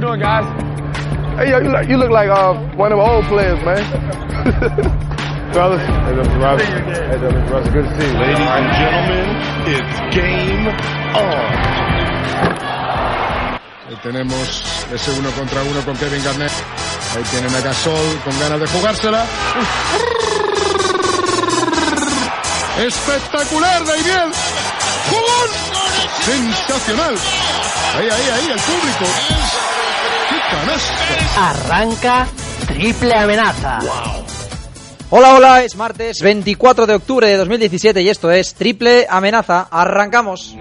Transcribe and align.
Hey, 0.00 0.06
how 0.06 0.16
y'all 0.16 0.16
doing, 0.16 0.20
guys? 0.20 0.48
Hey, 1.36 1.50
yo, 1.50 1.58
you 1.60 1.68
look, 1.68 1.88
you 1.88 1.96
look 1.98 2.10
like 2.10 2.30
uh, 2.30 2.54
one 2.74 2.90
of 2.92 2.96
the 2.96 3.04
old 3.04 3.24
players, 3.26 3.60
man. 3.64 3.84
Fellas, 5.52 5.82
hey, 5.84 6.14
Mr. 6.16 6.40
Ross. 6.40 6.62
Hey, 6.62 7.18
Mr. 7.20 7.50
Ross, 7.50 7.68
good 7.68 7.84
to 7.84 8.00
see 8.00 8.08
you. 8.08 8.16
Ladies 8.16 8.40
and 8.40 8.68
gentlemen, 8.80 9.28
it's 9.68 10.00
game 10.16 10.66
on. 11.20 11.60
Ahí 13.90 13.96
tenemos 14.02 14.64
ese 14.90 15.10
uno 15.20 15.30
contra 15.32 15.62
uno 15.64 15.80
con 15.84 15.96
Kevin 15.96 16.24
Garnett. 16.24 16.52
Ahí 17.14 17.22
tienen 17.30 17.54
a 17.54 17.60
Gasol 17.60 18.20
con 18.24 18.38
ganas 18.40 18.60
de 18.60 18.66
jugársela. 18.68 19.26
Espectacular, 22.78 23.84
Daimiel. 23.84 24.32
¡Jugón! 25.10 25.48
Sensacional. 26.20 27.14
Ahí, 27.98 28.08
ahí, 28.08 28.28
ahí, 28.30 28.50
el 28.50 28.60
público. 28.60 29.04
Arranca 31.36 32.26
triple 32.66 33.14
amenaza. 33.14 33.78
Hola, 35.10 35.34
hola, 35.34 35.64
es 35.64 35.76
martes 35.76 36.20
24 36.22 36.86
de 36.86 36.94
octubre 36.94 37.26
de 37.26 37.36
2017 37.36 38.02
y 38.02 38.08
esto 38.08 38.30
es 38.30 38.54
Triple 38.54 39.06
Amenaza. 39.08 39.68
Arrancamos. 39.70 40.56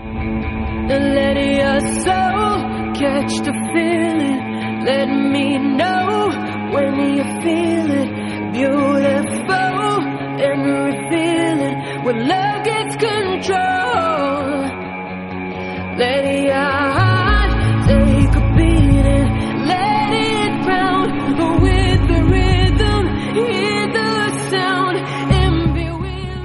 Let 15.98 17.09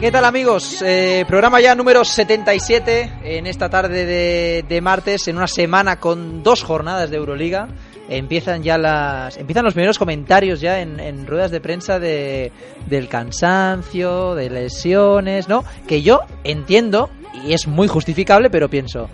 ¿Qué 0.05 0.13
tal 0.13 0.27
amigos? 0.27 0.83
Eh, 0.83 1.25
programa 1.27 1.63
ya 1.63 1.75
número 1.75 2.05
77 2.05 3.11
en 3.25 3.47
esta 3.47 3.71
tarde 3.71 4.05
de, 4.05 4.63
de 4.69 4.81
martes, 4.83 5.29
en 5.29 5.39
una 5.39 5.47
semana 5.47 5.99
con 5.99 6.43
dos 6.43 6.63
jornadas 6.63 7.09
de 7.09 7.17
Euroliga. 7.17 7.69
Empiezan 8.11 8.63
ya 8.63 8.77
las, 8.77 9.39
empiezan 9.39 9.65
los 9.65 9.73
primeros 9.73 9.99
comentarios 9.99 10.61
ya 10.61 10.81
en, 10.81 11.01
en 11.01 11.27
ruedas 11.27 11.51
de 11.51 11.63
prensa 11.63 11.99
de, 11.99 12.53
del 12.85 13.09
cansancio, 13.09 14.35
de 14.35 14.51
lesiones, 14.51 15.49
¿no? 15.49 15.65
Que 15.89 16.03
yo 16.03 16.21
entiendo 16.45 17.09
y 17.43 17.55
es 17.55 17.67
muy 17.67 17.89
justificable, 17.89 18.51
pero 18.51 18.69
pienso, 18.69 19.09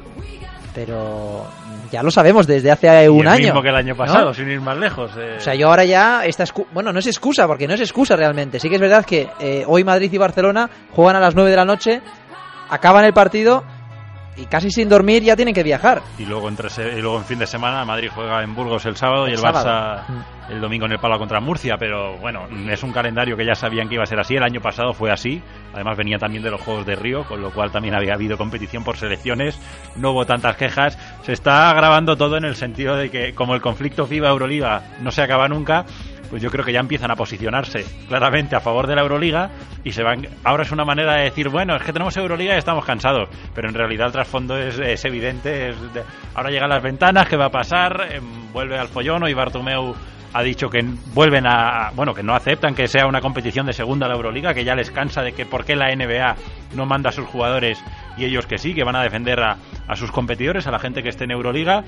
pero 0.74 1.46
ya 1.90 2.02
lo 2.02 2.10
sabemos 2.10 2.46
desde 2.46 2.70
hace 2.70 3.04
Y 3.04 3.08
un 3.08 3.20
el 3.22 3.28
año. 3.28 3.44
mismo 3.46 3.62
que 3.62 3.68
el 3.68 3.76
año 3.76 3.94
¿no? 3.94 3.98
pasado, 3.98 4.34
sin 4.34 4.48
ir 4.50 4.60
más 4.60 4.76
lejos. 4.76 5.10
eh. 5.18 5.36
O 5.38 5.40
sea, 5.40 5.54
yo 5.54 5.68
ahora 5.68 5.84
ya 5.84 6.24
esta 6.24 6.44
bueno, 6.72 6.92
no 6.92 6.98
es 6.98 7.06
excusa 7.06 7.46
porque 7.46 7.66
no 7.68 7.74
es 7.74 7.80
excusa 7.80 8.16
realmente. 8.16 8.58
Sí 8.60 8.68
que 8.68 8.76
es 8.76 8.80
verdad 8.80 9.04
que 9.04 9.28
eh, 9.40 9.64
hoy 9.66 9.84
Madrid 9.84 10.12
y 10.12 10.18
Barcelona 10.18 10.68
juegan 10.92 11.16
a 11.16 11.20
las 11.20 11.34
9 11.34 11.50
de 11.50 11.56
la 11.56 11.64
noche, 11.64 12.00
acaban 12.68 13.04
el 13.04 13.12
partido 13.12 13.64
y 14.36 14.46
casi 14.46 14.70
sin 14.70 14.88
dormir 14.88 15.22
ya 15.22 15.36
tienen 15.36 15.54
que 15.54 15.62
viajar. 15.62 16.02
Y 16.18 16.24
luego, 16.24 16.48
entre 16.48 16.68
y 16.96 17.00
luego 17.00 17.18
en 17.18 17.24
fin 17.24 17.38
de 17.38 17.46
semana 17.46 17.84
Madrid 17.84 18.10
juega 18.14 18.42
en 18.42 18.54
Burgos 18.54 18.86
el 18.86 18.96
sábado 18.96 19.26
y 19.26 19.30
El 19.30 19.34
el, 19.34 19.40
sábado. 19.40 19.66
Barça 19.66 20.40
el 20.50 20.60
domingo 20.60 20.86
en 20.86 20.92
el 20.92 20.98
Pala 20.98 21.18
contra 21.18 21.40
Murcia. 21.40 21.76
Pero 21.78 22.18
bueno, 22.18 22.46
es 22.68 22.82
un 22.82 22.92
calendario 22.92 23.36
que 23.36 23.46
ya 23.46 23.54
sabían 23.54 23.88
que 23.88 23.94
iba 23.94 24.02
a 24.02 24.06
ser 24.06 24.18
así. 24.18 24.36
El 24.36 24.42
año 24.42 24.60
pasado 24.60 24.92
fue 24.92 25.10
así. 25.10 25.42
Además 25.72 25.96
venía 25.96 26.18
también 26.18 26.42
de 26.42 26.50
los 26.50 26.60
Juegos 26.60 26.84
de 26.86 26.96
Río, 26.96 27.24
con 27.24 27.40
lo 27.40 27.52
cual 27.52 27.70
también 27.70 27.94
había 27.94 28.14
habido 28.14 28.36
competición 28.36 28.84
por 28.84 28.96
selecciones. 28.96 29.58
No 29.96 30.10
hubo 30.10 30.26
tantas 30.26 30.56
quejas. 30.56 30.98
Se 31.22 31.32
está 31.32 31.70
agravando 31.70 32.16
todo 32.16 32.36
en 32.36 32.44
el 32.44 32.56
sentido 32.56 32.96
de 32.96 33.10
que 33.10 33.34
como 33.34 33.54
el 33.54 33.60
conflicto 33.60 34.06
FIBA-Euroliga 34.06 34.82
no 35.00 35.10
se 35.10 35.22
acaba 35.22 35.48
nunca, 35.48 35.84
pues 36.30 36.40
yo 36.42 36.50
creo 36.50 36.64
que 36.64 36.72
ya 36.72 36.80
empiezan 36.80 37.10
a 37.10 37.16
posicionarse 37.16 37.84
claramente 38.08 38.54
a 38.56 38.60
favor 38.60 38.86
de 38.86 38.94
la 38.94 39.02
Euroliga 39.02 39.50
y 39.84 39.92
se 39.92 40.02
van 40.02 40.26
ahora 40.44 40.62
es 40.62 40.72
una 40.72 40.84
manera 40.84 41.14
de 41.16 41.24
decir 41.24 41.48
bueno 41.48 41.74
es 41.76 41.82
que 41.82 41.92
tenemos 41.92 42.16
Euroliga 42.16 42.54
y 42.54 42.58
estamos 42.58 42.84
cansados 42.84 43.28
pero 43.54 43.68
en 43.68 43.74
realidad 43.74 44.06
el 44.06 44.12
trasfondo 44.12 44.56
es, 44.56 45.04
evidente 45.04 45.70
es 45.70 45.92
de- 45.92 46.02
ahora 46.34 46.50
llegan 46.50 46.68
las 46.70 46.82
ventanas 46.82 47.28
qué 47.28 47.36
va 47.36 47.46
a 47.46 47.50
pasar 47.50 47.90
Em, 48.12 48.52
vuelve 48.52 48.78
al 48.78 48.88
follón 48.88 49.28
y 49.28 49.34
Bartomeu 49.34 49.94
ha 50.32 50.42
dicho 50.44 50.68
que 50.70 50.78
vuelven 51.12 51.44
a 51.46 51.90
bueno 51.94 52.14
que 52.14 52.22
no 52.22 52.34
aceptan 52.36 52.74
que 52.74 52.86
sea 52.86 53.06
una 53.06 53.20
competición 53.20 53.66
de 53.66 53.72
segunda 53.72 54.06
la 54.06 54.14
Euroliga 54.14 54.54
que 54.54 54.64
ya 54.64 54.74
les 54.76 54.90
cansa 54.92 55.22
de 55.22 55.32
que 55.32 55.44
por 55.44 55.64
qué 55.64 55.74
la 55.74 55.92
NBA 55.94 56.36
no 56.76 56.86
manda 56.86 57.10
a 57.10 57.12
sus 57.12 57.26
jugadores 57.26 57.82
y 58.16 58.24
ellos 58.24 58.46
que 58.46 58.56
sí 58.58 58.72
que 58.74 58.84
van 58.84 58.94
a 58.96 59.02
defender 59.02 59.40
a, 59.40 59.56
a 59.88 59.96
sus 59.96 60.12
competidores 60.12 60.66
a 60.68 60.70
la 60.70 60.78
gente 60.78 61.02
que 61.02 61.08
esté 61.08 61.24
en 61.24 61.32
Euroliga 61.32 61.82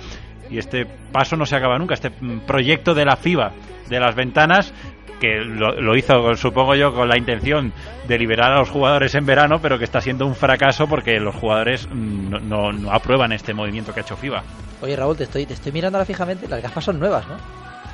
y 0.53 0.59
este 0.59 0.87
paso 1.11 1.37
no 1.37 1.47
se 1.47 1.57
acaba 1.57 1.79
nunca 1.79 1.95
este 1.95 2.11
mm, 2.11 2.41
proyecto 2.47 2.95
de 2.95 3.05
la 3.05 3.17
FIBA 3.17 3.53
de 3.89 3.99
las 4.01 4.15
ventanas 4.15 4.73
que 5.21 5.37
lo, 5.45 5.97
hizo, 5.97 6.35
supongo 6.35 6.75
yo, 6.75 6.93
con 6.93 7.09
la 7.09 7.17
intención 7.17 7.73
de 8.09 8.19
liberar 8.19 8.53
a 8.53 8.59
los 8.59 8.71
jugadores 8.71 9.15
en 9.15 9.25
verano, 9.25 9.61
pero 9.63 9.79
que 9.79 9.85
está 9.85 10.01
siendo 10.01 10.27
un 10.27 10.35
fracaso 10.35 10.89
porque 10.89 11.21
los 11.21 11.35
jugadores 11.37 11.89
mm, 11.89 12.29
no, 12.31 12.39
no- 12.41 12.73
no 12.73 12.91
aprueban 12.93 13.31
este 13.33 13.55
movimiento 13.55 13.95
que 13.95 14.01
ha 14.01 14.03
hecho 14.03 14.17
FIBA. 14.17 14.43
Oye 14.81 14.97
Raúl, 14.97 15.17
te 15.17 15.23
estoy, 15.25 15.47
te 15.47 15.55
estoy 15.55 15.71
mirando 15.71 15.99
ahora 15.99 16.07
fijamente, 16.07 16.49
las 16.49 16.61
gafas 16.61 16.83
son 16.85 16.99
nuevas, 16.99 17.25
¿no? 17.29 17.37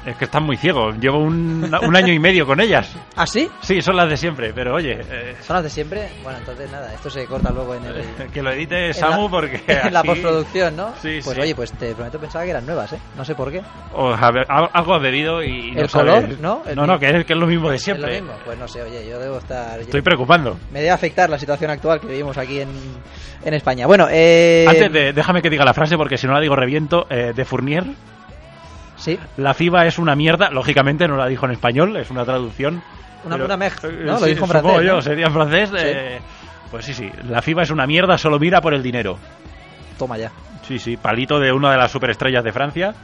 Es 0.06 0.16
que 0.16 0.24
están 0.24 0.44
muy 0.44 0.56
ciegos. 0.56 0.96
Llevo 0.98 1.18
un, 1.18 1.70
un 1.82 1.96
año 1.96 2.12
y 2.14 2.18
medio 2.18 2.46
con 2.46 2.60
ellas. 2.60 2.96
¿Ah, 3.14 3.26
sí? 3.26 3.46
Sí, 3.60 3.82
son 3.82 3.96
las 3.96 4.08
de 4.08 4.16
siempre, 4.16 4.52
pero 4.54 4.74
oye, 4.74 4.98
eh, 5.10 5.36
¿Son 5.42 5.56
las 5.56 5.64
de 5.64 5.70
siempre? 5.70 6.08
Bueno, 6.22 6.38
entonces 6.38 6.70
nada, 6.70 6.94
esto 6.94 7.10
se 7.10 7.26
corta 7.26 7.50
luego 7.50 7.74
en 7.74 7.84
el... 7.84 8.04
que 8.32 8.40
lo 8.42 8.50
edite 8.52 8.94
Samu 8.94 9.24
la- 9.24 9.28
porque. 9.30 9.60
en 9.66 9.92
la 9.92 10.00
así- 10.00 10.08
postproducción, 10.08 10.76
¿no? 10.76 10.94
Sí, 11.02 11.18
pues 11.22 11.34
sí. 11.36 11.40
oye, 11.42 11.54
pues 11.54 11.72
te 11.72 11.94
prometo 11.94 12.18
pensaba 12.18 12.44
que 12.44 12.52
eran 12.52 12.64
nuevas, 12.64 12.92
¿eh? 12.94 12.98
No 13.16 13.24
sé 13.24 13.34
por 13.34 13.50
qué. 13.52 13.60
o 13.92 14.08
a 14.14 14.30
ver, 14.30 14.46
al- 14.48 14.70
algo 14.72 14.94
has 14.94 15.02
bebido 15.02 15.42
y. 15.42 15.72
no 15.72 15.82
¿El 15.82 15.88
sabes- 15.90 16.14
color, 16.24 16.40
no? 16.40 16.62
El 16.66 16.76
no, 16.76 16.86
no, 16.86 16.98
que 16.98 17.10
es, 17.10 17.26
que 17.26 17.32
es 17.34 17.38
lo 17.38 17.46
mismo 17.46 17.68
de 17.68 17.76
¿Es 17.76 17.82
siempre. 17.82 18.06
lo 18.18 18.22
mismo? 18.24 18.38
Pues 18.46 18.58
no 18.58 18.66
sé, 18.68 18.82
oye, 18.82 19.06
yo 19.06 19.18
debo 19.18 19.38
estar... 19.38 19.78
Estoy 19.80 20.00
preocupando. 20.00 20.56
Me 20.72 20.78
debe 20.78 20.90
afectar 20.92 21.28
la 21.28 21.38
situación 21.38 21.70
actual 21.70 22.00
que 22.00 22.06
vivimos 22.06 22.38
aquí 22.38 22.60
en, 22.60 22.68
en 23.44 23.52
España. 23.54 23.86
Bueno, 23.86 24.06
eh... 24.10 24.64
Antes 24.66 24.90
de. 24.92 25.12
Déjame 25.12 25.42
que 25.42 25.50
diga 25.50 25.64
la 25.66 25.74
frase 25.74 25.96
porque 25.98 26.16
si 26.16 26.26
no 26.26 26.32
la 26.32 26.40
digo 26.40 26.56
reviento. 26.56 27.06
eh, 27.10 27.32
de 27.36 27.44
Fournier. 27.44 27.84
Sí, 28.98 29.18
La 29.36 29.54
FIBA 29.54 29.86
es 29.86 29.98
una 29.98 30.14
mierda, 30.16 30.50
lógicamente 30.50 31.06
no 31.08 31.16
la 31.16 31.26
dijo 31.26 31.46
en 31.46 31.52
español, 31.52 31.96
es 31.96 32.10
una 32.10 32.24
traducción. 32.24 32.82
Una- 33.24 33.36
Pero- 33.36 33.46
una 33.46 33.56
meg, 33.56 33.72
eh, 33.84 34.02
¿no? 34.04 34.18
Lo 34.20 34.26
dijo 34.26 34.44
en 34.44 34.50
francés, 34.50 34.82
yo, 34.86 34.94
¿no? 34.96 35.02
sería 35.02 35.26
en 35.26 35.32
francés. 35.32 35.70
Sí. 35.70 35.76
eh, 35.78 36.20
pues 36.70 36.84
sí, 36.84 36.92
sí, 36.94 37.10
la 37.28 37.40
FIBA 37.40 37.62
es 37.62 37.70
una 37.70 37.86
mierda, 37.86 38.18
solo 38.18 38.38
mira 38.38 38.60
por 38.60 38.74
el 38.74 38.82
dinero. 38.82 39.18
toma 39.98 40.18
ya. 40.18 40.30
Sí, 40.66 40.78
sí, 40.78 40.96
palito 40.96 41.40
de 41.40 41.50
una 41.52 41.72
de 41.72 41.78
las 41.78 41.90
superestrellas 41.90 42.44
de 42.44 42.52
Francia, 42.52 42.94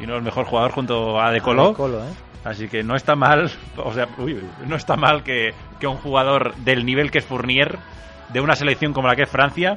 y 0.00 0.06
no 0.06 0.16
el 0.16 0.22
mejor 0.22 0.44
jugador 0.46 0.72
junto 0.72 1.20
a 1.20 1.30
De 1.30 1.40
Colo. 1.40 1.68
De 1.68 1.74
Colo, 1.74 1.98
¿eh? 2.04 2.12
Así 2.44 2.68
que 2.68 2.82
no 2.82 2.94
está 2.96 3.14
mal, 3.16 3.50
o 3.76 3.92
sea, 3.94 4.06
uy, 4.18 4.38
no 4.66 4.76
está 4.76 4.96
mal 4.96 5.22
que, 5.22 5.52
que 5.80 5.86
un 5.86 5.96
jugador 5.96 6.54
del 6.56 6.84
nivel 6.84 7.10
que 7.10 7.18
es 7.18 7.24
Fournier, 7.24 7.78
de 8.28 8.40
una 8.40 8.54
selección 8.56 8.92
como 8.92 9.08
la 9.08 9.16
que 9.16 9.22
es 9.22 9.30
Francia, 9.30 9.76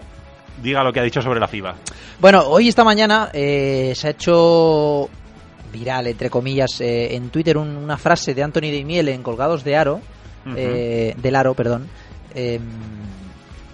diga 0.61 0.83
lo 0.83 0.91
que 0.91 0.99
ha 0.99 1.03
dicho 1.03 1.21
sobre 1.21 1.39
la 1.39 1.47
FIBA. 1.47 1.75
Bueno, 2.19 2.41
hoy 2.47 2.67
esta 2.67 2.83
mañana 2.83 3.29
eh, 3.33 3.93
se 3.95 4.07
ha 4.07 4.11
hecho 4.11 5.09
viral, 5.71 6.07
entre 6.07 6.29
comillas, 6.29 6.79
eh, 6.81 7.15
en 7.15 7.29
Twitter 7.29 7.57
un- 7.57 7.75
una 7.77 7.97
frase 7.97 8.33
de 8.33 8.43
Anthony 8.43 8.71
de 8.71 8.83
Miele 8.85 9.13
en 9.13 9.23
Colgados 9.23 9.63
de 9.63 9.75
Aro, 9.75 10.01
eh, 10.55 11.13
del 11.21 11.35
Aro, 11.35 11.53
perdón, 11.53 11.87
eh, 12.33 12.59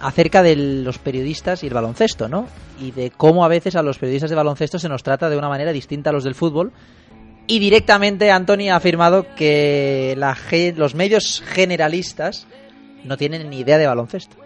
acerca 0.00 0.42
de 0.42 0.56
los 0.56 0.98
periodistas 0.98 1.62
y 1.62 1.68
el 1.68 1.74
baloncesto, 1.74 2.28
¿no? 2.28 2.46
Y 2.80 2.90
de 2.90 3.10
cómo 3.10 3.44
a 3.44 3.48
veces 3.48 3.76
a 3.76 3.82
los 3.82 3.98
periodistas 3.98 4.30
de 4.30 4.36
baloncesto 4.36 4.78
se 4.78 4.88
nos 4.88 5.02
trata 5.02 5.30
de 5.30 5.36
una 5.38 5.48
manera 5.48 5.72
distinta 5.72 6.10
a 6.10 6.12
los 6.12 6.24
del 6.24 6.34
fútbol. 6.34 6.72
Y 7.46 7.60
directamente 7.60 8.30
Anthony 8.30 8.68
ha 8.70 8.76
afirmado 8.76 9.26
que 9.36 10.14
la 10.18 10.36
los 10.76 10.94
medios 10.94 11.42
generalistas 11.46 12.46
no 13.04 13.16
tienen 13.16 13.48
ni 13.48 13.60
idea 13.60 13.78
de 13.78 13.86
baloncesto. 13.86 14.36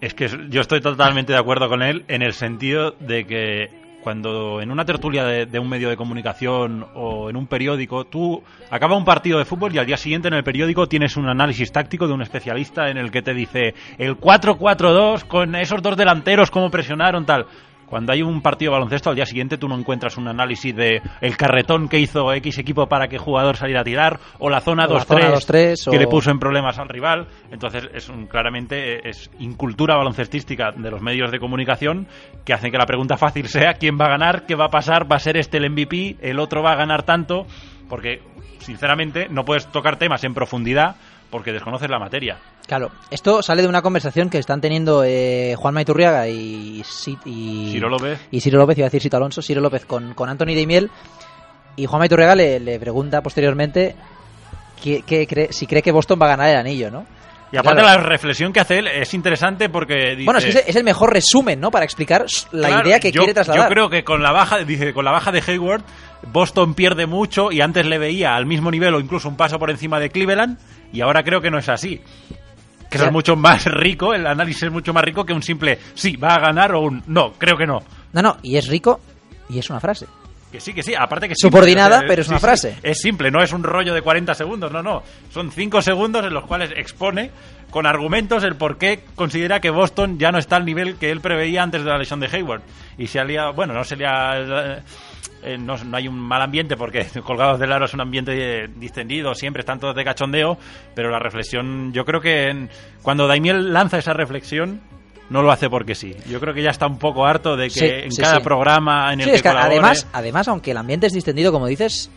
Es 0.00 0.12
que 0.14 0.28
yo 0.50 0.60
estoy 0.60 0.80
totalmente 0.80 1.32
de 1.32 1.38
acuerdo 1.38 1.68
con 1.68 1.80
él 1.82 2.04
en 2.08 2.22
el 2.22 2.32
sentido 2.34 2.90
de 2.98 3.24
que 3.24 3.68
cuando 4.02 4.60
en 4.60 4.70
una 4.70 4.84
tertulia 4.84 5.24
de, 5.24 5.58
un 5.58 5.68
medio 5.68 5.88
de 5.88 5.96
comunicación 5.96 6.86
o 6.94 7.30
en 7.30 7.36
un 7.36 7.46
periódico, 7.46 8.04
tú 8.04 8.42
acaba 8.70 8.96
un 8.96 9.04
partido 9.04 9.38
de 9.38 9.44
fútbol 9.44 9.74
y 9.74 9.78
al 9.78 9.86
día 9.86 9.96
siguiente 9.96 10.28
en 10.28 10.34
el 10.34 10.44
periódico 10.44 10.88
tienes 10.88 11.16
un 11.16 11.28
análisis 11.28 11.70
táctico 11.70 12.06
de 12.06 12.14
un 12.14 12.22
especialista 12.22 12.90
en 12.90 12.98
el 12.98 13.10
que 13.10 13.22
te 13.22 13.32
dice 13.32 13.74
el 13.98 14.18
4-4-2 14.18 15.24
con 15.24 15.54
esos 15.54 15.82
dos 15.82 15.96
delanteros, 15.96 16.50
cómo 16.50 16.70
presionaron, 16.70 17.24
tal. 17.24 17.46
Cuando 17.92 18.10
hay 18.14 18.22
un 18.22 18.40
partido 18.40 18.70
de 18.72 18.78
baloncesto, 18.78 19.10
al 19.10 19.16
día 19.16 19.26
siguiente 19.26 19.58
tú 19.58 19.68
no 19.68 19.76
encuentras 19.78 20.16
un 20.16 20.26
análisis 20.26 20.74
de 20.74 21.02
el 21.20 21.36
carretón 21.36 21.90
que 21.90 21.98
hizo 21.98 22.32
X 22.32 22.56
equipo 22.56 22.86
para 22.86 23.06
que 23.06 23.18
jugador 23.18 23.58
saliera 23.58 23.82
a 23.82 23.84
tirar, 23.84 24.18
o 24.38 24.48
la 24.48 24.62
zona 24.62 24.86
O 24.86 24.94
la 24.94 25.04
zona 25.04 25.28
2-3 25.30 25.74
2-3, 25.76 25.90
que 25.90 25.96
o- 25.98 26.00
le 26.00 26.06
puso 26.06 26.30
en 26.30 26.38
problemas 26.38 26.78
al 26.78 26.88
rival. 26.88 27.26
Entonces, 27.50 27.90
es 27.92 28.08
un, 28.08 28.28
claramente 28.28 29.06
es 29.06 29.30
incultura 29.40 29.94
baloncestística 29.96 30.70
de 30.72 30.90
los 30.90 31.02
medios 31.02 31.30
de 31.30 31.38
comunicación 31.38 32.06
que 32.46 32.54
hacen 32.54 32.70
que 32.72 32.78
la 32.78 32.86
pregunta 32.86 33.18
fácil 33.18 33.46
sea 33.48 33.74
quién 33.74 33.98
va 34.00 34.06
a 34.06 34.10
ganar, 34.12 34.46
qué 34.46 34.54
va 34.54 34.64
a 34.64 34.70
pasar, 34.70 35.04
va 35.12 35.16
a 35.16 35.18
ser 35.18 35.36
este 35.36 35.58
el 35.58 35.68
MVP, 35.70 36.16
el 36.22 36.38
otro 36.38 36.62
va 36.62 36.72
a 36.72 36.76
ganar 36.76 37.02
tanto, 37.02 37.46
porque 37.90 38.22
sinceramente 38.58 39.26
no 39.28 39.44
puedes 39.44 39.66
tocar 39.70 39.96
temas 39.98 40.24
en 40.24 40.32
profundidad 40.32 40.96
porque 41.32 41.50
desconoces 41.52 41.90
la 41.90 41.98
materia. 41.98 42.36
Claro, 42.68 42.92
esto 43.10 43.42
sale 43.42 43.62
de 43.62 43.68
una 43.68 43.82
conversación 43.82 44.30
que 44.30 44.38
están 44.38 44.60
teniendo 44.60 45.02
eh, 45.04 45.54
Juan 45.58 45.74
Maiturriaga 45.74 46.28
y, 46.28 46.84
y 47.24 47.70
Ciro 47.72 47.88
López. 47.88 48.20
y 48.30 48.40
Ciro 48.40 48.58
López, 48.60 48.78
iba 48.78 48.84
a 48.86 48.90
decir 48.90 49.02
Sito 49.02 49.16
Alonso, 49.16 49.42
Ciro 49.42 49.60
López 49.60 49.84
con, 49.84 50.14
con 50.14 50.28
Anthony 50.28 50.54
Daimiel 50.54 50.90
y 51.74 51.86
Juan 51.86 51.98
Maiturriaga 51.98 52.36
le, 52.36 52.60
le 52.60 52.78
pregunta 52.78 53.20
posteriormente 53.22 53.96
cree- 54.82 55.48
si 55.52 55.66
cree 55.66 55.82
que 55.82 55.92
Boston 55.92 56.18
va 56.20 56.26
a 56.26 56.30
ganar 56.36 56.48
el 56.50 56.56
anillo, 56.56 56.90
¿no? 56.90 57.06
Y 57.50 57.56
aparte 57.58 57.82
Claro. 57.82 57.98
la 57.98 58.04
reflexión 58.06 58.50
que 58.50 58.60
hace 58.60 58.78
él 58.78 58.86
es 58.88 59.12
interesante 59.12 59.68
porque 59.68 60.12
dice, 60.16 60.24
Bueno, 60.24 60.38
es 60.38 60.44
que 60.46 60.50
es, 60.52 60.64
es 60.68 60.76
el 60.76 60.84
mejor 60.84 61.12
resumen, 61.12 61.60
¿no? 61.60 61.70
Para 61.70 61.84
explicar 61.84 62.24
la 62.52 62.68
Claro, 62.68 62.88
idea 62.88 62.98
que 62.98 63.12
yo, 63.12 63.20
quiere 63.20 63.34
trasladar. 63.34 63.64
Yo 63.64 63.68
creo 63.68 63.90
que 63.90 64.04
con 64.04 64.22
la 64.22 64.32
baja, 64.32 64.58
dice, 64.64 64.94
con 64.94 65.04
la 65.04 65.10
baja 65.12 65.32
de 65.32 65.42
Hayward, 65.46 65.82
Boston 66.32 66.72
pierde 66.74 67.04
mucho 67.06 67.52
y 67.52 67.60
antes 67.60 67.84
le 67.84 67.98
veía 67.98 68.34
al 68.36 68.46
mismo 68.46 68.70
nivel 68.70 68.94
o 68.94 69.00
incluso 69.00 69.28
un 69.28 69.36
paso 69.36 69.58
por 69.58 69.70
encima 69.70 70.00
de 70.00 70.08
Cleveland 70.08 70.56
y 70.92 71.00
ahora 71.00 71.22
creo 71.22 71.40
que 71.40 71.50
no 71.50 71.58
es 71.58 71.68
así. 71.68 72.00
Que 72.90 72.98
eso 72.98 73.06
es 73.06 73.12
mucho 73.12 73.36
más 73.36 73.64
rico, 73.64 74.12
el 74.12 74.26
análisis 74.26 74.64
es 74.64 74.70
mucho 74.70 74.92
más 74.92 75.02
rico 75.02 75.24
que 75.24 75.32
un 75.32 75.42
simple 75.42 75.78
sí, 75.94 76.16
va 76.16 76.34
a 76.34 76.40
ganar 76.40 76.74
o 76.74 76.80
un 76.80 77.02
no, 77.06 77.32
creo 77.32 77.56
que 77.56 77.66
no. 77.66 77.82
No, 78.12 78.20
no, 78.20 78.36
y 78.42 78.56
es 78.56 78.68
rico 78.68 79.00
y 79.48 79.58
es 79.58 79.70
una 79.70 79.80
frase. 79.80 80.06
Que 80.50 80.60
sí, 80.60 80.74
que 80.74 80.82
sí, 80.82 80.94
aparte 80.94 81.28
que 81.28 81.32
es 81.32 81.38
Subordinada, 81.40 82.00
simple, 82.00 82.08
pero 82.08 82.20
es 82.20 82.28
una 82.28 82.38
frase. 82.38 82.76
es 82.82 82.98
simple, 83.00 83.30
no 83.30 83.42
es 83.42 83.54
un 83.54 83.62
rollo 83.62 83.94
de 83.94 84.02
40 84.02 84.34
segundos, 84.34 84.70
no, 84.70 84.82
no. 84.82 85.02
Son 85.30 85.50
5 85.50 85.80
segundos 85.80 86.26
en 86.26 86.34
los 86.34 86.44
cuales 86.44 86.70
expone 86.76 87.30
con 87.70 87.86
argumentos 87.86 88.44
el 88.44 88.56
por 88.56 88.76
qué 88.76 89.00
considera 89.14 89.60
que 89.60 89.70
Boston 89.70 90.18
ya 90.18 90.30
no 90.30 90.38
está 90.38 90.56
al 90.56 90.66
nivel 90.66 90.96
que 90.96 91.10
él 91.10 91.22
preveía 91.22 91.62
antes 91.62 91.82
de 91.82 91.88
la 91.88 91.96
lesión 91.96 92.20
de 92.20 92.26
Hayward. 92.26 92.60
Y 92.98 93.06
se 93.06 93.18
ha 93.18 93.24
liado, 93.24 93.54
bueno, 93.54 93.72
no 93.72 93.82
se 93.82 93.96
le 93.96 94.04
ha... 94.06 94.82
eh, 95.42 95.58
no, 95.58 95.76
no 95.76 95.96
hay 95.96 96.08
un 96.08 96.18
mal 96.18 96.40
ambiente 96.42 96.76
porque 96.76 97.06
colgados 97.24 97.58
del 97.58 97.72
aro 97.72 97.84
es 97.86 97.94
un 97.94 98.00
ambiente 98.00 98.32
eh, 98.64 98.68
distendido, 98.76 99.34
siempre 99.34 99.60
están 99.60 99.78
todos 99.80 99.94
de 99.96 100.04
cachondeo, 100.04 100.56
pero 100.94 101.10
la 101.10 101.18
reflexión, 101.18 101.92
yo 101.92 102.04
creo 102.04 102.20
que 102.20 102.48
en- 102.48 102.70
cuando 103.02 103.26
Daimiel 103.26 103.72
lanza 103.72 103.98
esa 103.98 104.12
reflexión, 104.12 104.80
no 105.30 105.40
lo 105.42 105.50
hace 105.50 105.70
porque 105.70 105.94
sí. 105.94 106.14
Yo 106.28 106.40
creo 106.40 106.52
que 106.52 106.62
ya 106.62 106.70
está 106.70 106.86
un 106.86 106.98
poco 106.98 107.24
harto 107.26 107.56
de 107.56 107.68
que 107.68 107.70
Sí, 107.70 107.86
en 107.86 108.12
sí, 108.12 108.20
cada 108.22 108.36
sí. 108.36 108.42
programa 108.42 109.12
en 109.12 109.20
el 109.20 109.24
Sí, 109.24 109.30
que 109.30 109.36
es 109.36 109.42
que 109.42 109.48
colabore- 109.48 109.64
además, 109.66 110.06
además, 110.12 110.48
aunque 110.48 110.72
el 110.72 110.76
ambiente 110.76 111.06
es 111.06 111.12
distendido, 111.14 111.50
como 111.52 111.66
dices, 111.66 112.10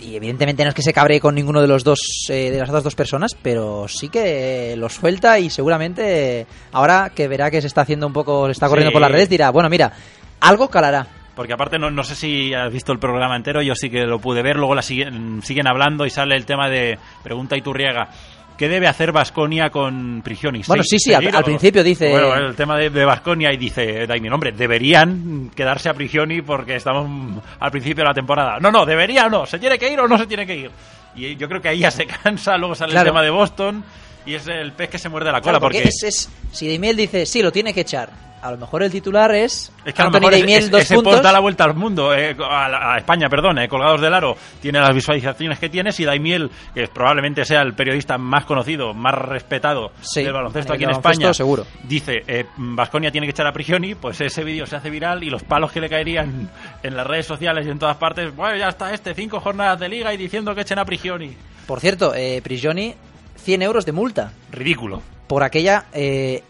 y 0.00 0.16
evidentemente 0.16 0.62
no 0.64 0.68
es 0.68 0.74
que 0.74 0.82
se 0.82 0.92
cabre 0.92 1.18
con 1.18 1.34
ninguno 1.34 1.62
de 1.62 1.68
los 1.68 1.82
dos 1.82 1.98
eh, 2.28 2.50
de 2.50 2.58
las 2.58 2.68
otras 2.68 2.84
dos 2.84 2.94
personas, 2.94 3.34
pero 3.40 3.86
sí 3.88 4.10
que 4.10 4.74
lo 4.76 4.90
suelta 4.90 5.38
y 5.38 5.48
seguramente 5.48 6.46
ahora 6.72 7.10
que 7.14 7.26
verá 7.26 7.50
que 7.50 7.60
se 7.62 7.68
está 7.68 7.82
haciendo 7.82 8.06
un 8.06 8.12
poco, 8.12 8.46
se 8.46 8.52
está 8.52 8.68
corriendo 8.68 8.92
por 8.92 9.00
las 9.00 9.10
redes, 9.10 9.30
dirá, 9.30 9.48
bueno, 9.50 9.70
mira, 9.70 9.92
algo 10.40 10.68
calará. 10.68 11.06
Porque 11.34 11.52
aparte 11.52 11.78
no, 11.78 11.90
no 11.90 12.04
sé 12.04 12.14
si 12.14 12.54
has 12.54 12.72
visto 12.72 12.92
el 12.92 12.98
programa 12.98 13.34
entero, 13.36 13.60
yo 13.60 13.74
sí 13.74 13.90
que 13.90 14.04
lo 14.06 14.18
pude 14.20 14.42
ver, 14.42 14.56
luego 14.56 14.74
la 14.74 14.82
siguen, 14.82 15.42
siguen 15.42 15.66
hablando 15.66 16.06
y 16.06 16.10
sale 16.10 16.36
el 16.36 16.46
tema 16.46 16.68
de 16.68 16.98
pregunta 17.22 17.56
Iturriaga. 17.56 18.08
¿Qué 18.56 18.68
debe 18.68 18.86
hacer 18.86 19.10
Vasconia 19.10 19.68
con 19.70 20.22
Prigioni? 20.22 20.62
Bueno, 20.68 20.84
¿Se- 20.84 20.90
sí, 20.90 20.98
sí, 21.10 21.12
al- 21.14 21.34
al 21.34 21.42
principio 21.42 21.82
dice- 21.82 22.08
Bueno, 22.08 22.34
el 22.36 22.54
tema 22.54 22.78
de, 22.78 23.04
Vasconia 23.04 23.52
y 23.52 23.56
dice 23.56 24.06
Daimiel, 24.06 24.32
hombre, 24.32 24.52
deberían 24.52 25.50
quedarse 25.56 25.88
a 25.88 25.94
Prigioni 25.94 26.40
porque 26.40 26.76
estamos 26.76 27.42
al 27.58 27.70
principio 27.72 28.04
de 28.04 28.08
la 28.10 28.14
temporada. 28.14 28.58
No, 28.60 28.70
no, 28.70 28.86
debería 28.86 29.26
o 29.26 29.28
no, 29.30 29.44
¿se 29.44 29.58
tiene 29.58 29.76
que 29.76 29.92
ir 29.92 29.98
o 29.98 30.06
no 30.06 30.16
se 30.16 30.26
tiene 30.28 30.46
que 30.46 30.54
ir? 30.56 30.70
Y 31.16 31.34
yo 31.34 31.48
creo 31.48 31.60
que 31.60 31.68
ahí 31.70 31.80
ya 31.80 31.90
se 31.90 32.06
cansa, 32.22 32.56
luego 32.56 32.76
sale 32.76 32.92
Claro. 32.92 33.08
el 33.08 33.12
tema 33.12 33.22
de 33.24 33.30
Boston 33.30 33.82
y 34.24 34.34
es 34.34 34.46
el 34.46 34.70
pez 34.72 34.88
que 34.88 34.98
se 34.98 35.08
muerde 35.08 35.32
la 35.32 35.40
cola 35.40 35.58
Claro, 35.58 35.60
porque 35.60 35.78
porque... 35.78 35.88
es, 35.88 36.02
es- 36.04 36.30
si 36.52 36.68
Daimiel 36.68 36.96
dice, 36.96 37.26
sí, 37.26 37.42
lo 37.42 37.50
tiene 37.50 37.74
que 37.74 37.80
echar, 37.80 38.10
a 38.44 38.50
lo 38.50 38.58
mejor 38.58 38.82
el 38.82 38.90
titular 38.92 39.34
es, 39.34 39.72
Es 39.86 39.94
que 39.94 40.02
a 40.02 40.04
lo 40.04 40.10
mejor 40.10 40.34
ese- 40.34 40.68
dos 40.68 40.84
puntos. 40.86 41.12
post 41.14 41.24
da 41.24 41.32
la 41.32 41.40
vuelta 41.40 41.64
al 41.64 41.74
mundo, 41.74 42.14
eh, 42.14 42.36
a, 42.38 42.68
la- 42.68 42.92
a 42.94 42.98
España, 42.98 43.28
perdón, 43.30 43.58
eh, 43.58 43.68
colgados 43.68 44.00
del 44.02 44.12
aro, 44.12 44.36
tiene 44.60 44.80
las 44.80 44.94
visualizaciones 44.94 45.58
que 45.58 45.68
tiene. 45.70 45.92
Si 45.92 46.04
Daimiel, 46.04 46.50
que 46.74 46.86
probablemente 46.88 47.44
sea 47.44 47.62
el 47.62 47.72
periodista 47.74 48.18
más 48.18 48.44
conocido, 48.44 48.92
más 48.92 49.14
respetado 49.14 49.92
Sí, 50.02 50.22
del 50.22 50.32
baloncesto 50.34 50.74
aquí 50.74 50.84
en 50.84 50.90
España, 50.90 51.32
seguro. 51.32 51.64
dice 51.84 52.22
Vasconia 52.56 53.10
tiene 53.10 53.26
que 53.26 53.30
echar 53.30 53.46
a 53.46 53.52
Prigioni, 53.52 53.94
pues 53.94 54.20
ese 54.20 54.44
vídeo 54.44 54.66
se 54.66 54.76
hace 54.76 54.90
viral 54.90 55.22
y 55.24 55.30
los 55.30 55.42
palos 55.42 55.72
que 55.72 55.80
le 55.80 55.88
caerían 55.88 56.50
en 56.82 56.96
las 56.96 57.06
redes 57.06 57.26
sociales 57.26 57.66
y 57.66 57.70
en 57.70 57.78
todas 57.78 57.96
partes, 57.96 58.34
bueno, 58.36 58.56
ya 58.58 58.68
está 58.68 58.92
este, 58.92 59.14
cinco 59.14 59.40
jornadas 59.40 59.80
de 59.80 59.88
liga 59.88 60.12
y 60.12 60.16
diciendo 60.16 60.54
que 60.54 60.60
echen 60.60 60.78
a 60.78 60.84
Prigioni. 60.84 61.34
Por 61.66 61.80
cierto, 61.80 62.14
eh, 62.14 62.40
Prigioni, 62.44 62.94
100 63.36 63.62
euros 63.62 63.86
de 63.86 63.92
multa 63.92 64.32
Ridículo. 64.52 65.02
por 65.26 65.42
aquella 65.42 65.86
eh, 65.92 66.42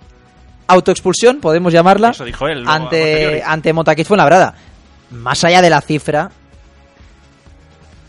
autoexpulsión, 0.67 1.41
podemos 1.41 1.73
llamarla, 1.73 2.11
Eso 2.11 2.25
dijo 2.25 2.49
él. 2.49 2.65
ante, 2.67 3.43
ante 3.45 3.73
Montaquit 3.73 4.07
Fuenlabrada. 4.07 4.55
Más 5.11 5.45
allá 5.45 5.61
de 5.63 5.71
la 5.71 5.81
cifra, 5.81 6.31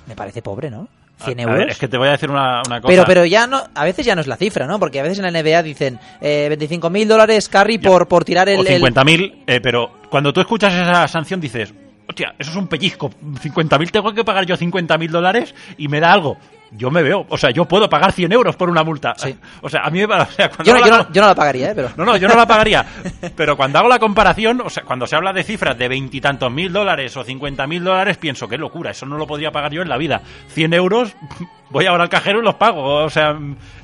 me 0.07 0.15
parece 0.15 0.41
pobre, 0.41 0.69
¿no? 0.69 0.87
100 1.23 1.39
A- 1.39 1.41
a 1.41 1.43
euros. 1.45 1.59
ver, 1.59 1.69
es 1.69 1.77
que 1.77 1.87
te 1.87 1.97
voy 1.97 2.07
a 2.09 2.11
decir 2.11 2.29
una, 2.29 2.61
una 2.65 2.81
cosa. 2.81 2.87
Pero, 2.91 3.05
pero 3.05 3.25
ya 3.25 3.47
no, 3.47 3.63
a 3.73 3.83
veces 3.85 4.05
ya 4.05 4.15
no 4.15 4.21
es 4.21 4.27
la 4.27 4.35
cifra, 4.37 4.67
¿no? 4.67 4.79
Porque 4.79 4.99
a 4.99 5.03
veces 5.03 5.19
en 5.19 5.23
la 5.23 5.31
NBA 5.41 5.63
dicen 5.63 5.99
eh, 6.21 6.49
25.000 6.59 7.07
dólares 7.07 7.47
carry 7.49 7.77
Ya. 7.79 7.89
por, 7.89 8.07
por 8.07 8.25
tirar 8.25 8.49
el... 8.49 8.59
o 8.59 8.63
el- 8.63 8.81
50.000, 8.81 9.43
eh, 9.47 9.59
pero 9.61 9.91
cuando 10.09 10.33
tú 10.33 10.41
escuchas 10.41 10.73
esa 10.73 11.07
sanción 11.07 11.39
dices, 11.39 11.73
hostia, 12.07 12.35
eso 12.37 12.51
es 12.51 12.57
un 12.57 12.67
pellizco, 12.67 13.09
50.000 13.09 13.91
tengo 13.91 14.13
que 14.13 14.23
pagar 14.25 14.45
yo 14.45 14.57
50.000 14.57 15.09
dólares 15.09 15.55
y 15.77 15.87
me 15.87 15.99
da 15.99 16.11
algo. 16.11 16.37
Yo 16.71 16.91
me 16.91 17.01
veo, 17.03 17.25
o 17.29 17.37
sea, 17.37 17.51
yo 17.51 17.65
puedo 17.65 17.89
pagar 17.89 18.11
100 18.11 18.31
euros 18.33 18.55
por 18.55 18.69
una 18.69 18.83
multa. 18.83 19.13
Sí. 19.17 19.35
O 19.61 19.69
sea, 19.69 19.81
a 19.83 19.89
mí 19.89 19.99
me 19.99 20.05
va- 20.07 20.23
o 20.23 20.31
sea, 20.31 20.49
cuando 20.49 20.63
Yo, 20.65 20.73
no, 20.73 20.79
yo, 20.85 20.91
la- 20.91 20.97
no, 21.03 21.11
yo 21.13 21.21
no 21.21 21.27
la 21.27 21.35
pagaría, 21.35 21.71
¿eh? 21.71 21.73
Pero... 21.75 21.89
no, 21.95 22.05
no, 22.05 22.17
yo 22.17 22.27
no 22.27 22.35
la 22.35 22.45
pagaría. 22.45 22.85
Pero 23.35 23.55
cuando 23.55 23.79
hago 23.79 23.87
la 23.87 23.99
comparación, 23.99 24.61
o 24.61 24.69
sea, 24.69 24.83
cuando 24.83 25.07
se 25.07 25.15
habla 25.15 25.31
de 25.33 25.43
cifras 25.43 25.77
de 25.77 25.87
veintitantos 25.87 26.51
mil 26.51 26.71
dólares 26.73 27.15
o 27.17 27.23
cincuenta 27.23 27.65
mil 27.67 27.83
dólares, 27.83 28.17
pienso, 28.17 28.47
qué 28.47 28.57
locura, 28.57 28.91
eso 28.91 29.05
no 29.05 29.17
lo 29.17 29.25
podría 29.27 29.51
pagar 29.51 29.71
yo 29.71 29.81
en 29.81 29.89
la 29.89 29.97
vida. 29.97 30.21
100 30.49 30.73
euros, 30.73 31.15
voy 31.69 31.85
ahora 31.85 32.03
al 32.03 32.09
cajero 32.09 32.39
y 32.39 32.43
los 32.43 32.55
pago. 32.55 33.03
O 33.05 33.09
sea, 33.09 33.37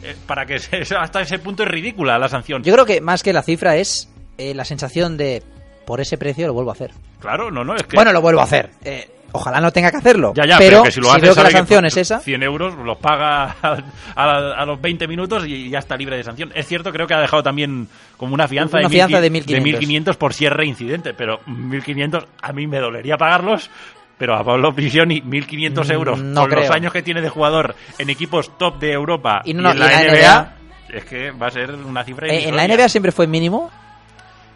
eh, 0.04 0.16
para 0.28 0.46
que 0.46 0.60
se- 0.60 0.84
hasta 0.96 1.22
ese 1.22 1.40
punto 1.40 1.64
es 1.64 1.70
ridícula 1.70 2.18
la 2.20 2.28
sanción. 2.30 2.64
Yo 2.64 2.74
creo 2.74 2.86
que 2.86 3.00
más 3.02 3.24
que 3.24 3.32
la 3.34 3.42
cifra 3.44 3.76
es 3.78 4.10
eh, 4.38 4.54
la 4.54 4.66
sensación 4.66 5.18
de, 5.18 5.42
por 5.86 6.02
ese 6.02 6.18
precio 6.18 6.48
lo 6.48 6.54
vuelvo 6.54 6.72
a 6.72 6.74
hacer. 6.74 6.92
Claro, 7.20 7.52
no, 7.52 7.64
no, 7.64 7.76
es 7.76 7.84
que... 7.84 7.96
Bueno, 7.96 8.12
lo 8.14 8.22
vuelvo 8.22 8.42
a 8.42 8.46
hacer. 8.46 8.72
Eh, 8.84 9.10
ojalá 9.34 9.60
no 9.62 9.72
tenga 9.72 9.92
que 9.92 9.98
hacerlo. 9.98 10.34
Ya, 10.36 10.46
ya, 10.46 10.58
pero, 10.58 10.70
pero, 10.70 10.84
que 10.84 10.92
si 10.92 11.00
lo 11.02 11.12
hace, 11.12 11.22
veo 11.22 11.36
que 11.36 11.44
la 11.44 11.52
sanción 11.52 11.86
es 11.86 11.98
esa... 11.98 12.20
100 12.20 12.44
euros 12.44 12.76
los 12.76 12.98
paga 12.98 13.56
a, 13.62 13.78
a- 14.16 14.54
a 14.62 14.66
los 14.66 14.80
20 14.82 15.08
minutos 15.08 15.46
y 15.48 15.70
ya 15.70 15.80
está 15.80 15.96
libre 15.98 16.18
de 16.18 16.24
sanción. 16.24 16.52
Es 16.56 16.68
cierto, 16.68 16.92
creo 16.92 17.08
que 17.08 17.14
ha 17.14 17.20
dejado 17.20 17.44
también 17.44 17.88
como 18.18 18.34
una 18.34 18.48
fianza, 18.48 18.78
Una 18.78 18.88
de, 18.90 18.94
fianza 18.96 19.22
de 19.22 19.32
1.500 19.32 19.80
1.500. 19.80 20.16
por 20.18 20.34
si 20.34 20.46
es 20.46 20.52
reincidente, 20.54 21.14
pero 21.14 21.40
1.500 21.48 22.26
a 22.42 22.54
mí 22.54 22.68
me 22.68 22.80
dolería 22.80 23.18
pagarlos. 23.18 23.70
Pero 24.18 24.36
a 24.36 24.44
Pablo 24.44 24.72
Prisioni, 24.76 25.20
1.500 25.24 25.88
Mm, 25.88 25.92
euros 25.92 26.20
no 26.22 26.42
con 26.48 26.60
los 26.60 26.70
años 26.70 26.94
que 26.94 27.02
tiene 27.02 27.22
de 27.22 27.30
jugador 27.30 27.76
en 27.98 28.10
equipos 28.12 28.56
top 28.60 28.78
de 28.80 28.92
Europa 28.92 29.42
Y 29.46 29.56
no, 29.56 29.72
en 29.72 29.80
la, 29.80 29.88
NBA, 29.88 30.54
es 30.90 31.06
que 31.06 31.32
va 31.32 31.48
a 31.48 31.52
ser 31.52 31.72
una 31.74 32.04
cifra 32.04 32.28
Eh, 32.28 32.48
en 32.50 32.56
la. 32.56 32.68
NBA 32.68 32.88
siempre 32.88 33.12
fue 33.12 33.26
mínimo. 33.26 33.72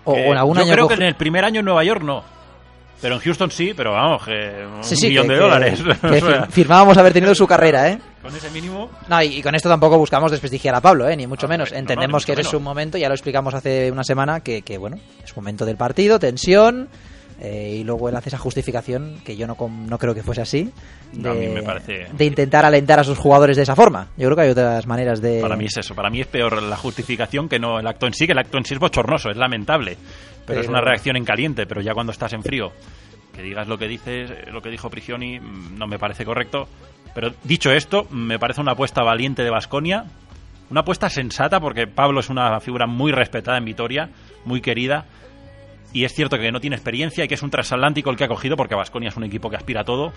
O, 0.04 0.14
o 0.14 0.18
en 0.18 0.38
algún 0.38 0.58
Yo 0.58 0.64
año 0.64 0.72
creo 0.72 0.88
que 0.88 0.94
en 0.94 1.02
el 1.02 1.16
primer 1.16 1.44
año 1.46 1.62
en 1.62 1.66
Nueva 1.66 1.84
York 1.84 2.04
no. 2.04 2.24
Pero 3.06 3.16
en 3.18 3.22
Houston 3.22 3.52
sí, 3.52 3.72
pero 3.78 3.92
vamos, 3.92 4.26
que 4.26 4.66
un 4.66 4.84
Sí, 4.84 4.96
sí, 4.96 5.10
millón 5.10 5.28
que- 5.28 5.34
de 5.34 5.38
que- 5.40 5.44
dólares. 5.46 5.80
que 5.84 5.92
fir- 6.22 6.48
firmábamos 6.50 6.98
haber 6.98 7.14
tenido 7.14 7.36
su 7.36 7.46
carrera, 7.46 7.92
¿eh? 7.92 8.00
con 8.24 8.36
ese 8.36 8.50
mínimo. 8.50 8.90
No, 9.08 9.22
y, 9.22 9.28
y 9.38 9.42
con 9.44 9.54
esto 9.54 9.70
tampoco 9.70 10.00
buscamos 10.00 10.32
desprestigiar 10.32 10.74
a 10.74 10.82
Pablo, 10.82 11.08
¿eh? 11.08 11.16
Ni 11.16 11.28
mucho 11.28 11.46
Ah, 11.46 11.50
menos. 11.50 11.70
no, 11.70 11.76
no, 11.76 11.80
Entendemos 11.82 12.26
que 12.26 12.34
es 12.34 12.52
un 12.56 12.64
momento, 12.64 12.98
ya 12.98 13.08
lo 13.08 13.14
explicamos 13.14 13.54
hace 13.54 13.92
una 13.92 14.04
semana, 14.04 14.40
que, 14.40 14.64
que, 14.64 14.80
bueno, 14.80 14.98
es 15.24 15.36
momento 15.38 15.66
del 15.68 15.78
partido, 15.78 16.18
tensión, 16.18 16.90
Eh, 17.38 17.80
y 17.82 17.84
luego 17.84 18.08
él 18.08 18.16
hace 18.16 18.30
esa 18.30 18.38
justificación, 18.38 19.20
que 19.26 19.36
yo 19.36 19.46
no, 19.46 19.58
no 19.60 19.98
creo 19.98 20.16
que 20.16 20.24
fuese 20.24 20.42
así, 20.42 20.72
No, 21.12 21.32
a 21.32 21.34
mí 21.34 21.48
me 21.50 21.64
parece- 21.64 22.08
de 22.14 22.26
intentar 22.26 22.64
alentar 22.64 22.98
a 22.98 23.04
sus 23.04 23.18
jugadores 23.18 23.58
de 23.58 23.64
esa 23.64 23.76
forma. 23.76 24.08
Yo 24.16 24.28
creo 24.30 24.36
que 24.38 24.42
hay 24.44 24.50
otras 24.52 24.88
maneras 24.88 25.20
de... 25.22 25.42
Para 25.42 25.58
mí 25.58 25.66
es 25.66 25.76
eso, 25.76 25.94
para 25.94 26.10
mí 26.10 26.22
es 26.22 26.28
peor 26.28 26.64
la 26.64 26.78
justificación 26.78 27.50
que 27.50 27.60
no 27.60 27.78
el 27.78 27.86
acto 27.88 28.08
en 28.08 28.14
sí, 28.14 28.26
que 28.26 28.32
el 28.32 28.40
acto 28.40 28.58
en 28.58 28.64
sí 28.64 28.74
es 28.76 28.80
bochornoso, 28.80 29.30
es 29.32 29.36
lamentable, 29.36 29.98
pero, 30.46 30.62
es 30.62 30.68
una 30.68 30.82
reacción 30.82 31.16
en 31.16 31.26
caliente, 31.26 31.66
pero 31.66 31.82
ya 31.82 31.94
cuando 31.94 32.12
estás 32.12 32.34
en 32.34 32.44
frío, 32.44 32.72
que 33.34 33.42
digas 33.42 33.68
lo 33.68 33.78
que 33.78 33.88
dices, 33.88 34.32
lo 34.52 34.62
que 34.62 34.70
dijo 34.70 34.90
Prigioni, 34.90 35.40
mm, 35.40 35.78
no 35.78 35.88
me 35.88 36.00
parece 36.00 36.26
correcto. 36.26 36.68
Pero 37.14 37.34
dicho 37.44 37.72
esto, 37.72 38.08
me 38.12 38.40
parece 38.40 38.62
una 38.62 38.74
apuesta 38.74 39.02
valiente 39.04 39.44
de 39.44 39.50
Basconia, 39.50 40.06
una 40.70 40.82
apuesta 40.82 41.10
sensata, 41.10 41.60
porque 41.60 41.88
Pablo 41.88 42.20
es 42.20 42.30
una 42.30 42.60
figura 42.60 42.88
muy 42.88 43.12
respetada 43.12 43.58
en 43.58 43.66
Vitoria, 43.66 44.10
muy 44.46 44.62
querida. 44.62 45.06
Y 45.94 46.04
es 46.04 46.14
cierto 46.14 46.38
que 46.38 46.52
no 46.52 46.60
tiene 46.60 46.76
experiencia 46.76 47.24
y 47.24 47.28
que 47.28 47.36
es 47.36 47.44
un 47.44 47.50
transatlántico 47.50 48.10
el 48.10 48.18
que 48.18 48.26
ha 48.26 48.28
cogido, 48.28 48.58
porque 48.58 48.76
Basconia 48.76 49.10
es 49.10 49.18
un 49.18 49.24
equipo 49.24 49.50
que 49.50 49.56
aspira 49.56 49.82
a 49.82 49.86
todo. 49.86 50.12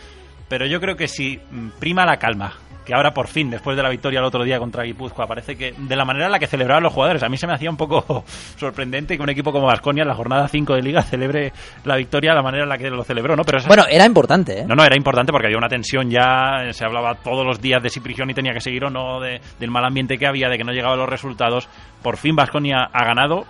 Pero 0.49 0.66
yo 0.66 0.80
creo 0.80 0.97
que 0.97 1.06
si 1.06 1.38
mm, 1.38 1.78
prima 1.78 2.04
la 2.04 2.18
calma, 2.18 2.54
que 2.88 2.95
ahora 2.95 3.12
por 3.12 3.28
fin, 3.28 3.50
después 3.50 3.76
de 3.76 3.83
la 3.83 3.90
victoria 3.90 4.18
el 4.21 4.25
otro 4.25 4.42
día 4.42 4.59
contra 4.59 4.83
Guipúzcoa, 4.83 5.26
parece 5.26 5.57
que 5.57 5.75
de 5.76 5.95
la 5.95 6.04
manera 6.07 6.25
en 6.26 6.33
la 6.33 6.38
que 6.38 6.47
celebraban 6.47 6.83
los 6.83 6.92
jugadores, 6.92 7.23
a 7.23 7.28
mí 7.28 7.37
se 7.37 7.47
me 7.47 7.52
hacía 7.52 7.68
un 7.68 7.76
poco 7.76 8.25
sorprendente 8.57 9.16
que 9.16 9.23
un 9.23 9.28
equipo 9.28 9.52
como 9.52 9.66
Basconia 9.66 10.02
en 10.02 10.09
la 10.09 10.14
jornada 10.14 10.49
5 10.49 10.75
de 10.75 10.83
Liga 10.83 11.02
celebre 11.02 11.52
la 11.85 11.97
victoria 11.97 12.30
de 12.30 12.37
la 12.37 12.42
manera 12.42 12.62
en 12.64 12.68
la 12.71 12.78
que 12.78 12.88
lo 12.90 13.04
celebró, 13.04 13.37
¿no? 13.37 13.45
Pero 13.45 13.59
Bueno, 13.66 13.85
era 13.90 14.07
importante, 14.07 14.61
¿eh? 14.61 14.64
no, 14.66 14.75
no, 14.75 14.83
era 14.85 14.97
importante 14.97 15.30
porque 15.33 15.47
había 15.49 15.59
una 15.59 15.68
tensión 15.68 16.11
ya, 16.11 16.73
se 16.73 16.85
hablaba 16.85 17.14
todos 17.16 17.45
los 17.47 17.61
días 17.61 17.83
de 17.83 17.90
si 17.90 18.00
Prigioni 18.00 18.33
tenía 18.33 18.54
que 18.54 18.61
seguir 18.61 18.85
o 18.87 18.90
no, 18.90 19.21
de- 19.21 19.40
del 19.61 19.71
mal 19.71 19.85
ambiente 19.85 20.16
que 20.16 20.26
había, 20.26 20.49
de 20.49 20.57
que 20.57 20.64
no 20.64 20.73
llegaban 20.73 20.99
los 20.99 21.09
resultados. 21.09 21.68
Por 22.02 22.16
fin 22.16 22.35
Vasconia 22.35 22.88
ha 22.92 23.04
ganado 23.04 23.45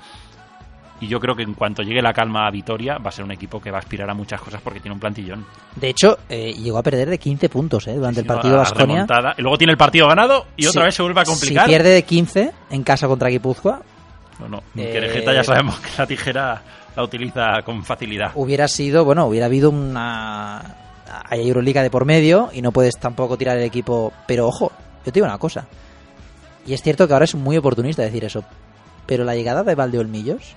y 1.01 1.07
yo 1.07 1.21
creo 1.21 1.35
que 1.37 1.43
en 1.43 1.55
cuanto 1.55 1.83
llegue 1.83 2.03
la 2.03 2.13
calma 2.13 2.47
a 2.47 2.51
Vitoria 2.51 2.99
va 2.99 3.09
a 3.09 3.13
ser 3.13 3.25
un 3.25 3.31
equipo 3.33 3.61
que 3.61 3.71
va 3.71 3.79
a 3.79 3.81
aspirar 3.81 4.11
a 4.11 4.15
muchas 4.15 4.41
cosas 4.41 4.61
porque 4.63 4.81
tiene 4.81 4.95
un 4.95 5.01
plantillón. 5.01 5.45
De 5.77 5.89
hecho, 5.89 6.19
eh, 6.29 6.53
llegó 6.55 6.79
a 6.79 6.83
perder 6.83 7.09
de 7.09 7.19
15 7.19 7.49
puntos 7.49 7.87
¿eh? 7.87 7.95
durante 7.95 8.21
el 8.21 8.27
partido 8.27 8.57
A 8.57 8.59
Vasconia. 8.59 9.07
Y 9.37 9.43
luego 9.43 9.57
tiene 9.59 9.73
el 9.73 9.77
partido 9.79 10.09
ganado 10.09 10.47
y 10.57 10.67
otra 10.67 10.85
vez 10.85 10.95
se 10.95 11.03
vuelve 11.03 11.21
a 11.21 11.25
complicar. 11.25 11.65
Si 11.67 11.71
pierde 11.71 11.91
de 11.91 12.03
15 12.03 12.53
en 12.71 12.83
casa 12.83 13.07
contra 13.07 13.29
Guipúzcoa, 13.29 13.81
No, 14.41 14.49
no, 14.49 14.59
Eh, 14.77 14.91
Querejeta 14.93 15.33
ya 15.33 15.45
sabemos 15.45 15.79
que 15.81 15.91
la 15.99 16.07
tijera 16.07 16.63
la 16.97 17.05
utiliza 17.05 17.63
con 17.65 17.85
facilidad. 17.85 18.33
hubiera 18.35 18.67
sido, 18.67 19.05
bueno, 19.05 19.27
hubiera 19.27 19.47
habido 19.47 19.71
una... 19.71 20.75
Hay 21.31 21.47
Euroliga 21.49 21.83
de 21.83 21.91
por 21.91 22.05
medio 22.05 22.51
y 22.53 22.61
no 22.61 22.73
puedes 22.73 22.99
tampoco 22.99 23.37
tirar 23.39 23.57
el 23.57 23.65
equipo... 23.65 24.13
Pero 24.27 24.47
ojo, 24.49 24.73
yo 25.05 25.05
te 25.05 25.13
digo 25.13 25.27
una 25.27 25.39
cosa. 25.39 25.67
Y 26.67 26.75
es 26.75 26.83
cierto 26.83 27.07
que 27.07 27.13
ahora 27.15 27.25
es 27.25 27.35
muy 27.35 27.57
oportunista 27.57 28.03
decir 28.03 28.25
eso. 28.25 28.45
Pero 29.07 29.25
la 29.25 29.35
llegada 29.35 29.63
de 29.63 29.75
Valdeolmillos 29.75 30.55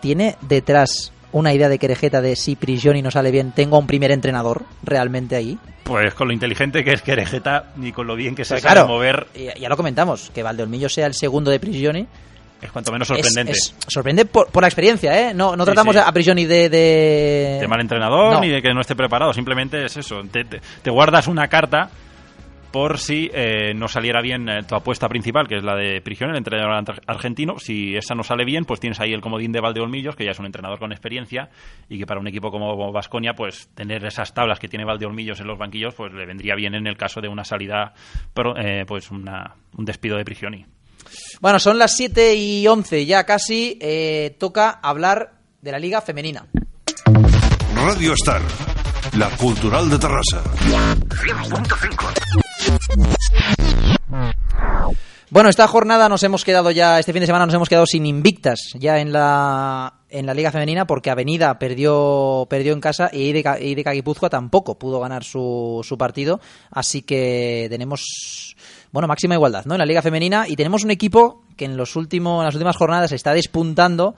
tiene 0.00 0.36
detrás 0.42 1.12
una 1.32 1.54
idea 1.54 1.68
de 1.68 1.78
Querejeta 1.78 2.20
de 2.20 2.34
si 2.34 2.56
Prigioni 2.56 3.02
no 3.02 3.10
sale 3.10 3.30
bien, 3.30 3.52
tengo 3.52 3.76
a 3.76 3.78
un 3.78 3.86
primer 3.86 4.10
entrenador 4.10 4.64
realmente 4.82 5.36
ahí. 5.36 5.58
Pues 5.84 6.12
con 6.14 6.28
lo 6.28 6.34
inteligente 6.34 6.82
que 6.84 6.92
es 6.92 7.02
Querejeta 7.02 7.66
y 7.80 7.92
con 7.92 8.06
lo 8.06 8.16
bien 8.16 8.34
que 8.34 8.44
se 8.44 8.54
Pues 8.54 8.62
sabe 8.62 8.74
claro, 8.74 8.88
mover, 8.88 9.26
ya, 9.34 9.54
ya 9.54 9.68
lo 9.68 9.76
comentamos, 9.76 10.30
que 10.34 10.42
Valdeolmillos 10.42 10.92
sea 10.92 11.06
el 11.06 11.14
segundo 11.14 11.50
de 11.50 11.60
Prigioni 11.60 12.06
es 12.60 12.70
cuanto 12.72 12.92
menos 12.92 13.08
sorprendente. 13.08 13.52
Es, 13.52 13.74
sorprende 13.86 14.26
por, 14.26 14.48
por 14.48 14.62
la 14.62 14.68
experiencia, 14.68 15.18
¿eh? 15.30 15.32
No, 15.32 15.56
no 15.56 15.64
Sí, 15.64 15.66
tratamos 15.68 15.94
sí. 15.96 16.02
a 16.04 16.12
Prigioni 16.12 16.44
de, 16.44 16.68
de... 16.68 17.58
de 17.60 17.68
mal 17.68 17.80
entrenador 17.80 18.34
No. 18.34 18.40
ni 18.40 18.48
de 18.50 18.60
que 18.60 18.74
no 18.74 18.82
esté 18.82 18.94
preparado. 18.94 19.32
Simplemente 19.32 19.82
es 19.86 19.96
eso. 19.96 20.20
Te, 20.30 20.44
te- 20.44 20.60
te 20.82 20.90
guardas 20.90 21.26
una 21.26 21.48
carta 21.48 21.88
por 22.72 22.98
si 22.98 23.30
eh, 23.34 23.72
no 23.74 23.88
saliera 23.88 24.20
bien 24.22 24.48
eh, 24.48 24.62
tu 24.62 24.74
apuesta 24.74 25.08
principal, 25.08 25.48
que 25.48 25.56
es 25.56 25.64
la 25.64 25.74
de 25.74 26.00
Prigioni, 26.00 26.30
el 26.32 26.38
entrenador 26.38 26.72
ar- 26.72 27.02
argentino. 27.06 27.58
Si 27.58 27.96
esa 27.96 28.14
no 28.14 28.22
sale 28.22 28.44
bien, 28.44 28.64
pues 28.64 28.78
tienes 28.80 29.00
ahí 29.00 29.12
el 29.12 29.20
comodín 29.20 29.52
de 29.52 29.60
Valdeolmillos, 29.60 30.14
que 30.16 30.24
ya 30.24 30.30
es 30.30 30.38
un 30.38 30.46
entrenador 30.46 30.78
con 30.78 30.92
experiencia 30.92 31.50
y 31.88 31.98
que 31.98 32.06
para 32.06 32.20
un 32.20 32.28
equipo 32.28 32.50
como 32.50 32.92
Vasconia, 32.92 33.34
pues 33.34 33.68
tener 33.74 34.04
esas 34.04 34.32
tablas 34.34 34.58
que 34.58 34.68
tiene 34.68 34.84
Valdeolmillos 34.84 35.40
en 35.40 35.46
los 35.48 35.58
banquillos, 35.58 35.94
pues 35.94 36.12
le 36.12 36.26
vendría 36.26 36.54
bien 36.54 36.74
en 36.74 36.86
el 36.86 36.96
caso 36.96 37.20
de 37.20 37.28
una 37.28 37.44
salida, 37.44 37.92
pro- 38.34 38.56
eh, 38.56 38.84
pues 38.86 39.10
una- 39.10 39.54
un 39.76 39.84
despido 39.84 40.16
de 40.16 40.24
Prigioni. 40.24 40.64
Bueno, 41.40 41.58
son 41.58 41.78
las 41.78 41.96
7 41.96 42.34
y 42.36 42.66
11 42.66 43.04
ya 43.06 43.24
casi. 43.24 43.78
eh, 43.80 44.36
toca 44.38 44.70
hablar 44.82 45.32
de 45.60 45.72
la 45.72 45.78
Liga 45.78 46.00
Femenina. 46.00 46.46
Radio 47.74 48.12
Star, 48.14 48.42
la 49.16 49.28
cultural 49.36 49.90
de 49.90 49.98
Terrassa. 49.98 50.42
Bueno, 55.30 55.48
esta 55.48 55.68
jornada 55.68 56.08
nos 56.08 56.22
hemos 56.22 56.44
quedado 56.44 56.70
ya, 56.70 56.98
este 56.98 57.12
fin 57.12 57.20
de 57.20 57.26
semana 57.26 57.46
nos 57.46 57.54
hemos 57.54 57.68
quedado 57.68 57.86
sin 57.86 58.04
invictas 58.04 58.72
ya 58.74 58.98
en 58.98 59.12
la, 59.12 60.00
en 60.08 60.26
la 60.26 60.34
Liga 60.34 60.50
Femenina 60.50 60.86
porque 60.86 61.10
Avenida 61.10 61.58
perdió, 61.58 62.46
perdió 62.50 62.72
en 62.72 62.80
casa 62.80 63.10
y 63.12 63.28
IDK 63.30 63.92
Guipúzcoa 63.92 64.28
tampoco 64.28 64.78
pudo 64.78 64.98
ganar 65.00 65.22
su, 65.22 65.80
su 65.84 65.96
partido. 65.96 66.40
Así 66.70 67.02
que 67.02 67.68
tenemos, 67.70 68.56
bueno, 68.90 69.06
máxima 69.06 69.34
igualdad 69.34 69.64
¿no? 69.66 69.74
en 69.74 69.78
la 69.78 69.86
Liga 69.86 70.02
Femenina 70.02 70.46
y 70.48 70.56
tenemos 70.56 70.82
un 70.82 70.90
equipo 70.90 71.44
que 71.56 71.64
en, 71.64 71.76
los 71.76 71.94
últimos, 71.94 72.40
en 72.40 72.46
las 72.46 72.54
últimas 72.54 72.76
jornadas 72.76 73.12
está 73.12 73.32
despuntando. 73.32 74.16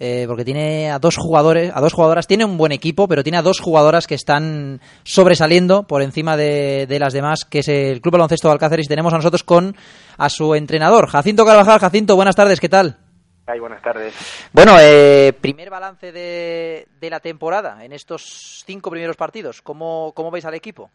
Eh, 0.00 0.24
porque 0.26 0.44
tiene 0.44 0.90
a 0.90 0.98
dos 0.98 1.16
jugadores, 1.16 1.70
a 1.74 1.80
dos 1.80 1.92
jugadoras, 1.92 2.26
tiene 2.26 2.44
un 2.44 2.56
buen 2.56 2.72
equipo, 2.72 3.06
pero 3.08 3.22
tiene 3.22 3.38
a 3.38 3.42
dos 3.42 3.60
jugadoras 3.60 4.06
que 4.06 4.14
están 4.14 4.80
sobresaliendo 5.02 5.84
por 5.84 6.02
encima 6.02 6.36
de, 6.36 6.86
de 6.86 6.98
las 6.98 7.12
demás, 7.12 7.44
que 7.44 7.60
es 7.60 7.68
el 7.68 8.00
Club 8.00 8.12
Baloncesto 8.12 8.48
de 8.48 8.52
Alcáceres, 8.52 8.86
y 8.86 8.88
tenemos 8.88 9.12
a 9.12 9.16
nosotros 9.16 9.44
con 9.44 9.76
a 10.18 10.28
su 10.28 10.54
entrenador, 10.54 11.08
Jacinto 11.08 11.44
Carvajal. 11.44 11.80
Jacinto, 11.80 12.16
buenas 12.16 12.36
tardes, 12.36 12.60
¿qué 12.60 12.68
tal? 12.68 12.98
Ay, 13.46 13.60
buenas 13.60 13.82
tardes. 13.82 14.14
Bueno, 14.54 14.76
eh, 14.80 15.34
primer 15.38 15.68
balance 15.68 16.12
de, 16.12 16.88
de 16.98 17.10
la 17.10 17.20
temporada 17.20 17.84
en 17.84 17.92
estos 17.92 18.62
cinco 18.64 18.90
primeros 18.90 19.16
partidos. 19.16 19.60
¿Cómo, 19.60 20.12
cómo 20.14 20.30
veis 20.30 20.46
al 20.46 20.54
equipo? 20.54 20.88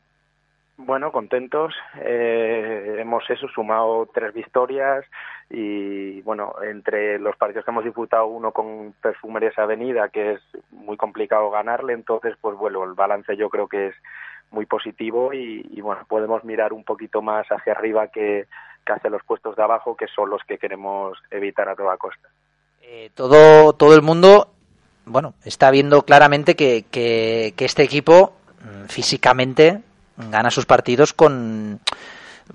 Bueno, 0.78 1.12
contentos. 1.12 1.74
Eh, 2.04 2.96
hemos 3.00 3.24
eso 3.30 3.48
sumado 3.54 4.10
tres 4.14 4.34
victorias 4.34 5.06
y 5.50 6.22
bueno, 6.22 6.54
entre 6.62 7.18
los 7.18 7.36
partidos 7.36 7.66
que 7.66 7.72
hemos 7.72 7.84
disputado 7.84 8.28
uno 8.28 8.52
con 8.52 8.94
Perfumerías 9.02 9.58
Avenida, 9.58 10.10
que 10.10 10.34
es 10.34 10.42
muy 10.72 10.96
complicado 10.96 11.50
ganarle, 11.50 11.94
entonces 11.94 12.36
pues 12.40 12.56
bueno, 12.56 12.84
el 12.84 12.94
balance 12.94 13.36
yo 13.36 13.50
creo 13.50 13.68
que 13.68 13.88
es 13.88 13.96
muy 14.52 14.66
positivo 14.66 15.34
y, 15.34 15.80
bueno, 15.82 16.02
podemos 16.08 16.44
mirar 16.44 16.74
un 16.74 16.84
poquito 16.84 17.22
más 17.22 17.48
hacia 17.48 17.74
arriba 17.74 18.08
que, 18.08 18.48
que 18.86 18.94
hacia 18.94 19.10
los 19.10 19.24
puestos 19.24 19.56
de 19.56 19.64
abajo, 19.64 19.96
que 19.96 20.08
son 20.08 20.30
los 20.30 20.42
que 20.44 20.58
queremos 20.58 21.18
evitar 21.30 21.70
a 21.70 21.76
toda 21.76 21.98
costa. 21.98 22.30
Eh, 22.82 23.12
todo, 23.14 23.74
todo 23.74 23.94
el 23.94 24.02
mundo, 24.02 24.52
bueno, 25.06 25.36
está 25.46 25.70
viendo 25.70 26.02
claramente 26.02 26.56
que, 26.56 26.86
que, 26.90 27.54
que 27.56 27.66
este 27.66 27.84
equipo 27.84 28.34
mm, 28.62 28.86
físicamente 28.86 29.82
gana 30.18 30.50
sus 30.50 30.66
partidos 30.66 31.14
con, 31.14 31.80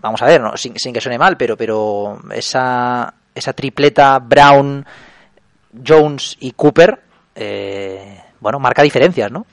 vamos 0.00 0.22
a 0.22 0.26
ver, 0.26 0.40
¿no? 0.40 0.56
sin, 0.56 0.76
sin 0.78 0.92
que 0.92 1.00
suene 1.00 1.18
mal, 1.18 1.36
pero, 1.36 1.56
pero 1.56 2.18
esa, 2.32 3.14
esa 3.34 3.52
tripleta 3.52 4.18
Brown, 4.18 4.84
Jones 5.86 6.36
y 6.40 6.52
Cooper, 6.52 7.00
eh, 7.34 8.20
bueno, 8.40 8.58
marca 8.58 8.82
diferencias, 8.82 9.30
¿no? 9.30 9.46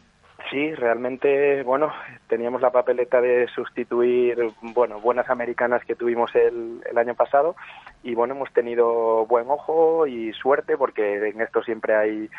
Sí, 0.51 0.75
realmente, 0.75 1.63
bueno, 1.63 1.93
teníamos 2.27 2.61
la 2.61 2.71
papeleta 2.71 3.21
de 3.21 3.47
sustituir, 3.55 4.37
bueno, 4.61 4.99
buenas 4.99 5.29
americanas 5.29 5.81
que 5.85 5.95
tuvimos 5.95 6.29
el, 6.35 6.81
el 6.91 6.97
año 6.97 7.15
pasado 7.15 7.55
y 8.03 8.15
bueno, 8.15 8.33
hemos 8.35 8.51
tenido 8.51 9.25
buen 9.27 9.49
ojo 9.49 10.05
y 10.07 10.33
suerte 10.33 10.75
porque 10.75 11.29
en 11.29 11.39
esto 11.39 11.63
siempre 11.63 11.95
hay 11.95 12.29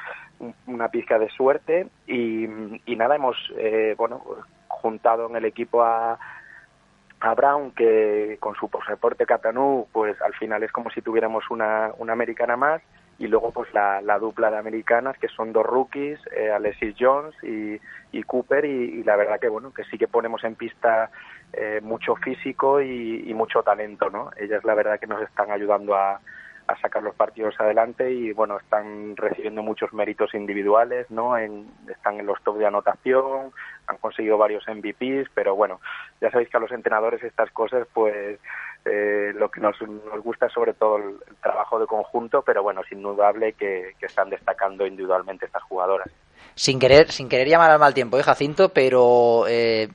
un- 0.41 0.55
una 0.67 0.89
pizca 0.89 1.19
de 1.19 1.31
suerte 1.31 1.87
y, 2.07 2.45
y 2.85 2.97
nada, 2.97 3.17
hemos, 3.17 3.37
eh, 3.57 3.95
bueno, 3.97 4.23
juntado 4.69 5.31
en 5.31 5.37
el 5.37 5.47
equipo 5.47 5.83
a 5.83 6.19
Brown 7.35 7.71
que 7.73 8.37
con 8.41 8.55
su 8.55 8.69
pasaporte 8.69 9.27
Catanú, 9.27 9.87
pues 9.93 10.21
al 10.23 10.35
final 10.35 10.63
es 10.63 10.73
como 10.73 10.91
si 10.91 11.03
tuviéramos 11.03 11.51
una, 11.51 11.93
una 11.99 12.13
americana 12.13 12.57
más 12.57 12.83
y 13.19 13.29
luego 13.29 13.53
pues 13.53 13.73
la, 13.73 14.01
la 14.01 14.19
dupla 14.19 14.51
de 14.51 14.59
americanas 14.59 15.17
que 15.19 15.29
son 15.29 15.53
dos 15.53 15.65
rookies, 15.65 16.19
eh, 16.37 16.51
Alexis 16.51 16.97
Jones 16.99 17.35
y, 17.43 17.81
y 18.11 18.23
Cooper 18.25 18.65
y, 18.65 19.01
y 19.01 19.05
la 19.05 19.17
verdad 19.17 19.39
que 19.39 19.49
bueno 19.49 19.73
que 19.73 19.85
sí 19.85 19.99
que 19.99 20.09
ponemos 20.09 20.43
en 20.45 20.57
pista 20.57 21.11
eh, 21.53 21.81
mucho 21.83 22.17
físico 22.17 22.81
y, 22.81 23.25
y 23.27 23.35
mucho 23.35 23.63
talento, 23.63 24.11
¿no? 24.11 24.31
Ellas 24.37 24.65
la 24.65 24.75
verdad 24.75 24.99
que 24.99 25.07
nos 25.07 25.23
están 25.23 25.51
ayudando 25.51 25.95
a, 25.95 26.21
a 26.73 26.81
sacar 26.81 27.03
los 27.03 27.15
partidos 27.15 27.55
adelante 27.59 28.11
y 28.11 28.33
bueno 28.33 28.59
están 28.59 29.17
recibiendo 29.17 29.63
muchos 29.63 29.93
méritos 29.93 30.35
individuales, 30.35 31.11
¿no? 31.11 31.37
En, 31.37 31.71
están 31.89 32.19
en 32.21 32.27
los 32.27 32.43
top 32.43 32.59
de 32.59 32.67
anotación, 32.67 33.53
han 33.87 33.97
conseguido 33.99 34.39
varios 34.39 34.65
MVPs, 34.67 35.31
pero 35.35 35.55
bueno 35.55 35.81
ya 36.21 36.31
sabéis 36.31 36.49
que 36.49 36.57
a 36.57 36.61
los 36.61 36.73
entrenadores 36.73 37.23
estas 37.23 37.51
cosas 37.51 37.87
pues 37.93 38.39
eh, 38.85 39.33
lo 39.35 39.49
que 39.49 39.61
nos, 39.61 39.81
nos 39.81 40.23
gusta 40.25 40.47
es 40.47 40.53
sobre 40.53 40.75
todo 40.75 40.97
el, 40.97 41.17
trabajo 41.41 41.79
de 41.79 41.87
conjunto, 41.87 42.43
pero 42.43 42.63
bueno, 42.63 42.81
es 42.85 42.91
indudable 42.91 43.53
que, 43.53 43.93
que 43.99 44.07
están 44.07 44.29
destacando 44.29 44.87
individualmente 44.87 45.47
estas 45.47 45.63
jugadoras. 45.65 46.09
Sin 46.55 46.81
querer, 46.81 47.11
sin 47.11 47.29
querer 47.29 47.49
llamar 47.49 47.71
al 47.71 47.79
mal 47.79 47.95
tiempo, 47.95 48.19
¿eh, 48.19 48.23
Jacinto? 48.23 48.71
Pero 48.71 49.47
eh, 49.47 49.89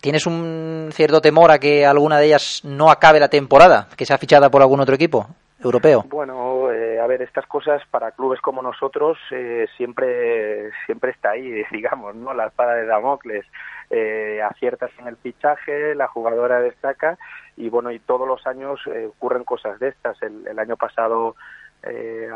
¿tienes 0.00 0.26
un 0.26 0.88
cierto 0.92 1.20
temor 1.20 1.50
a 1.50 1.58
que 1.58 1.84
alguna 1.84 2.18
de 2.18 2.26
ellas 2.26 2.62
no 2.64 2.90
acabe 2.90 3.20
la 3.20 3.28
temporada? 3.28 3.88
Que 3.96 4.06
sea 4.06 4.18
fichada 4.18 4.50
por 4.50 4.62
algún 4.62 4.80
otro 4.80 4.94
equipo 4.94 5.28
europeo. 5.62 6.04
Bueno, 6.08 6.70
eh, 6.72 6.98
a 7.00 7.06
ver, 7.06 7.22
estas 7.22 7.46
cosas 7.46 7.82
para 7.90 8.12
clubes 8.12 8.40
como 8.40 8.62
nosotros 8.62 9.18
eh, 9.30 9.66
siempre 9.76 10.70
siempre 10.86 11.10
está 11.10 11.30
ahí, 11.30 11.62
digamos, 11.70 12.14
¿no? 12.14 12.34
La 12.34 12.46
espada 12.46 12.74
de 12.74 12.86
Damocles. 12.86 13.44
Eh, 13.92 14.40
aciertas 14.40 14.92
en 15.00 15.08
el 15.08 15.16
fichaje, 15.16 15.96
la 15.96 16.06
jugadora 16.06 16.60
destaca 16.60 17.18
y 17.56 17.68
bueno, 17.68 17.90
y 17.90 17.98
todos 17.98 18.26
los 18.26 18.46
años 18.46 18.80
eh, 18.86 19.06
ocurren 19.06 19.42
cosas 19.42 19.80
de 19.80 19.88
estas. 19.88 20.22
El, 20.22 20.46
el 20.46 20.58
año 20.60 20.76
pasado, 20.76 21.34
eh, 21.82 22.30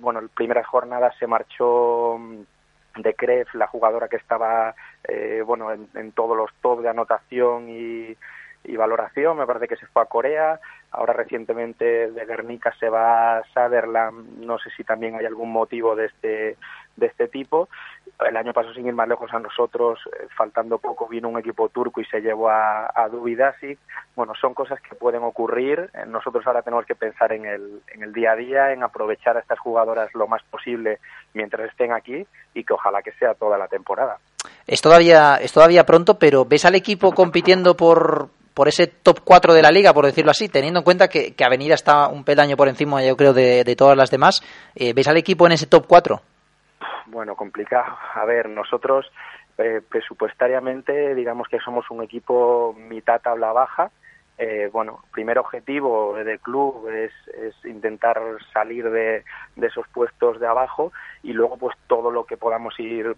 bueno, 0.00 0.20
en 0.20 0.28
primeras 0.30 0.66
jornadas 0.66 1.14
se 1.18 1.26
marchó 1.26 2.16
mm, 2.18 3.02
de 3.02 3.14
Kref, 3.14 3.54
la 3.54 3.66
jugadora 3.66 4.08
que 4.08 4.16
estaba, 4.16 4.74
eh, 5.06 5.42
bueno, 5.44 5.72
en, 5.72 5.88
en 5.94 6.12
todos 6.12 6.36
los 6.36 6.50
top 6.62 6.80
de 6.80 6.88
anotación 6.88 7.68
y, 7.68 8.16
y 8.64 8.76
valoración, 8.76 9.36
me 9.36 9.46
parece 9.46 9.68
que 9.68 9.76
se 9.76 9.86
fue 9.86 10.02
a 10.02 10.06
Corea, 10.06 10.60
ahora 10.92 11.12
recientemente 11.12 12.10
de 12.10 12.24
Guernica 12.26 12.72
se 12.78 12.88
va 12.88 13.38
a 13.38 13.42
Sutherland, 13.52 14.38
no 14.38 14.58
sé 14.58 14.70
si 14.76 14.84
también 14.84 15.16
hay 15.16 15.26
algún 15.26 15.50
motivo 15.50 15.96
de 15.96 16.06
este 16.06 16.56
de 16.96 17.06
este 17.06 17.28
tipo. 17.28 17.68
El 18.20 18.36
año 18.36 18.52
pasado, 18.52 18.74
sin 18.74 18.86
ir 18.86 18.94
más 18.94 19.08
lejos 19.08 19.32
a 19.32 19.38
nosotros, 19.38 19.98
eh, 20.06 20.26
faltando 20.36 20.78
poco, 20.78 21.08
vino 21.08 21.28
un 21.28 21.38
equipo 21.38 21.68
turco 21.70 22.00
y 22.00 22.04
se 22.04 22.20
llevó 22.20 22.50
a, 22.50 22.90
a 22.94 23.08
Dubidasic. 23.08 23.78
Bueno, 24.14 24.34
son 24.40 24.54
cosas 24.54 24.80
que 24.80 24.94
pueden 24.94 25.22
ocurrir. 25.22 25.90
Eh, 25.94 26.04
Nosotros 26.06 26.46
ahora 26.46 26.62
tenemos 26.62 26.84
que 26.84 26.94
pensar 26.94 27.32
en 27.32 27.46
el, 27.46 27.80
en 27.88 28.02
el 28.02 28.12
día 28.12 28.32
a 28.32 28.36
día, 28.36 28.72
en 28.72 28.82
aprovechar 28.82 29.36
a 29.36 29.40
estas 29.40 29.58
jugadoras 29.58 30.14
lo 30.14 30.28
más 30.28 30.42
posible 30.44 30.98
mientras 31.32 31.70
estén 31.70 31.92
aquí 31.92 32.26
y 32.54 32.64
que 32.64 32.74
ojalá 32.74 33.02
que 33.02 33.12
sea 33.12 33.34
toda 33.34 33.56
la 33.56 33.68
temporada. 33.68 34.18
Es 34.66 34.82
todavía, 34.82 35.36
es 35.36 35.52
todavía 35.52 35.84
pronto, 35.84 36.18
pero 36.18 36.44
¿ves 36.44 36.64
al 36.64 36.74
equipo 36.74 37.12
compitiendo 37.12 37.76
por, 37.76 38.28
por 38.54 38.68
ese 38.68 38.86
top 38.86 39.20
4 39.24 39.54
de 39.54 39.62
la 39.62 39.70
liga, 39.70 39.92
por 39.92 40.06
decirlo 40.06 40.30
así, 40.30 40.48
teniendo 40.48 40.80
en 40.80 40.84
cuenta 40.84 41.08
que, 41.08 41.34
que 41.34 41.44
Avenida 41.44 41.74
está 41.74 42.08
un 42.08 42.24
peldaño 42.24 42.56
por 42.56 42.68
encima, 42.68 43.02
yo 43.02 43.16
creo, 43.16 43.32
de, 43.32 43.64
de 43.64 43.76
todas 43.76 43.96
las 43.96 44.10
demás? 44.10 44.42
Eh, 44.74 44.92
¿Ves 44.94 45.08
al 45.08 45.16
equipo 45.16 45.46
en 45.46 45.52
ese 45.52 45.66
top 45.66 45.86
4? 45.86 46.20
Bueno, 47.06 47.34
complicado. 47.36 47.96
A 48.14 48.24
ver, 48.24 48.48
nosotros 48.48 49.06
eh, 49.58 49.82
presupuestariamente 49.86 51.14
digamos 51.14 51.46
que 51.48 51.58
somos 51.58 51.90
un 51.90 52.02
equipo 52.02 52.74
mitad 52.78 53.20
tabla 53.20 53.52
baja. 53.52 53.90
Eh, 54.38 54.70
bueno, 54.72 55.00
primer 55.12 55.38
objetivo 55.38 56.14
del 56.14 56.40
club 56.40 56.88
es, 56.88 57.12
es 57.34 57.54
intentar 57.66 58.20
salir 58.52 58.90
de, 58.90 59.24
de, 59.56 59.66
esos 59.66 59.86
puestos 59.88 60.40
de 60.40 60.46
abajo 60.46 60.90
y 61.22 61.34
luego 61.34 61.58
pues 61.58 61.76
todo 61.86 62.10
lo 62.10 62.24
que 62.24 62.38
podamos 62.38 62.74
ir 62.80 63.14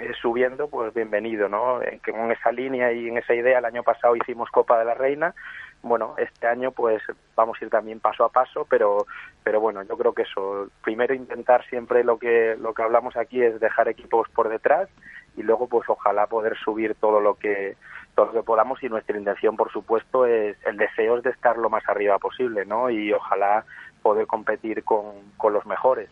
eh, 0.00 0.12
subiendo, 0.20 0.68
pues 0.68 0.94
bienvenido, 0.94 1.48
¿no? 1.48 1.82
En, 1.82 2.00
en 2.06 2.32
esa 2.32 2.52
línea 2.52 2.92
y 2.92 3.08
en 3.08 3.18
esa 3.18 3.34
idea 3.34 3.58
el 3.58 3.64
año 3.64 3.82
pasado 3.82 4.16
hicimos 4.16 4.50
Copa 4.50 4.78
de 4.78 4.84
la 4.84 4.94
Reina, 4.94 5.34
bueno, 5.82 6.14
este 6.18 6.46
año 6.46 6.72
pues 6.72 7.02
vamos 7.34 7.56
a 7.60 7.64
ir 7.64 7.70
también 7.70 8.00
paso 8.00 8.24
a 8.24 8.28
paso, 8.28 8.66
pero 8.68 9.06
pero 9.42 9.60
bueno, 9.60 9.82
yo 9.82 9.96
creo 9.96 10.12
que 10.12 10.22
eso, 10.22 10.68
primero 10.82 11.14
intentar 11.14 11.64
siempre 11.66 12.04
lo 12.04 12.18
que 12.18 12.56
lo 12.58 12.74
que 12.74 12.82
hablamos 12.82 13.16
aquí 13.16 13.42
es 13.42 13.58
dejar 13.60 13.88
equipos 13.88 14.28
por 14.30 14.48
detrás 14.48 14.88
y 15.36 15.42
luego 15.42 15.68
pues 15.68 15.88
ojalá 15.88 16.26
poder 16.26 16.56
subir 16.58 16.94
todo 16.96 17.20
lo 17.20 17.34
que 17.34 17.76
todo 18.14 18.26
lo 18.26 18.32
que 18.32 18.42
podamos 18.42 18.82
y 18.82 18.88
nuestra 18.88 19.16
intención 19.16 19.56
por 19.56 19.72
supuesto 19.72 20.26
es 20.26 20.56
el 20.66 20.76
deseo 20.76 21.16
es 21.16 21.22
de 21.22 21.30
estar 21.30 21.56
lo 21.56 21.70
más 21.70 21.88
arriba 21.88 22.18
posible, 22.18 22.66
¿no? 22.66 22.90
Y 22.90 23.12
ojalá 23.12 23.64
poder 24.02 24.26
competir 24.26 24.84
con, 24.84 25.04
con 25.38 25.52
los 25.52 25.64
mejores. 25.64 26.10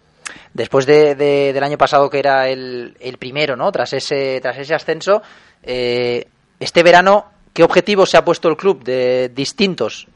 Después 0.55 0.87
de, 0.87 1.15
de, 1.15 1.53
del 1.53 1.63
año 1.65 1.79
pasado 1.79 2.11
que 2.11 2.19
era 2.19 2.49
el, 2.49 2.97
el 3.01 3.19
primero, 3.19 3.57
¿no? 3.57 3.71
Tras 3.73 3.93
ese 3.93 4.41
tras 4.41 4.59
ese 4.59 4.75
ascenso, 4.75 5.23
eh, 5.63 6.27
este 6.59 6.83
verano 6.83 7.39
¿Qué 7.59 7.65
objetivos 7.65 8.11
se 8.11 8.17
ha 8.17 8.25
puesto 8.25 8.49
el 8.49 8.57
club 8.57 8.85
de 8.85 9.31
distintos? 9.31 10.07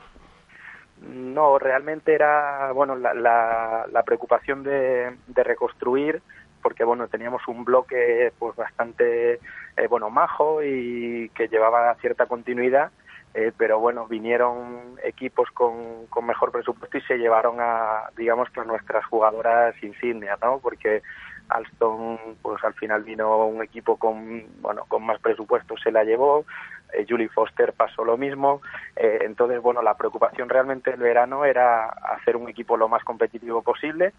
No, 1.00 1.58
realmente 1.58 2.14
era 2.14 2.70
bueno 2.70 2.94
la, 2.94 3.12
la, 3.14 3.84
la 3.90 4.02
preocupación 4.04 4.62
de, 4.62 5.16
de, 5.26 5.42
reconstruir, 5.42 6.22
porque 6.62 6.84
bueno 6.84 7.08
teníamos 7.08 7.42
un 7.48 7.64
bloque 7.64 8.32
pues 8.38 8.54
bastante 8.54 9.40
eh, 9.76 9.86
bueno 9.90 10.08
majo 10.08 10.62
y 10.62 11.30
que 11.34 11.48
llevaba 11.48 11.92
cierta 11.96 12.26
continuidad, 12.26 12.92
eh, 13.34 13.52
pero 13.56 13.78
bueno 13.78 14.06
vinieron 14.06 14.98
equipos 15.02 15.50
con, 15.52 16.06
con, 16.08 16.26
mejor 16.26 16.52
presupuesto 16.52 16.98
y 16.98 17.02
se 17.02 17.16
llevaron 17.16 17.56
a 17.60 18.10
digamos 18.16 18.48
a 18.56 18.64
nuestras 18.64 19.04
jugadoras 19.06 19.74
insignias, 19.82 20.38
¿no? 20.42 20.58
Porque 20.58 21.02
Alstom 21.48 22.18
pues 22.42 22.62
al 22.64 22.74
final 22.74 23.04
vino 23.04 23.46
un 23.46 23.62
equipo 23.62 23.96
con 23.96 24.44
bueno 24.60 24.84
con 24.86 25.04
más 25.04 25.20
presupuesto 25.20 25.74
se 25.82 25.90
la 25.90 26.04
llevó 26.04 26.44
Julie 27.08 27.28
Foster 27.28 27.72
pasó 27.72 28.04
lo 28.04 28.16
mismo. 28.16 28.60
Eh, 28.96 29.20
entonces, 29.22 29.60
bueno, 29.60 29.82
la 29.82 29.96
preocupación 29.96 30.48
realmente 30.48 30.90
el 30.90 31.00
verano 31.00 31.44
era 31.44 31.86
hacer 31.86 32.36
un 32.36 32.48
equipo 32.48 32.76
lo 32.76 32.88
más 32.88 33.04
competitivo 33.04 33.62
posible 33.62 34.12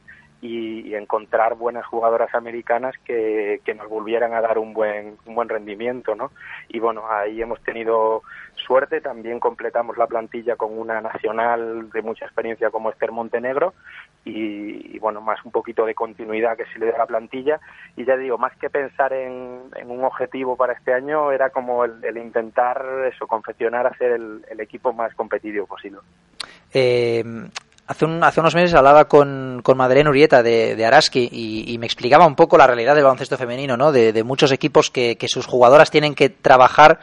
y, 0.44 0.90
y 0.90 0.96
encontrar 0.96 1.56
buenas 1.56 1.86
jugadoras 1.86 2.36
americanas 2.36 2.94
que, 3.06 3.62
que, 3.64 3.74
nos 3.74 3.88
volvieran 3.88 4.34
a 4.34 4.42
dar 4.42 4.58
un 4.58 4.74
buen, 4.74 5.18
un 5.26 5.36
buen 5.36 5.48
rendimiento, 5.48 6.16
¿no? 6.16 6.32
Y 6.68 6.80
bueno, 6.80 7.04
ahí 7.10 7.42
hemos 7.42 7.62
tenido 7.64 8.24
suerte, 8.56 9.00
también 9.00 9.40
completamos 9.40 9.98
la 9.98 10.06
plantilla 10.06 10.58
con 10.58 10.78
una 10.78 11.00
nacional 11.00 11.90
de 11.92 12.02
mucha 12.02 12.26
experiencia 12.26 12.72
como 12.72 12.90
Esther 12.90 13.14
Montenegro 13.14 13.74
y, 14.26 14.96
y 14.96 15.00
bueno, 15.00 15.22
más 15.22 15.44
un 15.46 15.52
poquito 15.52 15.86
de 15.86 15.96
continuidad 15.96 16.58
que 16.58 16.66
se 16.66 16.80
le 16.80 16.88
da 16.88 16.96
a 16.96 17.00
la 17.00 17.06
plantilla 17.06 17.62
y 17.96 18.04
ya 18.04 18.18
digo, 18.18 18.38
más 18.38 18.56
que 18.58 18.70
pensar 18.70 19.14
en, 19.14 19.62
en 19.76 19.92
un 19.92 20.04
objetivo 20.04 20.58
para 20.58 20.74
este 20.74 20.94
año, 20.94 21.32
era 21.32 21.52
como 21.52 21.86
el, 21.86 22.04
el 22.04 22.18
intentar 22.18 22.63
eso, 23.08 23.28
confeccionar, 23.28 23.88
hacer 23.88 24.12
el, 24.12 24.46
el 24.50 24.60
equipo 24.60 24.94
más 24.94 25.14
competitivo 25.16 25.66
posible. 25.66 26.00
Eh, 26.74 27.24
hace, 27.88 28.06
un, 28.06 28.24
hace 28.24 28.40
unos 28.40 28.56
meses 28.56 28.74
hablaba 28.74 29.06
con, 29.06 29.62
con 29.64 29.78
Madeleine 29.78 30.10
Urieta 30.10 30.42
de, 30.42 30.76
de 30.76 30.86
Araski 30.86 31.30
y, 31.32 31.78
me 31.78 31.86
explicaba 31.86 32.26
un 32.26 32.36
poco 32.36 32.58
la 32.58 32.68
realidad 32.68 32.96
del 32.96 33.04
baloncesto 33.04 33.38
femenino, 33.38 33.78
¿no? 33.78 33.92
De, 33.92 34.24
muchos 34.24 34.52
equipos 34.52 34.90
que, 34.90 35.18
sus 35.28 35.46
jugadoras 35.46 35.92
tienen 35.92 36.16
que 36.16 36.30
trabajar 36.30 37.00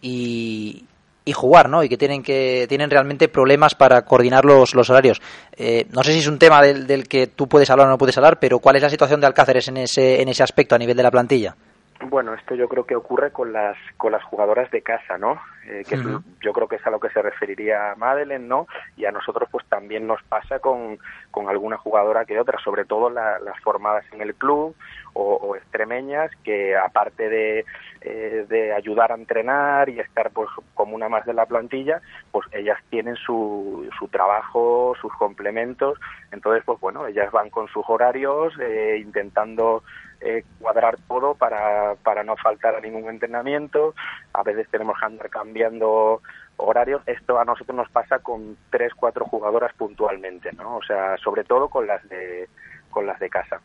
y, 0.00 0.84
y, 1.24 1.32
jugar, 1.32 1.68
¿no? 1.68 1.84
Y 1.84 1.88
que 1.88 1.96
tienen 1.96 2.22
que 2.22 2.66
tienen 2.68 2.90
realmente 2.90 3.28
problemas 3.28 3.74
para 3.74 4.02
coordinar 4.02 4.44
los, 4.44 4.74
los 4.74 4.90
horarios. 4.90 5.20
Eh, 5.56 5.86
no 5.90 6.02
sé 6.02 6.12
si 6.12 6.20
es 6.20 6.26
un 6.26 6.38
tema 6.38 6.62
del, 6.62 6.86
del, 6.86 7.06
que 7.08 7.26
tú 7.26 7.48
puedes 7.48 7.70
hablar 7.70 7.86
o 7.86 7.90
no 7.90 7.98
puedes 7.98 8.16
hablar, 8.16 8.38
pero 8.40 8.58
¿cuál 8.58 8.76
es 8.76 8.82
la 8.82 8.90
situación 8.90 9.20
de 9.20 9.26
Alcáceres 9.26 9.68
en 9.68 9.76
ese, 9.76 10.22
en 10.22 10.28
ese 10.28 10.42
aspecto 10.42 10.74
a 10.74 10.78
nivel 10.78 10.96
de 10.96 11.02
la 11.02 11.10
plantilla? 11.10 11.54
Bueno, 12.04 12.34
esto 12.34 12.54
yo 12.54 12.68
creo 12.68 12.84
que 12.84 12.96
ocurre 12.96 13.30
con 13.30 13.52
las 13.52 13.76
con 13.96 14.12
las 14.12 14.22
jugadoras 14.24 14.70
de 14.70 14.82
casa, 14.82 15.18
¿no? 15.18 15.40
Eh, 15.66 15.84
que 15.88 15.94
uh 15.96 15.98
-huh. 15.98 16.22
yo 16.40 16.52
creo 16.52 16.66
que 16.66 16.76
es 16.76 16.86
a 16.86 16.90
lo 16.90 16.98
que 16.98 17.10
se 17.10 17.22
referiría 17.22 17.94
Madeleine, 17.96 18.46
¿no? 18.46 18.66
Y 18.96 19.04
a 19.04 19.12
nosotros 19.12 19.48
pues 19.50 19.64
también 19.68 20.06
nos 20.06 20.20
pasa 20.24 20.58
con, 20.58 20.98
con 21.30 21.48
alguna 21.48 21.76
jugadora 21.76 22.24
que 22.24 22.40
otra, 22.40 22.58
sobre 22.64 22.84
todo 22.84 23.08
la, 23.10 23.38
las 23.38 23.58
formadas 23.60 24.04
en 24.12 24.20
el 24.20 24.34
club 24.34 24.74
o, 25.14 25.34
o 25.36 25.56
extremeñas 25.56 26.30
que 26.42 26.76
aparte 26.76 27.28
de, 27.28 27.64
eh, 28.00 28.46
de 28.48 28.72
ayudar 28.72 29.12
a 29.12 29.14
entrenar 29.14 29.88
y 29.88 30.00
estar 30.00 30.30
pues 30.30 30.48
como 30.74 30.96
una 30.96 31.08
más 31.08 31.24
de 31.26 31.34
la 31.34 31.46
plantilla, 31.46 32.00
pues 32.32 32.48
ellas 32.52 32.78
tienen 32.90 33.14
su, 33.16 33.88
su 33.96 34.08
trabajo, 34.08 34.94
sus 35.00 35.12
complementos, 35.14 36.00
entonces 36.32 36.64
pues 36.64 36.80
bueno, 36.80 37.06
ellas 37.06 37.30
van 37.30 37.50
con 37.50 37.68
sus 37.68 37.84
horarios 37.88 38.54
eh, 38.58 38.98
intentando 39.00 39.84
eh, 40.24 40.44
cuadrar 40.60 40.96
todo 41.08 41.34
para, 41.34 41.94
para 42.02 42.22
no 42.22 42.36
faltar 42.36 42.74
a 42.74 42.80
ningún 42.80 43.08
entrenamiento. 43.08 43.94
A 44.32 44.42
veces 44.42 44.68
tenemos 44.70 44.98
que 44.98 45.06
andar 45.06 45.28
cambiando 45.30 46.22
horarios. 46.56 47.02
Esto 47.06 47.38
a 47.38 47.44
nosotros 47.44 47.76
nos 47.76 47.88
pasa 47.90 48.18
con 48.20 48.56
tres, 48.70 48.92
cuatro 48.94 49.24
jugadoras 49.24 49.72
puntualmente, 49.74 50.52
¿no? 50.52 50.76
O 50.76 50.82
sea, 50.82 51.16
sobre 51.18 51.44
todo 51.44 51.68
con 51.68 51.86
las 51.86 52.06
de, 52.08 52.48
con 52.90 53.06
las 53.06 53.18
de 53.18 53.28
casa. 53.28 53.60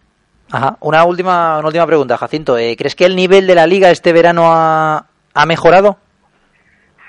Ajá. 0.51 0.77
Una 0.79 1.03
última, 1.03 1.59
una 1.59 1.67
última 1.67 1.85
pregunta, 1.85 2.17
Jacinto. 2.17 2.57
Eh, 2.57 2.75
¿Crees 2.77 2.95
que 2.95 3.05
el 3.05 3.15
nivel 3.15 3.47
de 3.47 3.55
la 3.55 3.67
liga 3.67 3.91
este 3.91 4.13
verano 4.13 4.51
ha, 4.51 5.05
ha 5.33 5.45
mejorado? 5.45 5.97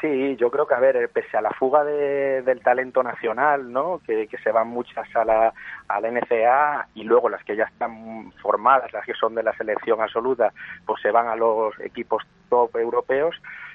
Sí, 0.00 0.36
yo 0.36 0.50
creo 0.50 0.66
que, 0.66 0.74
a 0.74 0.80
ver, 0.80 1.10
pese 1.10 1.36
a 1.36 1.40
la 1.40 1.50
fuga 1.50 1.82
de, 1.82 2.42
del 2.42 2.60
talento 2.60 3.02
nacional, 3.02 3.72
¿no? 3.72 4.00
Que, 4.06 4.28
se 4.42 4.52
van 4.52 4.68
muchas 4.68 5.08
a 5.16 5.24
la, 5.24 5.52
a 5.88 6.00
NCA 6.00 6.88
y 6.94 7.02
luego 7.02 7.28
las 7.28 7.42
que 7.42 7.56
ya 7.56 7.64
están 7.64 8.30
formadas, 8.40 8.92
las 8.92 9.04
que 9.04 9.14
son 9.14 9.34
de 9.34 9.42
la 9.42 9.56
selección 9.56 10.00
absoluta, 10.00 10.52
pues 10.86 11.02
se 11.02 11.10
van 11.10 11.26
a 11.26 11.34
los 11.34 11.78
equipos 11.80 12.22
top 12.48 12.76
europeos. 12.76 13.34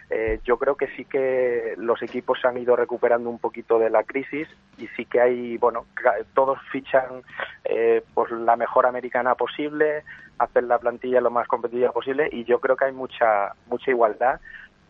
Eh, 0.09 0.39
yo 0.45 0.57
creo 0.57 0.75
que 0.75 0.87
sí 0.95 1.05
que 1.05 1.73
los 1.77 2.01
equipos 2.01 2.39
se 2.39 2.47
han 2.47 2.57
ido 2.57 2.75
recuperando 2.75 3.29
un 3.29 3.39
poquito 3.39 3.79
de 3.79 3.89
la 3.89 4.03
crisis 4.03 4.47
y 4.77 4.87
sí 4.89 5.05
que 5.05 5.19
hay, 5.19 5.57
bueno, 5.57 5.85
todos 6.33 6.59
fichan 6.71 7.23
eh, 7.65 8.03
pues 8.13 8.31
la 8.31 8.55
mejor 8.55 8.85
americana 8.85 9.35
posible, 9.35 10.03
hacen 10.37 10.67
la 10.67 10.77
plantilla 10.77 11.21
lo 11.21 11.31
más 11.31 11.47
competitiva 11.47 11.91
posible 11.91 12.29
y 12.31 12.43
yo 12.43 12.59
creo 12.59 12.75
que 12.75 12.85
hay 12.85 12.91
mucha 12.91 13.53
mucha 13.67 13.91
igualdad 13.91 14.39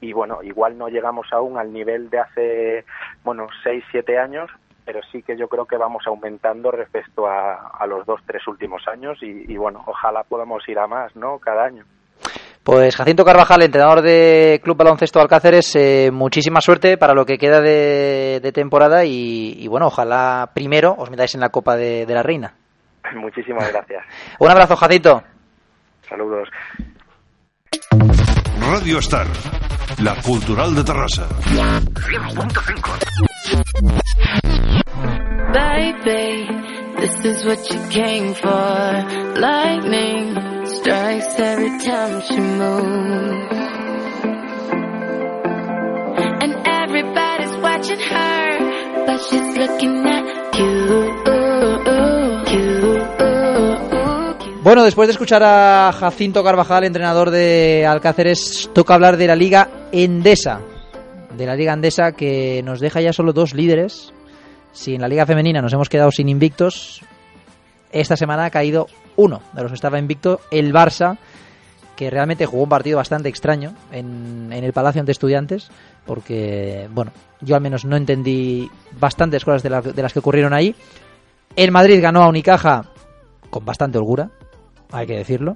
y 0.03 0.11
bueno, 0.11 0.43
igual 0.43 0.77
no 0.77 0.89
llegamos 0.89 1.27
aún 1.31 1.57
al 1.57 1.71
nivel 1.71 2.09
de 2.09 2.19
hace, 2.19 2.85
bueno, 3.23 3.47
6, 3.63 3.83
7 3.89 4.17
años, 4.19 4.51
pero 4.85 4.99
sí 5.11 5.23
que 5.23 5.37
yo 5.37 5.47
creo 5.47 5.65
que 5.65 5.77
vamos 5.77 6.03
aumentando 6.05 6.71
respecto 6.71 7.25
a, 7.25 7.69
a 7.69 7.87
los 7.87 8.05
dos, 8.05 8.19
tres 8.27 8.45
últimos 8.47 8.85
años 8.87 9.17
y, 9.21 9.51
y, 9.51 9.55
bueno, 9.55 9.81
ojalá 9.87 10.23
podamos 10.23 10.67
ir 10.67 10.77
a 10.77 10.87
más, 10.87 11.15
¿no? 11.15 11.39
Cada 11.39 11.63
año. 11.63 11.85
Pues 12.63 12.95
Jacinto 12.95 13.23
Carvajal, 13.23 13.61
entrenador 13.63 14.01
de 14.01 14.59
Club 14.61 14.77
Baloncesto 14.77 15.21
Alcáceres, 15.21 15.73
eh, 15.75 16.11
muchísima 16.11 16.59
suerte 16.59 16.97
para 16.97 17.13
lo 17.13 17.25
que 17.25 17.37
queda 17.37 17.61
de, 17.61 18.41
de 18.41 18.51
temporada 18.51 19.05
y, 19.05 19.55
y, 19.57 19.67
bueno, 19.69 19.87
ojalá 19.87 20.51
primero 20.53 20.93
os 20.97 21.09
metáis 21.09 21.33
en 21.35 21.41
la 21.41 21.49
Copa 21.49 21.77
de, 21.77 22.05
de 22.05 22.13
la 22.13 22.23
Reina. 22.23 22.53
Muchísimas 23.15 23.71
gracias. 23.71 24.03
Un 24.39 24.49
abrazo, 24.49 24.75
Jacinto. 24.75 25.23
Saludos. 26.09 26.49
Radio 28.59 28.99
Star, 28.99 29.27
la 29.99 30.15
cultural 30.21 30.75
de 30.75 30.83
Terrassa. 30.83 31.27
Baby, 35.53 36.47
this 36.99 37.25
is 37.25 37.45
what 37.45 37.69
you 37.71 37.79
came 37.89 38.33
for. 38.33 39.39
Lightning 39.39 40.35
strikes 40.65 41.39
every 41.39 41.79
time 41.85 42.21
she 42.21 42.39
moves. 42.39 43.57
And 46.43 46.53
everybody's 46.65 47.55
watching 47.57 47.99
her, 47.99 49.05
but 49.05 49.19
she's 49.29 49.57
looking 49.57 50.05
at 50.07 50.55
you. 50.59 51.32
Bueno, 54.63 54.85
después 54.85 55.09
de 55.09 55.11
escuchar 55.11 55.43
a 55.43 55.91
Jacinto 55.91 56.41
Carvajal, 56.41 56.85
entrenador 56.85 57.31
de 57.31 57.85
Alcáceres, 57.85 58.69
toca 58.73 58.93
hablar 58.93 59.17
de 59.17 59.27
la 59.27 59.35
Liga 59.35 59.69
Endesa. 59.91 60.61
De 61.35 61.45
la 61.45 61.53
Liga 61.53 61.73
Endesa 61.73 62.13
que 62.13 62.61
nos 62.63 62.79
deja 62.79 63.01
ya 63.01 63.11
solo 63.11 63.33
dos 63.33 63.53
líderes. 63.53 64.13
Si 64.71 64.95
en 64.95 65.01
la 65.01 65.09
Liga 65.09 65.25
Femenina 65.25 65.61
nos 65.61 65.73
hemos 65.73 65.89
quedado 65.89 66.11
sin 66.11 66.29
invictos, 66.29 67.01
esta 67.91 68.15
semana 68.15 68.45
ha 68.45 68.51
caído 68.51 68.87
uno 69.17 69.41
de 69.51 69.63
los 69.63 69.71
que 69.71 69.75
estaba 69.75 69.99
invicto, 69.99 70.39
el 70.49 70.71
Barça, 70.71 71.17
que 71.97 72.09
realmente 72.09 72.45
jugó 72.45 72.63
un 72.63 72.69
partido 72.69 72.95
bastante 72.95 73.27
extraño 73.27 73.75
en, 73.91 74.47
en 74.49 74.63
el 74.63 74.71
Palacio 74.71 75.01
ante 75.01 75.11
Estudiantes, 75.11 75.71
porque, 76.05 76.87
bueno, 76.89 77.11
yo 77.41 77.57
al 77.57 77.61
menos 77.61 77.83
no 77.83 77.97
entendí 77.97 78.71
bastantes 78.97 79.43
cosas 79.43 79.61
de, 79.61 79.91
de 79.91 80.01
las 80.01 80.13
que 80.13 80.19
ocurrieron 80.19 80.53
ahí. 80.53 80.73
El 81.53 81.71
Madrid 81.71 82.01
ganó 82.01 82.23
a 82.23 82.29
Unicaja 82.29 82.85
con 83.49 83.65
bastante 83.65 83.97
holgura, 83.97 84.31
hay 84.93 85.05
que 85.07 85.17
decirlo. 85.17 85.55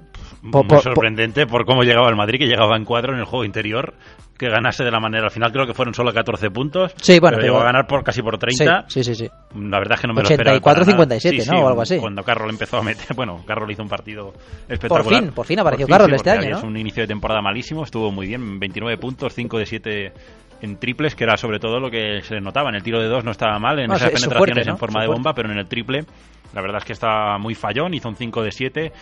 Po- 0.50 0.58
Muy 0.58 0.68
po- 0.68 0.76
po- 0.76 0.80
sorprendente 0.82 1.46
por 1.46 1.64
cómo 1.64 1.82
llegaba 1.82 2.08
el 2.08 2.16
Madrid, 2.16 2.38
que 2.40 2.46
llegaba 2.46 2.76
en 2.76 2.84
cuadro 2.84 3.12
en 3.14 3.20
el 3.20 3.24
juego 3.24 3.44
interior, 3.44 3.94
que 4.38 4.48
ganase 4.48 4.84
de 4.84 4.90
la 4.90 5.00
manera. 5.00 5.24
Al 5.24 5.30
final 5.30 5.50
creo 5.52 5.66
que 5.66 5.74
fueron 5.74 5.94
solo 5.94 6.12
14 6.12 6.50
puntos. 6.50 6.92
Sí, 7.00 7.18
bueno, 7.18 7.36
pero 7.36 7.42
pero- 7.42 7.52
llegó 7.54 7.60
a 7.60 7.64
ganar 7.64 7.86
por 7.86 8.04
casi 8.04 8.22
por 8.22 8.38
30. 8.38 8.84
Sí, 8.88 9.02
sí, 9.02 9.14
sí. 9.14 9.24
sí. 9.26 9.30
La 9.60 9.78
verdad 9.78 9.94
es 9.94 10.00
que 10.00 10.06
no 10.08 10.14
me 10.14 10.22
lo 10.22 10.28
esperaba. 10.28 10.56
84, 10.58 10.62
para 10.62 10.80
nada. 10.80 10.92
57, 11.20 11.40
Sí, 11.42 11.50
¿no? 11.50 11.56
sí, 11.56 11.62
O 11.62 11.68
algo 11.68 11.82
así. 11.82 11.98
Cuando 11.98 12.22
Carroll 12.22 12.50
empezó 12.50 12.78
a 12.78 12.82
meter. 12.82 13.06
Bueno, 13.16 13.42
Carroll 13.46 13.70
hizo 13.70 13.82
un 13.82 13.88
partido 13.88 14.32
espectacular. 14.68 15.22
fin, 15.22 15.32
por 15.32 15.46
fin 15.46 15.58
apareció 15.60 15.86
sí, 15.86 15.92
Carroll 15.92 16.10
sí, 16.10 16.16
este 16.16 16.30
año, 16.30 16.56
Es 16.56 16.62
¿no? 16.62 16.68
un 16.68 16.76
inicio 16.76 17.02
de 17.02 17.06
temporada 17.08 17.40
malísimo, 17.42 17.82
estuvo 17.84 18.10
muy 18.12 18.26
bien. 18.26 18.58
29 18.60 18.98
puntos, 18.98 19.34
5 19.34 19.58
de 19.58 19.66
7 19.66 20.12
en 20.60 20.76
triples, 20.78 21.14
que 21.14 21.22
era 21.24 21.36
sobre 21.36 21.58
todo 21.60 21.78
lo 21.80 21.88
que 21.90 22.20
se 22.22 22.40
notaba. 22.40 22.68
En 22.70 22.74
el 22.76 22.82
tiro 22.82 23.00
de 23.00 23.06
dos 23.08 23.24
no 23.24 23.30
estaba 23.30 23.58
mal, 23.58 23.78
en 23.78 23.86
No, 23.88 23.94
esas 23.94 24.08
es 24.12 24.20
penetraciones 24.20 24.38
fuerte, 24.54 24.64
¿no? 24.66 24.72
en 24.72 24.78
forma 24.78 25.02
de 25.02 25.06
bomba, 25.08 25.32
pero 25.32 25.50
en 25.52 25.58
el 25.58 25.68
triple, 25.68 26.04
la 26.52 26.60
verdad 26.62 26.78
es 26.78 26.84
que 26.84 26.92
estaba 26.94 27.38
muy 27.38 27.54
fallón, 27.54 27.94
hizo 27.94 28.08
un 28.08 28.16
5 28.16 28.42
de 28.42 28.50
7. 28.50 28.92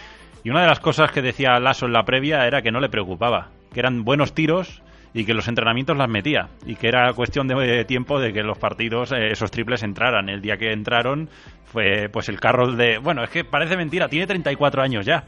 Y 0.47 0.51
una 0.51 0.61
de 0.61 0.69
las 0.69 0.79
cosas 0.79 1.11
que 1.11 1.23
decía 1.23 1.59
Lasso 1.59 1.87
en 1.87 1.93
la 1.93 2.05
previa 2.05 2.47
era 2.47 2.63
que 2.63 2.71
no 2.71 2.79
le 2.79 2.89
preocupaba, 2.89 3.49
que 3.75 3.81
eran 3.81 4.05
buenos 4.05 4.33
tiros 4.33 4.81
y 5.13 5.25
que 5.25 5.35
los 5.35 5.49
entrenamientos 5.49 5.97
las 5.97 6.09
metía 6.09 6.51
y 6.65 6.77
que 6.77 6.87
era 6.87 7.13
cuestión 7.15 7.49
de 7.49 7.85
tiempo 7.85 8.21
de 8.21 8.33
que 8.33 8.45
los 8.45 8.57
partidos 8.57 9.11
eh, 9.11 9.33
esos 9.33 9.51
triples 9.51 9.83
entraran. 9.83 10.29
El 10.29 10.41
día 10.41 10.57
que 10.57 10.71
entraron 10.71 11.29
fue 11.65 12.09
pues 12.13 12.29
el 12.29 12.39
Carroll 12.39 12.77
de... 12.77 12.99
Bueno, 12.99 13.25
es 13.25 13.31
que 13.31 13.43
parece 13.43 13.77
mentira, 13.77 14.07
tiene 14.07 14.29
34 14.29 14.83
años 14.83 15.05
ya. 15.05 15.25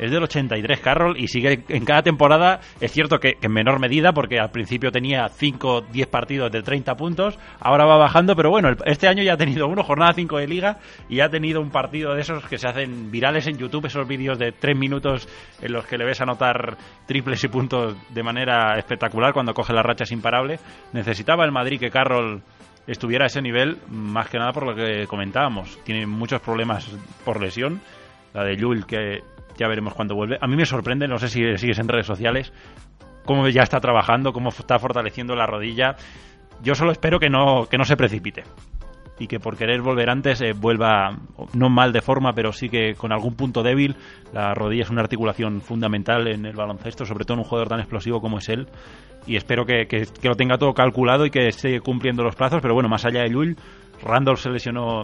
Es 0.00 0.10
del 0.10 0.22
83 0.22 0.80
Carroll 0.80 1.20
y 1.20 1.28
sigue 1.28 1.62
en 1.68 1.84
cada 1.84 2.00
temporada. 2.00 2.60
Es 2.80 2.90
cierto 2.90 3.18
que, 3.18 3.34
en 3.42 3.52
menor 3.52 3.78
medida, 3.80 4.12
porque 4.12 4.40
al 4.40 4.50
principio 4.50 4.90
tenía 4.90 5.28
5, 5.28 5.82
10 5.92 6.06
partidos 6.06 6.50
de 6.50 6.62
30 6.62 6.94
puntos. 6.94 7.38
Ahora 7.60 7.84
va 7.84 7.98
bajando, 7.98 8.34
pero 8.34 8.48
bueno, 8.48 8.70
este 8.86 9.08
año 9.08 9.22
ya 9.22 9.34
ha 9.34 9.36
tenido 9.36 9.66
uno, 9.68 9.82
jornada 9.82 10.14
5 10.14 10.38
de 10.38 10.48
liga, 10.48 10.78
y 11.10 11.20
ha 11.20 11.28
tenido 11.28 11.60
un 11.60 11.70
partido 11.70 12.14
de 12.14 12.22
esos 12.22 12.42
que 12.46 12.56
se 12.56 12.66
hacen 12.66 13.10
virales 13.10 13.46
en 13.46 13.58
YouTube, 13.58 13.84
esos 13.84 14.08
vídeos 14.08 14.38
de 14.38 14.52
3 14.52 14.74
minutos 14.74 15.28
en 15.60 15.70
los 15.70 15.84
que 15.84 15.98
le 15.98 16.06
ves 16.06 16.22
anotar 16.22 16.78
triples 17.06 17.44
y 17.44 17.48
puntos 17.48 17.94
de 18.08 18.22
manera 18.22 18.78
espectacular 18.78 19.34
cuando 19.34 19.52
coge 19.52 19.74
la 19.74 19.82
racha 19.82 20.04
es 20.04 20.12
imparable. 20.12 20.58
Necesitaba 20.94 21.44
el 21.44 21.52
Madrid 21.52 21.78
que 21.78 21.90
Carroll 21.90 22.42
estuviera 22.86 23.24
a 23.24 23.26
ese 23.26 23.42
nivel, 23.42 23.76
más 23.90 24.30
que 24.30 24.38
nada 24.38 24.52
por 24.52 24.66
lo 24.66 24.74
que 24.74 25.06
comentábamos. 25.06 25.78
Tiene 25.84 26.06
muchos 26.06 26.40
problemas 26.40 26.90
por 27.22 27.38
lesión. 27.38 27.82
La 28.32 28.44
de 28.44 28.56
Llull, 28.56 28.86
que 28.86 29.18
ya 29.60 29.68
veremos 29.68 29.94
cuándo 29.94 30.14
vuelve. 30.14 30.38
A 30.40 30.46
mí 30.46 30.56
me 30.56 30.64
sorprende, 30.64 31.06
no 31.06 31.18
sé 31.18 31.28
si 31.28 31.56
sigues 31.58 31.78
en 31.78 31.86
redes 31.88 32.06
sociales, 32.06 32.52
cómo 33.24 33.46
ya 33.48 33.62
está 33.62 33.78
trabajando, 33.78 34.32
cómo 34.32 34.48
está 34.48 34.78
fortaleciendo 34.78 35.36
la 35.36 35.46
rodilla. 35.46 35.94
Yo 36.62 36.74
solo 36.74 36.90
espero 36.92 37.20
que 37.20 37.28
no, 37.30 37.66
que 37.70 37.78
no 37.78 37.84
se 37.84 37.96
precipite. 37.96 38.42
Y 39.18 39.26
que 39.26 39.38
por 39.38 39.58
querer 39.58 39.82
volver 39.82 40.08
antes 40.08 40.40
eh, 40.40 40.54
vuelva, 40.54 41.10
no 41.52 41.68
mal 41.68 41.92
de 41.92 42.00
forma, 42.00 42.32
pero 42.32 42.52
sí 42.54 42.70
que 42.70 42.94
con 42.94 43.12
algún 43.12 43.34
punto 43.36 43.62
débil. 43.62 43.94
La 44.32 44.54
rodilla 44.54 44.82
es 44.84 44.90
una 44.90 45.02
articulación 45.02 45.60
fundamental 45.60 46.26
en 46.26 46.46
el 46.46 46.56
baloncesto, 46.56 47.04
sobre 47.04 47.26
todo 47.26 47.34
en 47.34 47.40
un 47.40 47.44
jugador 47.44 47.68
tan 47.68 47.80
explosivo 47.80 48.22
como 48.22 48.38
es 48.38 48.48
él. 48.48 48.66
Y 49.26 49.36
espero 49.36 49.66
que, 49.66 49.86
que- 49.86 50.06
lo 50.26 50.34
tenga 50.36 50.56
todo 50.56 50.72
calculado 50.72 51.26
y 51.26 51.30
que 51.30 51.48
esté 51.48 51.80
cumpliendo 51.80 52.22
los 52.22 52.34
plazos. 52.34 52.60
Pero 52.62 52.72
bueno, 52.72 52.88
más 52.88 53.04
allá 53.04 53.20
de 53.20 53.28
Llull, 53.28 53.56
Randolph 54.02 54.38
se 54.40 54.48
lesionó 54.48 55.02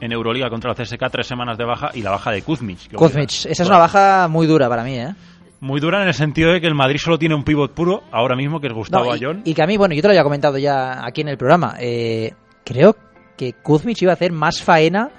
en 0.00 0.12
Euroliga 0.12 0.48
contra 0.50 0.72
el 0.72 0.76
CSK 0.76 1.10
tres 1.10 1.26
semanas 1.26 1.58
de 1.58 1.64
baja 1.64 1.90
y 1.94 2.02
la 2.02 2.10
baja 2.10 2.30
de 2.30 2.42
Kuzmic. 2.42 2.88
que 2.88 2.96
Kuzmic, 2.96 3.30
esa 3.30 3.62
es 3.62 3.68
una 3.68 3.78
baja 3.78 4.28
muy 4.28 4.46
dura 4.46 4.68
para 4.68 4.82
mí, 4.84 4.98
¿eh? 4.98 5.14
Muy 5.60 5.78
dura 5.80 6.00
en 6.02 6.08
el 6.08 6.14
sentido 6.14 6.52
de 6.52 6.60
que 6.60 6.66
el 6.66 6.74
Madrid 6.74 6.98
solo 6.98 7.18
tiene 7.18 7.34
un 7.34 7.44
pivot 7.44 7.74
puro 7.74 8.02
ahora 8.12 8.34
mismo, 8.34 8.60
que 8.60 8.68
es 8.68 8.72
Gustavo 8.72 9.04
No, 9.04 9.10
y, 9.12 9.14
Ayón. 9.16 9.42
y 9.44 9.52
que 9.52 9.62
a 9.62 9.66
mí, 9.66 9.76
bueno, 9.76 9.94
yo 9.94 10.00
te 10.00 10.08
lo 10.08 10.12
había 10.12 10.22
comentado 10.22 10.56
ya 10.56 11.04
aquí 11.04 11.20
en 11.20 11.28
el 11.28 11.36
programa. 11.36 11.74
eh, 11.78 12.32
creo 12.64 12.96
que 13.36 13.52
Kuzmic 13.52 14.00
iba 14.02 14.12
a 14.12 14.14
hacer 14.14 14.32
más 14.32 14.62
faena 14.62 15.10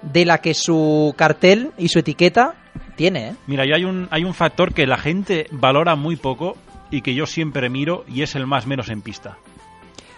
de 0.00 0.24
la 0.24 0.38
que 0.38 0.54
su 0.54 1.14
cartel 1.16 1.72
y 1.76 1.88
su 1.88 1.98
etiqueta 1.98 2.54
tiene, 2.96 3.28
¿eh? 3.28 3.32
Mira, 3.46 3.64
yo 3.66 3.74
hay 3.74 3.84
un, 3.84 4.08
hay 4.10 4.24
un 4.24 4.32
factor 4.34 4.72
que 4.72 4.86
la 4.86 4.96
gente 4.96 5.46
valora 5.50 5.94
muy 5.94 6.16
poco 6.16 6.56
y 6.90 7.02
que 7.02 7.14
yo 7.14 7.26
siempre 7.26 7.68
miro 7.68 8.04
y 8.08 8.22
es 8.22 8.34
el 8.34 8.46
más 8.46 8.66
menos 8.66 8.88
en 8.88 9.02
pista. 9.02 9.36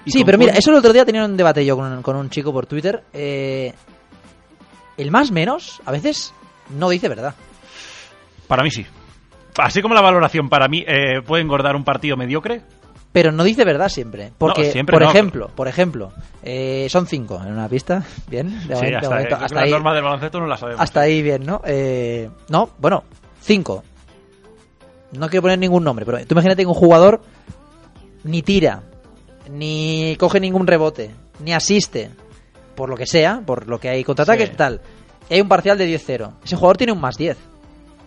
Y 0.05 0.11
Sí, 0.13 0.25
pero 0.25 0.39
mira, 0.39 0.53
eso 0.53 0.71
el 0.71 0.77
otro 0.77 0.93
día 0.93 1.05
tenía 1.05 1.25
un 1.25 1.37
debate 1.37 1.65
yo 1.65 1.77
con, 1.77 2.03
con 2.03 2.15
un 2.17 2.31
chico 2.31 2.53
por 2.53 2.67
Twitter. 2.67 3.03
eh, 3.13 3.73
el 4.97 5.11
más 5.11 5.31
menos 5.31 5.81
a 5.85 5.93
veces 5.93 6.33
no 6.71 6.89
dice 6.89 7.09
verdad. 7.09 7.35
Para 8.49 8.63
mí 8.63 8.71
sí. 8.71 8.87
Así 9.59 9.83
como 9.83 9.95
la 9.95 10.01
valoración 10.01 10.49
para 10.49 10.69
mí 10.69 10.85
eh, 10.87 11.23
puede 11.25 11.43
engordar 11.43 11.77
un 11.77 11.85
partido 11.85 12.17
mediocre, 12.17 12.63
Pero 13.13 13.31
no 13.31 13.45
dice 13.45 13.65
verdad 13.65 13.89
siempre. 13.89 14.33
Porque, 14.37 14.73
siempre 14.73 14.95
por 14.95 15.03
no. 15.03 15.11
ejemplo, 15.11 15.49
por 15.55 15.69
ejemplo, 15.69 16.13
eh, 16.43 16.89
son 16.91 17.07
cinco 17.07 17.41
en 17.45 17.53
una 17.53 17.69
pista. 17.69 18.03
Bien, 18.29 18.49
de 18.67 18.75
sí, 18.75 18.83
momento, 18.83 18.89
de 18.91 18.97
hasta, 18.97 19.09
momento, 19.09 19.29
creo 19.29 19.39
que 19.39 19.45
hasta 19.45 19.55
las 19.55 19.65
ahí, 19.65 19.71
normas 19.71 19.95
del 19.95 20.03
baloncesto 20.03 20.41
no 20.41 20.47
las 20.47 20.61
sabemos. 20.61 20.81
hasta 20.81 21.01
ahí 21.01 21.23
bien, 21.23 21.45
¿no? 21.47 21.61
Eh, 21.65 22.29
no, 22.49 22.71
bueno, 22.79 23.05
cinco. 23.41 23.85
No 25.13 25.29
quiero 25.29 25.43
poner 25.43 25.61
ningún 25.61 25.85
nombre, 25.85 26.05
pero 26.05 26.19
tú 26.27 26.35
imagínate 26.35 26.63
que 26.63 26.67
un 26.67 26.75
jugador 26.75 27.21
ni 28.25 28.43
tira, 28.43 28.83
ni 29.49 30.17
coge 30.19 30.41
ningún 30.41 30.67
rebote, 30.67 31.15
ni 31.39 31.53
asiste, 31.53 32.11
por 32.75 32.89
lo 32.91 32.97
que 32.97 33.07
sea, 33.07 33.41
por 33.45 33.69
lo 33.69 33.79
que 33.79 33.89
hay 33.89 34.05
contraataques 34.05 34.49
Sí. 34.49 34.53
y 34.55 34.57
tal. 34.57 34.81
Y 35.31 35.35
hay 35.35 35.41
un 35.41 35.49
parcial 35.49 35.79
de 35.79 35.87
10-0. 35.87 36.33
Ese 36.45 36.57
jugador 36.57 36.77
tiene 36.77 36.93
un 36.93 37.01
más 37.01 37.17
10. 37.17 37.37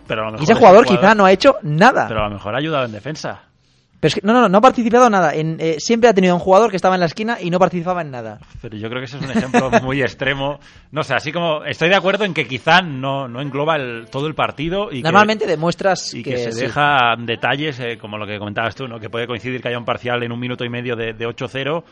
Pero 0.06 0.22
a 0.22 0.24
lo 0.24 0.30
Y 0.30 0.32
mejor 0.32 0.42
ese 0.44 0.52
ese 0.52 0.58
jugador 0.60 0.86
quizá 0.86 1.14
no 1.14 1.24
ha 1.26 1.32
hecho 1.32 1.56
nada. 1.62 2.06
Pero 2.08 2.20
a 2.24 2.28
lo 2.28 2.34
mejor 2.34 2.54
ha 2.54 2.58
ayudado 2.58 2.84
en 2.86 2.92
defensa. 2.92 3.42
Pero 4.00 4.08
es 4.10 4.14
que, 4.14 4.20
no, 4.22 4.32
no, 4.32 4.48
no, 4.48 4.58
ha 4.58 4.60
participado 4.60 5.06
en 5.06 5.12
nada. 5.12 5.34
En, 5.34 5.56
eh, 5.58 5.74
siempre 5.80 6.08
ha 6.08 6.14
tenido 6.14 6.32
un 6.32 6.38
jugador 6.40 6.70
que 6.70 6.76
estaba 6.76 6.94
en 6.94 7.00
la 7.00 7.06
esquina 7.06 7.38
y 7.40 7.50
no 7.50 7.58
participaba 7.58 8.00
en 8.00 8.12
nada. 8.12 8.38
Pero 8.62 8.76
yo 8.76 8.88
creo 8.88 9.00
que 9.00 9.06
ese 9.06 9.16
es 9.18 9.24
un 9.24 9.30
ejemplo 9.32 9.68
muy 9.82 10.00
extremo. 10.00 10.60
No 10.92 11.02
sé, 11.02 11.14
así 11.14 11.32
como 11.32 11.64
estoy 11.64 11.88
de 11.88 11.96
acuerdo 11.96 12.24
en 12.24 12.32
que 12.32 12.46
quizá 12.46 12.80
no, 12.80 13.26
no 13.26 13.40
engloba 13.40 13.74
el- 13.74 14.06
todo 14.08 14.28
el 14.28 14.36
partido 14.36 14.92
y 14.92 14.98
que- 14.98 15.02
Normalmente 15.02 15.48
demuestras 15.48 16.14
y 16.14 16.22
que, 16.22 16.30
que, 16.30 16.38
se 16.38 16.52
sí. 16.52 16.60
deja 16.60 17.16
detalles 17.18 17.80
eh, 17.80 17.98
como 17.98 18.18
lo 18.18 18.24
que 18.26 18.38
comentabas 18.38 18.76
tú, 18.76 18.86
¿no? 18.86 19.00
que 19.00 19.10
puede 19.10 19.26
coincidir 19.26 19.60
que 19.60 19.66
haya 19.68 19.78
un 19.78 19.84
parcial 19.84 20.22
en 20.22 20.30
un 20.30 20.38
minuto 20.38 20.64
y 20.64 20.68
medio 20.68 20.94
de, 20.94 21.12
de 21.12 21.26
8-0 21.26 21.82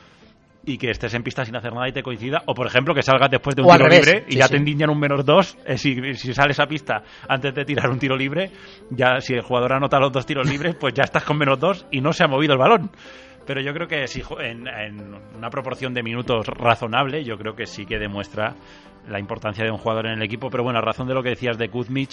y 0.66 0.76
que 0.78 0.90
estés 0.90 1.14
en 1.14 1.22
pista 1.22 1.44
sin 1.44 1.56
hacer 1.56 1.72
nada 1.72 1.88
y 1.88 1.92
te 1.92 2.02
coincida, 2.02 2.42
o 2.46 2.54
por 2.54 2.66
ejemplo 2.66 2.94
que 2.94 3.02
salgas 3.02 3.30
después 3.30 3.54
de 3.56 3.62
un 3.62 3.70
O 3.70 3.72
tiro 3.72 3.88
libre 3.88 4.24
y 4.28 4.32
sí, 4.32 4.38
ya 4.38 4.46
sí. 4.46 4.52
te 4.52 4.58
indiñan 4.58 4.90
un 4.90 4.98
menos 4.98 5.24
2, 5.24 5.58
eh, 5.64 5.78
si, 5.78 6.14
si 6.14 6.34
sales 6.34 6.58
a 6.60 6.66
pista 6.66 7.02
antes 7.28 7.54
de 7.54 7.64
tirar 7.64 7.88
un 7.88 7.98
tiro 7.98 8.16
libre, 8.16 8.50
ya 8.90 9.20
si 9.20 9.34
el 9.34 9.42
jugador 9.42 9.74
anota 9.74 9.98
los 9.98 10.12
dos 10.12 10.26
tiros 10.26 10.50
libres, 10.50 10.74
pues 10.74 10.92
ya 10.92 11.04
estás 11.04 11.24
con 11.24 11.38
menos 11.38 11.58
2 11.58 11.86
y 11.92 12.00
no 12.00 12.12
se 12.12 12.24
ha 12.24 12.26
movido 12.28 12.52
el 12.52 12.58
balón. 12.58 12.90
Pero 13.46 13.60
yo 13.60 13.72
creo 13.72 13.86
que 13.86 14.08
si 14.08 14.22
en, 14.40 14.66
en 14.66 15.14
una 15.36 15.50
proporción 15.50 15.94
de 15.94 16.02
minutos 16.02 16.48
razonable, 16.48 17.22
yo 17.22 17.38
creo 17.38 17.54
que 17.54 17.66
sí 17.66 17.86
que 17.86 17.96
demuestra 17.96 18.56
la 19.08 19.20
importancia 19.20 19.64
de 19.64 19.70
un 19.70 19.78
jugador 19.78 20.06
en 20.06 20.14
el 20.14 20.22
equipo. 20.22 20.50
Pero 20.50 20.64
bueno, 20.64 20.80
a 20.80 20.82
razón 20.82 21.06
de 21.06 21.14
lo 21.14 21.22
que 21.22 21.30
decías 21.30 21.56
de 21.56 21.68
Kuzmic, 21.68 22.10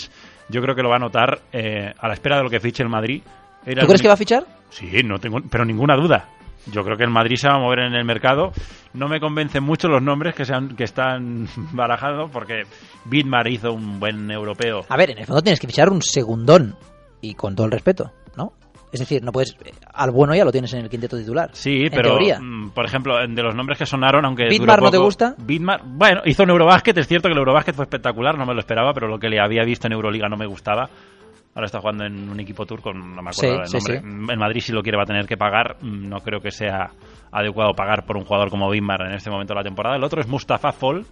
yo 0.49 0.61
creo 0.61 0.75
que 0.75 0.83
lo 0.83 0.89
va 0.89 0.97
a 0.97 0.99
notar 0.99 1.39
eh, 1.51 1.91
a 1.97 2.07
la 2.07 2.13
espera 2.13 2.37
de 2.37 2.43
lo 2.43 2.49
que 2.51 2.59
fiche 2.59 2.83
el 2.83 2.89
Madrid. 2.89 3.23
Era 3.65 3.81
¿Tú 3.81 3.87
crees 3.87 4.01
que 4.03 4.07
va 4.07 4.13
a 4.13 4.17
fichar? 4.17 4.45
Sí, 4.69 5.01
no 5.03 5.17
tengo, 5.17 5.39
pero 5.49 5.65
ninguna 5.65 5.95
duda. 5.95 6.29
Yo 6.71 6.83
creo 6.83 6.97
que 6.97 7.03
el 7.03 7.09
Madrid 7.09 7.35
se 7.35 7.47
va 7.47 7.55
a 7.55 7.59
mover 7.59 7.79
en 7.79 7.93
el 7.93 8.05
mercado. 8.05 8.51
No 8.93 9.07
me 9.07 9.19
convencen 9.19 9.63
mucho 9.63 9.87
los 9.87 10.01
nombres 10.01 10.35
que 10.35 10.45
se 10.45 10.53
han, 10.53 10.75
que 10.75 10.83
están 10.83 11.47
barajados 11.73 12.29
porque 12.31 12.63
Vidmar 13.05 13.47
hizo 13.47 13.73
un 13.73 13.99
buen 13.99 14.29
europeo. 14.31 14.85
A 14.87 14.97
ver, 14.97 15.11
en 15.11 15.17
el 15.19 15.25
fondo 15.25 15.41
tienes 15.41 15.59
que 15.59 15.67
fichar 15.67 15.89
un 15.89 16.01
segundón. 16.01 16.75
Y 17.21 17.35
con 17.35 17.55
todo 17.55 17.65
el 17.65 17.71
respeto, 17.71 18.11
¿no? 18.35 18.53
Es 18.91 18.99
decir, 18.99 19.23
no 19.23 19.31
puedes 19.31 19.57
al 19.93 20.11
bueno 20.11 20.35
ya 20.35 20.45
lo 20.45 20.51
tienes 20.51 20.71
en 20.73 20.81
el 20.81 20.89
quinteto 20.89 21.17
titular. 21.17 21.49
Sí, 21.53 21.83
en 21.85 21.89
pero 21.89 22.09
teoría. 22.09 22.39
mm, 22.39 22.71
por 22.71 22.85
ejemplo, 22.85 23.15
de 23.17 23.41
los 23.41 23.55
nombres 23.55 23.79
que 23.79 23.85
sonaron, 23.85 24.23
aunque 24.25 24.49
¿Bitmar 24.49 24.81
no 24.81 24.91
te 24.91 24.97
gusta? 24.97 25.35
Bitmar, 25.37 25.81
bueno, 25.83 26.21
hizo 26.25 26.43
un 26.43 26.51
Eurobasket, 26.51 26.97
es 26.99 27.07
cierto 27.07 27.27
que 27.27 27.33
el 27.33 27.39
Eurobasket 27.39 27.73
fue 27.75 27.85
espectacular, 27.85 28.37
no 28.37 28.45
me 28.45 28.53
lo 28.53 28.59
esperaba, 28.59 28.93
pero 28.93 29.07
lo 29.07 29.17
que 29.17 29.29
le 29.29 29.39
había 29.39 29.63
visto 29.63 29.87
en 29.87 29.93
Euroliga 29.93 30.29
no 30.29 30.37
me 30.37 30.45
gustaba. 30.45 30.89
Ahora 31.55 31.65
está 31.67 31.79
jugando 31.79 32.05
en 32.05 32.29
un 32.29 32.39
equipo 32.39 32.65
turco, 32.65 32.91
no 32.93 33.21
me 33.21 33.29
acuerdo 33.29 33.33
Sí, 33.33 33.47
del 33.47 33.67
sí, 33.67 33.77
nombre. 33.77 33.99
sí. 33.99 34.31
En 34.33 34.39
Madrid 34.39 34.59
si 34.61 34.71
lo 34.73 34.81
quiere 34.81 34.97
va 34.97 35.03
a 35.03 35.07
tener 35.07 35.27
que 35.27 35.37
pagar, 35.37 35.77
no 35.83 36.17
creo 36.21 36.39
que 36.39 36.49
sea 36.51 36.89
adecuado 37.31 37.73
pagar 37.73 38.05
por 38.05 38.17
un 38.17 38.25
jugador 38.25 38.49
como 38.49 38.69
Bitmar 38.69 39.01
en 39.01 39.13
este 39.13 39.29
momento 39.29 39.53
de 39.53 39.59
la 39.59 39.63
temporada. 39.63 39.95
El 39.95 40.03
otro 40.03 40.19
es 40.19 40.27
Mustafa 40.27 40.71
Fall, 40.71 41.05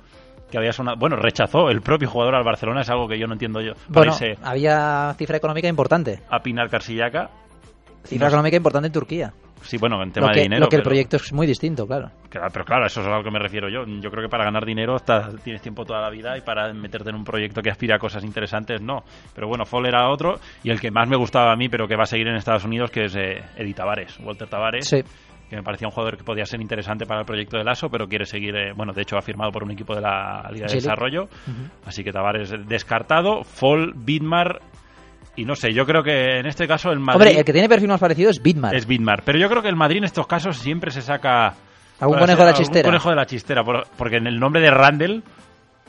que 0.50 0.58
había 0.58 0.72
sonado, 0.74 0.98
bueno, 0.98 1.16
rechazó 1.16 1.70
el 1.70 1.82
propio 1.82 2.10
jugador 2.10 2.36
al 2.36 2.44
Barcelona, 2.44 2.82
es 2.82 2.90
algo 2.90 3.08
que 3.08 3.20
yo 3.20 3.28
no 3.28 3.34
entiendo 3.34 3.62
yo. 3.62 3.74
Bueno, 3.88 4.14
había 4.44 5.14
cifra 5.18 5.38
económica 5.38 5.68
importante. 5.68 6.20
a 6.30 6.40
Pinar 6.40 6.70
Carsillaca. 6.70 7.30
Cifra 8.04 8.28
No 8.28 8.30
económica 8.30 8.58
importante 8.58 8.88
en 8.88 8.94
Turquía. 8.94 9.34
Sí, 9.64 9.78
bueno, 9.78 10.02
en 10.02 10.12
tema 10.12 10.30
que, 10.32 10.40
de 10.40 10.44
dinero. 10.46 10.62
lo 10.62 10.70
que 10.70 10.78
el 10.78 10.82
pero- 10.82 10.90
proyecto 10.90 11.18
es 11.18 11.32
muy 11.34 11.46
distinto, 11.46 11.86
claro. 11.86 12.10
Claro, 12.30 12.48
pero 12.52 12.66
claro, 12.66 12.86
eso 12.88 13.02
es 13.02 13.08
a 13.08 13.12
lo 13.12 13.24
que 13.24 13.30
me 13.30 13.38
refiero 13.38 13.70
yo. 13.70 13.86
Yo 13.86 14.10
creo 14.10 14.24
que 14.24 14.30
para 14.30 14.44
ganar 14.44 14.66
dinero 14.66 14.96
estás- 14.96 15.36
tienes 15.44 15.62
tiempo 15.62 15.86
toda 15.86 16.02
la 16.02 16.10
vida 16.10 16.36
y 16.36 16.42
para 16.42 16.74
meterte 16.74 17.12
en 17.12 17.16
un 17.16 17.24
proyecto 17.24 17.62
que 17.62 17.70
aspira 17.70 17.98
a 17.98 18.00
cosas 18.00 18.24
interesantes, 18.24 18.82
no. 18.82 19.04
Pero 19.36 19.48
bueno, 19.48 19.66
Fall 19.66 19.86
era 19.86 20.10
otro 20.10 20.40
y 20.64 20.72
el 20.72 20.80
que 20.80 20.90
más 20.90 21.08
me 21.08 21.16
gustaba 21.16 21.52
a 21.52 21.56
mí, 21.56 21.70
pero 21.70 21.88
que 21.88 21.96
va 21.96 22.04
a 22.04 22.08
seguir 22.08 22.28
en 22.28 22.36
Estados 22.38 22.66
Unidos, 22.66 22.90
que 22.90 23.06
es 23.06 23.16
eh, 23.16 23.44
Eddie 23.56 23.76
Tavares, 23.76 24.18
Walter 24.24 24.48
Tavares. 24.48 24.88
Sí. 24.88 25.04
Que 25.48 25.58
me 25.58 25.64
parecía 25.64 25.86
un 25.88 25.92
jugador 25.92 26.18
que 26.18 26.24
podía 26.24 26.46
ser 26.46 26.62
interesante 26.62 27.06
para 27.06 27.20
el 27.20 27.26
proyecto 27.26 27.58
del 27.58 27.68
ASO, 27.68 27.90
pero 27.90 28.08
quiere 28.08 28.26
seguir, 28.26 28.56
eh, 28.56 28.72
bueno, 28.74 28.94
de 28.94 29.02
hecho 29.02 29.18
ha 29.18 29.22
firmado 29.22 29.52
por 29.52 29.64
un 29.66 29.72
equipo 29.72 29.94
de 29.94 30.00
la 30.02 30.50
Liga 30.52 30.66
de. 30.66 30.76
Desarrollo. 30.76 31.28
Así 31.86 32.04
que 32.06 32.12
Tavares 32.14 32.52
descartado, 32.68 33.44
Fall, 33.44 33.92
Bitmar 33.94 34.60
y 35.36 35.46
no 35.46 35.56
sé, 35.56 35.74
yo 35.74 35.86
creo 35.86 36.04
que 36.04 36.40
en 36.40 36.46
este 36.46 36.68
caso 36.68 36.92
el 36.92 37.00
Madrid 37.00 37.16
Hombre, 37.22 37.40
el 37.40 37.46
que 37.46 37.54
tiene 37.54 37.70
perfil 37.70 37.88
más 37.88 38.00
parecido 38.00 38.30
es 38.30 38.42
Bitmar. 38.42 38.76
es 38.76 38.86
Bitmar. 38.86 39.24
Pero 39.24 39.40
yo 39.40 39.48
creo 39.50 39.62
que 39.62 39.70
el 39.70 39.76
Madrid 39.76 39.98
en 40.00 40.04
estos 40.06 40.28
casos 40.28 40.58
siempre 40.58 40.92
se 40.92 41.02
saca. 41.02 41.54
Algún 42.00 42.18
conejo 42.20 42.28
ser- 42.28 42.38
de 42.38 42.44
la 42.44 42.50
algún 42.50 42.64
chistera. 42.66 42.86
conejo 42.88 43.10
de 43.10 43.16
la 43.16 43.26
chistera. 43.26 43.64
por- 43.64 43.88
Porque 43.98 44.18
en 44.18 44.28
el 44.28 44.40
nombre 44.40 44.62
de 44.62 44.72
Randall, 44.72 45.24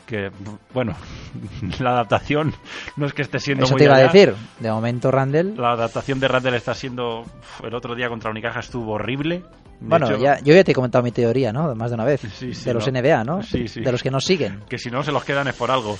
que, 0.06 0.30
bueno, 0.74 0.94
la 1.80 1.90
adaptación 1.90 2.52
no 2.96 3.06
es 3.06 3.14
que 3.14 3.22
esté 3.22 3.38
siendo 3.38 3.64
Eso 3.64 3.74
muy 3.74 3.78
te 3.78 3.84
iba 3.84 3.94
a 3.94 3.98
allá. 3.98 4.06
decir. 4.12 4.34
De 4.60 4.70
momento, 4.70 5.10
Randall. 5.10 5.54
La 5.56 5.72
adaptación 5.72 6.20
de 6.20 6.28
Randall 6.28 6.54
está 6.54 6.74
siendo. 6.74 7.24
El 7.64 7.74
otro 7.74 7.94
día 7.94 8.08
contra 8.08 8.30
Unicaja 8.30 8.60
estuvo 8.60 8.92
horrible. 8.92 9.38
De 9.80 9.88
Bueno, 9.88 10.06
hecho, 10.06 10.18
ya, 10.18 10.38
yo 10.40 10.54
ya 10.54 10.62
te 10.62 10.70
he 10.70 10.74
comentado 10.74 11.02
mi 11.02 11.10
teoría, 11.10 11.52
¿no? 11.52 11.74
Más 11.74 11.90
de 11.90 11.94
una 11.94 12.04
vez. 12.04 12.20
Sí, 12.20 12.54
sí, 12.54 12.64
de 12.64 12.74
los 12.74 12.86
no. 12.86 12.92
NBA, 13.00 13.24
¿no? 13.24 13.42
Sí. 13.42 13.64
De 13.80 13.90
los 13.90 14.00
que 14.02 14.10
nos 14.12 14.24
siguen. 14.24 14.60
Que 14.68 14.78
si 14.78 14.90
no 14.90 15.02
se 15.02 15.10
los 15.10 15.24
quedan 15.24 15.48
es 15.48 15.54
por 15.56 15.70
algo. 15.72 15.98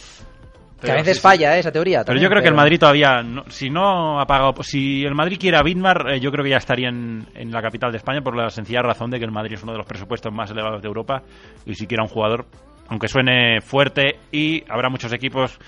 Que 0.87 0.93
a 0.93 0.97
veces 0.97 1.17
sí, 1.17 1.23
falla 1.23 1.57
¿eh? 1.57 1.61
esa 1.61 1.73
teoría. 1.73 2.03
Pero 2.05 2.21
yo 2.21 2.29
creo 2.29 2.43
que 2.43 2.49
el 2.49 2.55
Madrid 2.55 2.79
todavía, 2.79 3.23
no- 3.23 3.45
si 3.49 3.71
no 3.71 4.21
ha 4.21 4.27
pagado, 4.27 4.55
si 4.63 5.05
el 5.05 5.15
Madrid 5.15 5.39
quiere 5.41 5.57
a 5.57 5.63
Bitmar, 5.63 6.13
eh, 6.13 6.21
yo 6.21 6.31
creo 6.31 6.45
que 6.45 6.51
ya 6.51 6.57
estaría 6.59 6.89
en, 6.89 7.27
en 7.35 7.51
la 7.51 7.63
capital 7.63 7.91
de 7.93 7.99
España 7.99 8.21
por 8.21 8.37
la 8.37 8.51
sencilla 8.51 8.83
razón 8.83 9.11
de 9.11 9.19
que 9.19 9.25
el 9.25 9.33
Madrid 9.33 9.55
es 9.55 9.63
uno 9.63 9.73
de 9.73 9.79
los 9.79 9.87
presupuestos 9.87 10.33
más 10.33 10.51
elevados 10.51 10.83
de 10.83 10.89
Europa 10.89 11.23
y 11.67 11.75
si 11.75 11.87
quiere 11.87 12.03
a 12.03 12.05
un 12.05 12.11
jugador, 12.11 12.47
aunque 12.89 13.09
suene 13.09 13.61
fuerte 13.61 14.17
y 14.31 14.63
habrá 14.71 14.89
muchos 14.91 15.13
equipos 15.13 15.59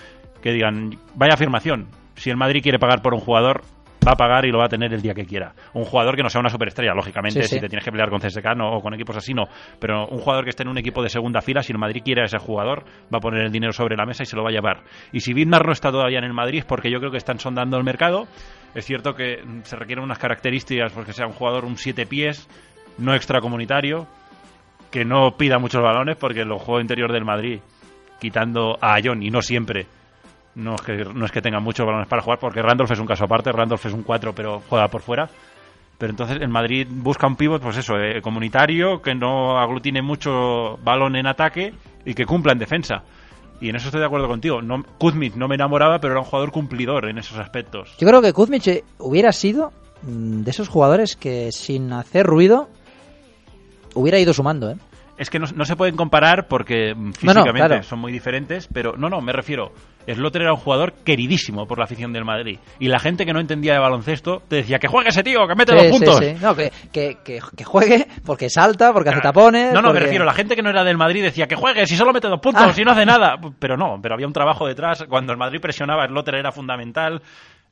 que 0.42 0.53
digan, 0.53 0.90
vaya 1.14 1.35
afirmación, 1.35 1.88
si 2.16 2.31
el 2.31 2.37
Madrid 2.37 2.62
quiere 2.62 2.79
pagar 2.79 3.00
por 3.03 3.14
un 3.14 3.20
jugador, 3.20 3.62
va 4.06 4.12
a 4.12 4.16
pagar 4.16 4.44
y 4.44 4.50
lo 4.50 4.58
va 4.58 4.66
a 4.66 4.68
tener 4.68 4.92
el 4.92 5.00
día 5.00 5.14
que 5.14 5.24
quiera. 5.24 5.52
Un 5.72 5.84
jugador 5.84 6.16
que 6.16 6.22
no 6.22 6.28
sea 6.28 6.40
una 6.40 6.50
superestrella, 6.50 6.94
lógicamente, 6.94 7.42
Sí, 7.42 7.48
sí. 7.48 7.54
si 7.56 7.60
te 7.60 7.68
tienes 7.68 7.84
que 7.84 7.90
pelear 7.90 8.10
con 8.10 8.20
CSK 8.20 8.54
no, 8.56 8.76
o 8.76 8.80
con 8.80 8.92
equipos 8.94 9.16
así, 9.16 9.32
no. 9.34 9.44
Pero 9.78 10.06
un 10.08 10.18
jugador 10.18 10.44
que 10.44 10.50
esté 10.50 10.62
en 10.62 10.68
un 10.68 10.78
equipo 10.78 11.02
de 11.02 11.08
segunda 11.08 11.40
fila, 11.40 11.62
si 11.62 11.72
el 11.72 11.78
Madrid 11.78 12.02
quiere 12.04 12.22
a 12.22 12.24
ese 12.24 12.38
jugador, 12.38 12.84
va 13.12 13.18
a 13.18 13.20
poner 13.20 13.42
el 13.44 13.52
dinero 13.52 13.72
sobre 13.72 13.96
la 13.96 14.04
mesa 14.06 14.22
y 14.22 14.26
se 14.26 14.36
lo 14.36 14.42
va 14.42 14.50
a 14.50 14.52
llevar. 14.52 14.82
Y 15.12 15.20
si 15.20 15.32
Bitmar 15.32 15.64
no 15.66 15.72
está 15.72 15.90
todavía 15.90 16.18
en 16.18 16.24
el 16.24 16.32
Madrid, 16.34 16.58
es 16.58 16.64
porque 16.64 16.90
yo 16.90 16.98
creo 16.98 17.10
que 17.10 17.18
están 17.18 17.38
sondando 17.38 17.76
el 17.78 17.84
mercado. 17.84 18.26
Es 18.74 18.84
cierto 18.84 19.14
que 19.14 19.38
se 19.62 19.76
requieren 19.76 20.04
unas 20.04 20.18
características, 20.18 20.92
porque 20.92 21.12
sea 21.12 21.26
un 21.26 21.32
jugador 21.32 21.64
un 21.64 21.76
siete 21.76 22.06
pies, 22.06 22.48
no 22.98 23.14
extracomunitario, 23.14 24.06
que 24.90 25.04
no 25.04 25.36
pida 25.36 25.58
muchos 25.58 25.82
balones, 25.82 26.16
porque 26.16 26.40
en 26.42 26.48
los 26.48 26.60
juegos 26.62 26.82
interior 26.82 27.12
del 27.12 27.24
Madrid, 27.24 27.60
quitando 28.20 28.76
a 28.80 28.94
Ayón, 28.94 29.22
y 29.22 29.30
no 29.30 29.42
siempre, 29.42 29.86
no 30.54 30.74
es, 30.74 30.82
que, 30.82 31.04
no 31.04 31.24
es 31.24 31.32
que 31.32 31.42
tenga 31.42 31.60
muchos 31.60 31.86
balones 31.86 32.08
para 32.08 32.22
jugar, 32.22 32.38
porque 32.38 32.62
Randolph 32.62 32.90
es 32.90 32.98
un 32.98 33.06
caso 33.06 33.24
aparte, 33.24 33.52
Randolph 33.52 33.84
es 33.84 33.92
un 33.92 34.02
4, 34.02 34.34
pero 34.34 34.62
juega 34.68 34.88
por 34.88 35.02
fuera. 35.02 35.28
Pero 35.98 36.10
entonces 36.10 36.38
el 36.40 36.48
Madrid 36.48 36.86
busca 36.90 37.26
un 37.26 37.36
pívot, 37.36 37.62
pues 37.62 37.76
eso, 37.76 37.96
eh, 37.96 38.20
comunitario, 38.20 39.00
que 39.00 39.14
no 39.14 39.58
aglutine 39.58 40.02
mucho 40.02 40.76
balón 40.82 41.16
en 41.16 41.26
ataque 41.26 41.72
y 42.04 42.14
que 42.14 42.26
cumpla 42.26 42.52
en 42.52 42.58
defensa. 42.58 43.02
Y 43.60 43.68
en 43.68 43.76
eso 43.76 43.86
estoy 43.86 44.00
de 44.00 44.06
acuerdo 44.06 44.26
contigo. 44.26 44.60
No, 44.60 44.82
Kuzmic 44.98 45.36
no 45.36 45.46
me 45.46 45.54
enamoraba, 45.54 46.00
pero 46.00 46.14
era 46.14 46.20
un 46.20 46.26
jugador 46.26 46.50
cumplidor 46.50 47.08
en 47.08 47.18
esos 47.18 47.38
aspectos. 47.38 47.94
Yo 47.98 48.06
creo 48.06 48.20
que 48.20 48.32
Kuzmic 48.32 48.66
eh, 48.66 48.84
hubiera 48.98 49.32
sido 49.32 49.72
mm, 50.02 50.42
de 50.42 50.50
esos 50.50 50.68
jugadores 50.68 51.16
que 51.16 51.52
sin 51.52 51.92
hacer 51.92 52.26
ruido 52.26 52.68
hubiera 53.94 54.18
ido 54.18 54.32
sumando, 54.32 54.70
¿eh? 54.70 54.76
Es 55.16 55.31
que 55.31 55.38
no, 55.38 55.46
no 55.55 55.64
se 55.64 55.77
pueden 55.77 55.94
comparar 55.96 56.48
porque 56.48 56.92
mm, 56.94 56.98
No, 56.98 57.05
no, 57.07 57.12
físicamente 57.42 57.66
claro. 57.68 57.83
son 57.85 58.00
muy 58.00 58.11
diferentes, 58.11 58.68
pero 58.72 58.94
no, 58.96 59.09
no, 59.09 59.20
me 59.20 59.33
refiero. 59.33 59.72
Slotter 60.07 60.42
era 60.42 60.53
un 60.53 60.59
jugador 60.59 60.92
queridísimo 61.05 61.66
por 61.66 61.79
la 61.79 61.85
afición 61.85 62.12
del 62.12 62.24
Madrid. 62.24 62.59
Y 62.79 62.88
la 62.88 62.98
gente 62.98 63.24
que 63.24 63.33
no 63.33 63.40
entendía 63.40 63.72
de 63.74 63.79
baloncesto 63.79 64.42
te 64.48 64.57
decía 64.57 64.79
que 64.79 64.87
juegue 64.88 65.09
ese 65.11 65.22
tío, 65.22 65.46
que 65.48 65.55
mete 65.55 65.72
Sí, 65.72 65.87
dos 65.88 65.96
puntos. 65.98 66.18
sí. 66.18 66.35
No, 66.42 66.55
que, 66.55 66.70
que, 66.92 67.18
que, 67.24 67.38
que 67.57 67.64
juegue 67.64 68.07
porque 68.27 68.50
salta, 68.50 68.92
porque 68.92 69.11
hace 69.11 69.20
tapones. 69.20 69.72
No, 69.72 69.81
no, 69.81 69.92
me 69.92 70.00
refiero, 70.00 70.24
la 70.24 70.35
gente 70.35 70.57
que 70.57 70.62
no 70.62 70.68
era 70.70 70.85
del 70.85 70.98
Madrid 70.98 71.22
decía 71.22 71.46
que 71.46 71.55
juegue, 71.57 71.87
si 71.87 71.96
solo 71.96 72.12
mete 72.12 72.29
dos 72.29 72.40
puntos, 72.40 72.62
Ah. 72.66 72.72
si 72.74 72.83
no 72.85 72.90
hace 72.90 73.07
nada. 73.07 73.37
Pero 73.59 73.77
no, 73.77 73.98
pero 74.03 74.14
había 74.14 74.27
un 74.27 74.33
trabajo 74.35 74.66
detrás. 74.66 75.05
Cuando 75.09 75.33
el 75.33 75.38
Madrid 75.38 75.61
presionaba, 75.61 76.07
Slotter 76.07 76.35
era 76.35 76.53
fundamental. 76.53 77.22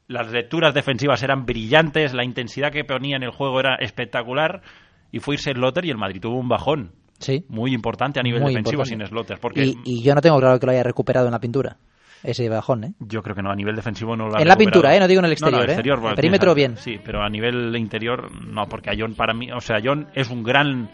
Las 0.08 0.30
lecturas 0.30 0.72
defensivas 0.74 1.22
eran 1.22 1.44
brillantes, 1.44 2.14
la 2.14 2.24
intensidad 2.24 2.70
que 2.72 2.84
ponía 2.84 3.16
en 3.16 3.24
el 3.24 3.30
juego 3.30 3.60
era 3.60 3.74
espectacular. 3.80 4.62
Y 5.10 5.18
fue 5.18 5.34
irse 5.34 5.52
Slotter 5.52 5.84
y 5.84 5.90
el 5.90 5.98
Madrid 5.98 6.20
tuvo 6.22 6.38
un 6.38 6.48
bajón 6.48 6.92
Sí. 7.22 7.44
muy 7.48 7.72
importante 7.72 8.20
a 8.20 8.22
nivel 8.22 8.42
Muy 8.42 8.52
defensivo 8.52 8.82
importante. 8.82 9.06
sin 9.06 9.08
Slotter. 9.14 9.38
Porque 9.40 9.64
Y, 9.64 9.74
y 9.84 10.02
yo 10.02 10.14
no 10.14 10.20
tengo 10.20 10.38
claro 10.38 10.58
que 10.60 10.66
lo 10.66 10.72
haya 10.72 10.82
recuperado 10.82 11.26
en 11.26 11.32
la 11.32 11.40
pintura. 11.40 11.76
Ese 12.22 12.48
bajón, 12.48 12.84
¿eh? 12.84 12.92
Yo 13.00 13.20
creo 13.22 13.34
que 13.34 13.42
no, 13.42 13.50
a 13.50 13.54
nivel 13.56 13.74
defensivo 13.74 14.14
no 14.16 14.28
lo 14.28 14.36
ha 14.36 14.40
En 14.42 14.46
la 14.46 14.54
recuperado. 14.54 14.58
pintura, 14.58 14.94
¿eh? 14.96 15.00
No 15.00 15.08
digo 15.08 15.18
en 15.20 15.24
el 15.24 15.30
No, 15.40 15.50
no, 15.50 15.56
exterior, 15.56 15.68
¿eh? 15.68 15.72
exterior, 15.72 15.96
El 15.96 16.00
bueno, 16.02 16.16
perímetro, 16.16 16.54
bien. 16.54 16.76
Sí, 16.76 17.00
pero 17.04 17.20
a 17.22 17.28
nivel 17.28 17.74
interior, 17.76 18.30
no, 18.46 18.66
porque 18.66 18.90
a 18.90 18.94
John 18.96 19.14
para 19.14 19.34
mí, 19.34 19.50
o 19.50 19.60
sea, 19.60 19.78
John 19.82 20.06
es 20.14 20.30
un 20.30 20.42
gran 20.44 20.88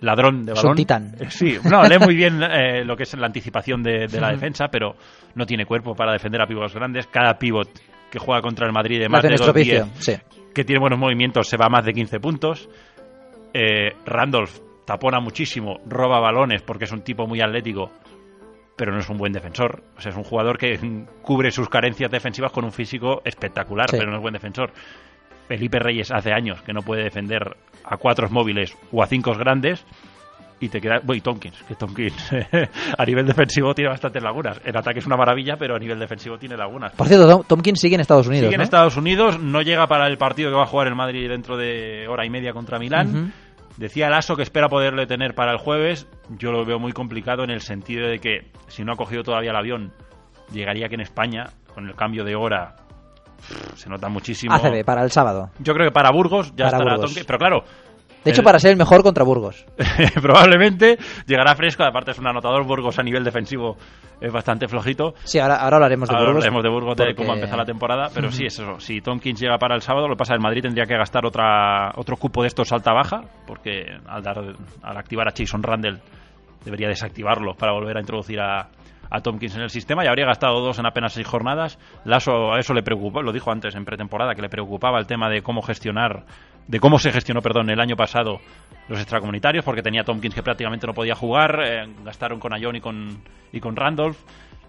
ladrón 0.00 0.44
de 0.44 0.52
Es 0.52 0.58
un 0.58 0.62
balón. 0.62 0.76
titán. 0.76 1.14
Eh, 1.18 1.26
Sí, 1.30 1.56
no, 1.68 1.82
lee 1.82 1.98
muy 1.98 2.14
bien 2.14 2.40
eh, 2.42 2.84
lo 2.84 2.96
que 2.96 3.02
es 3.02 3.14
la 3.16 3.26
anticipación 3.26 3.82
de, 3.82 4.06
de 4.06 4.20
la 4.20 4.30
defensa, 4.30 4.66
pero 4.70 4.94
no 5.34 5.46
tiene 5.46 5.66
cuerpo 5.66 5.94
para 5.96 6.12
defender 6.12 6.40
a 6.42 6.46
pivots 6.46 6.74
grandes. 6.74 7.08
Cada 7.08 7.34
pivot 7.38 7.68
que 8.10 8.20
juega 8.20 8.40
contra 8.40 8.64
el 8.66 8.72
Madrid 8.72 9.00
de 9.00 9.08
más 9.08 9.22
de 9.24 9.34
estropicio, 9.34 9.84
2-10, 9.86 9.88
sí. 9.98 10.12
que 10.54 10.62
tiene 10.64 10.78
buenos 10.80 10.98
movimientos, 11.00 11.48
se 11.48 11.56
va 11.56 11.66
a 11.66 11.70
más 11.70 11.84
de 11.84 11.92
15 11.92 12.20
puntos. 12.20 12.68
Eh, 13.52 13.90
Randolph 14.06 14.56
tapona 14.88 15.20
muchísimo, 15.20 15.80
roba 15.86 16.18
balones 16.18 16.62
porque 16.62 16.84
es 16.86 16.92
un 16.92 17.02
tipo 17.02 17.26
muy 17.26 17.40
atlético, 17.42 17.92
pero 18.74 18.90
no 18.92 19.00
es 19.00 19.08
un 19.10 19.18
buen 19.18 19.32
defensor. 19.34 19.82
O 19.96 20.00
sea, 20.00 20.10
es 20.10 20.16
un 20.16 20.24
jugador 20.24 20.56
que 20.56 20.78
cubre 21.22 21.50
sus 21.50 21.68
carencias 21.68 22.10
defensivas 22.10 22.50
con 22.52 22.64
un 22.64 22.72
físico 22.72 23.20
espectacular, 23.24 23.90
Sí. 23.90 23.96
pero 23.98 24.10
no 24.10 24.16
es 24.16 24.22
buen 24.22 24.32
defensor. 24.34 24.70
Felipe 25.46 25.78
Reyes 25.78 26.10
hace 26.10 26.32
años 26.32 26.62
que 26.62 26.72
no 26.72 26.80
puede 26.82 27.04
defender 27.04 27.56
a 27.84 27.96
cuatro 27.98 28.28
móviles 28.30 28.76
o 28.92 29.02
a 29.02 29.06
cinco 29.06 29.32
grandes 29.34 29.84
y 30.60 30.68
te 30.70 30.80
queda. 30.80 31.00
Bueno, 31.02 31.18
y 31.18 31.20
Tompkins, 31.20 31.62
que 31.68 31.74
Tompkins 31.74 32.30
a 32.98 33.04
nivel 33.04 33.26
defensivo 33.26 33.74
tiene 33.74 33.90
bastantes 33.90 34.22
lagunas. 34.22 34.60
El 34.64 34.76
ataque 34.76 34.98
es 35.00 35.06
una 35.06 35.16
maravilla, 35.16 35.56
pero 35.56 35.76
a 35.76 35.78
nivel 35.78 35.98
defensivo 35.98 36.36
tiene 36.38 36.56
lagunas. 36.56 36.92
Por 36.92 37.06
cierto, 37.08 37.28
Tom- 37.28 37.44
Tompkins 37.46 37.78
sigue 37.80 37.94
en 37.94 38.00
Estados 38.00 38.26
Unidos, 38.26 38.46
Sigue 38.46 38.54
en 38.56 38.58
¿no? 38.60 38.64
Estados 38.64 38.96
Unidos, 38.96 39.38
no 39.38 39.60
llega 39.62 39.86
para 39.86 40.06
el 40.06 40.18
partido 40.18 40.50
que 40.50 40.56
va 40.56 40.64
a 40.64 40.66
jugar 40.66 40.86
el 40.88 40.94
Madrid 40.96 41.28
dentro 41.28 41.56
de 41.56 42.06
hora 42.08 42.24
y 42.26 42.30
media 42.30 42.52
contra 42.52 42.78
Milán. 42.78 43.32
Decía 43.78 44.10
Lasso 44.10 44.34
que 44.34 44.42
espera 44.42 44.68
poderle 44.68 45.06
tener 45.06 45.34
para 45.34 45.52
el 45.52 45.58
jueves. 45.58 46.08
Yo 46.36 46.50
lo 46.50 46.64
veo 46.64 46.80
muy 46.80 46.92
complicado 46.92 47.44
en 47.44 47.50
el 47.50 47.60
sentido 47.60 48.08
de 48.08 48.18
que 48.18 48.50
si 48.66 48.84
no 48.84 48.92
ha 48.92 48.96
cogido 48.96 49.22
todavía 49.22 49.50
el 49.50 49.56
avión, 49.56 49.92
llegaría 50.52 50.88
que 50.88 50.96
en 50.96 51.00
España, 51.00 51.44
con 51.72 51.86
el 51.86 51.94
cambio 51.94 52.24
de 52.24 52.34
hora, 52.34 52.74
se 53.76 53.88
nota 53.88 54.08
muchísimo. 54.08 54.52
ACB, 54.52 54.84
para 54.84 55.04
el 55.04 55.12
sábado. 55.12 55.50
Yo 55.60 55.74
creo 55.74 55.86
que 55.86 55.92
para 55.92 56.10
Burgos 56.10 56.50
ya 56.56 56.64
Para 56.64 56.78
estará 56.78 56.96
Burgos. 56.96 57.24
Pero 57.24 57.38
claro, 57.38 57.64
De 58.28 58.32
hecho, 58.32 58.42
El- 58.42 58.44
para 58.44 58.58
ser 58.58 58.70
el 58.72 58.76
mejor 58.76 59.02
contra 59.02 59.24
Burgos. 59.24 59.64
probablemente 60.22 60.98
llegará 61.26 61.54
fresco. 61.54 61.84
Aparte, 61.84 62.10
es 62.12 62.18
un 62.18 62.26
anotador. 62.26 62.64
Burgos 62.64 62.98
a 62.98 63.02
nivel 63.02 63.24
defensivo 63.24 63.76
es 64.20 64.32
bastante 64.32 64.68
flojito. 64.68 65.14
Sí, 65.24 65.38
ahora, 65.38 65.56
ahora 65.56 65.76
hablaremos 65.76 66.08
de 66.08 66.14
Ahora 66.14 66.26
Burgos. 66.28 66.44
hablaremos 66.44 66.62
de 66.62 66.68
Burgos 66.70 66.96
de 66.96 67.04
porque- 67.04 67.14
cómo 67.16 67.34
empezó 67.34 67.56
la 67.56 67.64
temporada, 67.64 68.08
pero 68.14 68.30
sí, 68.30 68.44
es 68.46 68.54
eso. 68.58 68.78
Si 68.80 69.00
Tompkins 69.00 69.40
llega 69.40 69.58
para 69.58 69.74
el 69.74 69.82
sábado, 69.82 70.08
lo 70.08 70.14
que 70.14 70.18
pasa 70.18 70.34
el 70.34 70.40
Madrid 70.40 70.62
tendría 70.62 70.84
que 70.86 70.96
gastar 70.96 71.24
otra 71.24 71.92
otro 71.96 72.16
cupo 72.16 72.42
de 72.42 72.48
estos 72.48 72.72
alta-baja, 72.72 73.22
porque 73.46 73.84
al, 74.06 74.22
dar, 74.22 74.38
al 74.82 74.96
activar 74.96 75.28
a 75.28 75.32
Jason 75.36 75.62
Randall 75.62 76.00
debería 76.64 76.88
desactivarlo 76.88 77.54
para 77.54 77.72
volver 77.72 77.96
a 77.96 78.00
introducir 78.00 78.40
a, 78.40 78.68
a 79.10 79.20
Tompkins 79.20 79.54
en 79.56 79.62
el 79.62 79.70
sistema 79.70 80.04
y 80.04 80.08
habría 80.08 80.26
gastado 80.26 80.60
dos 80.60 80.78
en 80.78 80.86
apenas 80.86 81.12
seis 81.12 81.26
jornadas. 81.26 81.78
Lasso 82.04 82.52
a 82.52 82.58
eso 82.58 82.74
le 82.74 82.82
preocupó, 82.82 83.22
lo 83.22 83.32
dijo 83.32 83.50
antes 83.52 83.74
en 83.76 83.84
pretemporada, 83.84 84.34
que 84.34 84.42
le 84.42 84.48
preocupaba 84.48 84.98
el 84.98 85.06
tema 85.06 85.30
de 85.30 85.40
cómo 85.42 85.62
gestionar, 85.62 86.24
de 86.68 86.80
cómo 86.80 86.98
se 86.98 87.10
gestionó, 87.10 87.40
perdón, 87.40 87.70
el 87.70 87.80
año 87.80 87.96
pasado 87.96 88.40
los 88.88 88.98
extracomunitarios, 88.98 89.64
porque 89.64 89.82
tenía 89.82 90.04
Tompkins 90.04 90.34
que 90.34 90.42
prácticamente 90.42 90.86
no 90.86 90.94
podía 90.94 91.14
jugar, 91.14 91.60
eh, 91.62 91.86
gastaron 92.04 92.38
con 92.38 92.54
Ayon 92.54 92.76
y 92.76 92.80
con, 92.80 93.22
y 93.52 93.60
con 93.60 93.74
Randolph. 93.74 94.18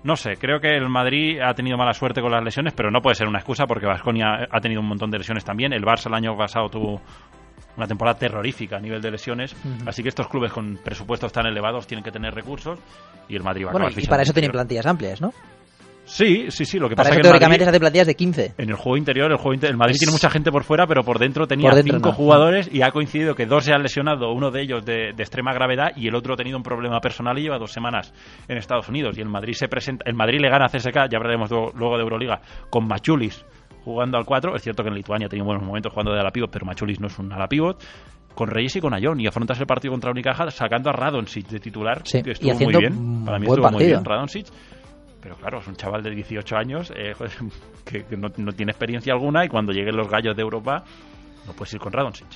No 0.03 0.15
sé, 0.15 0.37
creo 0.37 0.61
que 0.61 0.69
el 0.69 0.87
Madrid 0.87 1.39
ha 1.41 1.53
tenido 1.53 1.77
mala 1.77 1.93
suerte 1.93 2.21
con 2.21 2.31
las 2.31 2.43
lesiones, 2.43 2.73
pero 2.73 2.89
no 2.89 3.01
puede 3.01 3.15
ser 3.15 3.27
una 3.27 3.39
excusa 3.39 3.65
porque 3.67 3.85
Vasconia 3.85 4.47
ha 4.49 4.59
tenido 4.61 4.79
un 4.79 4.87
montón 4.87 5.11
de 5.11 5.17
lesiones 5.17 5.43
también. 5.43 5.73
El 5.73 5.83
Barça 5.83 6.07
el 6.07 6.13
año 6.13 6.37
pasado 6.37 6.69
tuvo 6.69 7.01
una 7.75 7.85
temporada 7.85 8.17
terrorífica 8.17 8.77
a 8.77 8.79
nivel 8.79 9.01
de 9.01 9.11
lesiones, 9.11 9.55
así 9.85 10.01
que 10.01 10.09
estos 10.09 10.27
clubes 10.27 10.51
con 10.51 10.79
presupuestos 10.83 11.31
tan 11.31 11.45
elevados 11.45 11.85
tienen 11.85 12.03
que 12.03 12.11
tener 12.11 12.33
recursos 12.33 12.79
y 13.27 13.35
el 13.35 13.43
Madrid 13.43 13.65
va 13.65 13.69
a 13.69 13.71
Bueno, 13.73 13.87
acabar 13.87 14.03
y 14.03 14.07
para 14.07 14.23
eso 14.23 14.33
tienen 14.33 14.51
plantillas 14.51 14.85
amplias, 14.85 15.21
¿no? 15.21 15.33
Sí, 16.09 16.47
sí, 16.49 16.65
sí, 16.65 16.79
lo 16.79 16.89
que 16.89 16.95
Para 16.95 17.09
pasa 17.09 17.09
eso 17.09 17.13
es 17.13 17.17
que 17.17 17.21
teóricamente 17.29 17.63
se 17.63 17.67
Madrid, 17.67 17.75
hace 17.75 17.79
plantillas 17.79 18.07
de 18.07 18.15
15. 18.15 18.53
en 18.57 18.69
el 18.69 18.75
juego 18.75 18.97
interior, 18.97 19.31
el 19.31 19.37
juego 19.37 19.53
inter- 19.53 19.69
el 19.69 19.77
Madrid 19.77 19.95
tiene 19.99 20.11
mucha 20.11 20.29
gente 20.29 20.51
por 20.51 20.63
fuera, 20.63 20.87
pero 20.87 21.03
por 21.03 21.19
dentro 21.19 21.45
tenía 21.47 21.69
Por 21.69 21.75
dentro 21.75 21.97
cinco 21.97 22.09
no. 22.09 22.15
jugadores 22.15 22.69
y 22.73 22.81
ha 22.81 22.89
coincidido 22.91 23.35
que 23.35 23.45
dos 23.45 23.63
se 23.63 23.73
han 23.73 23.83
lesionado, 23.83 24.33
uno 24.33 24.49
de 24.51 24.61
ellos 24.61 24.83
de, 24.83 25.13
de 25.15 25.23
extrema 25.23 25.53
gravedad 25.53 25.89
y 25.95 26.07
el 26.07 26.15
otro 26.15 26.33
ha 26.33 26.37
tenido 26.37 26.57
un 26.57 26.63
problema 26.63 26.99
personal 26.99 27.37
y 27.37 27.43
lleva 27.43 27.57
dos 27.59 27.71
semanas 27.71 28.11
en 28.47 28.57
Estados 28.57 28.89
Unidos. 28.89 29.17
Y 29.17 29.21
el 29.21 29.29
Madrid 29.29 29.53
se 29.53 29.67
presenta, 29.67 30.03
el 30.07 30.15
Madrid 30.15 30.39
le 30.41 30.49
gana 30.49 30.65
a 30.65 30.69
CSK, 30.69 31.09
ya 31.11 31.17
hablaremos 31.17 31.49
luego, 31.51 31.71
luego 31.75 31.95
de 31.97 32.03
Euroliga, 32.03 32.41
con 32.69 32.87
Machulis 32.87 33.45
jugando 33.83 34.17
al 34.17 34.25
4. 34.25 34.55
Es 34.55 34.61
cierto 34.63 34.83
que 34.83 34.89
en 34.89 34.95
Lituania 34.95 35.27
ha 35.27 35.29
tenido 35.29 35.45
buenos 35.45 35.63
momentos 35.65 35.91
jugando 35.93 36.11
de 36.13 36.19
ala 36.19 36.31
pivot, 36.31 36.49
pero 36.51 36.65
Machulis 36.65 36.99
no 36.99 37.07
es 37.07 37.17
un 37.19 37.31
ala 37.31 37.47
pivot. 37.47 37.81
Con 38.35 38.47
Reyes 38.47 38.75
y 38.77 38.79
con 38.79 38.93
Ayón, 38.93 39.19
y 39.19 39.27
afrontas 39.27 39.59
el 39.59 39.65
partido 39.65 39.91
contra 39.91 40.11
Unicaja 40.11 40.49
sacando 40.51 40.89
a 40.89 40.93
Radoncic 40.93 41.47
de 41.47 41.59
titular, 41.59 42.01
Sí, 42.05 42.21
que 42.23 42.29
y 42.29 42.33
estuvo 42.33 42.53
muy 42.53 42.73
bien. 42.77 43.25
Para 43.25 43.37
mí 43.37 43.45
estuvo 43.47 43.63
muy 43.63 43.71
partido. 43.71 43.89
bien 43.89 44.05
Radoncic. 44.05 44.47
Pero 45.21 45.35
claro, 45.35 45.59
es 45.59 45.67
un 45.67 45.75
chaval 45.75 46.01
de 46.03 46.11
18 46.11 46.55
años 46.55 46.91
eh, 46.95 47.13
que, 47.85 48.05
que 48.05 48.17
no, 48.17 48.29
no 48.37 48.51
tiene 48.53 48.71
experiencia 48.71 49.13
alguna 49.13 49.45
y 49.45 49.49
cuando 49.49 49.71
lleguen 49.73 49.95
los 49.97 50.09
gallos 50.09 50.35
de 50.35 50.41
Europa 50.41 50.83
no 51.45 51.53
puedes 51.53 51.73
ir 51.73 51.79
con 51.79 51.91
Radoncic. 51.91 52.27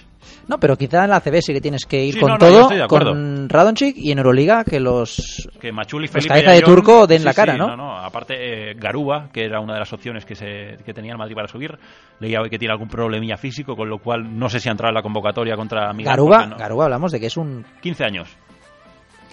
No, 0.48 0.58
pero 0.58 0.76
quizá 0.76 1.04
en 1.04 1.12
la 1.12 1.20
CB 1.20 1.42
sí 1.42 1.54
que 1.54 1.62
tienes 1.62 1.86
que 1.86 2.04
ir 2.04 2.16
Sí, 2.16 2.20
con 2.20 2.32
no, 2.32 2.38
todo, 2.38 2.88
con 2.88 3.48
Radonchik 3.50 3.96
y 3.98 4.12
en 4.12 4.18
Euroliga 4.18 4.64
que 4.64 4.80
los... 4.80 5.48
Que 5.60 5.72
Machuli, 5.72 6.06
Los 6.06 6.12
Felipe 6.12 6.30
cabeza 6.30 6.52
de 6.52 6.58
Ayón- 6.58 6.66
turco 6.66 7.06
den 7.06 7.24
la 7.24 7.34
cara, 7.34 7.54
sí, 7.54 7.60
¿no? 7.60 7.76
no, 7.76 7.98
Aparte, 8.00 8.72
eh, 8.72 8.74
Garuba, 8.76 9.30
que 9.32 9.44
era 9.46 9.60
una 9.60 9.74
de 9.74 9.80
las 9.80 9.94
opciones 9.94 10.26
que, 10.26 10.34
se, 10.36 10.78
que 10.84 10.94
tenía 10.94 11.12
el 11.12 11.18
Madrid 11.18 11.36
para 11.36 11.48
subir, 11.48 11.78
leía 12.20 12.42
hoy 12.42 12.50
que 12.50 12.58
tiene 12.58 12.72
algún 12.72 12.88
problemilla 12.88 13.38
físico, 13.38 13.76
con 13.76 13.90
lo 13.90 14.00
cual 14.00 14.38
no 14.40 14.50
sé 14.50 14.60
si 14.60 14.70
ha 14.70 14.72
entrado 14.72 14.90
en 14.90 14.96
la 14.96 15.04
convocatoria 15.04 15.56
contra 15.56 15.92
Miguel. 15.94 16.10
Garuba, 16.12 16.48
Garuba 16.58 16.86
hablamos 16.86 17.12
de 17.12 17.20
que 17.20 17.28
es 17.28 17.38
un 17.38 17.64
15 17.82 18.04
años. 18.06 18.36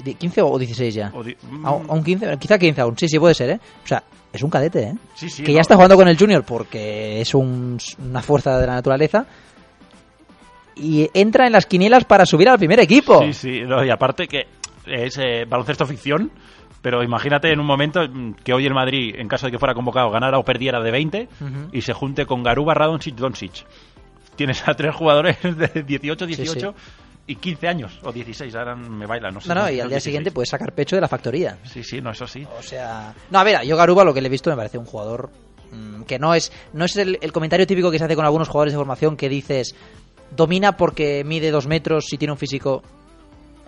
Di- 0.03 0.15
15 0.15 0.43
o 0.43 0.59
16 0.59 0.95
ya. 0.95 1.11
O 1.15 1.23
di- 1.23 1.37
A, 1.65 1.69
a 1.69 1.73
un 1.73 2.03
15, 2.05 2.37
quizá 2.39 2.59
15 2.59 2.81
aún, 2.81 2.97
sí, 2.99 3.09
sí 3.09 3.19
puede 3.19 3.35
ser, 3.35 3.51
¿eh? 3.51 3.61
O 3.85 3.87
sea, 3.87 4.03
es 4.33 4.43
un 4.43 4.51
cadete, 4.51 4.83
¿eh? 4.83 4.95
Sí, 5.15 5.29
sí, 5.29 5.43
que 5.43 5.53
no. 5.53 5.57
ya 5.57 5.61
está 5.63 5.75
jugando 5.75 5.97
con 5.97 6.07
el 6.09 6.17
Junior 6.19 6.45
porque 6.45 7.21
es 7.21 7.35
un- 7.35 7.79
una 8.09 8.23
fuerza 8.23 8.59
de 8.59 8.67
la 8.67 8.75
naturaleza 8.75 9.27
y 10.77 11.09
entra 11.15 11.47
en 11.47 11.53
las 11.53 11.67
quinielas 11.67 12.05
para 12.05 12.25
subir 12.27 12.49
al 12.49 12.59
primer 12.59 12.81
equipo. 12.81 13.23
Sí, 13.25 13.33
sí, 13.35 13.61
no, 13.67 13.85
y 13.85 13.91
aparte 13.91 14.27
que 14.27 14.47
es 14.87 15.19
eh, 15.19 15.45
baloncesto 15.49 15.85
ficción, 15.87 16.31
pero 16.81 17.03
imagínate 17.03 17.53
en 17.53 17.61
un 17.61 17.67
momento 17.67 18.01
mm, 18.09 18.35
que 18.43 18.53
hoy 18.55 18.67
el 18.67 18.73
Madrid, 18.75 19.15
en 19.19 19.29
caso 19.29 19.47
de 19.47 19.53
que 19.53 19.59
fuera 19.59 19.75
convocado, 19.75 20.11
ganara 20.11 20.39
o 20.39 20.45
perdiera 20.45 20.81
de 20.81 20.91
20 20.91 21.29
Ujú. 21.41 21.69
y 21.73 21.83
se 21.83 21.93
junte 21.93 22.25
con 22.25 22.43
Garuba, 22.43 22.73
Radoncic, 22.75 23.15
Doncic. 23.17 23.67
Tienes 24.37 24.67
a 24.67 24.73
tres 24.75 24.95
jugadores 24.95 25.37
de 25.43 25.83
18, 25.83 26.27
Sí, 26.27 26.37
18 26.37 26.75
y 27.27 27.37
15 27.37 27.69
años, 27.69 28.01
o 28.03 28.13
16, 28.13 28.55
ahora 28.57 28.75
me 28.75 29.07
bailan, 29.07 29.35
no 29.35 29.41
sé. 29.41 29.49
No, 29.49 29.55
no, 29.55 29.61
y 29.63 29.81
al 29.81 29.89
día 29.89 29.99
16. 29.99 30.03
siguiente 30.03 30.31
puedes 30.33 30.49
sacar 30.49 30.73
pecho 30.73 30.97
de 30.97 31.03
la 31.03 31.09
factoría. 31.09 31.59
Sí, 31.65 31.85
sí, 31.85 32.01
no, 32.01 32.11
eso 32.11 32.27
sí. 32.27 32.47
O 32.59 32.63
sea, 32.63 33.15
no, 33.31 33.39
a 33.39 33.45
ver, 33.45 33.65
yo 33.65 33.77
Garuba 33.77 34.05
lo 34.05 34.13
que 34.13 34.21
le 34.21 34.27
he 34.27 34.31
visto 34.31 34.51
me 34.51 34.57
parece 34.57 34.79
un 34.79 34.85
jugador 34.87 35.31
mm, 35.71 36.03
que 36.03 36.19
no 36.19 36.35
es 36.35 36.51
no 36.73 36.85
es 36.85 36.97
el, 36.97 37.19
el 37.21 37.33
comentario 37.33 37.67
típico 37.67 37.91
que 37.91 37.99
se 37.99 38.05
hace 38.05 38.17
con 38.17 38.25
algunos 38.25 38.49
jugadores 38.49 38.73
de 38.73 38.79
formación 38.79 39.17
que 39.17 39.29
dices 39.29 39.75
domina 40.35 40.77
porque 40.77 41.23
mide 41.25 41.51
dos 41.51 41.67
metros 41.67 42.13
y 42.13 42.19
tiene 42.19 42.33
un 42.33 42.39
físico. 42.39 42.83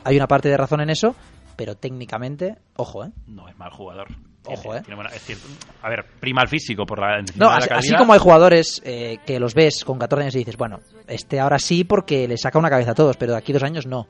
Hay 0.05 0.17
una 0.17 0.27
parte 0.27 0.49
de 0.49 0.57
razón 0.57 0.81
en 0.81 0.91
eso, 0.91 1.15
pero 1.57 1.77
técnicamente, 1.77 2.57
ojo, 2.77 3.05
¿eh? 3.05 3.13
No 3.27 3.49
es 3.49 3.57
mal 3.57 3.71
jugador. 3.71 4.09
Ojo, 4.45 4.75
eh. 4.75 4.83
es 5.15 5.23
cierto, 5.23 5.47
a 5.83 5.89
ver, 5.89 6.05
prima 6.19 6.43
el 6.43 6.49
físico 6.49 6.85
por 6.85 6.99
la 6.99 7.19
No, 7.19 7.25
de 7.25 7.39
la 7.39 7.57
así, 7.57 7.69
así 7.71 7.95
como 7.95 8.13
hay 8.13 8.19
jugadores 8.19 8.83
eh, 8.85 9.19
que 9.25 9.39
los 9.39 9.55
ves 9.55 9.85
con 9.85 9.99
14 9.99 10.23
años 10.23 10.35
y 10.35 10.39
dices, 10.39 10.57
bueno, 10.57 10.81
este 11.07 11.39
ahora 11.39 11.59
sí 11.59 11.85
porque 11.85 12.27
le 12.27 12.37
saca 12.37 12.59
una 12.59 12.71
cabeza 12.71 12.91
a 12.91 12.95
todos, 12.95 13.17
pero 13.17 13.33
de 13.33 13.39
aquí 13.39 13.53
dos 13.53 13.63
años 13.63 13.87
no. 13.87 14.07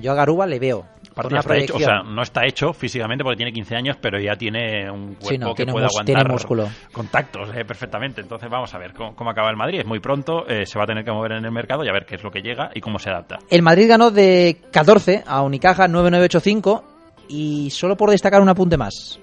Yo 0.00 0.12
a 0.12 0.14
Garuba 0.14 0.46
le 0.46 0.58
veo. 0.58 0.86
Una 1.16 1.40
está 1.40 1.56
hecho, 1.56 1.76
o 1.76 1.78
sea, 1.78 2.02
no 2.02 2.22
está 2.22 2.44
hecho 2.44 2.72
físicamente 2.72 3.22
porque 3.22 3.36
tiene 3.36 3.52
15 3.52 3.76
años, 3.76 3.96
pero 4.00 4.18
ya 4.18 4.34
tiene 4.34 4.90
un 4.90 5.14
cuerpo 5.14 5.28
Sí, 5.28 5.38
no, 5.38 5.54
que 5.54 5.64
puede 5.66 5.86
aguantar 5.86 6.04
tiene 6.06 6.24
músculo. 6.24 6.68
contactos 6.92 7.50
eh, 7.54 7.64
perfectamente. 7.64 8.20
Entonces 8.20 8.50
vamos 8.50 8.74
a 8.74 8.78
ver 8.78 8.92
cómo, 8.94 9.14
cómo 9.14 9.30
acaba 9.30 9.50
el 9.50 9.56
Madrid. 9.56 9.80
Es 9.80 9.86
muy 9.86 10.00
pronto, 10.00 10.44
eh, 10.48 10.66
se 10.66 10.76
va 10.78 10.84
a 10.84 10.86
tener 10.86 11.04
que 11.04 11.12
mover 11.12 11.32
en 11.32 11.44
el 11.44 11.52
mercado 11.52 11.84
y 11.84 11.88
a 11.88 11.92
ver 11.92 12.04
qué 12.04 12.16
es 12.16 12.24
lo 12.24 12.30
que 12.32 12.40
llega 12.40 12.70
y 12.74 12.80
cómo 12.80 12.98
se 12.98 13.10
adapta. 13.10 13.38
El 13.48 13.62
Madrid 13.62 13.88
ganó 13.88 14.10
de 14.10 14.56
14 14.72 15.22
a 15.26 15.42
Unicaja 15.42 15.86
9-9-8-5 15.86 16.82
y 17.28 17.70
solo 17.70 17.96
por 17.96 18.10
destacar 18.10 18.40
un 18.40 18.48
apunte 18.48 18.76
más. 18.76 19.20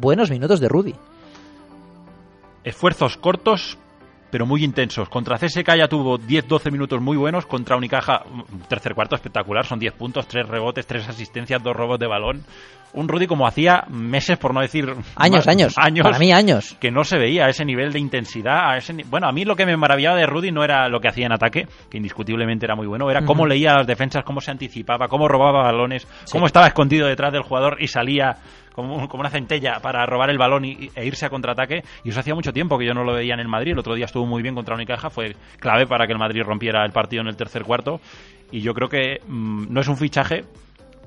Buenos 0.00 0.30
minutos 0.30 0.60
de 0.60 0.68
Rudy. 0.68 0.94
Esfuerzos 2.64 3.16
cortos, 3.16 3.78
pero 4.30 4.46
muy 4.46 4.64
intensos. 4.64 5.08
Contra 5.08 5.36
CSK 5.38 5.76
ya 5.76 5.88
tuvo 5.88 6.18
10-12 6.18 6.72
minutos 6.72 7.00
muy 7.00 7.16
buenos. 7.16 7.46
Contra 7.46 7.76
Unicaja, 7.76 8.22
un 8.32 8.60
tercer 8.68 8.94
cuarto 8.94 9.14
espectacular. 9.14 9.66
Son 9.66 9.78
10 9.78 9.92
puntos, 9.94 10.26
3 10.26 10.48
rebotes, 10.48 10.86
3 10.86 11.08
asistencias, 11.08 11.62
2 11.62 11.76
robos 11.76 11.98
de 11.98 12.06
balón. 12.06 12.42
Un 12.94 13.08
Rudy 13.08 13.26
como 13.26 13.44
hacía 13.46 13.84
meses, 13.90 14.38
por 14.38 14.54
no 14.54 14.60
decir... 14.60 14.84
Años, 15.16 15.38
más- 15.38 15.48
años. 15.48 15.74
Para 16.04 16.18
mí, 16.18 16.32
años. 16.32 16.76
que 16.80 16.92
no 16.92 17.02
se 17.02 17.18
veía 17.18 17.44
a 17.46 17.48
ese 17.50 17.64
nivel 17.64 17.92
de 17.92 17.98
intensidad. 17.98 18.70
A 18.70 18.76
ese 18.76 18.92
ni- 18.92 19.02
bueno, 19.02 19.26
a 19.28 19.32
mí 19.32 19.44
lo 19.44 19.56
que 19.56 19.66
me 19.66 19.76
maravillaba 19.76 20.16
de 20.16 20.26
Rudy 20.26 20.52
no 20.52 20.62
era 20.62 20.88
lo 20.88 21.00
que 21.00 21.08
hacía 21.08 21.26
en 21.26 21.32
ataque, 21.32 21.66
que 21.90 21.96
indiscutiblemente 21.96 22.66
era 22.66 22.76
muy 22.76 22.86
bueno, 22.86 23.10
era 23.10 23.24
cómo 23.24 23.46
leía 23.46 23.74
las 23.74 23.86
defensas, 23.88 24.22
cómo 24.22 24.40
se 24.40 24.52
anticipaba, 24.52 25.08
cómo 25.08 25.26
robaba 25.26 25.64
balones, 25.64 26.06
cómo 26.30 26.46
estaba 26.46 26.68
escondido 26.68 27.08
detrás 27.08 27.32
del 27.32 27.42
jugador 27.42 27.78
y 27.80 27.88
salía 27.88 28.36
como, 28.74 29.08
como 29.08 29.20
una 29.20 29.30
centella 29.30 29.78
para 29.80 30.04
robar 30.04 30.30
el 30.30 30.38
balón 30.38 30.64
y, 30.64 30.90
e 30.94 31.06
irse 31.06 31.26
a 31.26 31.30
contraataque. 31.30 31.82
Y 32.02 32.10
eso 32.10 32.20
hacía 32.20 32.34
mucho 32.34 32.52
tiempo 32.52 32.76
que 32.78 32.86
yo 32.86 32.94
no 32.94 33.04
lo 33.04 33.14
veía 33.14 33.34
en 33.34 33.40
el 33.40 33.48
Madrid. 33.48 33.72
El 33.72 33.78
otro 33.78 33.94
día 33.94 34.06
estuvo 34.06 34.26
muy 34.26 34.42
bien 34.42 34.54
contra 34.54 34.74
Unicaja, 34.74 35.10
fue 35.10 35.34
clave 35.58 35.86
para 35.86 36.06
que 36.06 36.12
el 36.12 36.18
Madrid 36.18 36.42
rompiera 36.42 36.84
el 36.84 36.92
partido 36.92 37.22
en 37.22 37.28
el 37.28 37.36
tercer 37.36 37.62
cuarto. 37.62 38.00
Y 38.50 38.60
yo 38.60 38.74
creo 38.74 38.88
que 38.88 39.18
mm, 39.26 39.72
no 39.72 39.80
es 39.80 39.88
un 39.88 39.96
fichaje, 39.96 40.44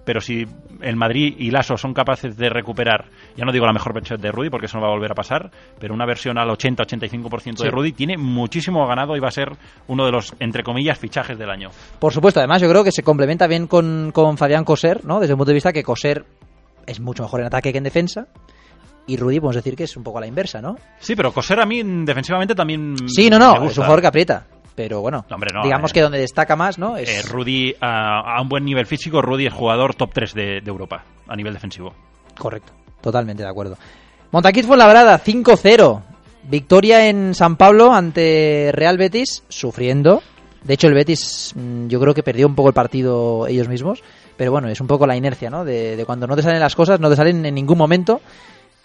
pero 0.08 0.21
si 0.21 0.45
el 0.82 0.95
Madrid 0.95 1.36
y 1.38 1.51
Lasso 1.51 1.75
son 1.75 1.93
capaces 1.93 2.38
de 2.38 2.49
recuperar, 2.49 3.06
ya 3.36 3.43
no 3.43 3.51
digo 3.51 3.65
la 3.65 3.73
mejor 3.73 3.93
versión 3.93 4.21
de 4.21 4.32
Rudy, 4.32 4.49
porque 4.49 4.67
eso 4.67 4.77
no 4.77 4.84
va 4.84 4.89
a 4.89 4.95
volver 4.95 5.12
a 5.12 5.15
pasar, 5.15 5.51
pero 5.80 5.93
una 5.93 6.06
versión 6.06 6.38
al 6.38 6.47
80-85% 6.47 7.58
de 7.58 7.58
Sí. 7.58 7.69
Rudy 7.69 7.91
tiene 7.91 8.17
muchísimo 8.17 8.88
ganado 8.88 9.17
y 9.17 9.19
va 9.19 9.27
a 9.27 9.32
ser 9.32 9.49
uno 9.88 10.06
de 10.06 10.12
los, 10.13 10.34
entre 10.39 10.63
comillas, 10.63 10.97
fichajes 10.97 11.38
del 11.38 11.49
año. 11.49 11.71
Por 11.99 12.13
supuesto, 12.13 12.39
además 12.39 12.62
yo 12.62 12.69
creo 12.69 12.86
que 12.86 12.93
se 12.93 13.03
complementa 13.03 13.47
bien 13.47 13.67
con, 13.67 14.12
con 14.13 14.38
Fabián 14.38 14.63
Coser, 14.63 15.03
¿no? 15.03 15.19
Desde 15.19 15.34
el 15.34 15.38
punto 15.38 15.51
de 15.51 15.56
vista 15.56 15.73
que 15.73 15.84
Coser 15.84 16.23
es 16.88 17.00
mucho 17.00 17.21
mejor 17.23 17.41
en 17.41 17.45
ataque 17.47 17.71
que 17.71 17.78
en 17.78 17.84
defensa. 17.84 18.28
Y 19.06 19.15
Rudy, 19.17 19.39
podemos 19.39 19.56
decir 19.56 19.76
que 19.76 19.84
es 19.86 19.95
un 19.95 20.04
poco 20.04 20.17
a 20.17 20.21
la 20.21 20.28
inversa, 20.28 20.60
¿no? 20.62 20.76
Sí, 21.00 21.15
pero 21.15 21.32
Coser 21.32 21.60
a 21.62 21.65
mí 21.65 21.82
defensivamente 22.04 22.56
también. 22.56 22.95
Sí, 23.08 23.30
no, 23.30 23.38
me 23.38 23.45
no, 23.45 23.52
gusta. 23.52 23.67
es 23.71 23.78
un 23.78 23.84
jugador 23.86 24.02
que 24.02 24.08
aprieta. 24.08 24.47
Pero 24.76 25.02
bueno, 25.02 25.26
No, 25.30 25.36
hombre, 25.36 25.52
no, 25.54 25.63
digamos 25.63 25.91
eh. 25.91 25.93
que 25.93 26.02
donde 26.02 26.19
destaca 26.19 26.56
más, 26.56 26.78
¿no? 26.78 26.97
Es 26.97 27.10
Eh, 27.10 27.21
Rudy, 27.28 27.73
a, 27.82 28.38
a 28.38 28.41
un 28.41 28.50
buen 28.50 28.65
nivel 28.65 28.86
físico, 28.86 29.21
Rudy 29.21 29.47
es 29.47 29.54
jugador 29.54 29.95
top 29.95 30.12
3 30.13 30.34
de, 30.34 30.43
de 30.62 30.69
Europa 30.69 31.04
a 31.28 31.36
nivel 31.36 31.54
defensivo. 31.54 31.93
correcto, 32.38 32.73
totalmente 33.02 33.43
de 33.43 33.50
acuerdo. 33.50 33.78
Montaquit 34.32 34.65
Fuenlabrada, 34.65 35.19
5-0. 35.23 36.02
Victoria 36.43 37.08
en 37.08 37.34
San 37.34 37.56
Pablo 37.56 37.93
ante 37.93 38.69
Real 38.73 38.97
Betis, 38.97 39.43
sufriendo. 39.50 40.21
De 40.63 40.74
hecho, 40.74 40.88
el 40.88 40.93
Betis 40.93 41.54
mm, 41.56 41.88
yo 41.88 42.00
creo 42.00 42.13
que 42.13 42.24
perdió 42.24 42.48
un 42.48 42.56
poco 42.56 42.70
el 42.70 42.74
partido 42.74 43.48
ellos 43.48 43.67
mismos. 43.67 44.04
Pero 44.36 44.52
bueno, 44.52 44.67
es 44.70 44.80
un 44.82 44.88
poco 44.88 45.08
la 45.08 45.15
inercia, 45.15 45.50
¿no? 45.50 45.65
De, 45.65 45.96
de 45.96 46.06
cuando 46.06 46.28
no 46.28 46.36
te 46.36 46.43
salen 46.43 46.60
las 46.60 46.76
cosas, 46.76 47.00
no 47.00 47.10
te 47.10 47.15
salen 47.15 47.46
en 47.46 47.56
ningún 47.56 47.78
momento. 47.78 48.22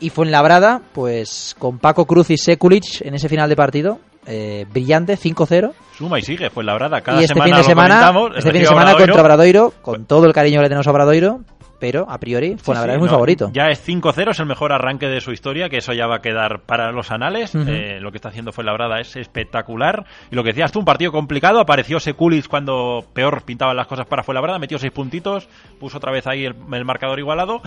Y 0.01 0.11
Fuenlabrada, 0.11 0.81
pues 0.93 1.55
con 1.59 1.79
Paco 1.79 2.07
Cruz 2.07 2.31
y 2.31 2.37
Sekulic 2.37 3.03
en 3.03 3.15
ese 3.15 3.29
final 3.29 3.49
de 3.49 3.55
partido, 3.55 4.01
eh, 4.27 4.67
brillante, 4.71 5.17
5-0. 5.17 5.73
Suma 5.97 6.19
y 6.19 6.23
sigue, 6.23 6.51
fue 6.51 6.65
la 6.65 6.73
verdad. 6.75 7.03
Cada 7.05 7.21
y 7.21 7.25
este 7.25 7.35
semana 7.35 7.45
fin 7.45 7.53
de 7.53 7.59
lo 7.59 7.65
semana, 7.65 8.13
este 8.37 8.51
fin 8.51 8.61
de 8.61 8.67
semana 8.67 8.91
Obradoiro. 8.93 9.13
contra 9.13 9.23
Obradoiro, 9.23 9.73
con 9.83 10.05
todo 10.07 10.27
el 10.27 10.33
cariño 10.33 10.59
que 10.59 10.63
le 10.63 10.69
tenemos 10.69 10.87
a 10.87 10.91
Obradoiro, 10.91 11.41
pero 11.83 12.09
a 12.09 12.19
priori 12.19 12.57
Fuenlabrada 12.59 12.93
Sí, 12.93 12.95
es 12.95 13.01
muy 13.01 13.09
no, 13.09 13.13
favorito. 13.15 13.51
Ya 13.53 13.67
es 13.67 13.85
5-0, 13.85 14.31
es 14.31 14.39
el 14.39 14.47
mejor 14.47 14.73
arranque 14.73 15.09
de 15.09 15.21
su 15.21 15.33
historia, 15.33 15.69
que 15.69 15.79
eso 15.79 15.93
ya 15.93 16.07
va 16.07 16.19
a 16.19 16.21
quedar 16.21 16.61
para 16.65 16.93
los 16.93 17.11
anales. 17.11 17.57
Eh, 17.57 17.99
lo 17.99 18.13
que 18.13 18.19
está 18.19 18.29
haciendo 18.29 18.53
fue 18.53 18.63
Labrada 18.63 19.01
es 19.01 19.17
espectacular. 19.17 20.05
Y 20.31 20.37
lo 20.37 20.45
que 20.45 20.51
decías 20.51 20.71
tú, 20.71 20.79
un 20.79 20.85
partido 20.85 21.11
complicado. 21.11 21.59
Apareció 21.59 21.99
Sekulis 21.99 22.47
cuando 22.47 23.05
peor 23.13 23.43
pintaban 23.45 23.77
las 23.77 23.89
cosas 23.89 24.07
para 24.07 24.23
Fuenlabrada, 24.23 24.61
metió 24.61 24.79
seis 24.79 24.93
puntitos, 24.93 25.49
puso 25.81 25.97
otra 25.97 26.13
vez 26.13 26.29
ahí 26.29 26.45
el, 26.45 26.55
el 26.73 26.85
marcador 26.85 27.19
igualado. 27.19 27.63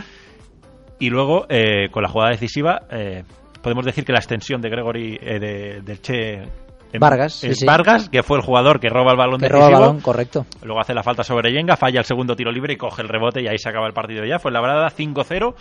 Y 0.97 1.09
luego, 1.09 1.45
eh, 1.49 1.89
con 1.91 2.01
la 2.01 2.07
jugada 2.07 2.31
decisiva, 2.31 2.83
eh, 2.91 3.25
podemos 3.61 3.83
decir 3.83 4.05
que 4.05 4.13
la 4.13 4.19
extensión 4.19 4.61
de 4.61 4.69
Gregory, 4.69 5.19
eh, 5.21 5.39
de, 5.39 5.81
del 5.81 6.01
Che. 6.01 6.64
Vargas, 6.99 7.43
es 7.43 7.59
sí. 7.59 7.65
Vargas, 7.65 8.09
que 8.09 8.23
fue 8.23 8.37
el 8.37 8.43
jugador 8.43 8.79
que 8.79 8.89
roba 8.89 9.11
el 9.11 9.17
balón 9.17 9.39
que 9.39 9.47
decisivo. 9.47 9.67
roba 9.67 9.79
balón, 9.79 10.01
correcto. 10.01 10.45
Luego 10.63 10.79
hace 10.79 10.93
la 10.93 11.03
falta 11.03 11.23
sobre 11.23 11.51
Yenga, 11.51 11.75
falla 11.75 11.99
el 11.99 12.05
segundo 12.05 12.35
tiro 12.35 12.51
libre 12.51 12.73
y 12.73 12.77
coge 12.77 13.01
el 13.01 13.09
rebote 13.09 13.41
y 13.41 13.47
ahí 13.47 13.57
se 13.57 13.69
acaba 13.69 13.87
el 13.87 13.93
partido 13.93 14.23
ya. 14.25 14.39
Fue 14.39 14.51
Labrada 14.51 14.89
5-0, 14.89 15.53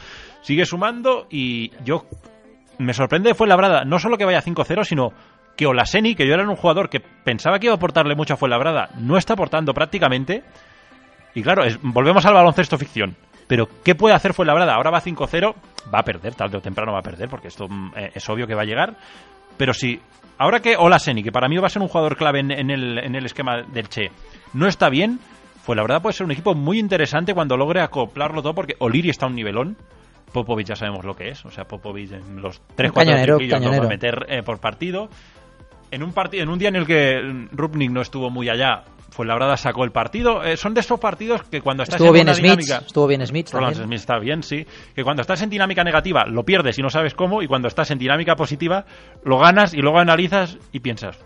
sigue 0.43 0.64
sumando 0.64 1.27
y 1.31 1.70
yo 1.85 2.05
me 2.79 2.93
sorprende 2.95 3.35
fue 3.35 3.47
Labrada, 3.49 3.85
no 3.85 3.99
solo 3.99 4.16
que 4.16 4.25
vaya 4.25 4.43
5-0, 4.43 4.85
sino 4.85 5.12
que 5.57 5.66
Olaseni, 5.66 6.14
que 6.14 6.27
yo 6.27 6.35
era 6.35 6.43
un 6.49 6.57
jugador 6.57 6.89
que 6.91 7.01
pensaba 7.01 7.59
que 7.59 7.66
iba 7.66 7.75
a 7.75 7.77
aportarle 7.77 8.14
mucho 8.16 8.35
a 8.35 8.37
Fuenlabrada, 8.37 8.89
no 8.99 9.16
está 9.16 9.35
aportando 9.35 9.72
prácticamente. 9.72 10.43
Y 11.35 11.43
claro, 11.43 11.64
es- 11.64 11.79
volvemos 11.81 12.25
al 12.27 12.35
baloncesto 12.35 12.77
ficción. 12.79 13.14
Pero 13.47 13.68
¿qué 13.85 13.95
puede 13.95 14.14
hacer 14.16 14.35
Fuenlabrada? 14.35 14.75
Ahora 14.75 14.91
va 14.91 15.01
5-0. 15.01 15.55
va 15.95 15.99
a 16.01 16.03
perder, 16.03 16.35
tarde 16.35 16.57
o 16.57 16.61
temprano 16.61 16.93
va 16.93 16.99
a 17.01 17.03
perder, 17.03 17.29
porque 17.29 17.49
esto 17.49 17.68
mm, 17.68 17.93
eh, 17.97 18.11
es 18.14 18.29
obvio 18.29 18.47
que 18.49 18.55
va 18.55 18.62
a 18.62 18.64
llegar. 18.64 18.97
Pero 19.57 19.72
si, 19.75 20.01
ahora 20.39 20.61
que 20.61 20.76
Olaseni, 20.76 21.22
que 21.22 21.32
para 21.32 21.49
mí 21.49 21.57
va 21.57 21.66
a 21.66 21.70
ser 21.70 21.82
un 21.82 21.89
jugador 21.89 22.16
clave 22.16 22.41
en, 22.41 22.51
en 22.51 22.70
el, 22.70 22.99
en 22.99 23.14
el 23.14 23.26
esquema 23.26 23.62
del 23.62 23.89
Che, 23.89 24.11
no 24.53 24.66
está 24.66 24.89
bien, 24.89 25.18
pues 25.64 25.76
la 25.76 25.82
verdad 25.82 26.03
puede 26.03 26.14
ser 26.14 26.24
un 26.26 26.32
equipo 26.32 26.55
muy 26.55 26.78
interesante 26.78 27.35
cuando 27.35 27.57
logre 27.57 27.80
acoplarlo 27.80 28.43
todo, 28.43 28.55
porque 28.55 28.74
Oliri 28.78 29.11
está 29.11 29.26
a 29.26 29.28
un 29.28 29.35
nivelón. 29.35 29.76
Popovic 30.32 30.66
ya 30.66 30.76
sabemos 30.76 31.05
lo 31.05 31.14
que 31.14 31.28
es, 31.28 31.45
o 31.45 31.51
sea, 31.51 31.64
Popovic 31.64 32.12
en 32.12 32.43
los 32.43 32.61
3 32.74 32.91
4 32.93 32.93
cañonero, 32.93 33.37
triplillos 33.37 33.64
lo 33.64 33.80
va 33.80 33.87
a 33.87 33.89
meter 33.89 34.26
eh, 34.28 34.43
por 34.43 34.59
partido. 34.59 35.09
En 35.91 36.03
un 36.03 36.12
partido, 36.12 36.43
en 36.43 36.49
un 36.49 36.59
día 36.59 36.70
en 36.70 36.76
el 36.76 36.87
que 36.87 37.47
Rupnik 37.53 37.91
no 37.91 38.01
estuvo 38.01 38.30
muy 38.30 38.49
allá, 38.49 38.82
Fuenlabrada 39.15 39.57
sacó 39.57 39.85
el 39.85 39.93
partido. 39.93 40.43
Eh, 40.43 40.57
son 40.57 40.75
de 40.75 40.81
estos 40.81 40.99
partidos 40.99 41.45
que 41.45 41.61
cuando 41.61 41.85
estás 41.85 42.01
Estuvo 42.01 42.09
en 42.09 42.15
bien 42.15 42.27
una 42.27 42.35
Smith, 42.35 42.51
dinámica 42.51 42.79
estuvo 42.85 43.07
bien 43.07 43.25
Smith 43.25 43.49
Roland 43.53 43.75
también. 43.75 43.89
Smith 43.89 44.01
está 44.01 44.19
bien, 44.19 44.43
sí. 44.43 44.67
Que 44.93 45.05
cuando 45.05 45.23
estás 45.23 45.41
en 45.43 45.51
dinámica 45.51 45.85
negativa 45.85 46.25
lo 46.27 46.43
pierdes 46.43 46.81
y 46.81 46.83
no 46.83 46.91
sabes 46.91 47.15
cómo, 47.15 47.41
y 47.41 47.47
cuando 47.47 47.69
estás 47.69 47.93
en 47.93 47.99
dinámica 47.99 48.35
positiva 48.35 48.87
lo 49.23 49.39
ganas 49.39 49.73
y 49.73 49.77
luego 49.77 50.01
analizas 50.01 50.59
y 50.73 50.81
piensas, 50.81 51.17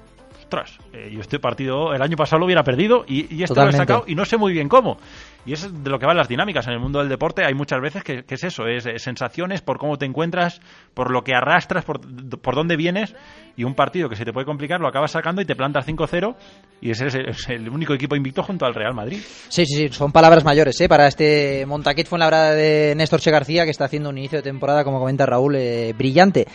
ostras, 0.49 0.79
eh, 0.95 1.11
yo 1.13 1.21
este 1.21 1.39
partido 1.39 1.93
el 1.93 2.01
año 2.01 2.17
pasado 2.17 2.41
lo 2.41 2.47
hubiera 2.47 2.65
perdido 2.65 3.05
y, 3.07 3.35
y 3.35 3.43
este 3.43 3.55
lo 3.55 3.69
he 3.69 3.73
sacado 3.73 4.05
y 4.07 4.15
no 4.15 4.25
sé 4.25 4.39
muy 4.39 4.55
bien 4.55 4.69
cómo. 4.69 4.97
Y 5.45 5.53
es 5.53 5.83
de 5.83 5.91
lo 5.91 5.99
que 5.99 6.07
van 6.07 6.17
las 6.17 6.29
dinámicas 6.29 6.67
en 6.67 6.73
el 6.73 6.81
mundo 6.81 6.99
del 6.99 7.09
deporte. 7.09 7.45
Hay 7.45 7.55
muchas 7.55 7.81
veces 7.81 8.03
que, 8.03 8.25
que 8.25 8.35
es 8.35 8.45
eso, 8.45 8.67
es, 8.67 8.87
eh, 8.87 8.99
sensaciones 8.99 9.61
por 9.61 9.79
cómo 9.79 9.97
te 9.97 10.07
encuentras, 10.07 10.61
por 10.95 11.11
lo 11.11 11.23
que 11.23 11.35
arrastras, 11.35 11.85
por, 11.85 12.01
por 12.41 12.55
dónde 12.55 12.77
vienes. 12.77 13.15
Y 13.57 13.65
un 13.65 13.75
partido 13.75 14.09
que 14.09 14.17
se 14.17 14.25
te 14.25 14.33
puede 14.33 14.47
complicar 14.47 14.81
lo 14.81 14.89
acabas 14.89 15.11
sacando 15.11 15.43
y 15.43 15.45
te 15.45 15.55
plantas 15.55 15.87
5-0 15.87 16.35
y 16.81 16.91
ese 16.91 17.07
es 17.07 17.15
el, 17.15 17.29
es 17.29 17.49
el 17.49 17.69
único 17.69 17.93
equipo 17.93 18.17
invicto 18.17 18.43
junto 18.43 18.65
al 18.65 18.75
Real 18.75 18.95
Madrid. 18.95 19.19
Sí, 19.49 19.67
sí, 19.67 19.77
sí, 19.77 19.89
son 19.91 20.13
palabras 20.13 20.45
mayores, 20.45 20.81
¿eh? 20.81 20.89
Para 20.89 21.09
este 21.09 21.67
Montaquit 21.67 22.07
fue 22.07 22.19
la 22.19 22.27
verdad 22.27 22.55
de 22.55 22.95
Néstor 22.97 23.21
Che 23.21 23.31
García, 23.31 23.65
que 23.65 23.71
está 23.71 23.85
haciendo 23.85 24.09
un 24.11 24.19
inicio 24.19 24.39
de 24.39 24.43
temporada, 24.43 24.85
como 24.85 24.99
comenta 24.99 25.27
Raúl, 25.27 25.57
eh, 25.57 25.93
brillante. 25.97 26.47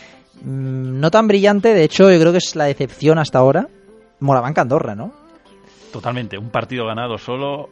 Mm, 0.41 1.00
no 1.00 1.12
tan 1.12 1.28
brillante, 1.28 1.74
de 1.74 1.84
hecho, 1.84 2.12
yo 2.12 2.20
creo 2.20 2.32
que 2.32 2.39
es 2.39 2.56
la 2.56 2.66
decepción 2.66 3.20
hasta 3.20 3.39
ahora. 3.39 3.68
Morabanca 4.24 4.62
Andorra, 4.62 4.96
¿no? 4.96 5.12
Totalmente, 5.92 6.38
un 6.38 6.50
partido 6.50 6.86
ganado 6.88 7.18
solo. 7.18 7.70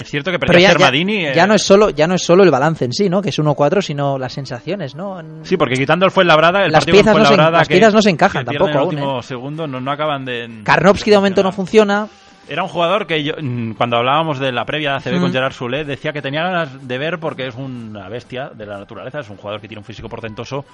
Es 0.00 0.08
cierto 0.08 0.30
que 0.32 0.38
Pero 0.38 0.52
perdió 0.52 0.68
ya, 0.68 0.78
ya, 0.78 0.88
eh, 1.30 1.32
ya 1.34 1.46
no 1.46 1.54
es 1.54 1.62
solo, 1.62 1.90
ya 1.90 2.06
no 2.06 2.14
es 2.14 2.24
solo 2.24 2.42
el 2.44 2.50
balance 2.50 2.84
en 2.84 2.92
sí, 2.92 3.08
¿no? 3.08 3.20
Que 3.20 3.28
es 3.28 3.38
1-4, 3.38 3.82
sino 3.82 4.18
las 4.18 4.32
sensaciones, 4.32 4.94
¿no? 4.94 5.20
En- 5.20 5.44
Sí, 5.44 5.56
porque 5.56 5.74
quitando 5.74 6.06
el 6.06 6.10
Fuenlabrada, 6.10 6.64
el 6.64 6.72
Las 6.72 6.84
piezas 6.84 7.14
no 7.16 7.24
se- 7.24 7.36
las 7.36 7.68
piezas 7.68 7.94
no 7.94 8.02
se 8.02 8.10
encajan 8.10 8.42
que 8.44 8.46
tampoco 8.46 8.70
en 8.70 8.76
el 8.76 8.78
aún, 8.82 8.92
¿eh? 8.94 8.96
último 9.02 9.22
segundo 9.22 9.66
no, 9.66 9.80
no 9.80 9.90
acaban 9.92 10.24
de... 10.24 10.60
Karnovsky 10.64 11.10
de 11.10 11.16
momento 11.16 11.42
no 11.42 11.52
funciona. 11.52 12.08
Era 12.48 12.62
un 12.64 12.68
jugador 12.68 13.06
que 13.06 13.22
yo, 13.22 13.34
mm, 13.40 13.72
cuando 13.74 13.96
hablábamos 13.96 14.38
de 14.38 14.50
la 14.52 14.64
previa 14.64 14.90
de 14.90 14.96
ACB 14.96 15.20
con 15.20 15.30
Mm. 15.30 15.32
Gerard 15.32 15.52
Soulet, 15.52 15.84
decía 15.86 16.12
que 16.12 16.20
tenía 16.20 16.42
ganas 16.42 16.86
de 16.86 16.98
ver 16.98 17.18
porque 17.20 17.46
es 17.46 17.54
una 17.54 18.08
bestia 18.08 18.50
de 18.50 18.66
la 18.66 18.78
naturaleza, 18.78 19.20
es 19.20 19.30
un 19.30 19.36
jugador 19.36 19.60
que 19.60 19.68
tiene 19.68 19.78
un 19.78 19.84
físico 19.84 20.08
portentoso, 20.08 20.64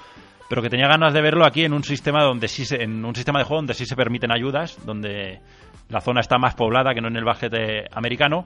pero 0.49 0.61
que 0.63 0.69
tenía 0.69 0.87
ganas 0.87 1.13
de 1.13 1.21
verlo 1.21 1.45
aquí 1.45 1.63
en 1.63 1.73
un 1.73 1.83
sistema 1.83 2.23
donde 2.23 2.47
sí 2.47 2.65
se- 2.65 2.81
en 2.81 3.05
un 3.05 3.15
sistema 3.15 3.37
de 3.39 3.45
juego 3.45 3.59
donde 3.59 3.75
sí 3.75 3.85
se 3.85 3.95
permiten 3.95 4.31
ayudas, 4.31 4.83
donde 4.83 5.39
la 5.89 6.01
zona 6.01 6.21
está 6.21 6.37
más 6.39 6.55
poblada 6.55 6.93
que 6.93 7.01
no 7.01 7.07
en 7.07 7.17
el 7.17 7.23
básquet 7.23 7.53
eh, 7.53 7.85
americano. 7.93 8.45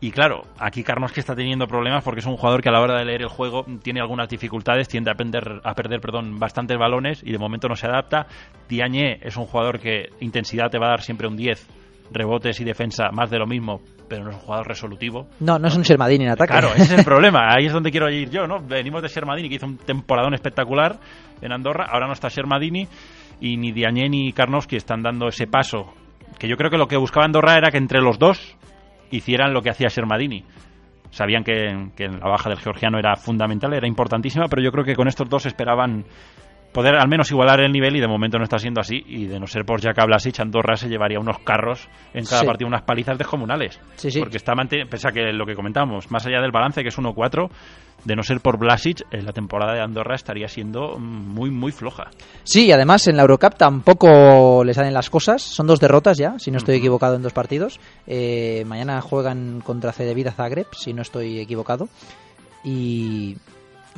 Y 0.00 0.10
claro, 0.10 0.42
aquí 0.58 0.82
Karnowski 0.82 1.20
está 1.20 1.34
teniendo 1.34 1.66
problemas 1.66 2.02
porque 2.02 2.20
es 2.20 2.26
un 2.26 2.36
jugador 2.36 2.60
que 2.62 2.68
a 2.68 2.72
la 2.72 2.80
hora 2.80 2.98
de 2.98 3.04
leer 3.04 3.22
el 3.22 3.28
juego 3.28 3.64
tiene 3.82 4.00
algunas 4.00 4.28
dificultades, 4.28 4.88
tiende 4.88 5.10
a, 5.10 5.14
perder, 5.14 5.60
a 5.62 5.74
perder 5.74 6.00
perdón, 6.00 6.38
bastantes 6.38 6.76
balones 6.78 7.22
y 7.24 7.30
de 7.32 7.38
momento 7.38 7.68
no 7.68 7.76
se 7.76 7.86
adapta. 7.86 8.26
Diagne 8.68 9.18
es 9.22 9.36
un 9.36 9.46
jugador 9.46 9.78
que 9.78 10.10
intensidad 10.20 10.70
te 10.70 10.78
va 10.78 10.86
a 10.86 10.90
dar 10.90 11.02
siempre 11.02 11.26
un 11.28 11.36
10, 11.36 11.66
rebotes 12.10 12.60
y 12.60 12.64
defensa 12.64 13.10
más 13.12 13.30
de 13.30 13.38
lo 13.38 13.46
mismo, 13.46 13.80
pero 14.08 14.24
no 14.24 14.30
es 14.30 14.36
un 14.36 14.42
jugador 14.42 14.68
resolutivo. 14.68 15.28
No, 15.40 15.58
no 15.58 15.68
es 15.68 15.76
un 15.76 15.84
Sermadini 15.84 16.24
en 16.24 16.30
ataque. 16.30 16.52
Claro, 16.52 16.68
ese 16.74 16.82
es 16.82 16.98
el 16.98 17.04
problema. 17.04 17.48
Ahí 17.50 17.66
es 17.66 17.72
donde 17.72 17.90
quiero 17.90 18.10
ir 18.10 18.30
yo, 18.30 18.46
¿no? 18.46 18.60
Venimos 18.60 19.02
de 19.02 19.08
Shermadini, 19.08 19.48
que 19.48 19.56
hizo 19.56 19.66
un 19.66 19.78
temporadón 19.78 20.34
espectacular 20.34 20.98
en 21.40 21.52
Andorra. 21.52 21.86
Ahora 21.90 22.06
no 22.06 22.12
está 22.12 22.28
Shermadini 22.28 22.86
y 23.40 23.56
ni 23.56 23.72
Diagne 23.72 24.08
ni 24.08 24.32
Karnowski 24.32 24.76
están 24.76 25.02
dando 25.02 25.28
ese 25.28 25.46
paso. 25.46 25.92
Que 26.38 26.48
yo 26.48 26.56
creo 26.56 26.70
que 26.70 26.78
lo 26.78 26.88
que 26.88 26.96
buscaba 26.96 27.26
Andorra 27.26 27.56
era 27.56 27.70
que 27.70 27.78
entre 27.78 28.00
los 28.00 28.18
dos 28.18 28.56
hicieran 29.10 29.52
lo 29.52 29.62
que 29.62 29.70
hacía 29.70 29.88
Shermadini. 29.88 30.44
Sabían 31.10 31.44
que, 31.44 31.90
que 31.96 32.08
la 32.08 32.28
baja 32.28 32.50
del 32.50 32.58
georgiano 32.58 32.98
era 32.98 33.14
fundamental, 33.14 33.72
era 33.72 33.86
importantísima, 33.86 34.46
pero 34.48 34.62
yo 34.62 34.72
creo 34.72 34.84
que 34.84 34.96
con 34.96 35.06
estos 35.06 35.28
dos 35.28 35.46
esperaban 35.46 36.04
poder 36.74 36.96
al 36.96 37.08
menos 37.08 37.30
igualar 37.30 37.60
el 37.60 37.72
nivel 37.72 37.96
y 37.96 38.00
de 38.00 38.08
momento 38.08 38.36
no 38.36 38.44
está 38.44 38.58
siendo 38.58 38.80
así 38.80 39.02
y 39.06 39.26
de 39.26 39.40
no 39.40 39.46
ser 39.46 39.64
por 39.64 39.80
Jack 39.80 39.96
Blasic 40.04 40.38
Andorra 40.40 40.76
se 40.76 40.88
llevaría 40.88 41.18
unos 41.18 41.38
carros 41.38 41.88
en 42.12 42.24
cada 42.26 42.40
Sí. 42.40 42.46
partido 42.46 42.68
unas 42.68 42.82
palizas 42.82 43.16
descomunales 43.16 43.80
Sí, 43.96 44.10
sí. 44.10 44.18
porque 44.18 44.36
está 44.36 44.54
manteniendo 44.54 44.90
pese 44.90 45.08
a 45.08 45.12
que 45.12 45.32
lo 45.32 45.46
que 45.46 45.54
comentamos 45.54 46.10
más 46.10 46.26
allá 46.26 46.40
del 46.42 46.50
balance 46.50 46.82
que 46.82 46.88
es 46.88 46.98
1-4 46.98 47.48
de 48.04 48.16
no 48.16 48.22
ser 48.22 48.40
por 48.40 48.58
Blasic 48.58 49.00
eh, 49.12 49.22
la 49.22 49.32
temporada 49.32 49.72
de 49.72 49.80
Andorra 49.80 50.16
estaría 50.16 50.48
siendo 50.48 50.98
mm, 50.98 51.02
muy 51.34 51.50
muy 51.50 51.72
floja 51.72 52.10
Sí, 52.42 52.66
y 52.66 52.72
además 52.72 53.06
en 53.06 53.16
la 53.16 53.22
Eurocup 53.22 53.54
tampoco 53.56 54.62
le 54.64 54.74
salen 54.74 54.92
las 54.92 55.08
cosas. 55.08 55.40
Son 55.42 55.66
dos 55.66 55.80
derrotas 55.80 56.18
ya, 56.18 56.38
si 56.38 56.50
no 56.50 56.58
estoy 56.58 56.76
equivocado, 56.76 57.14
en 57.16 57.22
dos 57.22 57.32
partidos. 57.32 57.80
Eh, 58.06 58.64
mañana 58.66 59.00
juegan 59.00 59.60
contra 59.62 59.92
Cedevita 59.92 60.32
Zagreb, 60.32 60.66
si 60.72 60.92
no 60.92 61.00
estoy 61.02 61.38
equivocado. 61.38 61.88
Y 62.62 63.36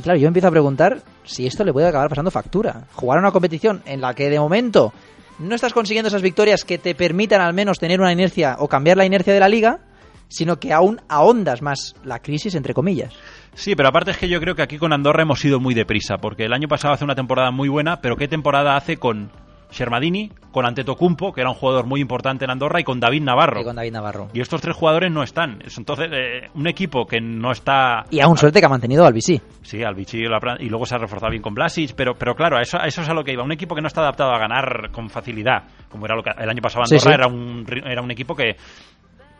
claro, 0.02 0.18
yo 0.18 0.28
empiezo 0.28 0.48
a 0.48 0.50
preguntar 0.50 1.02
si 1.24 1.46
esto 1.46 1.64
le 1.64 1.72
puede 1.72 1.88
acabar 1.88 2.08
pasando 2.08 2.30
factura. 2.30 2.84
Jugar 2.92 3.18
una 3.18 3.32
competición 3.32 3.82
en 3.86 4.00
la 4.00 4.14
que 4.14 4.30
de 4.30 4.38
momento 4.38 4.92
no 5.38 5.54
estás 5.54 5.72
consiguiendo 5.72 6.08
esas 6.08 6.22
victorias 6.22 6.64
que 6.64 6.78
te 6.78 6.94
permitan 6.94 7.40
al 7.40 7.54
menos 7.54 7.78
tener 7.78 8.00
una 8.00 8.12
inercia 8.12 8.56
o 8.58 8.68
cambiar 8.68 8.96
la 8.96 9.04
inercia 9.04 9.34
de 9.34 9.40
la 9.40 9.48
liga, 9.48 9.80
sino 10.28 10.58
que 10.58 10.72
aún 10.72 11.00
ahondas 11.08 11.62
más 11.62 11.94
la 12.04 12.20
crisis, 12.20 12.54
entre 12.54 12.74
comillas. 12.74 13.14
Sí, 13.54 13.74
pero 13.74 13.88
aparte 13.88 14.10
es 14.10 14.18
que 14.18 14.28
yo 14.28 14.40
creo 14.40 14.54
que 14.54 14.62
aquí 14.62 14.78
con 14.78 14.92
Andorra 14.92 15.22
hemos 15.22 15.44
ido 15.44 15.60
muy 15.60 15.74
deprisa, 15.74 16.18
porque 16.18 16.44
el 16.44 16.52
año 16.52 16.68
pasado 16.68 16.94
hace 16.94 17.04
una 17.04 17.14
temporada 17.14 17.50
muy 17.50 17.68
buena, 17.68 18.00
pero 18.00 18.16
¿qué 18.16 18.28
temporada 18.28 18.76
hace 18.76 18.96
con 18.96 19.30
Shermadini, 19.76 20.30
con 20.50 20.66
Antetokounmpo, 20.66 21.32
que 21.32 21.42
era 21.42 21.50
un 21.50 21.56
jugador 21.56 21.86
muy 21.86 22.00
importante 22.00 22.44
en 22.44 22.50
Andorra, 22.50 22.80
y 22.80 22.84
con 22.84 22.98
David 22.98 23.22
Navarro? 23.22 23.60
Y 23.60 23.64
con 23.64 23.76
David 23.76 23.92
Navarro. 23.92 24.28
Y 24.32 24.40
estos 24.40 24.60
tres 24.60 24.74
jugadores 24.74 25.12
no 25.12 25.22
están. 25.22 25.62
Es 25.64 25.76
Entonces, 25.78 26.08
eh, 26.12 26.48
un 26.54 26.66
equipo 26.66 27.06
que 27.06 27.20
no 27.20 27.52
está... 27.52 28.04
Y 28.10 28.20
aún 28.20 28.36
suerte 28.36 28.60
que 28.60 28.66
ha 28.66 28.70
mantenido 28.70 29.04
al 29.04 29.12
BC. 29.12 29.40
Sí, 29.62 29.82
al 29.82 29.94
Vichy 29.94 30.24
y, 30.24 30.68
luego 30.68 30.86
se 30.86 30.94
ha 30.94 30.98
reforzado 30.98 31.30
bien 31.30 31.42
con 31.42 31.54
Blasic, 31.54 31.94
pero, 31.94 32.14
pero 32.14 32.34
claro, 32.34 32.56
a 32.56 32.62
eso, 32.62 32.78
a 32.80 32.86
eso 32.86 33.02
es 33.02 33.08
a 33.08 33.14
lo 33.14 33.22
que 33.22 33.32
iba. 33.32 33.42
Un 33.42 33.52
equipo 33.52 33.74
que 33.74 33.82
no 33.82 33.88
está 33.88 34.00
adaptado 34.00 34.30
a 34.32 34.38
ganar 34.38 34.90
con 34.92 35.10
facilidad, 35.10 35.64
como 35.90 36.06
era 36.06 36.16
lo 36.16 36.22
que 36.22 36.30
el 36.38 36.48
año 36.48 36.62
pasado 36.62 36.84
Andorra, 36.84 37.00
sí. 37.00 37.08
Era, 37.12 37.26
un, 37.26 37.66
era 37.84 38.00
un 38.00 38.10
equipo 38.10 38.34
que 38.34 38.56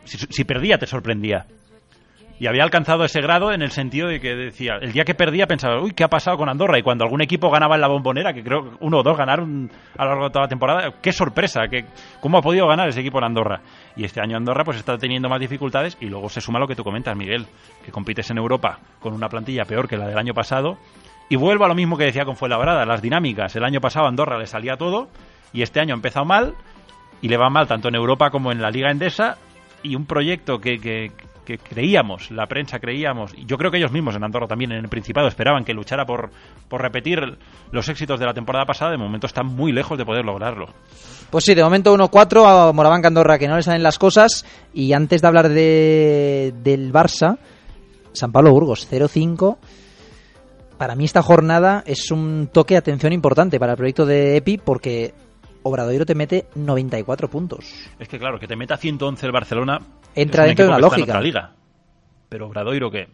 si, 0.05 0.19
si 0.19 0.45
perdía 0.45 0.79
te 0.79 0.87
sorprendía. 0.87 1.47
Y 2.39 2.47
había 2.49 2.65
alcanzado 2.65 3.05
ese 3.05 3.23
grado 3.23 3.51
en 3.53 3.63
el 3.63 3.71
sentido 3.71 4.09
de 4.09 4.21
que 4.21 4.35
decía, 4.35 4.75
el 4.83 4.93
día 4.93 5.05
que 5.05 5.15
perdía 5.15 5.47
pensaba, 5.47 5.81
uy, 5.81 5.93
¿qué 5.93 6.05
ha 6.05 6.09
pasado 6.09 6.37
con 6.37 6.51
Andorra? 6.51 6.79
Y 6.79 6.83
cuando 6.83 7.05
algún 7.05 7.23
equipo 7.23 7.51
ganaba 7.51 7.77
en 7.77 7.81
la 7.81 7.89
bombonera, 7.89 8.35
que 8.35 8.45
creo 8.45 8.77
uno 8.81 8.99
o 8.99 9.03
dos 9.03 9.17
ganaron 9.17 9.71
a 9.97 10.05
lo 10.05 10.11
largo 10.11 10.25
de 10.25 10.31
toda 10.31 10.43
la 10.45 10.49
temporada, 10.49 10.95
qué 11.01 11.13
sorpresa, 11.13 11.63
que, 11.69 11.87
¿cómo 12.21 12.37
ha 12.37 12.43
podido 12.43 12.67
ganar 12.67 12.89
ese 12.89 13.01
equipo 13.01 13.19
en 13.19 13.25
Andorra? 13.25 13.63
Y 13.97 14.05
este 14.05 14.21
año 14.21 14.37
Andorra 14.37 14.65
pues 14.65 14.77
está 14.77 14.99
teniendo 14.99 15.31
más 15.31 15.41
dificultades 15.41 15.97
y 15.99 16.07
luego 16.07 16.29
se 16.29 16.43
suma 16.43 16.59
lo 16.59 16.69
que 16.69 16.77
tú 16.77 16.85
comentas, 16.85 17.17
Miguel, 17.17 17.47
que 17.83 17.91
compites 17.91 18.31
en 18.31 18.37
Europa 18.37 18.81
con 19.01 19.15
una 19.15 19.31
plantilla 19.31 19.65
peor 19.65 19.89
que 19.89 19.97
la 19.97 20.07
del 20.07 20.19
año 20.19 20.35
pasado. 20.35 20.77
Y 21.31 21.37
vuelvo 21.37 21.65
a 21.65 21.69
lo 21.69 21.75
mismo 21.75 21.97
que 21.97 22.05
decía 22.05 22.27
con 22.27 22.37
Fuenlabrada, 22.37 22.85
las 22.85 23.01
dinámicas. 23.01 23.57
El 23.57 23.65
año 23.65 23.81
pasado 23.81 24.07
Andorra 24.07 24.39
le 24.39 24.47
salía 24.47 24.77
todo 24.77 25.09
y 25.55 25.63
este 25.63 25.81
año 25.81 25.95
ha 25.95 25.97
empezado 25.97 26.27
mal 26.27 26.55
y 27.23 27.29
le 27.29 27.39
va 27.39 27.49
mal 27.49 27.67
tanto 27.67 27.89
en 27.89 27.95
Europa 27.95 28.31
como 28.31 28.53
en 28.53 28.61
la 28.61 28.71
Liga 28.71 28.91
Endesa 28.91 29.39
y 29.83 29.97
un 29.97 30.05
proyecto 30.07 30.59
que, 30.59 30.79
que, 30.79 31.13
que 31.47 31.57
creíamos, 31.57 32.31
la 32.31 32.47
prensa 32.47 32.79
creíamos, 32.79 33.33
y 33.35 33.47
yo 33.47 33.57
creo 33.57 33.71
que 33.71 33.79
ellos 33.79 33.93
mismos 33.93 34.15
en 34.17 34.25
Andorra 34.25 34.47
también 34.47 34.73
en 34.73 34.79
el 34.85 34.89
Principado 34.91 35.29
esperaban 35.29 35.65
que 35.65 35.73
luchara 35.73 36.05
por, 36.05 36.31
por 36.69 36.83
repetir 36.83 37.19
los 37.71 37.89
éxitos 37.89 38.21
de 38.21 38.27
la 38.27 38.35
temporada 38.35 38.67
pasada, 38.67 38.91
de 38.91 38.99
momento 38.99 39.27
están 39.27 39.47
muy 39.47 39.73
lejos 39.73 39.97
de 39.97 40.05
poder 40.05 40.25
lograrlo. 40.25 40.67
Pues 41.31 41.45
sí, 41.45 41.55
de 41.55 41.63
momento 41.63 41.97
1-4 41.97 42.45
a 42.47 42.73
Morabanca 42.73 43.09
Andorra 43.09 43.39
que 43.39 43.49
no 43.49 43.57
le 43.57 43.63
salen 43.63 43.83
las 43.83 43.99
cosas. 43.99 44.45
Y 44.75 44.93
antes 44.93 45.23
de 45.23 45.29
hablar 45.29 45.49
de, 45.49 46.55
del 46.63 46.93
Barça, 46.93 47.39
San 48.13 48.33
Pablo 48.33 48.53
Burgos 48.53 48.89
0-5. 48.91 49.57
Para 50.79 50.95
mí 50.95 51.05
esta 51.05 51.23
jornada 51.23 51.83
es 51.87 52.11
un 52.11 52.49
toque 52.53 52.75
de 52.75 52.79
atención 52.79 53.13
importante 53.13 53.59
para 53.59 53.73
el 53.73 53.79
proyecto 53.79 54.05
de 54.05 54.37
EPI 54.37 54.59
porque 54.59 55.15
Obradoiro 55.63 56.05
te 56.05 56.15
mete 56.15 56.47
94 56.55 57.29
puntos. 57.29 57.73
Es 57.99 58.09
que 58.09 58.19
claro, 58.19 58.39
que 58.39 58.47
te 58.47 58.57
meta 58.57 58.77
111 58.77 59.27
el 59.27 59.33
Barcelona 59.33 59.79
Entra 60.17 60.45
dentro 60.45 60.65
de 60.65 60.69
una 60.71 60.79
en 60.79 60.83
lógica. 60.83 61.05
otra 61.05 61.21
liga. 61.21 61.53
Pero 62.29 62.49
Obradoiro 62.49 62.91
que 62.91 63.09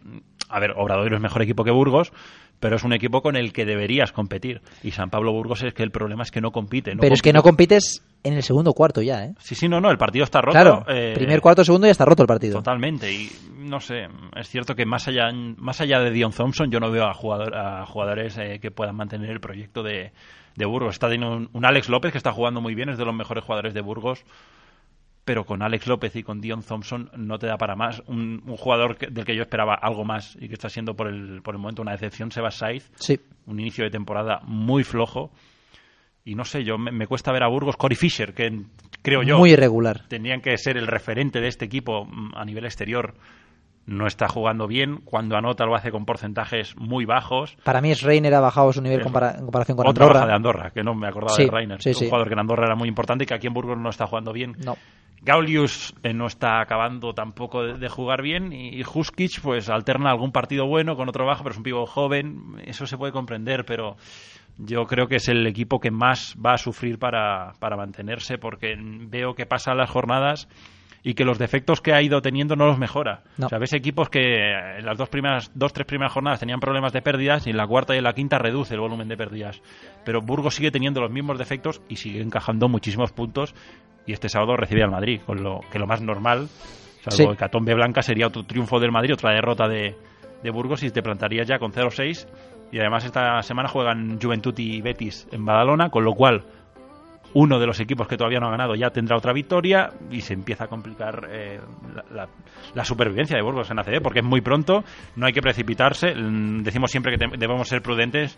a 0.53 0.59
ver, 0.59 0.71
Obradoiro 0.77 1.15
es 1.15 1.21
mejor 1.21 1.41
equipo 1.41 1.63
que 1.63 1.71
Burgos, 1.71 2.13
pero 2.59 2.75
es 2.75 2.83
un 2.83 2.93
equipo 2.93 3.23
con 3.23 3.35
el 3.35 3.51
que 3.53 3.65
deberías 3.65 4.11
competir. 4.11 4.61
Y 4.83 4.91
San 4.91 5.09
Pablo 5.09 5.31
Burgos 5.31 5.63
es 5.63 5.73
que 5.73 5.81
el 5.81 5.89
problema 5.89 6.21
es 6.21 6.29
que 6.29 6.41
no 6.41 6.51
compite. 6.51 6.95
Pero 6.95 7.13
es 7.15 7.23
que 7.23 7.33
no 7.33 7.41
compites 7.41 8.05
en 8.23 8.35
el 8.35 8.43
segundo 8.43 8.73
cuarto 8.73 9.01
ya, 9.01 9.25
¿eh? 9.25 9.33
Sí, 9.39 9.55
sí, 9.55 9.67
no, 9.67 9.81
no, 9.81 9.89
el 9.89 9.97
partido 9.97 10.23
está 10.23 10.41
roto. 10.41 10.51
Claro, 10.51 10.85
eh, 10.87 11.13
primer 11.15 11.41
cuarto, 11.41 11.65
segundo 11.65 11.87
ya 11.87 11.91
está 11.91 12.05
roto 12.05 12.21
el 12.21 12.27
partido. 12.27 12.59
Totalmente, 12.59 13.11
y 13.11 13.31
no 13.57 13.79
sé, 13.79 14.07
es 14.35 14.47
cierto 14.47 14.75
que 14.75 14.85
más 14.85 15.07
allá, 15.07 15.31
más 15.57 15.81
allá 15.81 15.99
de 16.01 16.11
Dion 16.11 16.31
Thompson, 16.31 16.69
yo 16.69 16.79
no 16.79 16.91
veo 16.91 17.05
a, 17.05 17.15
jugador, 17.15 17.55
a 17.55 17.85
jugadores 17.87 18.37
eh, 18.37 18.59
que 18.61 18.69
puedan 18.69 18.95
mantener 18.95 19.31
el 19.31 19.39
proyecto 19.39 19.81
de, 19.81 20.11
de 20.55 20.65
Burgos. 20.65 20.93
Está 20.93 21.09
teniendo 21.09 21.35
un, 21.35 21.49
un 21.51 21.65
Alex 21.65 21.89
López 21.89 22.11
que 22.11 22.19
está 22.19 22.31
jugando 22.31 22.61
muy 22.61 22.75
bien, 22.75 22.89
es 22.89 22.99
de 22.99 23.05
los 23.05 23.15
mejores 23.15 23.43
jugadores 23.43 23.73
de 23.73 23.81
Burgos. 23.81 24.23
Pero 25.25 25.45
con 25.45 25.61
Alex 25.61 25.87
López 25.87 26.15
y 26.15 26.23
con 26.23 26.41
Dion 26.41 26.63
Thompson 26.63 27.09
no 27.15 27.39
te 27.39 27.47
da 27.47 27.57
para 27.57 27.75
más. 27.75 28.01
Un, 28.07 28.41
un 28.45 28.57
jugador 28.57 28.97
que- 28.97 29.07
del 29.07 29.23
que 29.25 29.35
yo 29.35 29.41
esperaba 29.43 29.73
algo 29.75 30.03
más 30.03 30.35
y 30.39 30.47
que 30.47 30.53
está 30.53 30.69
siendo 30.69 30.95
por 30.95 31.07
el, 31.07 31.41
por 31.41 31.55
el 31.55 31.61
momento 31.61 31.81
una 31.81 31.91
decepción, 31.93 32.31
Sebas 32.31 32.55
Saiz. 32.55 32.91
Sí. 32.95 33.19
Un 33.45 33.59
inicio 33.59 33.83
de 33.85 33.91
temporada 33.91 34.41
muy 34.45 34.83
flojo. 34.83 35.31
Y 36.25 36.35
no 36.35 36.45
sé, 36.45 36.63
yo 36.63 36.77
me, 36.77 36.91
me 36.91 37.05
cuesta 37.07 37.31
ver 37.33 37.43
a 37.43 37.47
Burgos, 37.49 37.75
Cory 37.75 37.95
Fisher, 37.95 38.33
que 38.33 38.61
creo 39.01 39.23
yo 39.23 39.37
Muy 39.37 39.51
irregular. 39.51 40.07
tendrían 40.07 40.39
que 40.41 40.57
ser 40.57 40.77
el 40.77 40.87
referente 40.87 41.41
de 41.41 41.47
este 41.49 41.65
equipo 41.65 42.05
mm, 42.05 42.31
a 42.35 42.45
nivel 42.45 42.63
exterior. 42.65 43.13
No 43.85 44.07
está 44.07 44.29
jugando 44.29 44.65
bien. 44.65 45.01
Cuando 45.03 45.35
anota 45.35 45.65
lo 45.65 45.75
hace 45.75 45.91
con 45.91 46.05
porcentajes 46.05 46.77
muy 46.77 47.03
bajos. 47.03 47.57
Para 47.65 47.81
mí 47.81 47.91
es 47.91 48.01
Reiner 48.01 48.33
ha 48.33 48.39
bajado 48.39 48.71
su 48.71 48.81
nivel 48.81 49.01
compara- 49.01 49.35
en 49.37 49.43
comparación 49.43 49.75
con 49.75 49.85
Otra 49.87 50.05
Andorra. 50.05 50.19
baja 50.21 50.27
de 50.29 50.35
Andorra, 50.35 50.71
que 50.71 50.83
no 50.83 50.95
me 50.95 51.07
acordaba 51.09 51.35
Sí, 51.35 51.43
de 51.43 51.51
Reiner. 51.51 51.81
sí, 51.81 51.89
un 51.89 51.95
sí. 51.95 52.05
jugador 52.05 52.27
que 52.29 52.33
en 52.33 52.39
Andorra 52.39 52.65
era 52.67 52.75
muy 52.75 52.87
importante 52.87 53.25
y 53.25 53.27
que 53.27 53.33
aquí 53.33 53.47
en 53.47 53.53
Burgos 53.53 53.77
no 53.77 53.89
está 53.89 54.07
jugando 54.07 54.31
bien. 54.31 54.55
No. 54.63 54.77
Gaulius 55.23 55.93
eh, 56.03 56.13
no 56.13 56.27
está 56.27 56.59
acabando 56.59 57.13
tampoco 57.13 57.63
de, 57.63 57.77
de 57.77 57.89
jugar 57.89 58.21
bien 58.21 58.51
y, 58.51 58.79
y 58.79 58.83
Huskic 58.83 59.41
pues 59.41 59.69
alterna 59.69 60.11
algún 60.11 60.31
partido 60.31 60.67
bueno 60.67 60.95
con 60.95 61.09
otro 61.09 61.25
bajo, 61.25 61.43
pero 61.43 61.53
es 61.53 61.57
un 61.57 61.63
pivo 61.63 61.85
joven, 61.85 62.55
eso 62.65 62.85
se 62.85 62.97
puede 62.97 63.13
comprender, 63.13 63.65
pero 63.65 63.95
yo 64.57 64.85
creo 64.85 65.07
que 65.07 65.15
es 65.15 65.27
el 65.29 65.45
equipo 65.47 65.79
que 65.79 65.91
más 65.91 66.35
va 66.43 66.53
a 66.53 66.57
sufrir 66.57 66.99
para, 66.99 67.53
para 67.59 67.77
mantenerse 67.77 68.37
porque 68.37 68.75
veo 68.77 69.33
que 69.33 69.45
pasan 69.45 69.77
las 69.77 69.89
jornadas 69.89 70.47
y 71.03 71.15
que 71.15 71.25
los 71.25 71.37
defectos 71.37 71.81
que 71.81 71.93
ha 71.93 72.01
ido 72.01 72.21
teniendo 72.21 72.55
no 72.55 72.65
los 72.65 72.77
mejora. 72.77 73.23
No. 73.37 73.47
O 73.47 73.49
sea, 73.49 73.59
ves 73.59 73.73
equipos 73.73 74.09
que 74.09 74.53
en 74.77 74.85
las 74.85 74.97
dos 74.97 75.09
primeras, 75.09 75.51
dos, 75.53 75.73
tres 75.73 75.85
primeras 75.85 76.13
jornadas 76.13 76.39
tenían 76.39 76.61
problemas 76.61 76.93
de 76.93 77.01
pérdidas 77.01 77.45
y 77.45 77.49
en 77.49 77.57
la 77.57 77.67
cuarta 77.67 77.93
y 77.93 77.97
en 77.97 78.05
la 78.05 78.13
quinta 78.13 78.39
reduce 78.39 78.73
el 78.73 78.79
volumen 78.79 79.09
de 79.09 79.17
pérdidas. 79.17 79.61
Pero 80.05 80.21
Burgos 80.21 80.55
sigue 80.55 80.71
teniendo 80.71 81.01
los 81.01 81.11
mismos 81.11 81.37
defectos 81.37 81.81
y 81.89 81.97
sigue 81.97 82.21
encajando 82.21 82.69
muchísimos 82.69 83.11
puntos 83.11 83.53
y 84.05 84.13
este 84.13 84.29
sábado 84.29 84.55
recibe 84.57 84.83
al 84.83 84.91
Madrid, 84.91 85.21
con 85.25 85.43
lo 85.43 85.61
que 85.71 85.79
lo 85.79 85.87
más 85.87 86.01
normal, 86.01 86.47
salvo 87.01 87.17
Sí. 87.17 87.23
el 87.23 87.37
Catombe 87.37 87.73
Blanca, 87.73 88.01
sería 88.01 88.27
otro 88.27 88.43
triunfo 88.43 88.79
del 88.79 88.91
Madrid, 88.91 89.13
otra 89.13 89.31
derrota 89.33 89.67
de, 89.67 89.95
de 90.43 90.49
Burgos 90.51 90.83
y 90.83 90.89
te 90.91 91.01
plantarías 91.01 91.47
ya 91.47 91.59
con 91.59 91.71
0-6 91.71 92.27
y 92.71 92.79
además 92.79 93.05
esta 93.05 93.41
semana 93.43 93.69
juegan 93.69 94.19
Juventud 94.21 94.53
y 94.57 94.81
Betis 94.81 95.27
en 95.31 95.45
Badalona, 95.45 95.89
con 95.89 96.03
lo 96.03 96.13
cual 96.13 96.43
uno 97.35 97.57
de 97.59 97.65
los 97.65 97.79
equipos 97.79 98.07
que 98.07 98.15
todavía 98.15 98.39
no 98.39 98.47
ha 98.47 98.51
ganado 98.51 98.75
ya 98.75 98.91
tendrá 98.91 99.17
otra 99.17 99.33
victoria 99.33 99.89
y 100.11 100.21
se 100.21 100.33
empieza 100.33 100.65
a 100.65 100.67
complicar 100.67 101.27
eh, 101.31 101.59
la, 101.95 102.03
la- 102.13 102.29
la 102.75 102.85
supervivencia 102.85 103.35
de 103.35 103.41
Burgos 103.41 103.71
en 103.71 103.79
ACB 103.79 104.01
porque 104.03 104.19
es 104.19 104.25
muy 104.25 104.41
pronto, 104.41 104.83
no 105.15 105.25
hay 105.25 105.33
que 105.33 105.41
precipitarse, 105.41 106.13
mm, 106.13 106.61
decimos 106.63 106.91
siempre 106.91 107.17
que 107.17 107.25
debemos 107.37 107.67
ser 107.67 107.81
prudentes, 107.81 108.37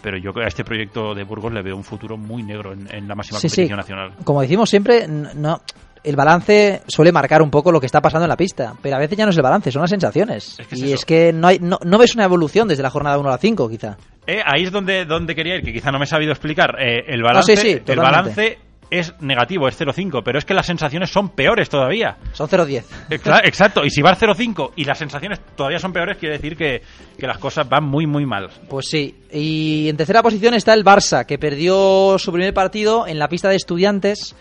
pero 0.00 0.16
yo 0.18 0.30
a 0.42 0.46
este 0.46 0.64
proyecto 0.64 1.14
de 1.14 1.24
Burgos 1.24 1.52
le 1.52 1.62
veo 1.62 1.76
un 1.76 1.84
futuro 1.84 2.16
muy 2.16 2.42
negro 2.42 2.72
en, 2.72 2.88
en 2.92 3.06
la 3.08 3.14
máxima 3.14 3.38
Sí, 3.38 3.48
sí. 3.48 3.68
competición 3.68 3.76
nacional. 3.78 4.12
Como 4.24 4.40
decimos 4.42 4.70
siempre, 4.70 5.06
no, 5.08 5.60
el 6.04 6.16
balance 6.16 6.82
suele 6.88 7.12
marcar 7.12 7.42
un 7.42 7.50
poco 7.50 7.70
lo 7.70 7.78
que 7.80 7.86
está 7.86 8.00
pasando 8.00 8.24
en 8.24 8.30
la 8.30 8.36
pista, 8.36 8.74
pero 8.82 8.96
a 8.96 8.98
veces 8.98 9.16
ya 9.16 9.24
no 9.24 9.30
es 9.30 9.36
el 9.36 9.42
balance, 9.42 9.70
son 9.70 9.82
las 9.82 9.90
sensaciones. 9.90 10.58
Es 10.58 10.66
que 10.66 10.74
es 10.74 10.80
y 10.80 10.84
eso. 10.86 10.94
es 10.94 11.04
que 11.04 11.32
no, 11.32 11.46
hay, 11.48 11.58
no, 11.60 11.78
no 11.84 11.98
ves 11.98 12.14
una 12.14 12.24
evolución 12.24 12.66
desde 12.68 12.82
la 12.82 12.90
jornada 12.90 13.18
1 13.18 13.28
a 13.28 13.32
la 13.32 13.38
5, 13.38 13.68
quizá. 13.68 13.96
Eh, 14.26 14.40
ahí 14.44 14.64
es 14.64 14.72
donde, 14.72 15.04
donde 15.04 15.34
quería 15.34 15.56
ir, 15.56 15.62
que 15.62 15.72
quizá 15.72 15.90
no 15.92 15.98
me 15.98 16.04
he 16.04 16.08
sabido 16.08 16.32
explicar. 16.32 16.76
Eh, 16.80 17.04
el 17.08 17.22
balance, 17.22 17.56
sí, 17.56 17.72
sí, 17.74 17.82
el 17.86 17.98
balance 17.98 18.58
es 18.98 19.14
negativo, 19.20 19.66
es 19.68 19.80
0,5, 19.80 20.22
pero 20.24 20.38
es 20.38 20.44
que 20.44 20.54
las 20.54 20.66
sensaciones 20.66 21.10
son 21.10 21.30
peores 21.30 21.68
todavía. 21.68 22.16
Son 22.32 22.48
0-10. 22.48 22.84
Exa- 23.10 23.40
Exacto, 23.44 23.84
y 23.84 23.90
si 23.90 24.02
vas 24.02 24.18
0,5 24.20 24.72
y 24.76 24.84
las 24.84 24.98
sensaciones 24.98 25.40
todavía 25.56 25.78
son 25.78 25.92
peores, 25.92 26.18
quiere 26.18 26.36
decir 26.36 26.56
que, 26.56 26.82
que 27.18 27.26
las 27.26 27.38
cosas 27.38 27.68
van 27.68 27.84
muy, 27.84 28.06
muy 28.06 28.26
mal. 28.26 28.50
Pues 28.68 28.86
sí. 28.90 29.14
Y 29.32 29.88
en 29.88 29.96
tercera 29.96 30.22
posición 30.22 30.54
está 30.54 30.74
el 30.74 30.84
Barça, 30.84 31.24
que 31.26 31.38
perdió 31.38 32.18
su 32.18 32.30
primer 32.32 32.52
partido 32.52 33.06
en 33.06 33.18
la 33.18 33.28
pista 33.28 33.48
de 33.48 33.56
estudiantes, 33.56 34.34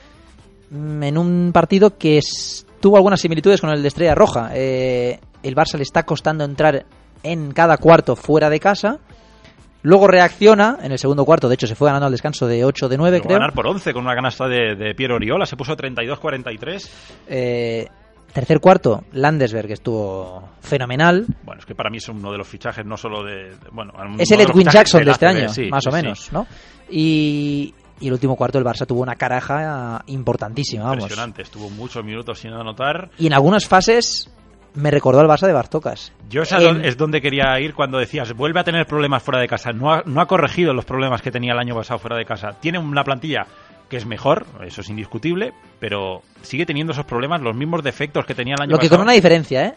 mm, 0.69 1.03
en 1.03 1.17
un 1.17 1.51
partido 1.53 1.97
que 1.97 2.17
es- 2.17 2.65
tuvo 2.79 2.97
algunas 2.97 3.21
similitudes 3.21 3.61
con 3.61 3.69
el 3.69 3.81
de 3.81 3.87
Estrella 3.87 4.15
Roja. 4.15 4.51
Eh, 4.53 5.19
el 5.43 5.55
Barça 5.55 5.75
le 5.77 5.83
está 5.83 6.03
costando 6.03 6.43
entrar 6.43 6.85
en 7.23 7.51
cada 7.51 7.77
cuarto 7.77 8.15
fuera 8.15 8.49
de 8.49 8.59
casa. 8.59 8.99
Luego 9.84 10.07
reacciona 10.07 10.77
en 10.82 10.91
el 10.91 10.99
segundo 10.99 11.25
cuarto, 11.25 11.47
de 11.49 11.55
hecho 11.55 11.67
se 11.67 11.75
fue 11.75 11.88
ganando 11.88 12.05
al 12.05 12.11
descanso 12.11 12.45
de 12.47 12.63
8 12.63 12.88
de 12.89 12.97
9, 12.97 13.17
Llegó 13.17 13.23
a 13.23 13.27
creo. 13.27 13.39
ganar 13.39 13.53
por 13.53 13.65
11 13.67 13.93
con 13.93 14.03
una 14.05 14.13
canasta 14.15 14.47
de, 14.47 14.75
de 14.75 14.93
Piero 14.95 15.15
Oriola, 15.15 15.45
se 15.45 15.55
puso 15.57 15.75
32-43. 15.75 16.89
Eh, 17.27 17.88
tercer 18.34 18.59
cuarto, 18.59 19.03
Landesberg 19.13 19.67
que 19.67 19.73
estuvo 19.73 20.49
fenomenal. 20.61 21.25
Bueno, 21.43 21.59
es 21.59 21.65
que 21.65 21.75
para 21.75 21.89
mí 21.89 21.97
es 21.97 22.07
uno 22.09 22.32
de 22.32 22.38
los 22.38 22.47
fichajes, 22.47 22.86
no 22.86 22.95
solo 22.95 23.23
de. 23.23 23.49
de- 23.51 23.69
bueno, 23.71 23.91
Es 24.19 24.32
el 24.32 24.41
Edwin 24.41 24.67
Jackson 24.69 25.03
de 25.03 25.11
este 25.11 25.25
año, 25.27 25.49
sí, 25.49 25.67
más 25.69 25.86
o 25.88 25.91
sí. 25.91 25.95
menos, 25.97 26.32
¿no? 26.32 26.45
Y, 26.89 27.73
y 27.99 28.07
el 28.07 28.13
último 28.13 28.36
cuarto 28.36 28.57
el 28.57 28.65
Barça 28.65 28.86
tuvo 28.86 29.01
una 29.01 29.15
caraja 29.15 30.03
importantísima, 30.07 30.84
vamos. 30.84 30.99
Impresionante, 31.03 31.41
estuvo 31.41 31.69
muchos 31.69 32.03
minutos 32.03 32.39
sin 32.39 32.51
anotar. 32.51 33.09
Y 33.17 33.27
en 33.27 33.34
algunas 33.34 33.67
fases 33.67 34.29
me 34.74 34.91
recordó 34.91 35.19
al 35.19 35.28
Barça 35.28 35.47
de 35.47 35.53
Bartocas. 35.53 36.13
Yo 36.30 36.43
esa 36.43 36.61
En- 36.61 36.86
es 36.86 36.97
donde 36.97 37.22
quería 37.22 37.59
ir 37.59 37.74
cuando 37.74 37.97
decías, 37.97 38.34
vuelve 38.34 38.59
a 38.59 38.63
tener 38.63 38.86
problemas 38.86 39.22
fuera 39.24 39.39
de 39.39 39.47
casa. 39.47 39.72
No 39.74 39.91
ha, 39.93 40.03
no 40.05 40.22
ha 40.22 40.28
corregido 40.28 40.74
los 40.74 40.86
problemas 40.86 41.22
que 41.22 41.32
tenía 41.32 41.53
el 41.53 41.59
año 41.59 41.76
pasado 41.76 41.99
fuera 41.99 42.15
de 42.17 42.26
casa. 42.26 42.53
Tiene 42.59 42.80
una 42.80 43.03
plantilla 43.03 43.45
que 43.89 43.97
es 43.97 44.05
mejor, 44.05 44.45
eso 44.65 44.80
es 44.82 44.89
indiscutible, 44.89 45.51
pero 45.80 46.22
sigue 46.41 46.65
teniendo 46.65 46.93
esos 46.93 47.03
problemas, 47.05 47.41
los 47.41 47.55
mismos 47.55 47.84
defectos 47.84 48.26
que 48.26 48.34
tenía 48.34 48.55
el 48.55 48.61
año 48.61 48.72
Lo 48.72 48.78
que 48.78 48.86
pasado. 48.88 48.99
con 48.99 49.03
una 49.07 49.13
diferencia, 49.13 49.65
¿eh? 49.65 49.74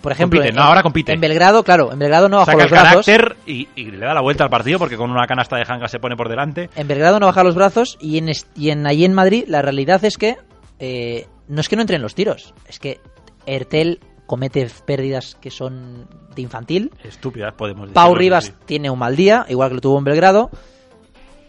Por 0.00 0.12
ejemplo, 0.12 0.38
Compite, 0.38 0.50
en, 0.50 0.56
no, 0.56 0.62
ahora 0.62 0.82
compite. 0.82 1.12
en 1.12 1.20
Belgrado, 1.20 1.64
claro, 1.64 1.90
en 1.90 1.98
Belgrado 1.98 2.28
no 2.28 2.36
baja 2.36 2.52
Saca 2.52 2.62
los 2.62 2.70
el 2.72 2.78
brazos. 2.78 3.06
carácter 3.06 3.36
y, 3.46 3.66
y 3.74 3.90
le 3.90 3.98
da 4.06 4.14
la 4.14 4.20
vuelta 4.20 4.44
al 4.44 4.50
partido 4.50 4.78
porque 4.78 4.96
con 4.96 5.10
una 5.10 5.26
canasta 5.26 5.56
de 5.56 5.64
Hanga 5.66 5.88
se 5.88 5.98
pone 5.98 6.14
por 6.16 6.28
delante. 6.28 6.70
En 6.76 6.86
Belgrado 6.86 7.18
no 7.18 7.26
baja 7.26 7.42
los 7.42 7.56
brazos 7.56 7.96
y 8.00 8.18
en, 8.18 8.30
y 8.54 8.70
en 8.70 8.86
allí 8.86 9.04
en 9.04 9.14
Madrid 9.14 9.44
la 9.48 9.62
realidad 9.62 10.04
es 10.04 10.16
que 10.18 10.36
eh, 10.78 11.26
no 11.48 11.60
es 11.60 11.68
que 11.68 11.74
no 11.76 11.82
entren 11.82 12.02
los 12.02 12.14
tiros, 12.14 12.54
es 12.68 12.78
que 12.78 13.00
Ertel 13.46 13.98
comete 14.26 14.68
pérdidas 14.84 15.36
que 15.40 15.50
son 15.50 16.06
de 16.34 16.42
infantil. 16.42 16.90
Estúpidas, 17.04 17.54
podemos 17.54 17.82
decir. 17.82 17.94
Pau 17.94 18.14
Rivas 18.14 18.52
tiene 18.66 18.90
un 18.90 18.98
mal 18.98 19.16
día, 19.16 19.46
igual 19.48 19.68
que 19.70 19.74
lo 19.76 19.80
tuvo 19.80 19.98
en 19.98 20.04
Belgrado. 20.04 20.50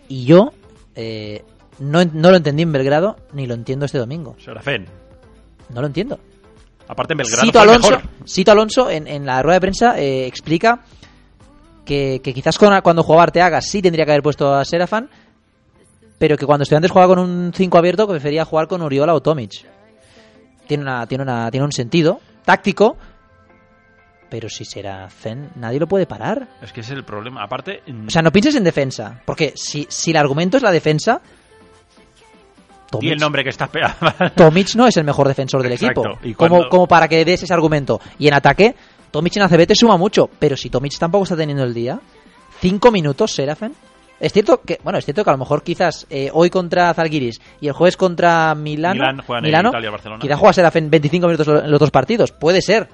Y 0.08 0.26
yo 0.26 0.52
eh, 0.96 1.44
no, 1.80 2.04
no 2.06 2.30
lo 2.32 2.38
entendí 2.38 2.64
en 2.64 2.72
Belgrado 2.72 3.18
ni 3.34 3.46
lo 3.48 3.54
entiendo 3.56 3.86
este 3.86 3.98
domingo. 3.98 4.36
Serafén. 4.40 4.86
No 5.70 5.82
lo 5.82 5.88
entiendo. 5.88 6.20
Aparte 6.88 7.14
en 7.14 7.18
Belgrado 7.18 7.44
el 7.50 7.58
Alonso, 7.70 7.90
mejor. 7.92 8.10
Sito 8.26 8.52
Alonso 8.52 8.90
en, 8.90 9.08
en 9.08 9.26
la 9.26 9.42
rueda 9.44 9.56
de 9.56 9.62
prensa 9.62 10.00
eh, 10.00 10.26
explica 10.26 10.84
que, 11.86 12.22
que 12.24 12.34
quizás 12.34 12.58
con- 12.58 12.80
cuando 12.82 13.04
jugaba 13.04 13.24
Arteaga 13.24 13.62
sí 13.62 13.82
tendría 13.82 14.06
que 14.06 14.12
haber 14.12 14.24
puesto 14.24 14.54
a 14.54 14.64
Serafan, 14.64 15.10
pero 16.18 16.38
que 16.38 16.46
cuando 16.46 16.64
Estudiantes 16.64 16.92
jugaba 16.92 17.14
con 17.16 17.20
un 17.20 17.52
5 17.54 17.78
abierto 17.78 18.08
prefería 18.08 18.46
jugar 18.46 18.68
con 18.68 18.82
Uriola 18.82 19.14
o 19.14 19.22
Tomic. 19.22 19.66
Tiene, 20.68 20.84
una, 20.84 21.06
tiene, 21.08 21.24
una, 21.24 21.52
tiene 21.52 21.66
un 21.66 21.72
sentido 21.72 22.20
táctico, 22.48 22.96
pero 24.30 24.48
si 24.48 24.64
será 24.64 25.10
Zen, 25.10 25.52
nadie 25.56 25.80
lo 25.82 25.88
puede 25.88 26.06
parar. 26.06 26.48
Es 26.62 26.72
que 26.72 26.80
ese 26.80 26.94
es 26.94 26.98
el 27.00 27.04
problema. 27.04 27.44
Aparte, 27.44 27.84
O 28.08 28.10
sea, 28.10 28.22
no 28.22 28.32
pienses 28.32 28.56
en 28.56 28.64
defensa, 28.64 29.22
porque 29.26 29.52
si, 29.56 29.86
si 29.90 30.12
el 30.12 30.18
argumento 30.18 30.56
es 30.56 30.64
la 30.64 30.72
defensa, 30.72 31.22
di 33.02 33.10
el 33.10 33.20
nombre 33.20 33.44
que 33.44 33.52
pegando. 33.68 33.98
Tomic 34.36 34.76
no 34.76 34.88
es 34.88 34.96
el 34.96 35.04
mejor 35.04 35.28
defensor 35.28 35.62
del 35.62 35.74
Exacto. 35.74 36.06
equipo. 36.06 36.20
Y 36.26 36.34
como, 36.36 36.70
como 36.70 36.88
para 36.88 37.10
que 37.10 37.26
des 37.26 37.44
ese 37.44 37.54
argumento. 37.54 38.00
Y 38.18 38.30
en 38.30 38.34
ataque, 38.34 38.76
Tomic 39.12 39.36
en 39.36 39.44
ACB 39.44 39.68
te 39.68 39.76
suma 39.76 39.98
mucho. 39.98 40.30
Pero 40.40 40.56
si 40.56 40.70
Tomic 40.70 40.98
tampoco 40.98 41.24
está 41.24 41.36
teniendo 41.36 41.66
el 41.66 41.74
día, 41.74 42.00
cinco 42.62 42.92
minutos, 42.92 43.34
Serafen. 43.34 43.74
Es 44.20 44.34
cierto 44.34 44.62
que, 44.66 44.80
bueno, 44.84 44.98
es 44.98 45.06
cierto 45.06 45.24
que 45.24 45.30
a 45.30 45.34
lo 45.34 45.40
mejor 45.40 45.64
quizás 45.64 46.08
eh, 46.10 46.30
hoy 46.34 46.50
contra 46.50 46.94
Zalgiris 46.94 47.40
y 47.62 47.68
el 47.68 47.74
jueves 47.74 47.98
contra 47.98 48.56
Milano, 48.56 48.96
Milán 48.96 49.18
juegan 49.20 49.46
en 49.46 49.50
Milano, 49.50 49.70
Italia, 49.70 49.92
Barcelona. 49.92 50.22
quizás 50.22 50.40
juega 50.40 50.54
Serafen 50.54 50.90
25 50.90 51.28
minutos 51.28 51.48
en 51.48 51.72
los 51.72 51.80
dos 51.80 51.92
partidos. 51.92 52.32
Puede 52.32 52.62
ser. 52.62 52.88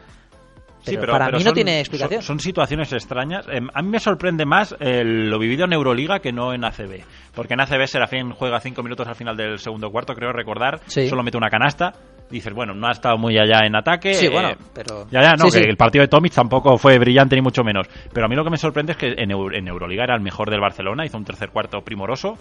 Sí, 0.81 0.97
Pero 0.99 1.13
para 1.13 1.29
mí 1.31 1.41
no 1.45 1.53
tiene 1.53 1.79
explicación. 1.79 2.21
Son, 2.21 2.35
son 2.35 2.39
situaciones 2.41 2.91
extrañas. 2.91 3.45
Em, 3.49 3.69
a 3.73 3.81
mí 3.81 3.87
me 3.87 3.99
sorprende 3.99 4.45
más 4.45 4.75
eh, 4.81 5.01
lo 5.05 5.39
vivido 5.39 5.63
en 5.63 5.71
Euroliga 5.71 6.19
que 6.19 6.33
no 6.33 6.53
en 6.53 6.65
ACB. 6.65 7.05
Porque 7.33 7.53
en 7.53 7.61
ACB 7.61 7.87
Serafín 7.87 8.31
juega 8.31 8.59
cinco 8.59 8.83
minutos 8.83 9.07
al 9.07 9.15
final 9.15 9.37
del 9.37 9.59
segundo 9.59 9.89
cuarto, 9.91 10.13
creo 10.13 10.33
recordar. 10.33 10.81
Sí. 10.87 11.07
Solo 11.07 11.23
mete 11.23 11.37
una 11.37 11.49
canasta. 11.49 11.93
Dices, 12.33 12.51
bueno, 12.53 12.73
no 12.73 12.87
ha 12.87 12.91
estado 12.91 13.15
muy 13.17 13.37
allá 13.37 13.59
en 13.65 13.75
ataque. 13.75 14.15
Sí, 14.15 14.25
eh, 14.25 14.29
bueno, 14.29 14.49
pero- 14.73 15.05
Ya, 15.11 15.21
ya, 15.21 15.31
no, 15.37 15.45
Sí, 15.51 15.59
que 15.59 15.63
sí. 15.63 15.69
el 15.69 15.77
partido 15.77 16.01
de 16.01 16.07
Tomic 16.07 16.33
tampoco 16.33 16.77
fue 16.79 16.97
brillante 16.97 17.35
ni 17.35 17.43
mucho 17.43 17.63
menos. 17.63 17.87
Pero 18.11 18.25
a 18.25 18.29
mí 18.29 18.35
lo 18.35 18.43
que 18.43 18.49
me 18.49 18.57
sorprende 18.57 18.93
es 18.93 18.97
que 18.97 19.13
en, 19.15 19.29
Euro- 19.29 19.55
en 19.55 19.67
Euroliga 19.67 20.03
era 20.03 20.15
el 20.15 20.21
mejor 20.21 20.49
del 20.49 20.59
Barcelona, 20.59 21.05
hizo 21.05 21.17
un 21.17 21.25
tercer 21.25 21.49
cuarto 21.49 21.81
primoroso. 21.81 22.37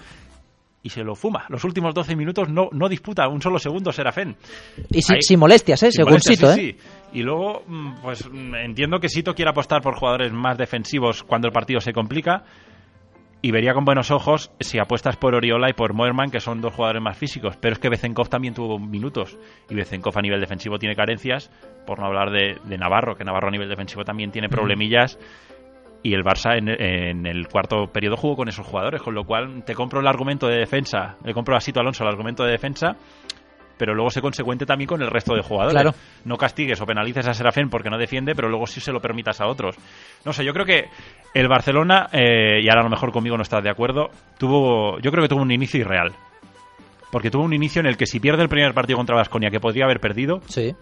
Y 0.85 0.89
se 0.89 1.05
lo 1.05 1.15
fuma. 1.15 1.45
Los 1.49 1.63
últimos 1.63 1.95
12 1.95 2.17
minutos 2.17 2.49
no, 2.49 2.69
no 2.73 2.89
disputa 2.89 3.29
un 3.29 3.41
solo 3.41 3.59
segundo 3.59 3.93
Serafén. 3.93 4.35
Y 4.91 5.03
sin, 5.03 5.15
Ahí- 5.17 5.23
sin 5.23 5.39
molestias, 5.39 5.81
¿eh? 5.85 5.93
sin 5.93 5.99
según 5.99 6.13
molestias, 6.13 6.39
Sito, 6.39 6.53
sí, 6.55 6.61
¿eh? 6.71 6.77
sí. 6.81 7.19
Y 7.21 7.23
luego, 7.23 7.63
mm, 7.69 7.95
pues 8.03 8.29
mm, 8.29 8.55
entiendo 8.57 8.99
que 8.99 9.09
Sito 9.09 9.35
quiere 9.35 9.51
apostar 9.51 9.81
por 9.83 9.95
jugadores 9.95 10.33
más 10.33 10.57
defensivos 10.59 11.23
cuando 11.23 11.47
el 11.47 11.53
partido 11.53 11.81
se 11.81 11.93
complica. 11.93 12.43
Y 13.45 13.51
vería 13.51 13.75
con 13.75 13.85
buenos 13.85 14.13
ojos 14.13 14.53
si 14.61 14.79
apuestas 14.79 15.17
por 15.17 15.35
Oriola 15.35 15.69
y 15.69 15.73
por 15.73 15.95
Moerman, 15.95 16.31
que 16.31 16.39
son 16.39 16.61
dos 16.61 16.75
jugadores 16.75 17.03
más 17.03 17.19
físicos. 17.19 17.57
Pero 17.57 17.73
es 17.73 17.81
que 17.81 17.89
Bezenkov 17.89 18.29
también 18.29 18.55
tuvo 18.55 18.79
minutos. 18.79 19.37
Y 19.69 19.75
Bezenkov 19.75 20.17
a 20.17 20.23
nivel 20.23 20.41
defensivo 20.41 20.79
tiene 20.79 20.95
carencias, 20.95 21.51
por 21.85 21.99
no 21.99 22.07
hablar 22.07 22.31
de, 22.31 22.59
de 22.63 22.79
Navarro, 22.79 23.17
que 23.17 23.25
Navarro 23.25 23.49
a 23.49 23.51
nivel 23.51 23.69
defensivo 23.69 24.05
también 24.05 24.31
tiene 24.31 24.49
problemillas. 24.49 25.19
Y 26.05 26.15
el 26.15 26.23
Barça 26.23 26.57
en, 26.57 26.69
en 26.69 27.27
el 27.27 27.49
cuarto 27.49 27.89
periodo 27.93 28.17
jugó 28.17 28.37
con 28.37 28.49
esos 28.49 28.65
jugadores, 28.65 29.03
con 29.03 29.15
lo 29.15 29.25
cual 29.25 29.65
te 29.65 29.75
compro 29.75 29.99
el 29.99 30.07
argumento 30.07 30.47
de 30.47 30.59
defensa, 30.59 31.17
le 31.25 31.35
compro 31.35 31.57
a 31.57 31.61
Sito 31.61 31.81
Alonso 31.81 32.05
el 32.05 32.11
argumento 32.11 32.45
de 32.45 32.53
defensa, 32.53 32.97
pero 33.83 33.97
luego 33.97 34.11
sé 34.13 34.21
consecuente 34.21 34.65
también 34.65 34.87
con 34.87 35.03
el 35.03 35.11
resto 35.11 35.35
de 35.35 35.43
jugadores. 35.43 35.75
Claro. 35.83 35.97
No 36.25 36.37
castigues 36.37 36.81
o 36.81 36.87
penalices 36.87 37.27
a 37.27 37.35
Serafén 37.35 37.69
porque 37.69 37.91
no 37.91 37.99
defiende, 37.99 38.33
pero 38.33 38.49
luego 38.49 38.65
sí 38.69 38.81
se 38.81 38.93
lo 38.93 39.01
permitas 39.01 39.41
a 39.41 39.49
otros. 39.49 39.75
No 40.25 40.33
sé, 40.33 40.45
yo 40.45 40.53
creo 40.53 40.65
que 40.65 40.85
el 41.35 41.49
Barcelona, 41.49 42.07
eh, 42.13 42.61
y 42.63 42.69
ahora 42.69 42.83
a 42.83 42.85
lo 42.85 42.91
mejor 42.91 43.11
conmigo 43.11 43.37
no 43.37 43.43
estás 43.43 43.65
de 43.65 43.71
acuerdo, 43.71 44.11
tuvo, 44.39 45.01
yo 45.01 45.11
creo 45.11 45.25
que 45.25 45.29
tuvo 45.29 45.43
un 45.43 45.51
inicio 45.51 45.81
irreal. 45.81 46.13
Porque 47.11 47.29
tuvo 47.29 47.43
un 47.43 47.55
inicio 47.55 47.81
en 47.81 47.87
el 47.87 47.97
que 47.97 48.07
si 48.07 48.21
pierde 48.21 48.45
el 48.45 48.49
primer 48.49 48.73
partido 48.73 48.99
contra 48.99 49.17
Vasconia, 49.17 49.51
que 49.51 49.59
podría 49.59 49.85
haber 49.87 49.99
perdido, 49.99 50.41
Sí. 50.47 50.73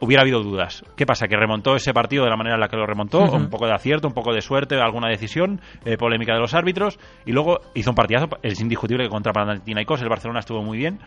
hubiera 0.00 0.20
habido 0.20 0.42
dudas. 0.42 0.84
¿Qué 0.98 1.06
pasa? 1.06 1.26
Que 1.28 1.36
remontó 1.36 1.76
ese 1.76 1.94
partido 1.94 2.24
de 2.24 2.30
la 2.30 2.36
manera 2.36 2.56
en 2.56 2.60
la 2.60 2.68
que 2.68 2.76
lo 2.76 2.84
remontó, 2.84 3.20
un 3.22 3.48
poco 3.48 3.66
de 3.66 3.72
acierto, 3.72 4.06
un 4.06 4.12
poco 4.12 4.34
de 4.34 4.42
suerte, 4.42 4.74
alguna 4.76 5.08
decisión, 5.08 5.62
eh, 5.86 5.96
polémica 5.96 6.34
de 6.34 6.40
los 6.40 6.52
árbitros, 6.52 6.98
y 7.24 7.32
luego 7.32 7.60
hizo 7.72 7.88
un 7.90 7.96
partidazo, 7.96 8.28
es 8.42 8.60
indiscutible 8.60 9.04
que 9.04 9.08
contra 9.08 9.32
Panathinaikos 9.32 10.02
el 10.02 10.10
Barcelona 10.10 10.40
estuvo 10.40 10.62
muy 10.62 10.76
bien, 10.76 10.98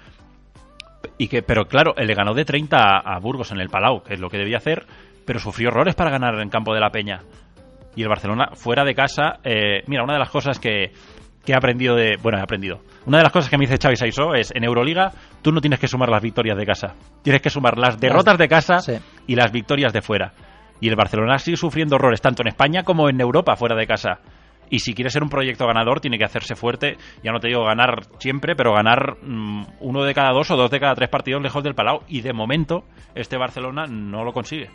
y 1.18 1.28
que, 1.28 1.42
pero 1.42 1.66
claro, 1.66 1.94
le 1.98 2.14
ganó 2.14 2.34
de 2.34 2.46
30 2.46 2.78
a, 2.78 3.16
a 3.16 3.20
Burgos 3.20 3.52
en 3.52 3.60
el 3.60 3.70
Palau, 3.70 4.04
que 4.04 4.14
es 4.14 4.20
lo 4.20 4.30
que 4.30 4.38
debía 4.38 4.58
hacer, 4.58 4.86
pero 5.26 5.40
sufrió 5.40 5.70
errores 5.70 5.96
para 5.96 6.12
ganar 6.12 6.40
en 6.40 6.50
campo 6.50 6.74
de 6.74 6.80
la 6.80 6.90
Peña. 6.90 7.22
Y 7.96 8.04
el 8.04 8.10
Barcelona, 8.10 8.50
fuera 8.54 8.84
de 8.84 8.94
casa, 8.94 9.40
eh, 9.44 9.82
mira, 9.88 10.04
una 10.04 10.14
de 10.14 10.20
las 10.20 10.30
cosas 10.30 10.60
que, 10.60 10.92
que 11.44 11.52
he 11.52 11.56
aprendido 11.56 11.96
de. 11.96 12.18
Bueno, 12.22 12.38
he 12.38 12.42
aprendido. 12.42 12.82
Una 13.08 13.18
de 13.18 13.24
las 13.24 13.32
cosas 13.34 13.50
que 13.50 13.58
me 13.58 13.66
dice 13.66 13.78
Xavi 13.82 13.96
Saisó 13.96 14.36
es: 14.36 14.54
en 14.54 14.64
Euroliga, 14.64 15.12
tú 15.42 15.52
no 15.52 15.62
tienes 15.62 15.80
que 15.80 15.88
sumar 15.88 16.10
las 16.10 16.22
victorias 16.22 16.56
de 16.58 16.66
casa. 16.66 16.94
Tienes 17.24 17.42
que 17.42 17.50
sumar 17.50 17.78
las 17.78 18.00
derrotas 18.00 18.38
de 18.38 18.48
casa 18.48 18.80
Sí. 18.80 18.94
y 19.26 19.36
las 19.36 19.52
victorias 19.52 19.92
de 19.94 20.02
fuera. 20.04 20.34
Y 20.80 20.90
el 20.90 20.96
Barcelona 20.96 21.40
sigue 21.40 21.58
sufriendo 21.58 21.96
errores 21.96 22.22
tanto 22.22 22.44
en 22.44 22.50
España 22.50 22.84
como 22.84 23.10
en 23.10 23.20
Europa, 23.20 23.56
fuera 23.56 23.76
de 23.76 23.88
casa. 23.88 24.20
Y 24.70 24.80
si 24.80 24.94
quiere 24.94 25.10
ser 25.10 25.24
un 25.24 25.30
proyecto 25.30 25.66
ganador, 25.66 26.00
tiene 26.00 26.18
que 26.18 26.26
hacerse 26.26 26.56
fuerte. 26.56 26.98
Ya 27.24 27.32
no 27.32 27.40
te 27.40 27.48
digo 27.48 27.64
ganar 27.64 28.08
siempre, 28.20 28.56
pero 28.56 28.74
ganar 28.74 29.18
mm, 29.22 29.66
uno 29.82 30.04
de 30.04 30.14
cada 30.14 30.32
dos 30.32 30.52
o 30.52 30.58
dos 30.58 30.70
de 30.72 30.80
cada 30.80 30.96
tres 30.96 31.10
partidos 31.10 31.42
lejos 31.42 31.64
del 31.64 31.76
Palau. 31.76 32.02
Y 32.08 32.22
de 32.22 32.34
momento, 32.34 32.84
este 33.16 33.38
Barcelona 33.38 33.86
no 33.88 34.24
lo 34.24 34.34
consigue. 34.34 34.70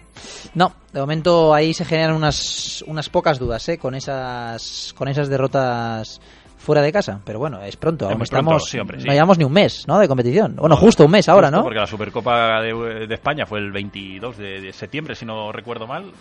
No, 0.54 0.72
de 0.92 1.00
momento 1.00 1.54
ahí 1.54 1.74
se 1.74 1.84
generan 1.84 2.14
unas, 2.14 2.82
unas 2.86 3.08
pocas 3.08 3.38
dudas, 3.38 3.68
¿eh? 3.68 3.78
Con 3.78 3.94
esas, 3.94 4.94
con 4.96 5.08
esas 5.08 5.28
derrotas 5.28 6.20
fuera 6.62 6.80
de 6.80 6.92
casa. 6.92 7.20
Pero 7.24 7.38
bueno, 7.38 7.60
es 7.62 7.76
pronto. 7.76 8.06
Es 8.06 8.12
aún 8.12 8.22
estamos, 8.22 8.52
pronto, 8.52 8.66
sí, 8.66 8.78
hombre, 8.78 9.00
sí. 9.00 9.06
No 9.06 9.12
llevamos 9.12 9.36
ni 9.36 9.44
un 9.44 9.52
mes, 9.52 9.86
¿no? 9.86 9.98
De 9.98 10.08
competición. 10.08 10.56
Bueno, 10.56 10.76
justo 10.76 11.04
un 11.04 11.10
mes 11.10 11.28
ahora, 11.28 11.48
Justo 11.48 11.58
¿no? 11.58 11.64
Porque 11.64 11.80
la 11.80 11.86
Supercopa 11.86 12.62
de, 12.62 13.06
de 13.06 13.14
España 13.14 13.44
fue 13.44 13.58
el 13.58 13.72
22 13.72 14.38
de, 14.38 14.60
de 14.60 14.72
septiembre, 14.72 15.14
si 15.14 15.26
no 15.26 15.52
recuerdo 15.52 15.86
mal. 15.86 16.12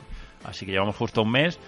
Así 0.44 0.66
que 0.66 0.72
llevamos 0.72 0.96
justo 0.96 1.22
un 1.22 1.32
mes. 1.32 1.60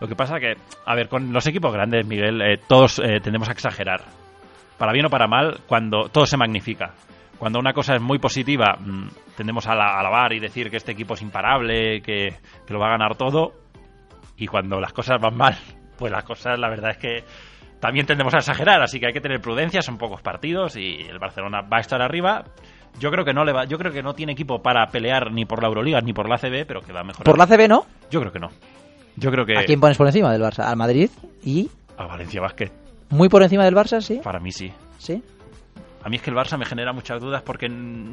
Lo 0.00 0.06
que 0.08 0.14
pasa 0.14 0.38
que, 0.38 0.54
a 0.84 0.94
ver, 0.94 1.08
con 1.08 1.32
los 1.32 1.46
equipos 1.46 1.72
grandes, 1.72 2.06
Miguel, 2.06 2.42
eh, 2.42 2.58
todos 2.68 2.98
eh, 2.98 3.20
tendemos 3.22 3.48
a 3.48 3.52
exagerar. 3.52 4.02
Para 4.78 4.92
bien 4.92 5.06
o 5.06 5.10
para 5.10 5.26
mal, 5.26 5.60
cuando 5.66 6.08
todo 6.10 6.26
se 6.26 6.36
magnifica. 6.36 6.92
Cuando 7.38 7.58
una 7.58 7.72
cosa 7.72 7.94
es 7.96 8.02
muy 8.02 8.18
positiva, 8.18 8.76
mm, 8.78 9.08
tendemos 9.36 9.66
a 9.66 9.74
la- 9.74 9.98
alabar 9.98 10.32
y 10.34 10.40
decir 10.40 10.70
que 10.70 10.76
este 10.76 10.92
equipo 10.92 11.14
es 11.14 11.22
imparable, 11.22 12.02
que, 12.02 12.34
que 12.66 12.72
lo 12.74 12.78
va 12.78 12.88
a 12.88 12.90
ganar 12.90 13.16
todo. 13.16 13.52
Y 14.36 14.46
cuando 14.46 14.80
las 14.80 14.92
cosas 14.92 15.18
van 15.20 15.36
mal, 15.36 15.56
pues 15.98 16.12
las 16.12 16.24
cosas, 16.24 16.58
la 16.58 16.68
verdad 16.68 16.90
es 16.90 16.98
que 16.98 17.24
también 17.80 18.04
tendemos 18.06 18.34
a 18.34 18.38
exagerar, 18.38 18.82
así 18.82 18.98
que 19.00 19.06
hay 19.06 19.12
que 19.14 19.20
tener 19.20 19.40
prudencia, 19.40 19.80
son 19.80 19.96
pocos 19.98 20.20
partidos 20.22 20.76
y 20.76 20.96
el 21.08 21.18
Barcelona 21.18 21.60
va 21.62 21.78
a 21.78 21.80
estar 21.80 22.02
arriba. 22.02 22.44
Yo 22.98 23.10
creo 23.10 23.24
que 23.24 23.34
no 23.34 23.44
le 23.44 23.52
va, 23.52 23.64
yo 23.66 23.76
creo 23.78 23.92
que 23.92 24.02
no 24.02 24.14
tiene 24.14 24.32
equipo 24.32 24.62
para 24.62 24.86
pelear 24.88 25.30
ni 25.32 25.44
por 25.44 25.60
la 25.62 25.68
Euroliga 25.68 26.00
ni 26.00 26.12
por 26.14 26.28
la 26.28 26.36
CB, 26.38 26.66
pero 26.66 26.80
que 26.80 26.92
va 26.92 27.00
a 27.00 27.04
mejorar. 27.04 27.24
Por 27.24 27.38
la 27.38 27.46
CB, 27.46 27.68
¿no? 27.68 27.84
Yo 28.10 28.20
creo 28.20 28.32
que 28.32 28.40
no. 28.40 28.48
Yo 29.16 29.30
creo 29.30 29.44
que 29.46 29.56
¿A 29.56 29.64
quién 29.64 29.80
pones 29.80 29.96
por 29.96 30.06
encima 30.06 30.32
del 30.32 30.42
Barça? 30.42 30.60
Al 30.64 30.76
Madrid 30.76 31.10
y 31.44 31.68
a 31.96 32.06
Valencia 32.06 32.40
Basket, 32.40 32.70
muy 33.10 33.28
por 33.28 33.42
encima 33.42 33.64
del 33.64 33.74
Barça, 33.74 34.00
sí. 34.00 34.20
para 34.22 34.38
mí 34.40 34.52
sí. 34.52 34.70
Sí. 34.98 35.22
A 36.04 36.08
mí 36.08 36.16
es 36.16 36.22
que 36.22 36.30
el 36.30 36.36
Barça 36.36 36.56
me 36.56 36.64
genera 36.64 36.92
muchas 36.92 37.20
dudas 37.20 37.42
porque 37.42 37.66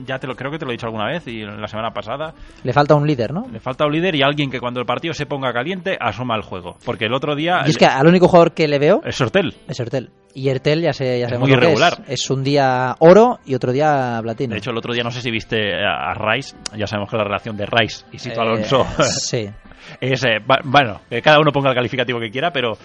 ya 0.07 0.17
te 0.17 0.25
lo 0.25 0.35
creo 0.35 0.49
que 0.49 0.57
te 0.57 0.65
lo 0.65 0.71
he 0.71 0.73
dicho 0.73 0.87
alguna 0.87 1.05
vez 1.05 1.27
y 1.27 1.43
la 1.43 1.67
semana 1.67 1.91
pasada 1.91 2.33
Le 2.63 2.73
falta 2.73 2.95
un 2.95 3.05
líder, 3.05 3.31
¿no? 3.31 3.45
le 3.51 3.59
falta 3.59 3.85
un 3.85 3.91
líder 3.91 4.15
y 4.15 4.23
alguien 4.23 4.49
que 4.49 4.59
cuando 4.59 4.79
el 4.79 4.85
partido 4.87 5.13
se 5.13 5.27
ponga 5.27 5.53
caliente 5.53 5.95
asuma 5.99 6.35
el 6.35 6.41
juego, 6.41 6.75
porque 6.85 7.05
el 7.05 7.13
otro 7.13 7.35
día 7.35 7.61
Y 7.67 7.69
es 7.69 7.77
que 7.77 7.85
al 7.85 8.07
único 8.07 8.27
jugador 8.27 8.53
que 8.53 8.67
le 8.67 8.79
veo 8.79 9.01
es 9.05 9.15
Sortel. 9.15 9.53
es 9.67 9.79
Ertel. 9.79 10.09
Y 10.33 10.49
Ertel 10.49 10.81
ya, 10.81 10.93
se, 10.93 11.19
ya 11.19 11.25
Es 11.25 11.29
sabemos 11.29 11.47
muy 11.47 11.55
lo 11.55 11.59
que 11.59 11.65
irregular. 11.67 12.01
Es. 12.07 12.21
Es 12.23 12.29
un 12.31 12.43
día 12.43 12.95
oro 12.97 13.39
y 13.45 13.53
otro 13.53 13.71
día 13.71 14.19
platino. 14.23 14.53
De 14.53 14.57
hecho, 14.57 14.71
el 14.71 14.77
otro 14.77 14.91
día 14.91 15.03
no 15.03 15.11
sé 15.11 15.21
si 15.21 15.29
viste 15.29 15.75
a 15.85 16.09
a 16.09 16.13
Rice, 16.15 16.55
ya 16.75 16.87
sabemos 16.87 17.11
que 17.11 17.17
la 17.17 17.25
relación 17.25 17.55
de 17.57 17.67
Rice 17.67 18.05
y 18.11 18.17
Sito 18.17 18.39
Eh, 18.39 18.41
Alonso 18.41 18.87
sí. 19.03 19.47
es, 20.01 20.23
eh, 20.23 20.39
bueno, 20.63 21.01
que 21.09 21.21
cada 21.21 21.39
uno 21.39 21.51
ponga 21.51 21.69
el 21.69 21.75
calificativo 21.75 22.19
que 22.19 22.31
quiera, 22.31 22.51
pero 22.51 22.77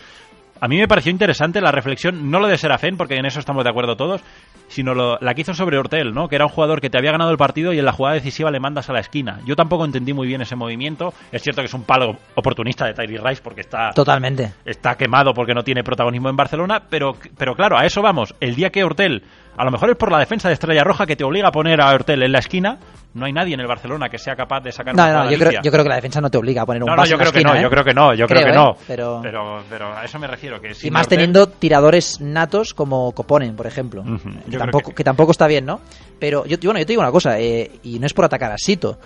a 0.61 0.67
mí 0.67 0.77
me 0.77 0.89
pareció 0.89 1.13
interesante 1.13 1.61
la 1.61 1.71
reflexión, 1.71 2.31
no 2.31 2.41
lo 2.41 2.49
de 2.49 2.59
Serafén, 2.59 2.97
porque 2.97 3.15
en 3.17 3.27
eso 3.27 3.39
estamos 3.39 3.63
de 3.65 3.71
acuerdo 3.71 3.97
todos, 3.97 4.21
sino 4.67 4.93
lo- 4.93 5.17
la 5.21 5.33
que 5.33 5.43
hizo 5.43 5.55
sobre 5.55 5.79
Hortel, 5.79 6.13
¿no? 6.13 6.29
Que 6.29 6.35
era 6.35 6.45
un 6.47 6.51
jugador 6.51 6.81
que 6.81 6.91
te 6.91 6.99
había 6.99 7.13
ganado 7.13 7.31
el 7.31 7.39
partido 7.39 7.73
y 7.73 7.79
en 7.79 7.85
la 7.85 7.93
jugada 7.93 8.17
decisiva 8.17 8.51
le 8.51 8.59
mandas 8.61 8.91
a 8.91 8.93
la 8.93 8.99
esquina. 9.01 9.39
Yo 9.47 9.55
tampoco 9.57 9.85
entendí 9.85 10.13
muy 10.13 10.27
bien 10.27 10.43
ese 10.43 10.57
movimiento. 10.57 11.15
Es 11.33 11.43
cierto 11.43 11.63
que 11.63 11.67
es 11.67 11.75
un 11.75 11.85
palo 11.85 12.17
oportunista 12.35 12.85
de 12.87 12.93
Tyree 12.93 13.21
Rice 13.23 13.41
porque 13.43 13.61
está 13.63 13.93
Totalmente. 13.93 14.53
está 14.65 14.97
quemado 14.97 15.33
porque 15.33 15.55
no 15.55 15.63
tiene 15.63 15.85
protagonismo 15.85 16.29
en 16.29 16.37
Barcelona, 16.37 16.83
pero, 16.91 17.17
pero 17.39 17.55
claro, 17.55 17.79
a 17.79 17.87
eso 17.87 18.03
vamos. 18.03 18.35
El 18.41 18.57
día 18.57 18.71
que 18.71 18.83
Hortel, 18.85 19.23
a 19.59 19.65
lo 19.65 19.71
mejor 19.71 19.91
es 19.91 19.97
por 19.97 20.11
la 20.13 20.19
defensa 20.19 20.49
de 20.49 20.55
Estrella 20.55 20.85
Roja 20.85 21.05
que 21.07 21.17
te 21.17 21.25
obliga 21.25 21.49
a 21.49 21.53
poner 21.53 21.81
a 21.81 21.89
Hortel 21.93 22.23
en 22.23 22.33
la 22.33 22.39
esquina, 22.39 22.79
no 23.15 23.25
hay 23.27 23.33
nadie 23.33 23.55
en 23.55 23.61
el 23.61 23.67
Barcelona 23.67 24.09
que 24.09 24.19
sea 24.19 24.37
capaz 24.37 24.61
de 24.61 24.71
sacar 24.71 24.95
No, 24.95 25.03
una 25.03 25.25
no, 25.25 25.31
yo 25.31 25.39
creo, 25.39 25.61
yo 25.63 25.71
creo 25.71 25.83
que 25.83 25.89
la 25.89 25.97
defensa 25.97 26.21
no 26.21 26.31
te 26.31 26.39
obliga 26.39 26.63
a 26.63 26.67
poner 26.67 26.83
un 26.83 26.89
No, 26.91 26.97
no, 26.97 27.05
yo 27.05 27.15
en 27.15 27.19
la 27.19 27.25
creo 27.25 27.33
que 27.33 27.43
no, 27.45 27.55
¿eh? 27.55 27.63
yo 27.63 27.71
creo 27.71 27.85
que 27.85 27.95
no, 27.95 28.15
yo 28.15 28.27
creo, 28.27 28.41
que 28.45 28.51
Creo, 28.51 28.63
no. 28.65 28.71
¿eh? 28.73 28.77
Pero- 28.87 29.21
pero, 29.23 29.63
pero 29.69 29.97
a 29.97 30.05
eso 30.05 30.19
me 30.19 30.27
refiero. 30.27 30.61
Que 30.61 30.73
Y 30.83 30.91
más 30.91 31.07
Hortel- 31.07 31.11
teniendo 31.11 31.49
tiradores 31.49 32.21
natos 32.21 32.73
como 32.75 33.11
Coponen, 33.13 33.57
por 33.57 33.67
ejemplo. 33.67 34.05
Que 34.51 34.57
tampoco, 34.59 34.91
que- 34.91 34.97
que... 34.97 35.05
tampoco 35.05 35.33
está 35.33 35.47
bien, 35.47 35.65
¿no? 35.67 35.81
Pero 36.21 36.45
yo, 36.47 36.57
bueno, 36.63 36.79
yo 36.81 36.87
te 36.87 36.93
digo 36.93 37.03
una 37.03 37.11
cosa, 37.13 37.39
eh, 37.41 37.71
y 37.83 37.99
no 37.99 38.07
es 38.07 38.15
por 38.15 38.25
atacar 38.25 38.53
a 38.53 38.59
Sito, 38.59 38.99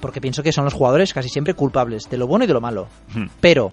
porque 0.00 0.20
pienso 0.20 0.42
que 0.42 0.52
son 0.52 0.64
los 0.64 0.74
jugadores 0.74 1.12
casi 1.14 1.28
siempre 1.28 1.54
culpables 1.54 2.08
de 2.10 2.16
lo 2.18 2.26
bueno 2.26 2.44
y 2.44 2.48
de 2.48 2.54
lo 2.54 2.60
malo. 2.60 2.88
Pero, 3.40 3.72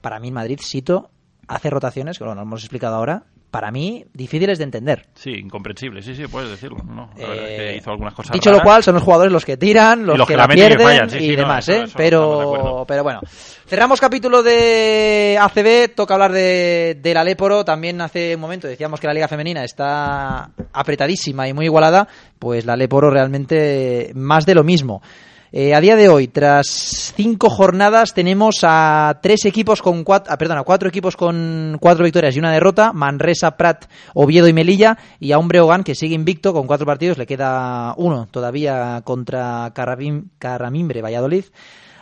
para 0.00 0.18
mí, 0.20 0.28
en 0.28 0.34
Madrid, 0.34 0.60
Sito 0.62 1.10
hace 1.46 1.70
rotaciones, 1.70 2.18
que 2.18 2.24
bueno, 2.24 2.36
lo 2.40 2.42
hemos 2.46 2.60
explicado 2.62 2.96
ahora, 2.96 3.24
para 3.50 3.70
mí, 3.70 4.04
difíciles 4.12 4.58
de 4.58 4.64
entender. 4.64 5.06
Sí, 5.14 5.30
incomprensible, 5.30 6.02
sí, 6.02 6.14
sí, 6.14 6.26
puedes 6.26 6.50
decirlo. 6.50 6.78
No, 6.84 7.10
la 7.16 7.28
verdad 7.28 7.44
es 7.46 7.50
Eh, 7.50 7.56
que 7.72 7.76
hizo 7.78 7.90
algunas 7.90 8.12
cosas 8.14 8.32
Dicho 8.32 8.50
lo 8.50 8.60
cual, 8.60 8.82
son 8.82 8.94
los 8.94 9.02
jugadores 9.02 9.32
los 9.32 9.44
que 9.44 9.56
tiran, 9.56 10.04
los, 10.04 10.18
los 10.18 10.26
que, 10.26 10.34
que 10.34 10.36
la 10.36 10.44
y 10.44 10.48
pierden 10.48 10.80
fallan, 10.86 11.10
sí, 11.10 11.16
y 11.16 11.20
sí, 11.20 11.30
no, 11.30 11.36
demás, 11.36 11.68
eso- 11.68 11.80
¿eh? 11.80 11.84
eso 11.84 11.94
pero, 11.96 12.84
pero 12.86 13.02
bueno. 13.02 13.20
Cerramos 13.66 14.00
capítulo 14.00 14.42
de 14.42 15.38
ACB, 15.40 15.94
toca 15.94 16.14
hablar 16.14 16.32
de, 16.32 16.98
del 17.02 17.16
Aléporo. 17.16 17.64
También 17.64 18.00
hace 18.00 18.34
un 18.34 18.40
momento 18.40 18.66
decíamos 18.66 18.98
que 19.00 19.06
la 19.06 19.12
Liga 19.14 19.28
Femenina 19.28 19.62
está 19.64 20.50
apretadísima 20.72 21.46
y 21.48 21.52
muy 21.52 21.66
igualada. 21.66 22.08
Pues 22.38 22.64
la 22.64 22.74
Aléporo 22.74 23.10
realmente 23.10 24.12
más 24.14 24.46
de 24.46 24.54
lo 24.54 24.64
mismo. 24.64 25.02
Eh, 25.50 25.74
a 25.74 25.80
día 25.80 25.96
de 25.96 26.10
hoy, 26.10 26.28
tras 26.28 27.12
cinco 27.16 27.48
jornadas, 27.48 28.12
tenemos 28.12 28.60
a 28.62 29.18
tres 29.22 29.46
equipos 29.46 29.80
con 29.80 30.04
cuatro, 30.04 30.36
perdón, 30.36 30.58
a 30.58 30.62
cuatro 30.62 30.90
equipos 30.90 31.16
con 31.16 31.78
cuatro 31.80 32.04
victorias 32.04 32.36
y 32.36 32.38
una 32.38 32.52
derrota: 32.52 32.92
Manresa, 32.92 33.56
Prat, 33.56 33.86
Oviedo 34.12 34.46
y 34.46 34.52
Melilla, 34.52 34.98
y 35.18 35.32
a 35.32 35.38
un 35.38 35.48
Breogán 35.48 35.84
que 35.84 35.94
sigue 35.94 36.14
invicto 36.14 36.52
con 36.52 36.66
cuatro 36.66 36.84
partidos, 36.84 37.16
le 37.16 37.26
queda 37.26 37.94
uno 37.96 38.28
todavía 38.30 39.00
contra 39.04 39.72
Carramimbre, 39.74 41.00
Valladolid. 41.00 41.44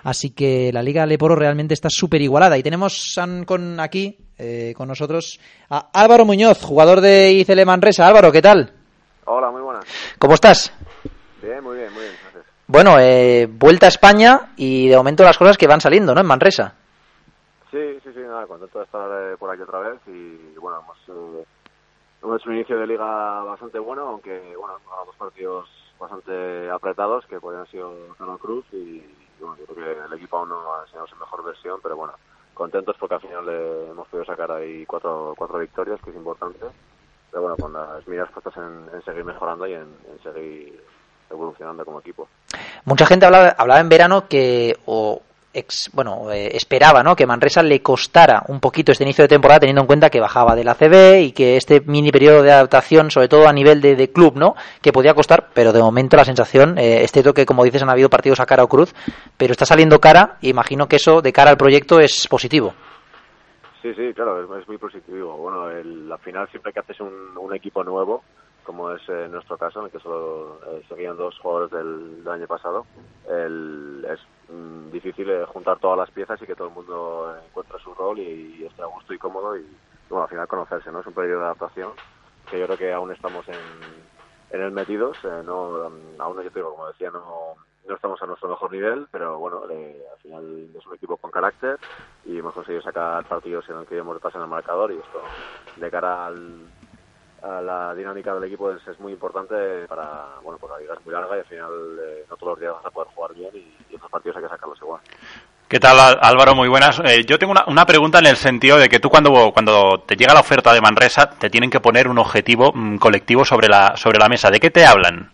Así 0.02 0.30
que 0.30 0.70
la 0.72 0.82
Liga 0.82 1.06
Leporo 1.06 1.34
realmente 1.34 1.74
está 1.74 1.88
súper 1.90 2.22
igualada. 2.22 2.56
Y 2.58 2.62
tenemos 2.62 3.18
con 3.44 3.80
aquí, 3.80 4.16
eh, 4.38 4.72
con 4.76 4.88
nosotros, 4.88 5.40
a 5.68 5.90
Álvaro 5.92 6.24
Muñoz, 6.24 6.62
jugador 6.62 7.00
de 7.00 7.32
ICL 7.32 7.64
Manresa. 7.66 8.06
Álvaro, 8.06 8.30
¿qué 8.30 8.42
tal? 8.42 8.72
Hola, 9.24 9.50
muy 9.50 9.62
buenas. 9.62 9.84
¿Cómo 10.18 10.34
estás? 10.34 10.72
Bien, 11.42 11.62
muy 11.62 11.76
bien, 11.76 11.92
muy 11.92 12.02
bien. 12.02 12.25
Bueno, 12.68 12.98
eh, 12.98 13.46
vuelta 13.48 13.86
a 13.86 13.90
España 13.90 14.52
y 14.56 14.88
de 14.88 14.96
momento 14.96 15.22
las 15.22 15.38
cosas 15.38 15.56
que 15.56 15.68
van 15.68 15.80
saliendo, 15.80 16.12
¿no? 16.12 16.20
En 16.20 16.26
Manresa. 16.26 16.74
Sí, 17.70 18.00
sí, 18.02 18.12
sí, 18.12 18.20
nada, 18.20 18.44
contento 18.46 18.78
de 18.78 18.84
estar 18.84 19.08
eh, 19.12 19.36
por 19.38 19.50
aquí 19.50 19.62
otra 19.62 19.78
vez 19.78 20.00
y 20.08 20.58
bueno, 20.58 20.80
hemos, 20.80 20.98
eh, 21.08 21.44
hecho 22.22 22.48
un 22.48 22.56
inicio 22.56 22.76
de 22.76 22.86
liga 22.88 23.44
bastante 23.44 23.78
bueno, 23.78 24.08
aunque 24.08 24.56
bueno, 24.56 24.78
hemos 24.78 25.06
dos 25.06 25.16
partidos 25.16 25.68
bastante 25.98 26.68
apretados 26.70 27.24
que 27.26 27.38
podrían 27.38 27.60
haber 27.60 27.70
sido 27.70 27.94
Carlos 28.18 28.40
Cruz 28.40 28.64
y, 28.72 29.00
bueno, 29.38 29.56
yo 29.58 29.66
creo 29.66 29.84
que 29.84 30.04
el 30.04 30.12
equipo 30.14 30.38
aún 30.38 30.48
no 30.48 30.74
ha 30.74 30.82
enseñado 30.82 31.06
su 31.06 31.16
mejor 31.16 31.44
versión, 31.44 31.78
pero 31.80 31.96
bueno, 31.96 32.14
contentos 32.52 32.96
porque 32.98 33.14
al 33.14 33.20
final 33.20 33.46
le 33.46 33.90
hemos 33.90 34.08
podido 34.08 34.24
sacar 34.24 34.50
ahí 34.50 34.84
cuatro, 34.86 35.34
cuatro 35.38 35.60
victorias, 35.60 36.00
que 36.02 36.10
es 36.10 36.16
importante, 36.16 36.66
pero 37.30 37.42
bueno, 37.42 37.56
con 37.58 37.72
las 37.72 38.06
miras 38.08 38.30
puestas 38.32 38.56
en, 38.56 38.88
en 38.92 39.04
seguir 39.04 39.24
mejorando 39.24 39.68
y 39.68 39.74
en 39.74 39.86
seguir 40.24 40.82
evolucionando 41.30 41.84
como 41.84 42.00
equipo. 42.00 42.28
Mucha 42.84 43.06
gente 43.06 43.26
hablaba, 43.26 43.48
hablaba 43.58 43.80
en 43.80 43.88
verano 43.88 44.28
que, 44.28 44.76
o 44.86 45.20
ex- 45.52 45.90
bueno, 45.92 46.30
eh, 46.30 46.50
esperaba, 46.56 47.02
¿no? 47.02 47.16
Que 47.16 47.26
Manresa 47.26 47.62
le 47.62 47.80
costara 47.82 48.44
un 48.48 48.60
poquito 48.60 48.92
este 48.92 49.04
inicio 49.04 49.24
de 49.24 49.28
temporada, 49.28 49.60
teniendo 49.60 49.80
en 49.82 49.86
cuenta 49.86 50.10
que 50.10 50.20
bajaba 50.20 50.54
de 50.54 50.64
la 50.64 50.74
CB 50.74 51.20
y 51.22 51.32
que 51.32 51.56
este 51.56 51.80
mini 51.80 52.10
periodo 52.12 52.42
de 52.42 52.52
adaptación, 52.52 53.10
sobre 53.10 53.28
todo 53.28 53.48
a 53.48 53.52
nivel 53.52 53.80
de, 53.80 53.96
de 53.96 54.10
club, 54.12 54.36
¿no? 54.36 54.54
Que 54.82 54.92
podía 54.92 55.14
costar, 55.14 55.48
pero 55.54 55.72
de 55.72 55.80
momento 55.82 56.16
la 56.16 56.24
sensación, 56.24 56.78
eh, 56.78 57.02
es 57.02 57.10
cierto 57.12 57.34
que, 57.34 57.46
como 57.46 57.64
dices, 57.64 57.82
han 57.82 57.90
habido 57.90 58.08
partidos 58.10 58.40
a 58.40 58.46
cara 58.46 58.62
o 58.64 58.68
cruz, 58.68 58.94
pero 59.36 59.52
está 59.52 59.64
saliendo 59.66 60.00
cara, 60.00 60.36
y 60.40 60.50
imagino 60.50 60.86
que 60.88 60.96
eso 60.96 61.22
de 61.22 61.32
cara 61.32 61.50
al 61.50 61.56
proyecto 61.56 61.98
es 62.00 62.28
positivo. 62.28 62.74
Sí, 63.82 63.92
sí, 63.94 64.12
claro, 64.14 64.42
es, 64.42 64.62
es 64.62 64.66
muy 64.68 64.78
positivo. 64.78 65.36
Bueno, 65.36 65.70
el, 65.70 66.10
al 66.10 66.18
final 66.18 66.48
siempre 66.50 66.72
que 66.72 66.80
haces 66.80 66.98
un, 67.00 67.12
un 67.38 67.54
equipo 67.54 67.84
nuevo, 67.84 68.22
como 68.66 68.90
es 68.90 69.00
eh, 69.08 69.28
nuestro 69.30 69.56
caso, 69.56 69.78
en 69.78 69.86
el 69.86 69.92
que 69.92 70.00
solo 70.00 70.58
eh, 70.66 70.82
seguían 70.88 71.16
dos 71.16 71.38
jugadores 71.38 71.70
del, 71.70 72.24
del 72.24 72.32
año 72.32 72.46
pasado, 72.46 72.84
el, 73.28 74.04
es 74.10 74.20
mm, 74.52 74.90
difícil 74.90 75.30
eh, 75.30 75.46
juntar 75.46 75.78
todas 75.78 75.96
las 75.96 76.10
piezas 76.10 76.42
y 76.42 76.46
que 76.46 76.56
todo 76.56 76.68
el 76.68 76.74
mundo 76.74 77.34
encuentre 77.46 77.78
su 77.78 77.94
rol 77.94 78.18
y, 78.18 78.56
y 78.60 78.64
esté 78.64 78.82
a 78.82 78.86
gusto 78.86 79.14
y 79.14 79.18
cómodo 79.18 79.56
y, 79.56 79.64
bueno, 80.10 80.24
al 80.24 80.28
final 80.28 80.48
conocerse, 80.48 80.90
¿no? 80.90 81.00
Es 81.00 81.06
un 81.06 81.14
periodo 81.14 81.40
de 81.40 81.44
adaptación 81.46 81.92
que 82.50 82.58
yo 82.58 82.66
creo 82.66 82.78
que 82.78 82.92
aún 82.92 83.12
estamos 83.12 83.46
en, 83.48 83.54
en 84.50 84.60
el 84.60 84.72
metidos, 84.72 85.16
eh, 85.24 85.42
no, 85.44 85.90
aún 86.18 86.36
yo 86.42 86.50
te 86.50 86.58
digo, 86.58 86.72
como 86.72 86.88
decía, 86.88 87.10
no, 87.10 87.54
no 87.88 87.94
estamos 87.94 88.20
a 88.22 88.26
nuestro 88.26 88.48
mejor 88.48 88.72
nivel, 88.72 89.06
pero 89.10 89.38
bueno, 89.38 89.62
eh, 89.70 90.02
al 90.12 90.18
final 90.20 90.68
es 90.76 90.86
un 90.86 90.94
equipo 90.94 91.16
con 91.16 91.30
carácter 91.30 91.78
y 92.24 92.38
hemos 92.38 92.54
conseguido 92.54 92.82
sacar 92.82 93.24
partidos 93.26 93.68
en 93.68 93.76
los 93.76 93.88
que 93.88 93.96
hemos 93.96 94.14
detrás 94.14 94.34
en 94.34 94.42
el 94.42 94.48
marcador 94.48 94.92
y 94.92 94.96
esto 94.96 95.22
de 95.76 95.90
cara 95.90 96.26
al, 96.26 96.66
la 97.62 97.94
dinámica 97.94 98.34
del 98.34 98.44
equipo 98.44 98.70
es, 98.70 98.86
es 98.86 98.98
muy 99.00 99.12
importante 99.12 99.86
para, 99.88 100.26
bueno, 100.42 100.58
pues 100.58 100.72
la 100.72 100.78
liga 100.78 100.94
es 100.94 101.04
muy 101.04 101.14
larga 101.14 101.36
y 101.36 101.40
al 101.40 101.44
final 101.44 101.70
eh, 102.00 102.24
no 102.28 102.36
todos 102.36 102.52
los 102.52 102.60
días 102.60 102.72
vas 102.74 102.86
a 102.86 102.90
poder 102.90 103.08
jugar 103.14 103.34
bien 103.34 103.50
y, 103.54 103.76
y 103.90 103.94
estos 103.94 104.10
partidos 104.10 104.36
hay 104.36 104.42
que 104.44 104.48
sacarlos 104.48 104.78
igual. 104.80 105.00
¿Qué 105.68 105.80
tal 105.80 105.98
Álvaro? 106.20 106.54
Muy 106.54 106.68
buenas. 106.68 107.00
Eh, 107.00 107.24
yo 107.26 107.38
tengo 107.38 107.50
una, 107.50 107.64
una, 107.66 107.84
pregunta 107.86 108.20
en 108.20 108.26
el 108.26 108.36
sentido 108.36 108.78
de 108.78 108.88
que 108.88 109.00
tú 109.00 109.10
cuando, 109.10 109.50
cuando 109.52 110.00
te 110.06 110.14
llega 110.14 110.32
la 110.32 110.40
oferta 110.40 110.72
de 110.72 110.80
Manresa 110.80 111.30
te 111.30 111.50
tienen 111.50 111.70
que 111.70 111.80
poner 111.80 112.06
un 112.06 112.18
objetivo 112.18 112.72
mm, 112.72 112.98
colectivo 112.98 113.44
sobre 113.44 113.68
la, 113.68 113.96
sobre 113.96 114.18
la 114.18 114.28
mesa. 114.28 114.48
¿De 114.50 114.60
qué 114.60 114.70
te 114.70 114.86
hablan? 114.86 115.32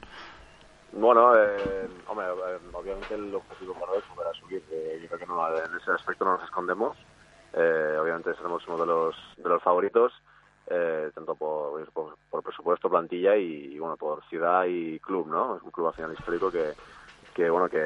Bueno, 0.92 1.36
eh, 1.36 1.86
hombre, 2.08 2.26
eh, 2.26 2.58
obviamente 2.72 3.14
el 3.14 3.34
objetivo 3.34 3.74
para 3.74 3.98
es 3.98 4.08
volver 4.08 4.26
a 4.26 4.40
subir. 4.40 4.62
Yo 5.02 5.08
creo 5.08 5.18
que 5.18 5.26
no, 5.26 5.48
en 5.48 5.76
ese 5.76 5.90
aspecto 5.90 6.24
no 6.24 6.38
nos 6.38 6.44
escondemos. 6.44 6.96
Eh, 7.54 7.98
obviamente 8.00 8.34
seremos 8.34 8.66
uno 8.66 8.78
de 8.78 8.86
los, 8.86 9.14
de 9.36 9.48
los 9.48 9.62
favoritos, 9.62 10.12
eh, 10.68 11.10
tanto 11.14 11.34
por, 11.34 11.84
por, 11.92 12.42
presupuesto, 12.42 12.88
plantilla 12.88 13.36
y, 13.36 13.78
bueno, 13.78 13.96
por 13.96 14.22
ciudad 14.24 14.64
y 14.66 14.98
club, 15.00 15.28
¿no? 15.28 15.56
Es 15.56 15.62
un 15.62 15.70
club 15.70 15.88
al 15.88 15.94
final 15.94 16.12
histórico 16.12 16.50
que, 16.50 16.72
que 17.34 17.50
bueno, 17.50 17.68
que, 17.68 17.78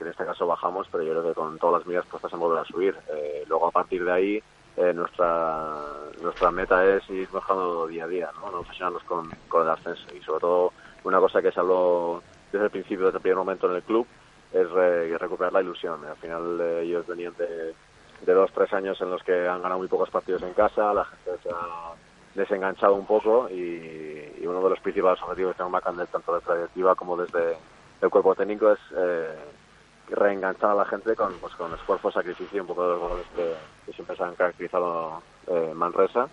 en 0.00 0.06
este 0.06 0.24
caso 0.24 0.46
bajamos, 0.46 0.86
pero 0.90 1.04
yo 1.04 1.12
creo 1.12 1.28
que 1.28 1.34
con 1.34 1.58
todas 1.58 1.80
las 1.80 1.86
medidas 1.86 2.06
puestas 2.06 2.32
en 2.32 2.40
volver 2.40 2.60
a 2.60 2.64
subir. 2.64 2.96
Eh, 3.08 3.44
luego 3.48 3.66
a 3.66 3.70
partir 3.70 4.04
de 4.04 4.12
ahí 4.12 4.42
eh, 4.76 4.92
nuestra 4.92 5.78
nuestra 6.22 6.50
meta 6.50 6.84
es 6.84 7.08
ir 7.10 7.28
mejorando 7.32 7.86
día 7.86 8.04
a 8.04 8.08
día, 8.08 8.30
¿no? 8.40 8.50
no 8.50 8.58
obsesionarnos 8.60 9.02
con, 9.04 9.30
con 9.48 9.62
el 9.62 9.70
ascenso 9.70 10.06
y 10.14 10.20
sobre 10.22 10.40
todo 10.40 10.72
una 11.04 11.18
cosa 11.18 11.40
que 11.40 11.50
se 11.50 11.60
habló 11.60 12.22
desde 12.52 12.66
el 12.66 12.70
principio, 12.70 13.06
desde 13.06 13.18
el 13.18 13.22
primer 13.22 13.38
momento 13.38 13.70
en 13.70 13.76
el 13.76 13.82
club, 13.82 14.06
es 14.52 14.70
re, 14.70 15.16
recuperar 15.18 15.52
la 15.52 15.62
ilusión. 15.62 16.04
Al 16.04 16.16
final 16.16 16.60
eh, 16.60 16.82
ellos 16.82 17.06
venían 17.06 17.34
de, 17.38 17.74
de 18.22 18.34
dos, 18.34 18.50
tres 18.52 18.72
años 18.72 19.00
en 19.00 19.10
los 19.10 19.22
que 19.22 19.48
han 19.48 19.62
ganado 19.62 19.78
muy 19.78 19.88
pocos 19.88 20.10
partidos 20.10 20.42
en 20.42 20.52
casa, 20.52 20.92
la 20.92 21.04
gente 21.04 21.30
se 21.42 21.48
desenganchado 22.34 22.94
un 22.94 23.06
poco 23.06 23.48
y, 23.50 24.32
y 24.40 24.46
uno 24.46 24.62
de 24.62 24.70
los 24.70 24.80
principales 24.80 25.20
objetivos 25.22 25.52
que 25.52 25.58
tenemos 25.58 25.72
Macandel, 25.72 26.08
tanto 26.08 26.40
de 26.40 26.56
directiva 26.56 26.94
como 26.94 27.16
desde 27.16 27.56
el 28.00 28.10
cuerpo 28.10 28.34
técnico, 28.34 28.72
es 28.72 28.78
eh, 28.96 29.36
reenganchar 30.08 30.70
a 30.70 30.74
la 30.74 30.84
gente 30.84 31.14
con, 31.14 31.32
pues, 31.34 31.54
con 31.54 31.72
esfuerzo, 31.74 32.10
sacrificio 32.10 32.58
y 32.58 32.60
un 32.60 32.66
poco 32.66 32.82
de 32.82 32.92
los 32.92 33.02
valores 33.02 33.26
que, 33.34 33.92
siempre 33.92 34.16
se 34.16 34.22
han 34.22 34.34
caracterizado 34.34 35.20
eh, 35.48 35.72
Manresa. 35.74 36.28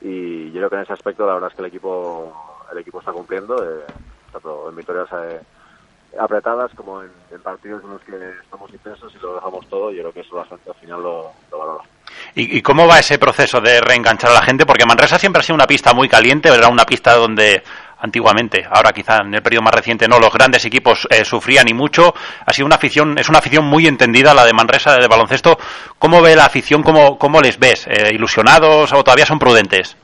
Y 0.00 0.46
yo 0.46 0.60
creo 0.60 0.70
que 0.70 0.76
en 0.76 0.82
ese 0.82 0.94
aspecto 0.94 1.26
la 1.26 1.34
verdad 1.34 1.50
es 1.50 1.56
que 1.56 1.62
el 1.62 1.68
equipo 1.68 2.32
el 2.72 2.78
equipo 2.78 3.00
está 3.00 3.12
cumpliendo, 3.12 3.62
eh, 3.62 3.84
tanto 4.32 4.68
en 4.70 4.76
victorias 4.76 5.08
eh, 5.12 5.40
apretadas 6.18 6.72
como 6.74 7.02
en, 7.02 7.10
partidos 7.42 7.84
en 7.84 7.90
los 7.90 8.02
que 8.02 8.30
estamos 8.42 8.70
intensos 8.72 9.14
y 9.14 9.18
lo 9.18 9.34
dejamos 9.34 9.66
todo. 9.68 9.90
Yo 9.90 10.00
creo 10.00 10.12
que 10.12 10.20
eso 10.20 10.36
la 10.36 10.46
gente 10.46 10.70
al 10.70 10.76
final 10.76 11.02
lo 11.02 11.32
valora. 11.50 11.84
¿Y, 12.34 12.58
¿Y, 12.58 12.62
cómo 12.62 12.86
va 12.86 12.98
ese 12.98 13.18
proceso 13.18 13.60
de 13.60 13.80
reenganchar 13.80 14.30
a 14.30 14.34
la 14.34 14.42
gente? 14.42 14.64
Porque 14.64 14.86
Manresa 14.86 15.18
siempre 15.18 15.40
ha 15.40 15.42
sido 15.42 15.54
una 15.54 15.66
pista 15.66 15.92
muy 15.92 16.08
caliente, 16.08 16.48
era 16.48 16.68
una 16.68 16.86
pista 16.86 17.14
donde 17.14 17.62
antiguamente, 18.02 18.66
ahora 18.68 18.92
quizá 18.92 19.18
en 19.18 19.32
el 19.32 19.42
periodo 19.42 19.62
más 19.62 19.74
reciente 19.74 20.08
no, 20.08 20.18
los 20.18 20.32
grandes 20.32 20.64
equipos 20.64 21.06
eh, 21.08 21.24
sufrían 21.24 21.68
y 21.68 21.74
mucho. 21.74 22.12
Ha 22.44 22.52
sido 22.52 22.66
una 22.66 22.74
afición, 22.74 23.16
es 23.16 23.28
una 23.28 23.38
afición 23.38 23.64
muy 23.64 23.86
entendida 23.86 24.34
la 24.34 24.44
de 24.44 24.52
Manresa 24.52 24.96
de 24.96 25.06
baloncesto. 25.06 25.56
¿Cómo 25.98 26.20
ve 26.20 26.34
la 26.34 26.46
afición? 26.46 26.82
¿Cómo, 26.82 27.16
cómo 27.16 27.40
les 27.40 27.58
ves? 27.58 27.86
Eh, 27.86 28.10
¿Ilusionados 28.12 28.92
o 28.92 29.04
todavía 29.04 29.24
son 29.24 29.38
prudentes? 29.38 29.96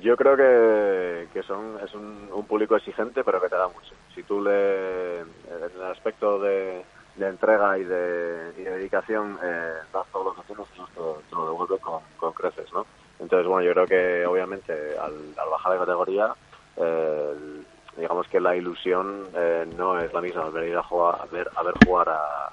Yo 0.00 0.16
creo 0.16 0.36
que, 0.36 1.28
que 1.32 1.42
son, 1.46 1.78
es 1.84 1.94
un, 1.94 2.28
un, 2.32 2.46
público 2.46 2.76
exigente, 2.76 3.22
pero 3.22 3.40
que 3.40 3.48
te 3.48 3.56
da 3.56 3.68
mucho. 3.68 3.94
Si 4.14 4.22
tú 4.24 4.42
le, 4.42 5.20
en 5.20 5.26
el 5.76 5.82
aspecto 5.92 6.40
de, 6.40 6.82
de 7.16 7.28
entrega 7.28 7.78
y 7.78 7.84
de, 7.84 8.52
y 8.56 8.62
de 8.62 8.70
dedicación, 8.70 9.38
eh, 9.42 9.72
das 9.92 10.06
todo 10.12 10.24
lo 10.24 10.34
que 10.34 10.42
tienes, 10.42 10.66
te 10.68 11.00
lo, 11.00 11.22
te 11.28 11.34
lo 11.34 11.46
devuelve 11.48 11.78
con, 11.78 12.00
con 12.16 12.32
creces, 12.32 12.72
¿no? 12.72 12.86
Entonces, 13.18 13.46
bueno, 13.46 13.62
yo 13.62 13.72
creo 13.72 13.86
que 13.86 14.26
obviamente 14.26 14.72
al, 14.98 15.34
al 15.36 15.50
bajar 15.50 15.72
de 15.72 15.78
categoría, 15.78 16.34
eh, 16.76 17.62
digamos 17.96 18.28
que 18.28 18.40
la 18.40 18.54
ilusión 18.54 19.26
eh, 19.34 19.66
no 19.76 19.98
es 19.98 20.12
la 20.12 20.20
misma 20.20 20.50
venir 20.50 20.76
a 20.76 20.82
jugar, 20.82 21.18
a 21.20 21.26
ver, 21.26 21.50
a 21.54 21.62
ver 21.62 21.74
jugar 21.78 22.08
a 22.10 22.50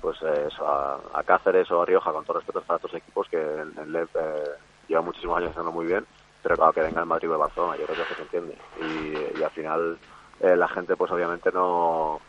pues 0.00 0.20
eso, 0.20 0.66
a, 0.66 0.98
a, 1.14 1.22
Cáceres 1.22 1.70
o 1.70 1.80
a 1.80 1.86
Rioja 1.86 2.12
con 2.12 2.24
todo 2.24 2.38
respeto 2.38 2.60
para 2.62 2.78
otros 2.78 2.94
equipos 2.94 3.28
que 3.28 3.40
en, 3.40 3.72
en 3.78 3.92
LEP 3.92 4.08
eh, 4.16 4.44
lleva 4.88 5.00
muchísimos 5.00 5.38
años 5.38 5.50
haciendo 5.50 5.70
muy 5.70 5.86
bien 5.86 6.04
pero 6.42 6.56
claro 6.56 6.72
que 6.72 6.82
venga 6.82 7.00
el 7.00 7.06
Madrid 7.06 7.30
o 7.30 7.34
el 7.34 7.38
Barcelona 7.38 7.76
yo 7.76 7.86
creo 7.86 8.04
que 8.08 8.14
se 8.14 8.22
entiende 8.22 8.58
y, 8.80 9.38
y 9.38 9.42
al 9.42 9.50
final 9.52 9.98
eh, 10.40 10.56
la 10.56 10.66
gente 10.66 10.96
pues 10.96 11.10
obviamente 11.12 11.52
no 11.52 12.20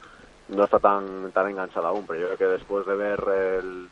no 0.56 0.64
está 0.64 0.80
tan 0.80 1.32
tan 1.32 1.49
enganchada 1.49 1.89
aún 1.89 2.06
pero 2.08 2.20
yo 2.20 2.26
creo 2.28 2.38
que 2.38 2.58
después 2.58 2.86
de 2.86 2.95
ver 2.95 3.24
el, 3.60 3.89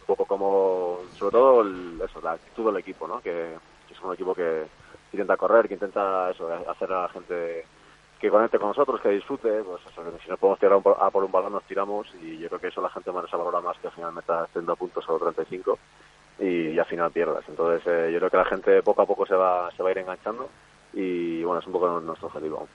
un 0.00 0.06
poco 0.06 0.24
como 0.24 1.00
sobre 1.14 1.32
todo 1.32 1.62
el, 1.62 2.00
eso 2.00 2.20
la 2.20 2.32
actitud 2.32 2.66
del 2.66 2.78
equipo 2.78 3.06
no 3.06 3.20
que, 3.20 3.54
es 3.90 4.00
un 4.02 4.14
equipo 4.14 4.34
que 4.34 4.64
intenta 5.12 5.36
correr, 5.36 5.68
que 5.68 5.74
intenta 5.74 6.30
eso, 6.30 6.48
hacer 6.68 6.92
a 6.92 7.02
la 7.02 7.08
gente 7.08 7.66
que 8.18 8.30
conecte 8.30 8.58
con 8.58 8.68
nosotros, 8.68 9.00
que 9.00 9.10
disfrute, 9.10 9.62
pues 9.64 9.82
si 10.22 10.30
nos 10.30 10.38
podemos 10.38 10.58
tirar 10.60 10.78
a 11.00 11.10
por 11.10 11.24
un 11.24 11.32
balón 11.32 11.52
nos 11.52 11.64
tiramos 11.64 12.06
y 12.22 12.38
yo 12.38 12.48
creo 12.48 12.60
que 12.60 12.68
eso 12.68 12.80
la 12.80 12.88
gente 12.88 13.10
más 13.10 13.30
valora 13.30 13.60
más 13.60 13.76
que 13.78 13.88
al 13.88 13.92
final 13.92 14.12
meta 14.12 14.46
30 14.52 14.74
puntos 14.76 15.04
o 15.08 15.18
35 15.18 15.78
y, 16.38 16.68
y 16.68 16.78
al 16.78 16.86
final 16.86 17.10
pierdas. 17.10 17.44
Entonces 17.48 17.84
eh, 17.86 18.10
yo 18.12 18.18
creo 18.18 18.30
que 18.30 18.36
la 18.36 18.44
gente 18.44 18.82
poco 18.82 19.02
a 19.02 19.06
poco 19.06 19.26
se 19.26 19.34
va, 19.34 19.70
se 19.72 19.82
va 19.82 19.88
a 19.88 19.92
ir 19.92 19.98
enganchando 19.98 20.48
y 20.92 21.42
bueno, 21.42 21.60
es 21.60 21.66
un 21.66 21.72
poco 21.72 22.00
nuestro 22.00 22.28
objetivo. 22.28 22.68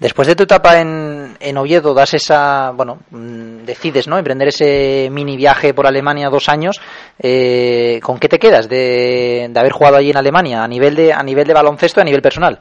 Después 0.00 0.26
de 0.26 0.34
tu 0.34 0.44
etapa 0.44 0.80
en, 0.80 1.36
en 1.38 1.58
Oviedo, 1.58 1.92
das 1.92 2.14
esa, 2.14 2.70
bueno, 2.70 3.00
mmm, 3.10 3.66
decides, 3.66 4.08
¿no? 4.08 4.16
Emprender 4.16 4.48
ese 4.48 5.10
mini 5.10 5.36
viaje 5.36 5.74
por 5.74 5.86
Alemania 5.86 6.30
dos 6.30 6.48
años. 6.48 6.80
Eh, 7.18 8.00
¿Con 8.02 8.18
qué 8.18 8.26
te 8.26 8.38
quedas 8.38 8.66
de, 8.66 9.48
de, 9.50 9.60
haber 9.60 9.72
jugado 9.72 9.98
allí 9.98 10.10
en 10.10 10.16
Alemania 10.16 10.64
a 10.64 10.68
nivel 10.68 10.94
de 10.94 11.12
a 11.12 11.22
nivel 11.22 11.46
de 11.46 11.52
baloncesto 11.52 12.00
a 12.00 12.04
nivel 12.04 12.22
personal? 12.22 12.58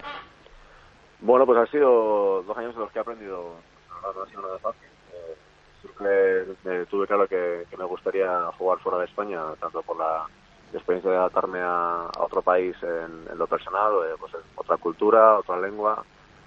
Bueno, 1.22 1.46
pues 1.46 1.60
han 1.60 1.72
sido 1.72 2.44
dos 2.44 2.58
años 2.58 2.76
en 2.76 2.82
los 2.82 2.92
que 2.92 3.00
he 3.00 3.02
aprendido. 3.02 3.54
No 4.02 4.22
ha 4.22 4.28
sido 4.28 4.42
nada 4.42 4.60
fácil. 4.60 4.90
Eh, 5.14 5.36
siempre 5.80 6.86
tuve 6.88 7.08
claro 7.08 7.26
que, 7.26 7.66
me 7.78 7.86
gustaría 7.86 8.52
jugar 8.58 8.80
fuera 8.80 8.98
de 8.98 9.06
España, 9.06 9.40
tanto 9.62 9.82
por 9.84 9.98
la 9.98 10.26
experiencia 10.74 11.10
de 11.10 11.18
adaptarme 11.18 11.60
a, 11.62 12.10
otro 12.20 12.42
país 12.42 12.76
en, 12.84 13.32
en 13.32 13.38
lo 13.38 13.48
personal, 13.48 13.94
eh, 14.10 14.16
pues 14.20 14.34
en 14.34 14.42
otra 14.58 14.76
cultura, 14.76 15.40
otra 15.40 15.58
lengua 15.58 16.04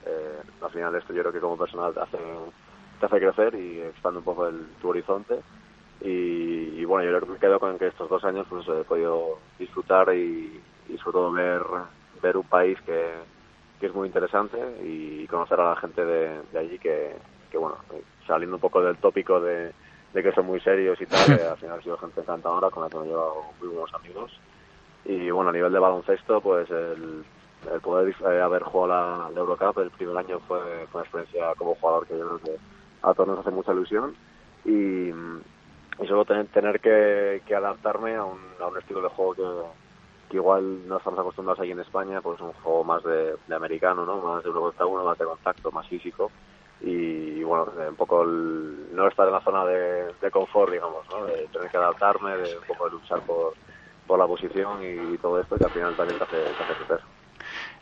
eh, 0.06 0.40
al 0.60 0.70
final 0.70 0.94
esto 0.94 1.12
yo 1.12 1.22
creo 1.22 1.32
que 1.32 1.40
como 1.40 1.56
personal 1.56 1.92
te 1.94 2.00
hace, 2.00 2.18
te 3.00 3.06
hace 3.06 3.18
crecer 3.18 3.54
y 3.54 3.80
expande 3.80 4.18
un 4.18 4.24
poco 4.24 4.46
el, 4.46 4.66
tu 4.80 4.88
horizonte. 4.88 5.40
Y, 6.00 6.80
y, 6.80 6.84
bueno 6.84 7.04
yo 7.04 7.16
creo 7.16 7.26
que 7.26 7.32
me 7.34 7.38
quedo 7.38 7.60
con 7.60 7.78
que 7.78 7.86
estos 7.86 8.08
dos 8.08 8.24
años 8.24 8.46
pues 8.50 8.66
he 8.66 8.82
podido 8.84 9.38
disfrutar 9.58 10.12
y, 10.14 10.60
y 10.88 10.98
sobre 10.98 11.12
todo 11.12 11.30
ver 11.30 11.62
ver 12.20 12.36
un 12.36 12.44
país 12.44 12.76
que, 12.82 13.08
que 13.78 13.86
es 13.86 13.94
muy 13.94 14.08
interesante 14.08 14.58
y 14.82 15.26
conocer 15.28 15.60
a 15.60 15.70
la 15.70 15.76
gente 15.76 16.04
de, 16.04 16.42
de 16.52 16.58
allí 16.58 16.78
que, 16.78 17.14
que 17.50 17.58
bueno 17.58 17.76
saliendo 18.26 18.56
un 18.56 18.60
poco 18.60 18.82
del 18.82 18.96
tópico 18.96 19.40
de, 19.40 19.72
de 20.12 20.22
que 20.22 20.32
son 20.32 20.46
muy 20.46 20.60
serios 20.60 21.00
y 21.00 21.06
tal 21.06 21.20
al 21.50 21.56
final 21.56 21.78
ha 21.78 21.82
sido 21.82 21.96
gente 21.98 22.20
encantadora 22.20 22.70
con 22.70 22.82
la 22.82 22.90
que 22.90 22.98
me 22.98 23.04
he 23.04 23.08
llevado 23.08 23.42
muy 23.60 23.68
buenos 23.68 23.94
amigos. 23.94 24.32
Y 25.04 25.30
bueno 25.30 25.50
a 25.50 25.52
nivel 25.52 25.72
de 25.72 25.78
baloncesto 25.78 26.40
pues 26.40 26.70
el 26.70 27.24
el 27.70 27.80
poder 27.80 28.14
eh, 28.20 28.40
haber 28.40 28.62
jugado 28.62 29.30
la, 29.30 29.40
Eurocup 29.40 29.78
el 29.78 29.90
primer 29.90 30.16
año 30.16 30.40
fue, 30.40 30.60
fue, 30.90 31.00
una 31.00 31.02
experiencia 31.02 31.54
como 31.56 31.74
jugador 31.76 32.06
que 32.06 32.18
yo 32.18 32.26
creo 32.26 32.38
que 32.40 32.60
a 33.02 33.14
todos 33.14 33.28
nos 33.28 33.38
hace 33.40 33.50
mucha 33.50 33.72
ilusión 33.72 34.14
y, 34.64 35.10
solo 36.06 36.24
tener, 36.24 36.46
tener 36.48 36.80
que, 36.80 37.54
adaptarme 37.54 38.16
a 38.16 38.24
un, 38.24 38.40
a 38.60 38.66
un 38.66 38.78
estilo 38.78 39.02
de 39.02 39.08
juego 39.08 39.34
que, 40.28 40.36
igual 40.36 40.88
no 40.88 40.96
estamos 40.96 41.20
acostumbrados 41.20 41.60
aquí 41.60 41.72
en 41.72 41.80
España, 41.80 42.22
pues 42.22 42.40
un 42.40 42.52
juego 42.54 42.84
más 42.84 43.02
de, 43.04 43.36
americano, 43.54 44.06
¿no? 44.06 44.16
más 44.16 44.42
de 44.42 44.50
uno 44.50 44.62
contra 44.62 44.86
uno, 44.86 45.04
más 45.04 45.18
de 45.18 45.26
contacto, 45.26 45.70
más 45.70 45.86
físico 45.88 46.30
y, 46.80 47.42
bueno, 47.44 47.68
un 47.88 47.96
poco 47.96 48.22
el, 48.22 48.94
no 48.94 49.06
estar 49.06 49.26
en 49.26 49.34
la 49.34 49.40
zona 49.42 49.64
de, 49.66 50.30
confort, 50.32 50.72
digamos, 50.72 51.06
¿no? 51.10 51.26
de 51.26 51.46
tener 51.52 51.70
que 51.70 51.76
adaptarme, 51.76 52.36
de 52.38 52.58
un 52.58 52.64
poco 52.64 52.86
de 52.86 52.90
luchar 52.92 53.20
por, 53.20 53.54
la 54.18 54.26
posición 54.26 54.82
y, 54.82 55.14
y 55.14 55.18
todo 55.18 55.40
esto 55.40 55.56
que 55.56 55.64
al 55.64 55.70
final 55.70 55.96
también 55.96 56.18
te 56.18 56.24
hace, 56.24 56.36
te 56.36 56.64
hace 56.64 56.74
crecer. 56.74 57.21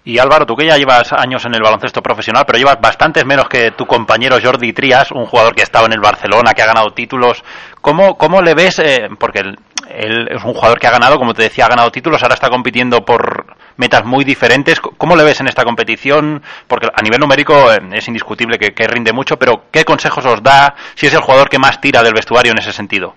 Y 0.03 0.18
Álvaro, 0.18 0.46
tú 0.46 0.57
que 0.57 0.66
ya 0.66 0.78
llevas 0.78 1.12
años 1.12 1.44
en 1.44 1.55
el 1.55 1.62
baloncesto 1.62 2.01
profesional, 2.01 2.44
pero 2.46 2.59
llevas 2.59 2.80
bastantes 2.80 3.26
menos 3.26 3.48
que 3.48 3.72
tu 3.72 3.84
compañero 3.84 4.38
Jordi 4.42 4.72
Trias, 4.72 5.12
un 5.12 5.26
jugador 5.26 5.55
que 5.55 5.61
ha 5.61 5.64
estado 5.64 5.86
en 5.86 5.92
el 5.92 6.01
Barcelona, 6.01 6.55
que 6.55 6.62
ha 6.62 6.66
ganado 6.66 6.92
títulos. 6.92 7.44
¿Cómo, 7.82 8.16
cómo 8.16 8.40
le 8.40 8.55
ves? 8.55 8.78
Eh, 8.78 9.09
porque 9.18 9.40
él, 9.40 10.28
es 10.30 10.42
un 10.42 10.55
jugador 10.55 10.78
que 10.78 10.86
ha 10.86 10.90
ganado, 10.90 11.18
como 11.18 11.34
te 11.34 11.42
decía, 11.42 11.66
ha 11.66 11.68
ganado 11.68 11.90
títulos, 11.90 12.22
ahora 12.22 12.34
está 12.34 12.48
compitiendo 12.48 13.05
por 13.05 13.44
metas 13.76 14.05
muy 14.05 14.24
diferentes. 14.24 14.80
¿Cómo 14.80 15.16
le 15.16 15.24
ves 15.24 15.40
en 15.40 15.48
esta 15.48 15.64
competición? 15.64 16.42
Porque 16.66 16.86
a 16.86 17.03
nivel 17.03 17.20
numérico 17.20 17.70
eh, 17.70 17.78
es 17.92 18.09
indiscutible 18.09 18.59
que, 18.59 18.86
rinde 18.86 19.12
mucho, 19.12 19.36
pero 19.36 19.64
¿qué 19.70 19.84
consejos 19.84 20.24
os 20.24 20.42
da 20.42 20.74
si 20.94 21.07
es 21.09 21.14
el 21.14 21.20
jugador 21.20 21.51
que 21.51 21.59
más 21.59 21.78
tira 21.78 22.03
del 22.03 22.14
vestuario 22.14 22.53
en 22.53 22.59
ese 22.59 22.72
sentido? 22.72 23.14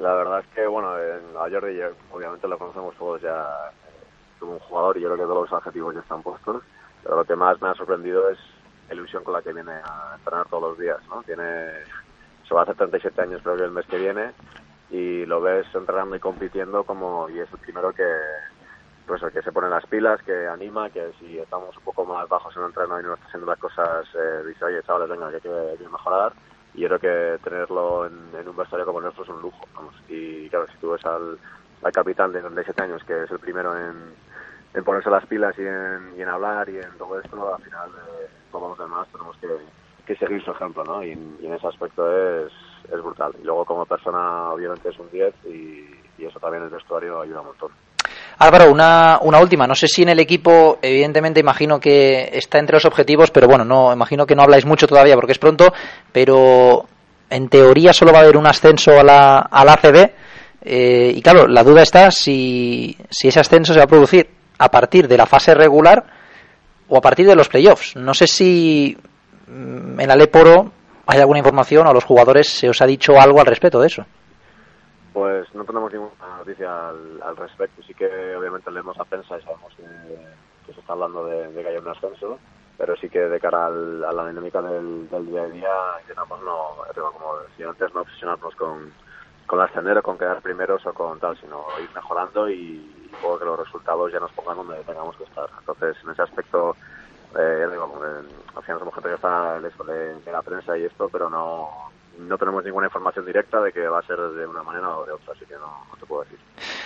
La 0.00 0.14
verdad 0.14 0.38
es 0.38 0.46
que, 0.54 0.66
bueno, 0.66 0.88
a 0.88 1.50
Jordi 1.50 1.80
obviamente 2.12 2.46
lo 2.46 2.56
conocemos 2.56 2.94
todos 2.96 3.20
ya 3.20 3.28
eh, 3.30 3.79
como 4.40 4.52
un 4.52 4.58
jugador 4.58 4.96
y 4.96 5.02
yo 5.02 5.08
creo 5.08 5.18
que 5.18 5.32
todos 5.32 5.50
los 5.50 5.60
adjetivos 5.60 5.94
ya 5.94 6.00
están 6.00 6.22
puestos, 6.22 6.62
pero 7.02 7.16
lo 7.16 7.24
que 7.24 7.36
más 7.36 7.60
me 7.62 7.68
ha 7.68 7.74
sorprendido 7.74 8.28
es 8.30 8.38
la 8.88 8.94
ilusión 8.94 9.22
con 9.22 9.34
la 9.34 9.42
que 9.42 9.52
viene 9.52 9.72
a 9.72 10.14
entrenar 10.16 10.48
todos 10.48 10.70
los 10.70 10.78
días, 10.78 10.98
¿no? 11.08 11.22
Tiene, 11.22 11.44
se 12.48 12.54
va 12.54 12.60
a 12.60 12.62
hacer 12.64 12.76
37 12.76 13.22
años 13.22 13.40
creo 13.42 13.56
que 13.56 13.64
el 13.64 13.70
mes 13.70 13.86
que 13.86 13.98
viene 13.98 14.32
y 14.90 15.24
lo 15.26 15.40
ves 15.40 15.66
entrenando 15.72 16.16
y 16.16 16.20
compitiendo 16.20 16.82
como, 16.82 17.28
y 17.28 17.38
es 17.38 17.52
el 17.52 17.58
primero 17.60 17.92
que, 17.92 18.08
pues 19.06 19.22
el 19.22 19.30
que 19.30 19.42
se 19.42 19.52
pone 19.52 19.68
las 19.68 19.86
pilas, 19.86 20.20
que 20.22 20.48
anima, 20.48 20.90
que 20.90 21.12
si 21.20 21.38
estamos 21.38 21.76
un 21.76 21.84
poco 21.84 22.04
más 22.04 22.28
bajos 22.28 22.54
en 22.56 22.62
el 22.62 22.68
entreno 22.68 22.98
y 22.98 23.04
no 23.04 23.14
están 23.14 23.28
haciendo 23.28 23.46
las 23.46 23.58
cosas, 23.58 24.06
eh, 24.14 24.44
dice, 24.46 24.64
oye 24.64 24.82
chavales, 24.82 25.08
venga, 25.08 25.30
que 25.30 25.48
hay 25.48 25.78
que 25.78 25.88
mejorar 25.88 26.32
y 26.74 26.80
yo 26.80 26.88
creo 26.88 27.00
que 27.00 27.44
tenerlo 27.44 28.06
en, 28.06 28.48
un 28.48 28.56
vestuario 28.56 28.86
como 28.86 29.00
nuestro 29.00 29.24
es 29.24 29.30
un 29.30 29.42
lujo. 29.42 29.66
Vamos. 29.74 29.94
Y 30.08 30.48
claro, 30.50 30.66
si 30.68 30.78
tú 30.78 30.92
ves 30.92 31.04
al, 31.04 31.38
al 31.82 31.92
capitán 31.92 32.32
de 32.32 32.40
37 32.40 32.82
años, 32.82 33.02
que 33.04 33.24
es 33.24 33.30
el 33.30 33.38
primero 33.38 33.76
en, 33.76 34.14
en 34.74 34.84
ponerse 34.84 35.10
las 35.10 35.26
pilas 35.26 35.54
y 35.58 35.62
en, 35.62 36.28
hablar 36.28 36.68
y 36.68 36.76
en 36.76 36.96
todo 36.98 37.20
esto, 37.20 37.54
al 37.54 37.62
final, 37.62 37.88
eh, 37.90 38.28
todos 38.52 38.70
los 38.70 38.78
demás 38.78 39.08
tenemos 39.12 39.36
que, 39.36 40.16
seguir 40.16 40.42
su 40.44 40.50
ejemplo, 40.50 40.82
¿no? 40.84 41.04
Y, 41.04 41.12
en 41.12 41.54
ese 41.54 41.66
aspecto 41.68 42.04
es, 42.10 42.52
es 42.84 43.02
brutal. 43.02 43.32
Y 43.40 43.44
luego 43.44 43.64
como 43.64 43.86
persona, 43.86 44.50
obviamente, 44.50 44.88
es 44.88 44.98
un 44.98 45.08
10 45.10 45.34
y, 45.46 45.88
y 46.18 46.26
eso 46.26 46.40
también 46.40 46.64
el 46.64 46.70
vestuario 46.70 47.20
ayuda 47.20 47.40
un 47.40 47.46
montón. 47.46 47.70
Álvaro, 48.38 48.72
una, 48.72 49.18
una 49.22 49.38
última. 49.38 49.66
No 49.66 49.74
sé 49.74 49.86
si 49.86 50.02
en 50.02 50.08
el 50.08 50.18
equipo, 50.18 50.78
evidentemente, 50.80 51.40
imagino 51.40 51.78
que 51.78 52.30
está 52.32 52.58
entre 52.58 52.76
los 52.76 52.86
objetivos, 52.86 53.30
pero 53.30 53.46
bueno, 53.46 53.64
no 53.64 53.92
imagino 53.92 54.26
que 54.26 54.34
no 54.34 54.42
habláis 54.42 54.64
mucho 54.64 54.86
todavía 54.86 55.14
porque 55.14 55.32
es 55.32 55.38
pronto. 55.38 55.72
Pero 56.10 56.86
en 57.28 57.48
teoría 57.48 57.92
solo 57.92 58.12
va 58.12 58.18
a 58.18 58.22
haber 58.22 58.36
un 58.36 58.46
ascenso 58.46 58.98
a 58.98 59.04
la, 59.04 59.38
a 59.40 59.64
la 59.64 59.74
ACB. 59.74 60.10
Eh, 60.62 61.12
y 61.14 61.22
claro, 61.22 61.46
la 61.48 61.62
duda 61.62 61.82
está 61.82 62.10
si, 62.10 62.96
si 63.10 63.28
ese 63.28 63.40
ascenso 63.40 63.72
se 63.72 63.78
va 63.78 63.84
a 63.84 63.88
producir 63.88 64.39
a 64.60 64.68
partir 64.68 65.08
de 65.08 65.16
la 65.16 65.24
fase 65.24 65.54
regular 65.54 66.04
o 66.86 66.98
a 66.98 67.00
partir 67.00 67.26
de 67.26 67.34
los 67.34 67.48
playoffs. 67.48 67.96
No 67.96 68.12
sé 68.12 68.26
si 68.26 68.96
mm, 69.48 69.98
en 69.98 70.10
Aleporo 70.10 70.70
hay 71.06 71.18
alguna 71.18 71.38
información 71.38 71.86
o 71.86 71.94
los 71.94 72.04
jugadores 72.04 72.48
se 72.48 72.68
os 72.68 72.80
ha 72.82 72.86
dicho 72.86 73.18
algo 73.18 73.40
al 73.40 73.46
respecto 73.46 73.80
de 73.80 73.86
eso. 73.86 74.04
Pues 75.14 75.52
no 75.54 75.64
tenemos 75.64 75.90
ninguna 75.90 76.36
noticia 76.38 76.90
al, 76.90 77.36
respecto. 77.38 77.82
Sí 77.82 77.94
que 77.94 78.36
obviamente 78.36 78.70
leemos 78.70 78.98
a 79.00 79.04
prensa 79.04 79.38
y 79.38 79.42
sabemos 79.42 79.74
que, 79.74 80.72
se 80.72 80.78
está 80.78 80.92
hablando 80.92 81.24
de, 81.24 81.50
que 81.52 81.66
hay 81.66 81.78
un 81.78 81.88
ascenso, 81.88 82.38
pero 82.76 82.94
sí 82.96 83.08
que 83.08 83.18
de 83.18 83.40
cara 83.40 83.66
a 83.66 83.70
la 84.12 84.28
dinámica 84.28 84.60
del, 84.60 85.08
día 85.08 85.42
a 85.42 85.48
día 85.48 85.70
intentamos 86.02 86.38
no, 86.42 86.84
como 87.12 87.38
decía 87.48 87.70
antes, 87.70 87.92
no 87.94 88.02
obsesionarnos 88.02 88.54
con, 88.56 88.92
con 89.46 89.60
ascender 89.60 89.96
o 89.98 90.02
con 90.02 90.18
quedar 90.18 90.42
primeros 90.42 90.84
o 90.86 90.92
con 90.92 91.18
tal, 91.18 91.36
sino 91.40 91.64
ir 91.82 91.88
mejorando 91.94 92.48
y, 92.48 92.99
luego 93.10 93.38
que 93.38 93.44
los 93.44 93.58
resultados 93.58 94.12
ya 94.12 94.20
nos 94.20 94.32
pongan 94.32 94.56
donde 94.56 94.82
tengamos 94.84 95.16
que 95.16 95.24
estar. 95.24 95.48
Entonces, 95.58 95.96
en 96.04 96.10
ese 96.10 96.22
aspecto, 96.22 96.76
eh, 97.38 97.66
digo, 97.70 98.00
eh, 98.04 98.28
al 98.56 98.62
final 98.62 98.78
somos 98.78 98.94
gente 98.94 99.08
que 99.08 99.14
está 99.14 99.56
en 99.56 99.64
eso 99.66 99.84
de 99.84 100.32
la 100.32 100.42
prensa 100.42 100.76
y 100.76 100.84
esto, 100.84 101.08
pero 101.08 101.28
no 101.30 101.90
no 102.18 102.38
tenemos 102.38 102.64
ninguna 102.64 102.86
información 102.86 103.24
directa 103.24 103.60
de 103.60 103.72
que 103.72 103.86
va 103.86 104.00
a 104.00 104.02
ser 104.02 104.16
de 104.18 104.46
una 104.46 104.62
manera 104.62 104.96
o 104.96 105.04
de 105.04 105.12
otra, 105.12 105.32
así 105.34 105.44
que 105.46 105.54
no, 105.54 105.86
te 105.98 106.06
puedo 106.06 106.22
decir. 106.22 106.38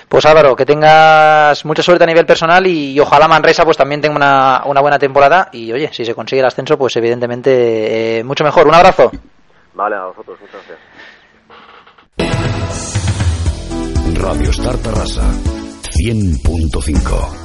Pues 0.08 0.24
Álvaro, 0.26 0.54
que 0.54 0.66
tengas 0.66 1.64
mucha 1.64 1.82
suerte 1.82 2.04
a 2.04 2.06
nivel 2.06 2.26
personal 2.26 2.66
y, 2.66 2.98
ojalá 3.00 3.26
Manresa 3.26 3.64
pues 3.64 3.76
también 3.76 4.00
tenga 4.00 4.16
una, 4.16 4.62
una, 4.66 4.80
buena 4.80 4.98
temporada 4.98 5.48
y 5.52 5.72
oye, 5.72 5.92
si 5.92 6.04
se 6.04 6.14
consigue 6.14 6.40
el 6.40 6.46
ascenso 6.46 6.78
pues 6.78 6.96
evidentemente 6.96 8.18
eh, 8.18 8.24
mucho 8.24 8.44
mejor. 8.44 8.66
Un 8.66 8.74
abrazo. 8.74 9.10
Vale, 9.74 9.96
a 9.96 10.06
vosotros, 10.06 10.38
muchas 10.40 10.62
gracias. 10.66 10.78
Radio 14.20 14.50
Star 14.50 14.76
Terrassa 14.78 15.73
100.5 16.04 17.43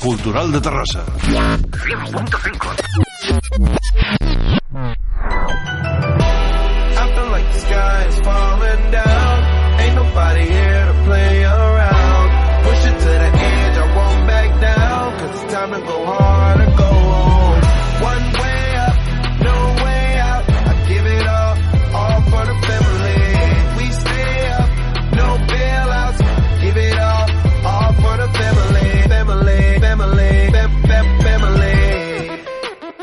cultural 0.00 0.50
de 0.50 0.60
Terrassa. 0.60 1.04
100.5 1.04 2.59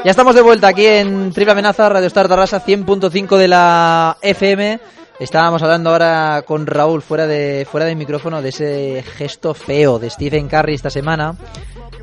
Ya 0.07 0.11
estamos 0.11 0.35
de 0.35 0.41
vuelta 0.41 0.69
aquí 0.69 0.85
en 0.85 1.33
Triple 1.33 1.51
Amenaza, 1.51 1.89
Radio 1.89 2.07
Star 2.07 2.29
Tarrasa 2.29 2.63
100.5 2.63 3.35
de 3.35 3.49
la 3.49 4.15
FM. 4.21 4.79
Estábamos 5.19 5.61
hablando 5.61 5.89
ahora 5.89 6.43
con 6.47 6.65
Raúl 6.65 7.01
fuera 7.01 7.27
de, 7.27 7.67
fuera 7.69 7.85
de 7.85 7.93
micrófono 7.93 8.41
de 8.41 8.47
ese 8.47 9.03
gesto 9.17 9.53
feo 9.53 9.99
de 9.99 10.09
Stephen 10.09 10.47
Curry 10.47 10.75
esta 10.75 10.89
semana, 10.89 11.35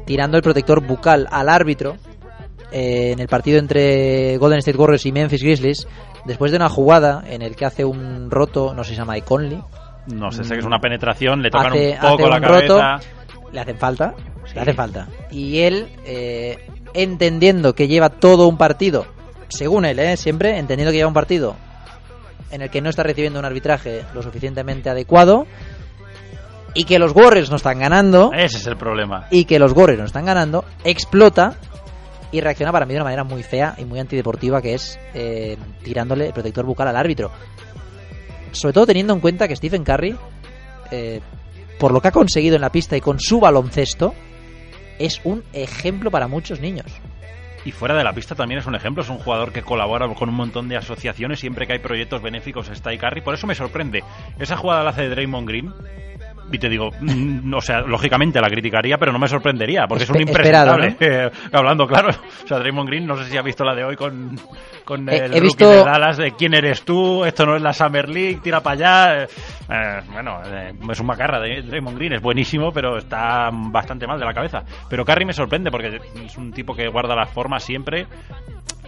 tirando 0.05 0.37
el 0.37 0.43
protector 0.43 0.87
bucal 0.87 1.27
al 1.31 1.49
árbitro 1.49 1.97
eh, 2.73 3.13
en 3.13 3.21
el 3.21 3.27
partido 3.29 3.59
entre 3.59 4.37
Golden 4.37 4.59
State 4.59 4.77
Warriors 4.77 5.07
y 5.07 5.11
Memphis 5.13 5.43
Grizzlies, 5.43 5.89
después 6.27 6.51
de 6.51 6.59
una 6.59 6.69
jugada 6.69 7.25
en 7.27 7.41
el 7.41 7.57
que 7.57 7.65
hace 7.65 7.87
un 7.87 8.31
roto, 8.31 8.75
no 8.75 8.85
sé 8.85 8.91
si 8.91 8.97
se 8.97 9.01
llama 9.01 9.15
Mike 9.15 9.27
Conley. 9.27 9.63
No 10.09 10.31
sé, 10.31 10.45
sé 10.45 10.53
que 10.53 10.61
es 10.61 10.67
una 10.67 10.79
penetración, 10.79 11.41
le 11.41 11.49
tocan 11.51 11.73
Hace- 11.73 11.93
un 11.93 12.01
poco 12.01 12.25
hace 12.27 12.29
la 12.29 12.41
cabeza. 12.43 12.97
roto, 12.99 13.07
le 13.51 13.61
hacen 13.61 13.79
falta, 13.79 14.15
le 14.55 14.61
hace 14.61 14.75
falta. 14.75 15.09
Y 15.31 15.61
él, 15.61 15.89
eh, 16.05 16.59
entendiendo 16.95 17.75
que 17.75 17.89
lleva 17.89 18.09
todo 18.09 18.49
un 18.49 18.57
partido, 18.57 19.07
según 19.49 19.85
él, 19.85 19.99
eh, 19.99 20.17
siempre, 20.17 20.59
entendiendo 20.59 20.91
que 20.93 20.99
lleva 20.99 21.09
un 21.09 21.15
partido 21.15 21.57
en 22.51 22.63
el 22.63 22.71
que 22.71 22.81
no 22.81 22.89
está 22.89 23.03
recibiendo 23.03 23.39
un 23.39 23.45
arbitraje 23.45 24.05
lo 24.15 24.23
suficientemente 24.23 24.89
adecuado 24.89 25.47
y 26.73 26.85
que 26.85 26.99
los 26.99 27.15
Warriors 27.15 27.51
no 27.51 27.57
están 27.57 27.81
ganando 27.81 28.33
Ese 28.33 28.59
es 28.59 28.67
el 28.67 28.77
problema. 28.77 29.27
y 29.31 29.45
que 29.45 29.59
los 29.59 29.73
Warriors 29.73 30.01
no 30.01 30.07
están 30.07 30.25
ganando, 30.25 30.65
explota 30.85 31.57
y 32.33 32.41
reacciona 32.41 32.73
para 32.73 32.85
mí 32.87 32.93
de 32.95 32.99
una 32.99 33.05
manera 33.05 33.25
muy 33.25 33.43
fea 33.43 33.75
y 33.79 33.85
muy 33.85 33.99
antideportiva 34.01 34.61
que 34.61 34.75
es 34.75 34.99
eh, 35.15 35.57
tirándole 35.83 36.27
el 36.27 36.33
protector 36.33 36.65
bucal 36.65 36.89
al 36.89 36.97
árbitro. 36.97 37.31
Sobre 38.53 38.73
todo 38.73 38.87
teniendo 38.87 39.13
en 39.13 39.21
cuenta 39.21 39.47
que 39.49 39.57
Stephen 39.57 39.85
Curry, 39.85 40.17
eh, 40.91 41.21
por 41.79 41.93
lo 41.93 42.01
que 42.01 42.09
ha 42.09 42.13
conseguido 42.13 42.55
en 42.57 42.63
la 42.63 42.71
pista 42.71 42.97
y 42.97 43.01
con 43.01 43.19
su 43.21 43.41
baloncesto, 43.41 44.15
es 44.99 45.21
un 45.25 45.43
ejemplo 45.53 46.11
para 46.11 46.29
muchos 46.29 46.61
niños. 46.61 46.87
Y 47.65 47.73
fuera 47.73 47.97
de 47.97 48.05
la 48.05 48.13
pista 48.13 48.35
también 48.35 48.61
es 48.61 48.67
un 48.67 48.75
ejemplo, 48.75 49.03
es 49.03 49.09
un 49.09 49.19
jugador 49.19 49.53
que 49.53 49.63
colabora 49.63 50.07
con 50.09 50.29
un 50.29 50.35
montón 50.35 50.69
de 50.69 50.77
asociaciones, 50.77 51.41
siempre 51.41 51.67
que 51.67 51.73
hay 51.73 51.79
proyectos 51.79 52.21
benéficos 52.21 52.69
está 52.69 52.91
ahí 52.91 52.99
Curry, 52.99 53.23
por 53.23 53.35
eso 53.35 53.47
me 53.47 53.55
sorprende. 53.55 54.05
Esa 54.39 54.57
jugada 54.57 54.85
la 54.85 54.91
hace 54.91 55.09
Draymond 55.09 55.49
Green, 55.49 55.73
y 56.53 56.59
te 56.59 56.69
digo, 56.69 56.91
mm, 57.01 57.53
o 57.55 57.61
sea, 57.61 57.81
lógicamente 57.81 58.41
la 58.41 58.49
criticaría, 58.49 58.99
pero 58.99 59.13
no 59.13 59.19
me 59.19 59.27
sorprendería, 59.29 59.87
porque 59.89 60.05
es 60.05 60.11
un 60.11 60.17
impresentable. 60.21 60.97
Eh, 61.01 61.31
hablando 61.53 61.87
claro, 61.87 62.11
o 62.11 62.47
sea, 62.47 62.59
Draymond 62.59 62.89
Green, 62.89 63.07
no 63.07 63.17
sé 63.17 63.25
si 63.31 63.37
ha 63.37 63.43
visto 63.43 63.65
la 63.65 63.75
de 63.75 63.85
hoy 63.85 63.97
con, 63.97 64.39
con 64.85 65.09
He- 65.09 65.17
el 65.25 65.35
he 65.35 65.41
visto- 65.41 65.69
de 65.69 65.85
Dallas, 65.85 66.17
de 66.17 66.33
quién 66.33 66.55
eres 66.55 66.85
tú, 66.85 67.25
esto 67.25 67.45
no 67.47 67.57
es 67.57 67.63
la 67.63 67.73
Summer 67.73 68.09
League, 68.09 68.41
tira 68.43 68.61
para 68.61 68.75
allá. 68.75 69.23
eh, 69.25 69.29
eh, 69.71 70.01
bueno, 70.13 70.41
eh, 70.47 70.73
es 70.91 71.01
un 71.01 71.07
macarra 71.07 71.41
de 71.41 71.63
Draymond 71.63 71.97
Green, 71.97 72.13
es 72.15 72.23
buenísimo, 72.23 72.73
pero 72.73 72.99
está 72.99 73.51
bastante 73.53 74.07
mal 74.07 74.19
de 74.21 74.27
la 74.27 74.35
cabeza. 74.35 74.63
Pero 74.89 75.05
Curry 75.05 75.25
me 75.25 75.33
sorprende 75.33 75.71
porque 75.71 75.99
es 76.25 76.37
un 76.37 76.53
tipo 76.53 76.75
que 76.75 76.89
guarda 76.89 77.15
las 77.17 77.31
formas 77.31 77.65
siempre. 77.65 78.07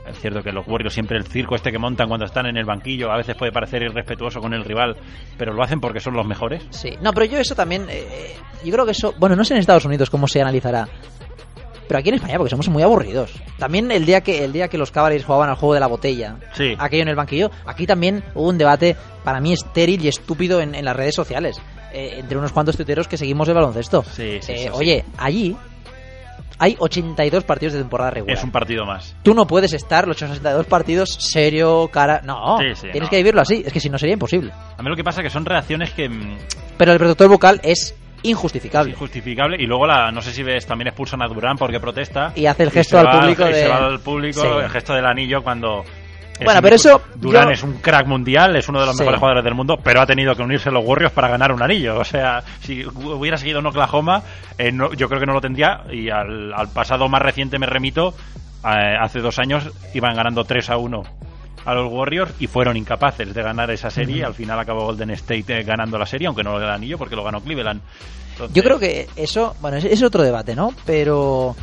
Es 0.09 0.19
cierto 0.21 0.43
que 0.43 0.53
los 0.53 0.67
Warriors 0.67 0.95
siempre 0.95 1.17
el 1.19 1.25
circo 1.27 1.55
este 1.57 1.71
que 1.73 1.79
montan 1.79 2.09
cuando 2.09 2.27
están 2.27 2.47
en 2.47 2.57
el 2.57 2.65
banquillo 2.65 3.11
a 3.11 3.17
veces 3.17 3.35
puede 3.37 3.53
parecer 3.53 3.83
irrespetuoso 3.83 4.41
con 4.41 4.55
el 4.55 4.65
rival, 4.65 4.97
pero 5.37 5.53
lo 5.53 5.63
hacen 5.63 5.81
porque 5.81 6.01
son 6.01 6.15
los 6.15 6.27
mejores. 6.27 6.63
Sí, 6.71 6.91
no, 7.01 7.13
pero 7.13 7.27
yo 7.27 7.39
eso 7.39 7.55
también, 7.55 7.87
eh, 7.91 8.35
yo 8.65 8.73
creo 8.73 8.85
que 8.85 8.93
eso, 8.93 9.15
bueno, 9.19 9.35
no 9.37 9.45
sé 9.45 9.55
en 9.55 9.61
Estados 9.61 9.85
Unidos 9.85 10.09
cómo 10.11 10.29
se 10.29 10.41
analizará, 10.41 10.89
pero 11.89 11.99
aquí 12.01 12.09
en 12.09 12.17
España 12.17 12.37
porque 12.37 12.51
somos 12.51 12.69
muy 12.69 12.83
aburridos. 12.83 13.33
También 13.59 13.91
el 13.93 14.05
día 14.07 14.21
que 14.21 14.45
el 14.45 14.53
día 14.53 14.69
que 14.69 14.79
los 14.79 14.91
Cavaliers 14.91 15.25
jugaban 15.25 15.49
al 15.51 15.57
juego 15.57 15.75
de 15.75 15.81
la 15.81 15.87
botella, 15.87 16.37
Sí. 16.53 16.75
aquello 16.79 17.03
en 17.03 17.09
el 17.09 17.17
banquillo, 17.17 17.51
aquí 17.65 17.87
también 17.87 18.23
hubo 18.35 18.49
un 18.49 18.59
debate 18.59 18.97
para 19.25 19.41
mí 19.41 19.53
estéril 19.53 20.05
y 20.05 20.09
estúpido 20.09 20.61
en, 20.61 20.75
en 20.75 20.85
las 20.85 20.97
redes 20.97 21.15
sociales 21.15 21.61
eh, 21.93 22.17
entre 22.19 22.37
unos 22.39 22.53
cuantos 22.53 22.77
tuiteros 22.77 23.07
que 23.09 23.17
seguimos 23.17 23.49
el 23.49 23.55
baloncesto. 23.55 24.03
Sí, 24.05 24.39
sí, 24.41 24.53
Eh, 24.53 24.57
sí, 24.59 24.59
sí. 24.65 24.69
oye, 24.73 25.05
allí 25.19 25.57
hay 26.59 26.77
82 26.79 27.45
partidos 27.45 27.73
de 27.75 27.81
temporada 27.81 28.11
regular. 28.11 28.37
Es 28.37 28.43
un 28.45 28.51
partido 28.51 28.85
más. 28.87 29.15
Tú 29.23 29.35
no 29.35 29.47
puedes 29.47 29.73
estar 29.73 30.07
los 30.09 30.17
82 30.17 30.67
partidos 30.67 31.11
serio, 31.11 31.89
cara. 31.93 32.21
No, 32.25 32.59
Sí, 32.59 32.75
sí, 32.75 32.81
tienes 32.93 33.03
no. 33.03 33.09
que 33.11 33.17
vivirlo 33.19 33.41
así. 33.43 33.63
Es 33.67 33.73
que 33.73 33.81
si 33.81 33.91
no 33.91 33.99
sería 33.99 34.15
imposible. 34.15 34.53
A 34.77 34.83
mí 34.83 34.89
lo 34.89 34.97
que 34.97 35.05
pasa 35.05 35.21
es 35.21 35.25
que 35.27 35.31
son 35.31 35.45
reacciones 35.45 35.91
que 35.93 36.09
mm, 36.09 36.37
Pero 36.79 36.93
el 36.93 36.99
protector 36.99 37.29
vocal 37.29 37.61
es 37.63 37.95
injustificable. 38.23 38.91
es 38.91 38.97
injustificable 38.97 39.57
y 39.63 39.67
luego 39.67 39.87
la 39.87 40.11
no 40.11 40.21
sé 40.23 40.33
si 40.33 40.43
ves 40.43 40.67
también 40.67 40.89
expulsan 40.89 41.23
a 41.23 41.29
Durán 41.29 41.57
porque 41.57 41.79
protesta 41.79 42.33
Y 42.35 42.47
hace 42.47 42.65
el 42.65 42.71
gesto 42.71 42.99
al 42.99 43.07
va- 43.07 43.21
público 43.21 43.43
y 43.49 43.53
se 43.53 43.59
de- 43.61 43.69
va 43.69 43.87
al 43.87 44.01
público 44.01 44.41
Sí. 44.41 44.49
el 44.65 44.71
gesto 44.71 44.95
del 44.95 45.07
anillo 45.07 45.43
cuando 45.43 45.85
Bueno, 46.45 46.61
pero 46.62 46.76
eso 46.76 47.01
Durán 47.14 47.45
yo- 47.47 47.51
es 47.51 47.62
un 47.62 47.74
crack 47.78 48.07
mundial 48.07 48.57
es 48.57 48.68
uno 48.68 48.80
de 48.80 48.87
los 48.87 48.95
Sí. 48.97 49.01
mejores 49.03 49.18
jugadores 49.20 49.45
del 49.45 49.55
mundo 49.55 49.78
pero 49.82 50.01
ha 50.01 50.07
tenido 50.07 50.34
que 50.34 50.43
unirse 50.43 50.70
los 50.70 50.84
Warriors 50.84 51.12
para 51.12 51.28
ganar 51.28 51.53
un 51.53 51.62
anillo 51.62 51.99
o 51.99 52.05
sea 52.05 52.43
si 52.61 52.84
hubiera 52.84 53.37
seguido 53.37 53.61
en 53.61 53.66
Oklahoma 53.66 54.22
eh, 54.59 54.70
no- 54.72 54.93
yo 54.95 55.09
creo 55.09 55.20
que 55.20 55.26
no 55.26 55.32
lo 55.34 55.41
tendría 55.41 55.82
y 55.91 56.11
al, 56.11 56.53
al 56.53 56.68
pasado 56.68 57.09
más 57.09 57.22
reciente 57.22 57.59
me 57.59 57.66
remito 57.66 58.14
eh, 58.64 58.97
hace 59.01 59.20
dos 59.20 59.39
años 59.39 59.70
iban 59.95 60.14
ganando 60.16 60.45
3 60.45 60.70
a 60.70 60.76
1 60.76 61.03
a 61.64 61.74
los 61.74 61.91
Warriors 61.93 62.32
y 62.39 62.47
fueron 62.47 62.76
incapaces 62.76 63.34
de 63.34 63.43
ganar 63.43 63.68
esa 63.72 63.91
serie. 63.91 64.18
Ujú. 64.18 64.26
Al 64.28 64.34
final 64.34 64.61
acabó 64.61 64.84
Golden 64.84 65.11
State 65.11 65.45
eh, 65.49 65.62
ganando 65.64 65.99
la 65.99 66.07
serie, 66.07 66.28
aunque 66.28 66.45
no 66.45 66.59
el 66.59 66.68
anillo 66.70 66.97
porque 66.97 67.16
lo 67.16 67.24
ganó 67.24 67.41
Cleveland. 67.41 67.80
Entonces, 68.32 68.55
Yo 68.55 68.62
creo 68.62 68.78
que 68.78 69.09
eso, 69.16 69.57
bueno, 69.61 69.76
es, 69.76 69.84
es 69.84 70.01
otro 70.05 70.22
debate, 70.22 70.55
¿no? 70.55 70.72
Pero 70.84 71.57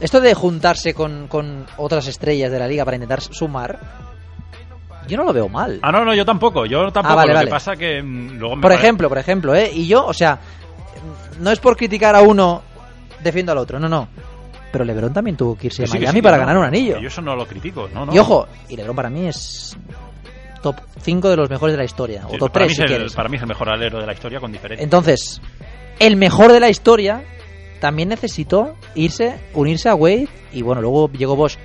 esto 0.00 0.20
de 0.20 0.34
juntarse 0.34 0.94
con, 0.94 1.28
con 1.28 1.66
otras 1.76 2.06
estrellas 2.06 2.50
de 2.50 2.58
la 2.58 2.66
liga 2.66 2.84
para 2.84 2.96
intentar 2.96 3.20
sumar, 3.20 3.78
yo 5.06 5.16
no 5.16 5.24
lo 5.24 5.32
veo 5.32 5.48
mal. 5.48 5.78
Ah, 5.82 5.90
no, 5.92 6.04
no, 6.04 6.14
yo 6.14 6.24
tampoco. 6.24 6.66
Yo 6.66 6.90
tampoco. 6.92 7.12
Ah, 7.12 7.16
vale, 7.16 7.28
lo 7.32 7.34
vale. 7.36 7.46
que 7.48 7.50
pasa 7.50 7.76
que 7.76 8.02
mm, 8.02 8.38
luego 8.38 8.56
me 8.56 8.62
Por 8.62 8.70
pare- 8.70 8.82
ejemplo, 8.82 9.08
por 9.08 9.18
ejemplo, 9.18 9.54
¿eh? 9.54 9.70
Y 9.72 9.86
yo, 9.86 10.06
o 10.06 10.14
sea, 10.14 10.38
no 11.40 11.50
es 11.50 11.58
por 11.58 11.76
criticar 11.76 12.14
a 12.14 12.22
uno, 12.22 12.62
defiendo 13.22 13.52
al 13.52 13.58
otro, 13.58 13.78
no, 13.80 13.88
no. 13.88 14.08
Pero 14.72 14.84
LeBron 14.84 15.12
también 15.12 15.36
tuvo 15.36 15.56
que 15.58 15.66
irse 15.66 15.82
a 15.82 15.86
sí, 15.88 15.98
Miami 15.98 16.18
sí, 16.18 16.22
para 16.22 16.36
no, 16.36 16.40
ganar 16.42 16.58
un 16.58 16.64
anillo. 16.64 16.98
Yo 17.00 17.08
eso 17.08 17.20
no 17.20 17.34
lo 17.34 17.44
critico, 17.44 17.88
no, 17.92 18.06
no. 18.06 18.14
Y 18.14 18.18
ojo, 18.18 18.46
y 18.68 18.76
LeBron 18.76 18.94
para 18.94 19.10
mí 19.10 19.26
es 19.26 19.76
top 20.62 20.76
5 21.00 21.28
de 21.30 21.36
los 21.36 21.50
mejores 21.50 21.72
de 21.72 21.78
la 21.78 21.84
historia, 21.84 22.20
Sí, 22.28 22.36
o 22.36 22.38
top 22.38 22.52
para, 22.52 22.66
3 22.66 22.68
mí 22.68 22.74
si 22.76 22.82
el, 22.82 22.86
quieres. 22.88 23.14
para 23.14 23.28
mí 23.28 23.36
es 23.36 23.42
el 23.42 23.48
mejor 23.48 23.68
alero 23.68 23.98
de 23.98 24.06
la 24.06 24.12
historia 24.12 24.38
con 24.38 24.52
diferencia. 24.52 24.84
Entonces, 24.84 25.40
el 25.98 26.14
mejor 26.16 26.52
de 26.52 26.60
la 26.60 26.68
historia 26.68 27.22
también 27.80 28.08
necesitó 28.10 28.74
irse, 28.94 29.40
unirse 29.54 29.88
a 29.88 29.94
Wade 29.94 30.28
y 30.52 30.62
bueno, 30.62 30.80
luego 30.82 31.10
llegó 31.12 31.36
Bosch. 31.36 31.56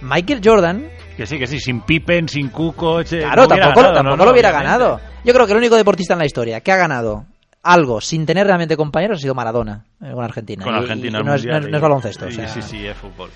Michael 0.00 0.40
Jordan, 0.44 0.88
Que 1.16 1.26
sí, 1.26 1.38
que 1.38 1.46
sí, 1.46 1.58
sin 1.60 1.80
Pippen, 1.80 2.28
sin 2.28 2.48
Kukoc. 2.50 3.12
eh, 3.12 3.18
claro, 3.20 3.42
no 3.42 3.48
tampoco, 3.48 3.56
ganado, 3.80 3.94
tampoco 3.94 4.02
no, 4.04 4.16
no, 4.16 4.24
lo 4.24 4.30
hubiera 4.32 4.50
obviamente. 4.50 4.78
ganado. 4.78 5.00
Yo 5.24 5.34
creo 5.34 5.46
que 5.46 5.52
el 5.52 5.58
único 5.58 5.76
deportista 5.76 6.12
en 6.14 6.20
la 6.20 6.26
historia 6.26 6.60
que 6.60 6.70
ha 6.72 6.76
ganado 6.76 7.24
algo 7.64 8.00
sin 8.00 8.24
tener 8.24 8.46
realmente 8.46 8.76
compañeros 8.76 9.18
ha 9.18 9.22
sido 9.22 9.34
Maradona 9.34 9.84
eh, 10.00 10.12
con 10.14 10.24
Argentina. 10.24 10.64
Con 10.64 10.74
Y- 10.74 10.78
Argentina 10.78 11.18
y 11.18 11.20
el 11.20 11.26
no, 11.26 11.34
es, 11.34 11.40
Mundial 11.42 11.54
no 11.54 11.58
es- 11.60 11.68
y- 11.68 11.70
no 11.72 11.76
es 11.76 11.82
baloncesto. 11.82 12.26
o 12.26 12.28
Sí, 12.30 12.34
sea, 12.36 12.48
sí, 12.48 12.62
sí, 12.62 12.86
es 12.86 12.96
fútbol. 12.96 13.30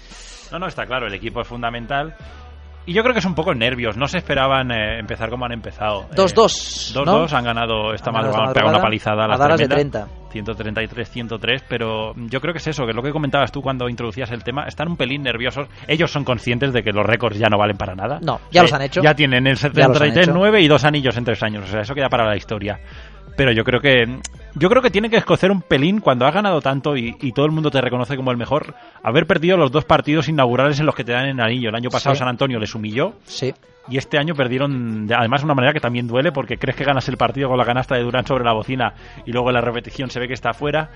No, 0.53 0.59
no, 0.61 0.67
está 0.69 0.87
claro, 0.87 1.07
el 1.09 1.15
equipo 1.15 1.41
es 1.41 1.49
fundamental. 1.49 2.15
Y 2.87 2.93
yo 2.95 3.03
creo 3.03 3.13
que 3.13 3.21
es 3.21 3.25
un 3.27 3.35
poco 3.35 3.55
nervios. 3.55 3.97
No 3.97 4.07
se 4.07 4.19
esperaban 4.19 4.71
eh, 4.71 4.99
empezar 4.99 5.31
como 5.31 5.45
han 5.45 5.53
empezado. 5.53 6.09
2-2, 6.15 6.93
2-2 6.95 7.05
¿no? 7.05 7.37
han 7.37 7.45
ganado 7.45 7.93
esta 7.95 8.11
Han 8.11 8.15
ganado 8.15 8.33
madrugada, 8.33 8.47
han 8.49 8.53
pegado 8.55 8.71
una 8.75 8.83
palizada 8.83 9.23
a 9.23 9.35
a 9.35 9.39
Dallas 9.39 9.59
de 9.61 9.67
tremenda. 9.69 10.01
30. 10.07 10.22
133-103, 10.33 11.63
pero 11.69 12.15
yo 12.17 12.41
creo 12.41 12.53
que 12.53 12.59
es 12.59 12.67
eso, 12.67 12.87
que 12.87 12.93
lo 12.93 13.03
que 13.03 13.11
comentabas 13.11 13.53
tú 13.53 13.61
cuando 13.61 13.89
introducías 13.89 14.31
el 14.31 14.43
tema, 14.43 14.65
están 14.67 14.89
un 14.89 14.97
pelín 14.97 15.23
nerviosos. 15.23 15.69
Ellos 15.87 16.11
son 16.11 16.25
conscientes 16.25 16.73
de 16.73 16.83
que 16.83 16.93
los 16.93 17.05
récords 17.05 17.39
ya 17.39 17.49
no 17.49 17.59
valen 17.59 17.77
para 17.77 17.95
nada. 17.95 18.19
No, 18.23 18.41
ya 18.51 18.63
los 18.63 18.73
han 18.73 18.83
hecho. 18.83 19.03
Ya 19.03 19.15
tienen 19.15 19.47
el 19.47 19.57
Ya 19.57 19.69
los 19.69 19.77
han 19.79 19.95
73 19.95 20.29
hecho. 20.29 20.35
9 20.35 20.61
y 20.61 20.69
dos 20.69 20.85
anillos 20.85 21.17
en 21.17 21.25
tres 21.25 21.43
años, 21.43 21.65
o 21.65 21.67
sea, 21.67 21.81
eso 21.81 21.95
queda 21.95 22.09
para 22.09 22.27
la 22.27 22.37
historia. 22.37 22.81
Pero 23.37 23.53
yo 23.53 23.65
creo 23.65 23.81
que 23.81 24.05
yo 24.55 24.69
creo 24.69 24.83
que 24.83 24.91
tiene 24.91 25.09
que 25.11 25.17
escocer 25.17 25.51
un 25.51 25.63
pelín 25.63 26.01
cuando 26.01 26.27
has 26.27 26.35
ganado 26.35 26.61
tanto 26.61 26.97
y, 26.97 27.17
y 27.21 27.33
todo 27.33 27.47
el 27.47 27.53
mundo 27.53 27.71
te 27.71 27.81
reconoce 27.81 28.17
como 28.17 28.31
el 28.31 28.37
mejor, 28.37 28.75
haber 29.03 29.27
perdido 29.27 29.57
los 29.57 29.71
dos 29.73 29.85
partidos 29.85 30.29
inaugurales 30.29 30.79
en 30.81 30.87
los 30.87 30.95
que 30.95 31.05
te 31.05 31.13
dan 31.13 31.27
el 31.27 31.41
anillo. 31.41 31.69
El 31.71 31.75
año 31.75 31.91
pasado 31.91 32.15
Sí. 32.15 32.19
San 32.19 32.29
Antonio 32.29 32.59
les 32.59 32.75
humilló 32.75 33.15
Sí. 33.25 33.53
y 33.89 33.97
este 33.97 34.19
año 34.19 34.35
perdieron, 34.35 35.07
de- 35.07 35.15
además 35.15 35.41
de 35.41 35.47
una 35.47 35.55
manera 35.55 35.73
que 35.73 35.81
también 35.81 36.07
duele 36.07 36.33
porque 36.33 36.57
crees 36.59 36.77
que 36.77 36.85
ganas 36.85 37.09
el 37.09 37.17
partido 37.17 37.49
con 37.49 37.59
la 37.59 37.65
canasta 37.65 37.95
de 37.97 38.03
Durán 38.03 38.27
sobre 38.27 38.45
la 38.45 38.53
bocina 38.53 38.95
y 39.27 39.33
luego 39.33 39.49
en 39.49 39.55
la 39.55 39.61
repetición 39.61 40.11
se 40.11 40.21
ve 40.21 40.29
que 40.29 40.35
está 40.35 40.51
afuera. 40.51 40.91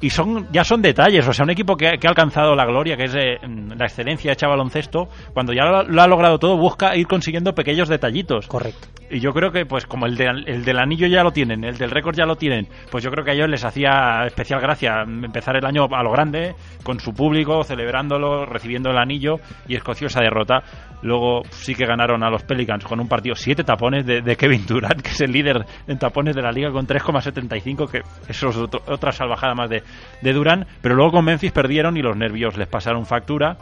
Y 0.00 0.10
son 0.10 0.48
ya 0.52 0.64
son 0.64 0.82
detalles, 0.82 1.26
o 1.26 1.32
sea, 1.32 1.44
un 1.44 1.50
equipo 1.50 1.76
que, 1.76 1.92
que 1.98 2.06
ha 2.06 2.10
alcanzado 2.10 2.54
la 2.56 2.66
gloria, 2.66 2.96
que 2.96 3.04
es 3.04 3.14
eh, 3.14 3.38
la 3.76 3.86
excelencia 3.86 4.32
hecha 4.32 4.48
baloncesto, 4.48 5.08
cuando 5.32 5.52
ya 5.52 5.64
lo, 5.64 5.82
lo 5.84 6.02
ha 6.02 6.08
logrado 6.08 6.38
todo, 6.38 6.56
busca 6.58 6.96
ir 6.96 7.06
consiguiendo 7.06 7.54
pequeños 7.54 7.88
detallitos. 7.88 8.48
Correcto. 8.48 8.88
Y 9.08 9.20
yo 9.20 9.32
creo 9.32 9.52
que, 9.52 9.64
pues, 9.66 9.86
como 9.86 10.06
el, 10.06 10.16
de- 10.16 10.26
el 10.46 10.64
del 10.64 10.78
anillo 10.78 11.06
ya 11.06 11.22
lo 11.22 11.30
tienen, 11.30 11.62
el 11.64 11.78
del 11.78 11.90
récord 11.92 12.16
ya 12.16 12.26
lo 12.26 12.36
tienen, 12.36 12.66
pues 12.94 13.02
yo 13.02 13.10
creo 13.10 13.24
que 13.24 13.32
a 13.32 13.34
ellos 13.34 13.48
les 13.48 13.64
hacía 13.64 14.22
especial 14.24 14.60
gracia 14.60 15.02
empezar 15.02 15.56
el 15.56 15.64
año 15.66 15.88
a 15.90 16.00
lo 16.04 16.12
grande, 16.12 16.54
con 16.84 17.00
su 17.00 17.12
público, 17.12 17.64
celebrándolo, 17.64 18.46
recibiendo 18.46 18.88
el 18.92 18.98
anillo 18.98 19.40
y 19.66 19.74
escoció 19.74 20.06
esa 20.06 20.20
derrota. 20.20 20.62
Luego 21.02 21.42
sí 21.50 21.74
que 21.74 21.86
ganaron 21.86 22.22
a 22.22 22.30
los 22.30 22.44
Pelicans 22.44 22.84
con 22.84 23.00
un 23.00 23.08
partido, 23.08 23.34
siete 23.34 23.64
tapones 23.64 24.06
de, 24.06 24.22
de 24.22 24.36
Kevin 24.36 24.64
Durant, 24.64 25.02
que 25.02 25.10
es 25.10 25.20
el 25.22 25.32
líder 25.32 25.66
en 25.88 25.98
tapones 25.98 26.36
de 26.36 26.42
la 26.42 26.52
liga 26.52 26.70
con 26.70 26.86
3,75, 26.86 27.90
que 27.90 28.02
eso 28.28 28.50
es 28.50 28.56
otro- 28.58 28.84
otra 28.86 29.10
salvajada 29.10 29.56
más 29.56 29.68
de, 29.68 29.82
de 30.22 30.32
Durant. 30.32 30.64
Pero 30.80 30.94
luego 30.94 31.10
con 31.10 31.24
Memphis 31.24 31.50
perdieron 31.50 31.96
y 31.96 32.00
los 32.00 32.16
nervios 32.16 32.56
les 32.56 32.68
pasaron 32.68 33.06
factura. 33.06 33.56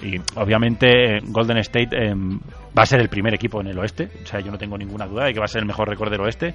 Y 0.00 0.18
obviamente 0.36 1.16
eh, 1.16 1.20
Golden 1.24 1.58
State 1.58 1.88
eh, 1.96 2.14
va 2.14 2.84
a 2.84 2.86
ser 2.86 3.00
el 3.00 3.08
primer 3.08 3.34
equipo 3.34 3.60
en 3.60 3.66
el 3.66 3.78
oeste. 3.80 4.08
O 4.22 4.26
sea, 4.26 4.38
yo 4.38 4.52
no 4.52 4.58
tengo 4.58 4.78
ninguna 4.78 5.06
duda 5.06 5.24
de 5.24 5.32
que 5.32 5.40
va 5.40 5.46
a 5.46 5.48
ser 5.48 5.62
el 5.62 5.66
mejor 5.66 5.88
récord 5.88 6.12
del 6.12 6.20
oeste. 6.20 6.54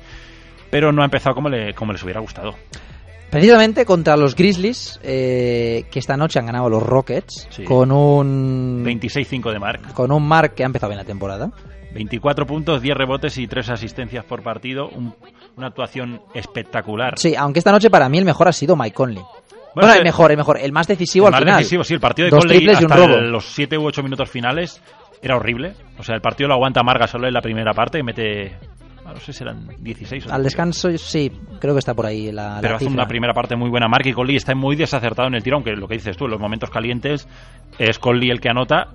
Pero 0.70 0.92
no 0.92 1.02
ha 1.02 1.06
empezado 1.06 1.34
como, 1.36 1.50
le, 1.50 1.74
como 1.74 1.92
les 1.94 2.04
hubiera 2.04 2.20
gustado. 2.20 2.54
Precisamente 3.30 3.86
contra 3.86 4.16
los 4.16 4.36
Grizzlies, 4.36 5.00
eh, 5.04 5.86
que 5.92 6.00
esta 6.00 6.16
noche 6.16 6.40
han 6.40 6.46
ganado 6.46 6.70
los 6.70 6.82
Rockets, 6.82 7.48
Sí. 7.50 7.64
con 7.66 7.92
un 7.92 8.84
26-5 8.86 9.52
de 9.52 9.60
Mark. 9.60 9.94
con 9.94 10.12
un 10.12 10.26
Mark 10.26 10.54
que 10.56 10.64
ha 10.64 10.66
empezado 10.66 10.90
bien 10.92 11.00
la 11.00 11.04
temporada. 11.06 11.52
24 11.94 12.46
puntos, 12.46 12.82
10 12.82 12.96
rebotes 12.96 13.38
y 13.38 13.48
3 13.48 13.70
asistencias 13.70 14.24
por 14.24 14.44
partido. 14.44 14.88
Un- 14.90 15.14
una 15.58 15.68
actuación 15.68 16.22
espectacular. 16.34 17.18
Sí, 17.18 17.36
aunque 17.36 17.60
esta 17.60 17.72
noche 17.72 17.90
para 17.90 18.08
mí 18.08 18.18
el 18.18 18.26
mejor 18.26 18.48
ha 18.48 18.54
sido 18.54 18.76
Mike 18.76 18.94
Conley. 18.96 19.18
Bueno, 19.24 19.88
Bueno, 19.90 19.94
el 19.96 20.04
mejor, 20.04 20.32
el 20.32 20.38
mejor, 20.38 20.60
el 20.60 20.72
más 20.72 20.88
decisivo 20.88 21.28
El 21.28 21.34
al 21.34 21.40
más 21.42 21.46
final. 21.46 21.58
decisivo, 21.60 21.84
sí, 21.84 21.94
el 21.96 22.00
partido 22.00 22.26
de 22.28 22.32
Dos 22.32 22.40
Conley 22.46 22.58
triples 22.60 22.82
y 22.82 22.86
un 22.86 22.92
hasta 22.92 23.08
robo. 23.08 23.18
los 23.22 23.46
7 23.54 23.78
u 23.78 23.86
8 23.86 24.04
minutos 24.04 24.30
finales 24.30 24.82
era 25.22 25.36
horrible. 25.36 25.74
O 25.98 26.04
sea, 26.04 26.16
el 26.16 26.22
partido 26.22 26.48
lo 26.48 26.54
aguanta 26.56 26.82
Marga 26.84 27.08
solo 27.08 27.28
en 27.28 27.34
la 27.34 27.42
primera 27.42 27.74
parte 27.74 28.00
y 28.00 28.04
mete, 28.04 28.56
no 29.14 29.20
sé 29.20 29.34
si 29.34 29.44
eran 29.44 29.68
16 29.80 30.26
o 30.28 30.34
Al 30.34 30.42
18. 30.42 30.44
descanso, 30.44 30.98
sí, 30.98 31.32
creo 31.60 31.74
que 31.74 31.80
está 31.80 31.94
por 31.94 32.06
ahí 32.06 32.32
la, 32.32 32.56
la 32.56 32.62
Pero 32.62 32.76
hace 32.76 32.86
cifra. 32.86 33.02
una 33.02 33.08
primera 33.08 33.34
parte 33.34 33.56
muy 33.56 33.70
buena. 33.70 33.88
Mark 33.88 34.06
y 34.06 34.14
Conley 34.14 34.36
está 34.36 34.54
muy 34.56 34.76
desacertado 34.76 35.28
en 35.28 35.36
el 35.36 35.44
tiro, 35.44 35.58
aunque 35.58 35.72
lo 35.72 35.88
que 35.88 35.96
dices 35.96 36.16
tú, 36.18 36.26
en 36.26 36.32
los 36.32 36.40
momentos 36.40 36.70
calientes 36.70 37.28
es 37.80 38.00
Conley 38.00 38.30
el 38.30 38.40
que 38.40 38.50
anota 38.50 38.88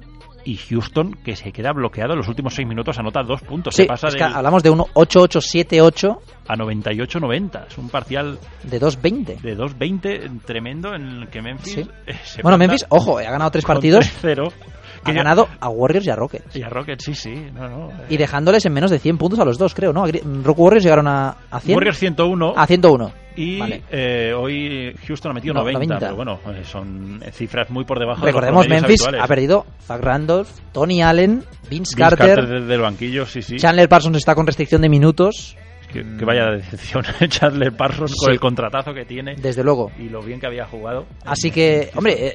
y 0.44 0.56
Houston 0.56 1.12
que 1.24 1.36
se 1.36 1.52
queda 1.52 1.72
bloqueado 1.72 2.14
en 2.14 2.18
los 2.18 2.26
últimos 2.26 2.52
6 2.54 2.66
minutos 2.66 2.98
anota 2.98 3.22
dos 3.22 3.40
puntos. 3.42 3.76
Sí, 3.76 3.82
se 3.82 3.88
pasa 3.88 4.08
es 4.08 4.16
que 4.16 4.24
hablamos 4.24 4.62
de 4.64 4.70
un 4.70 4.80
8-8-7-8 4.80 6.18
a 6.48 6.56
98-90. 6.56 7.66
Es 7.68 7.78
un 7.78 7.88
parcial 7.88 8.38
de 8.64 8.80
2-20. 8.80 9.40
de 9.40 9.56
2-20 9.56 10.40
tremendo 10.44 10.94
en 10.94 11.02
el 11.22 11.28
que 11.28 11.42
Memphis 11.42 11.72
Sí. 11.74 11.88
eh, 12.06 12.14
se 12.24 12.42
Bueno, 12.42 12.58
Memphis, 12.58 12.84
ojo, 12.88 13.18
ha 13.18 13.22
ganado 13.22 13.50
tres 13.50 13.64
partidos. 13.64 14.04
3-0. 14.22 14.52
Ha 14.52 14.81
Que 15.04 15.12
ya- 15.12 15.18
ganado 15.22 15.48
a 15.60 15.68
Warriors 15.68 16.06
y 16.06 16.10
a 16.10 16.16
Rockets. 16.16 16.54
Y 16.56 16.62
a 16.62 16.68
Rockets, 16.68 17.04
sí, 17.04 17.14
sí. 17.14 17.34
No, 17.52 17.68
no, 17.68 17.90
eh. 17.90 18.06
Y 18.10 18.16
dejándoles 18.16 18.64
en 18.66 18.72
menos 18.72 18.90
de 18.90 18.98
100 18.98 19.18
puntos 19.18 19.38
a 19.40 19.44
los 19.44 19.58
dos, 19.58 19.74
creo, 19.74 19.92
¿no? 19.92 20.04
Rock 20.44 20.58
Warriors 20.58 20.84
llegaron 20.84 21.08
a, 21.08 21.36
a 21.50 21.60
100. 21.60 21.74
Warriors 21.76 21.98
101 21.98 22.54
A 22.56 22.66
101. 22.66 23.12
y 23.36 23.58
Vale. 23.58 23.82
eh, 23.90 24.32
hoy 24.36 24.94
Houston 25.06 25.30
ha 25.32 25.34
metido 25.34 25.54
No, 25.54 25.60
90, 25.60 25.78
90. 25.78 25.98
pero 25.98 26.16
bueno, 26.16 26.38
eh, 26.54 26.64
son 26.64 27.20
cifras 27.32 27.70
muy 27.70 27.84
por 27.84 27.98
debajo 27.98 28.24
Recordemos, 28.24 28.62
de 28.64 28.68
los 28.68 28.80
Memphis 28.82 29.00
habituales. 29.02 29.24
ha 29.24 29.26
perdido 29.28 29.66
Zach 29.86 30.00
Randolph, 30.02 30.48
Tony 30.72 31.02
Allen, 31.02 31.36
Vince, 31.38 31.68
Vince 31.70 31.96
Carter, 31.96 32.36
Carter 32.36 32.60
desde 32.60 32.74
el 32.74 32.80
banquillo, 32.80 33.26
sí, 33.26 33.42
sí. 33.42 33.56
Chandler 33.56 33.88
Parsons 33.88 34.16
está 34.18 34.34
con 34.34 34.46
restricción 34.46 34.82
de 34.82 34.88
minutos, 34.88 35.56
Que, 35.92 36.02
que 36.18 36.24
vaya 36.24 36.50
decepción 36.52 37.02
Chandler 37.28 37.72
Parsons 37.72 38.14
con 38.16 38.26
Sí. 38.26 38.32
el 38.32 38.40
contratazo 38.40 38.92
que 38.94 39.04
tiene 39.04 39.34
desde 39.36 39.62
luego. 39.62 39.90
y 39.98 40.08
lo 40.08 40.22
bien 40.22 40.40
que 40.40 40.46
había 40.46 40.64
jugado. 40.66 41.06
Así 41.24 41.50
que, 41.50 41.90
hombre, 41.94 42.28
eh, 42.28 42.34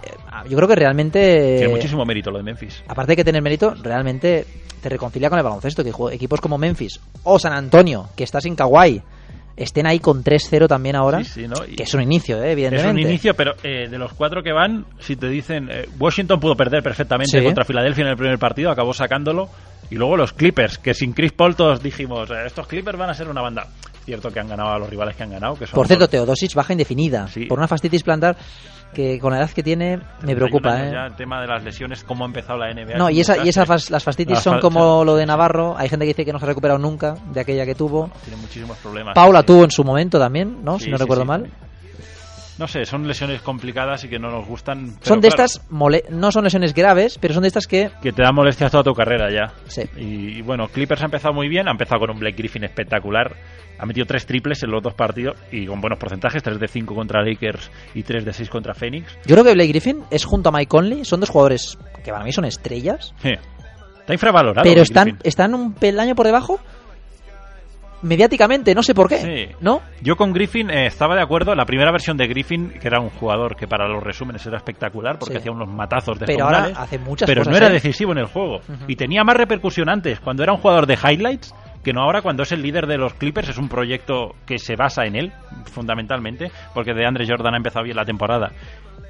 yo 0.49 0.55
creo 0.55 0.67
que 0.67 0.75
realmente... 0.75 1.55
Tiene 1.57 1.73
muchísimo 1.73 2.05
mérito 2.05 2.29
lo 2.31 2.37
de 2.37 2.43
Memphis. 2.43 2.83
aparte 2.87 3.13
de 3.13 3.15
que 3.17 3.23
tener 3.23 3.41
mérito, 3.41 3.73
realmente 3.81 4.45
te 4.81 4.89
reconcilia 4.89 5.29
con 5.29 5.39
el 5.39 5.43
baloncesto, 5.43 5.83
que 5.83 5.91
equipos 6.13 6.39
como 6.39 6.57
Memphis 6.57 6.99
o 7.23 7.39
San 7.39 7.53
Antonio, 7.53 8.09
que 8.15 8.23
está 8.23 8.39
sin 8.39 8.55
Kawhi, 8.55 9.01
estén 9.55 9.87
ahí 9.87 9.97
con 9.99 10.23
3-0 10.23 10.67
también 10.67 10.95
ahora, 10.95 11.23
Sí, 11.23 11.41
sí, 11.41 11.47
¿no? 11.47 11.55
Y- 11.67 11.75
que 11.75 11.81
es 11.83 11.93
un 11.95 12.03
inicio, 12.03 12.37
eh, 12.43 12.47
Es 12.47 12.51
evidentemente. 12.53 12.91
un 12.91 12.99
inicio, 13.09 13.33
pero 13.33 13.53
eh, 13.63 13.87
de 13.89 13.97
los 13.97 14.13
cuatro 14.13 14.43
que 14.43 14.51
van, 14.53 14.85
si 14.99 15.15
te 15.15 15.27
dicen, 15.29 15.67
eh, 15.71 15.87
Washington 15.99 16.39
pudo 16.39 16.55
perder 16.55 16.83
perfectamente 16.83 17.39
Sí. 17.39 17.43
contra 17.43 17.65
Filadelfia 17.65 18.03
en 18.03 18.09
el 18.11 18.17
primer 18.17 18.37
partido, 18.37 18.69
acabó 18.69 18.93
sacándolo, 18.93 19.49
y 19.89 19.95
luego 19.95 20.17
los 20.17 20.33
Clippers, 20.33 20.77
que 20.77 20.93
sin 20.93 21.13
Chris 21.13 21.31
Paul 21.31 21.55
todos 21.55 21.81
dijimos, 21.81 22.29
eh, 22.31 22.45
estos 22.45 22.67
Clippers 22.67 22.97
van 22.97 23.09
a 23.09 23.13
ser 23.13 23.27
una 23.29 23.41
banda. 23.41 23.67
Cierto 24.05 24.31
que 24.31 24.39
han 24.39 24.47
ganado 24.47 24.69
a 24.71 24.79
los 24.79 24.89
rivales 24.89 25.15
que 25.17 25.23
han 25.23 25.31
ganado, 25.31 25.55
que 25.55 25.65
son 25.67 25.75
Por 25.75 25.85
cierto, 25.87 26.03
los- 26.03 26.09
Teodosic 26.11 26.53
baja 26.55 26.71
indefinida 26.73 27.27
Sí. 27.27 27.45
por 27.45 27.57
una 27.57 27.67
fascitis 27.67 28.03
plantar 28.03 28.37
que 28.93 29.19
con 29.19 29.33
la 29.33 29.39
edad 29.39 29.49
que 29.51 29.61
tiene 29.61 29.97
me 29.97 30.03
31 30.33 30.35
preocupa, 30.37 30.81
¿eh? 30.81 30.91
ya, 30.93 31.05
el 31.07 31.15
tema 31.17 31.41
de 31.41 31.47
las 31.47 31.61
lesiones, 31.61 32.05
cómo 32.05 32.23
ha 32.23 32.27
empezado 32.27 32.57
la 32.57 32.71
NBA. 32.71 32.97
No, 32.97 33.09
y 33.09 33.19
esa, 33.19 33.43
y 33.43 33.49
esas 33.49 33.67
fas- 33.67 33.89
las 33.89 34.01
fascitis 34.05 34.35
Las 34.35 34.43
son 34.43 34.53
fa- 34.55 34.59
como 34.61 35.03
lo 35.03 35.17
de 35.17 35.25
Navarro. 35.25 35.75
Hay 35.77 35.89
gente 35.89 36.05
que 36.05 36.11
dice 36.13 36.23
que 36.23 36.31
no 36.31 36.39
se 36.39 36.45
ha 36.45 36.47
recuperado 36.47 36.79
nunca 36.79 37.15
de 37.33 37.41
aquella 37.41 37.65
que 37.65 37.75
tuvo. 37.75 38.09
Tiene 38.23 38.39
muchísimos 38.41 38.77
problemas. 38.77 39.13
Paula 39.13 39.41
Sí. 39.41 39.47
tuvo 39.47 39.65
en 39.65 39.71
su 39.71 39.83
momento 39.83 40.17
también, 40.17 40.63
¿no? 40.63 40.79
Sí, 40.79 40.85
si 40.85 40.91
no 40.91 40.97
sí, 40.97 41.03
recuerdo 41.03 41.23
sí. 41.23 41.27
mal. 41.27 41.51
No 42.59 42.67
sé, 42.67 42.85
son 42.85 43.07
lesiones 43.07 43.41
complicadas 43.41 44.03
y 44.03 44.07
que 44.09 44.17
no 44.19 44.29
nos 44.31 44.47
gustan. 44.47 44.93
pero 44.95 45.05
son 45.05 45.21
de 45.21 45.29
claro, 45.29 45.43
estas, 45.45 45.69
mole- 45.69 46.03
no 46.09 46.31
son 46.31 46.43
lesiones 46.43 46.73
graves, 46.73 47.17
pero 47.19 47.33
son 47.33 47.43
de 47.43 47.47
estas 47.49 47.67
que... 47.67 47.91
Que 48.01 48.11
te 48.11 48.23
dan 48.23 48.33
molestias 48.33 48.71
toda 48.71 48.83
tu 48.83 48.93
carrera 48.93 49.29
ya. 49.31 49.53
Sí. 49.67 49.83
Y, 49.97 50.37
y 50.39 50.41
bueno, 50.41 50.67
Clippers 50.67 51.01
ha 51.01 51.05
empezado 51.05 51.33
muy 51.33 51.49
bien, 51.49 51.67
ha 51.67 51.71
empezado 51.71 51.99
con 52.01 52.09
un 52.11 52.19
Blake 52.19 52.35
Griffin 52.37 52.63
espectacular. 52.63 53.35
Ha 53.79 53.85
metido 53.85 54.07
tres 54.07 54.25
triples 54.25 54.63
en 54.63 54.71
los 54.71 54.81
dos 54.81 54.95
partidos 54.95 55.37
y 55.51 55.67
con 55.67 55.79
buenos 55.81 55.99
porcentajes, 55.99 56.41
3 56.41 56.59
de 56.59 56.67
5 56.67 56.95
contra 56.95 57.21
Lakers 57.23 57.69
y 57.93 58.01
3 58.01 58.25
de 58.25 58.33
6 58.33 58.49
contra 58.49 58.73
Phoenix. 58.73 59.15
Yo 59.27 59.35
creo 59.35 59.43
que 59.43 59.53
Blake 59.53 59.69
Griffin 59.69 60.01
es 60.09 60.25
junto 60.25 60.49
a 60.49 60.51
Mike 60.51 60.67
Conley, 60.67 61.05
son 61.05 61.19
dos 61.19 61.29
jugadores 61.29 61.77
que 62.03 62.11
para 62.11 62.23
mí 62.23 62.31
son 62.31 62.45
estrellas, 62.45 63.13
Sí. 63.21 63.33
Está 63.99 64.13
infravalorado. 64.13 64.63
pero 64.67 64.81
están, 64.81 65.03
Griffin. 65.09 65.21
están 65.25 65.53
un 65.53 65.73
peldaño 65.73 66.15
por 66.15 66.25
debajo 66.25 66.59
mediáticamente, 68.01 68.73
no 68.75 68.83
sé 68.83 68.93
por 68.93 69.07
qué, 69.09 69.17
Sí. 69.17 69.55
¿no? 69.61 69.81
Yo 70.01 70.15
con 70.15 70.33
Griffin 70.33 70.69
eh, 70.69 70.87
estaba 70.87 71.15
de 71.15 71.21
acuerdo. 71.21 71.55
La 71.55 71.65
primera 71.65 71.91
versión 71.91 72.17
de 72.17 72.27
Griffin, 72.27 72.69
que 72.79 72.87
era 72.87 72.99
un 72.99 73.09
jugador 73.09 73.55
que 73.55 73.67
para 73.67 73.87
los 73.87 74.03
resúmenes 74.03 74.45
era 74.45 74.57
espectacular 74.57 75.17
porque 75.19 75.33
Sí. 75.35 75.39
hacía 75.39 75.51
unos 75.51 75.69
matazos 75.69 76.19
de 76.19 76.25
Pero 76.25 76.45
ahora 76.45 76.71
hace 76.75 76.99
muchas 76.99 77.27
pero 77.27 77.41
cosas, 77.41 77.51
no 77.51 77.57
era 77.57 77.67
¿eh? 77.67 77.73
decisivo 77.73 78.11
en 78.11 78.19
el 78.19 78.25
juego. 78.25 78.59
Y 78.87 78.95
tenía 78.95 79.23
más 79.23 79.35
repercusión 79.37 79.89
antes, 79.89 80.19
cuando 80.19 80.43
era 80.43 80.53
un 80.53 80.59
jugador 80.59 80.85
de 80.85 80.95
highlights, 80.95 81.53
que 81.83 81.93
no 81.93 82.01
ahora 82.01 82.21
cuando 82.21 82.43
es 82.43 82.51
el 82.51 82.61
líder 82.61 82.85
de 82.85 82.97
los 82.97 83.13
Clippers. 83.13 83.49
Es 83.49 83.57
un 83.57 83.69
proyecto 83.69 84.35
que 84.45 84.57
se 84.57 84.75
basa 84.75 85.05
en 85.05 85.15
él, 85.15 85.31
fundamentalmente, 85.71 86.51
porque 86.73 86.93
de 86.93 87.05
Andre 87.05 87.25
Jordan 87.27 87.53
ha 87.53 87.57
empezado 87.57 87.83
bien 87.85 87.95
la 87.95 88.03
temporada. 88.05 88.51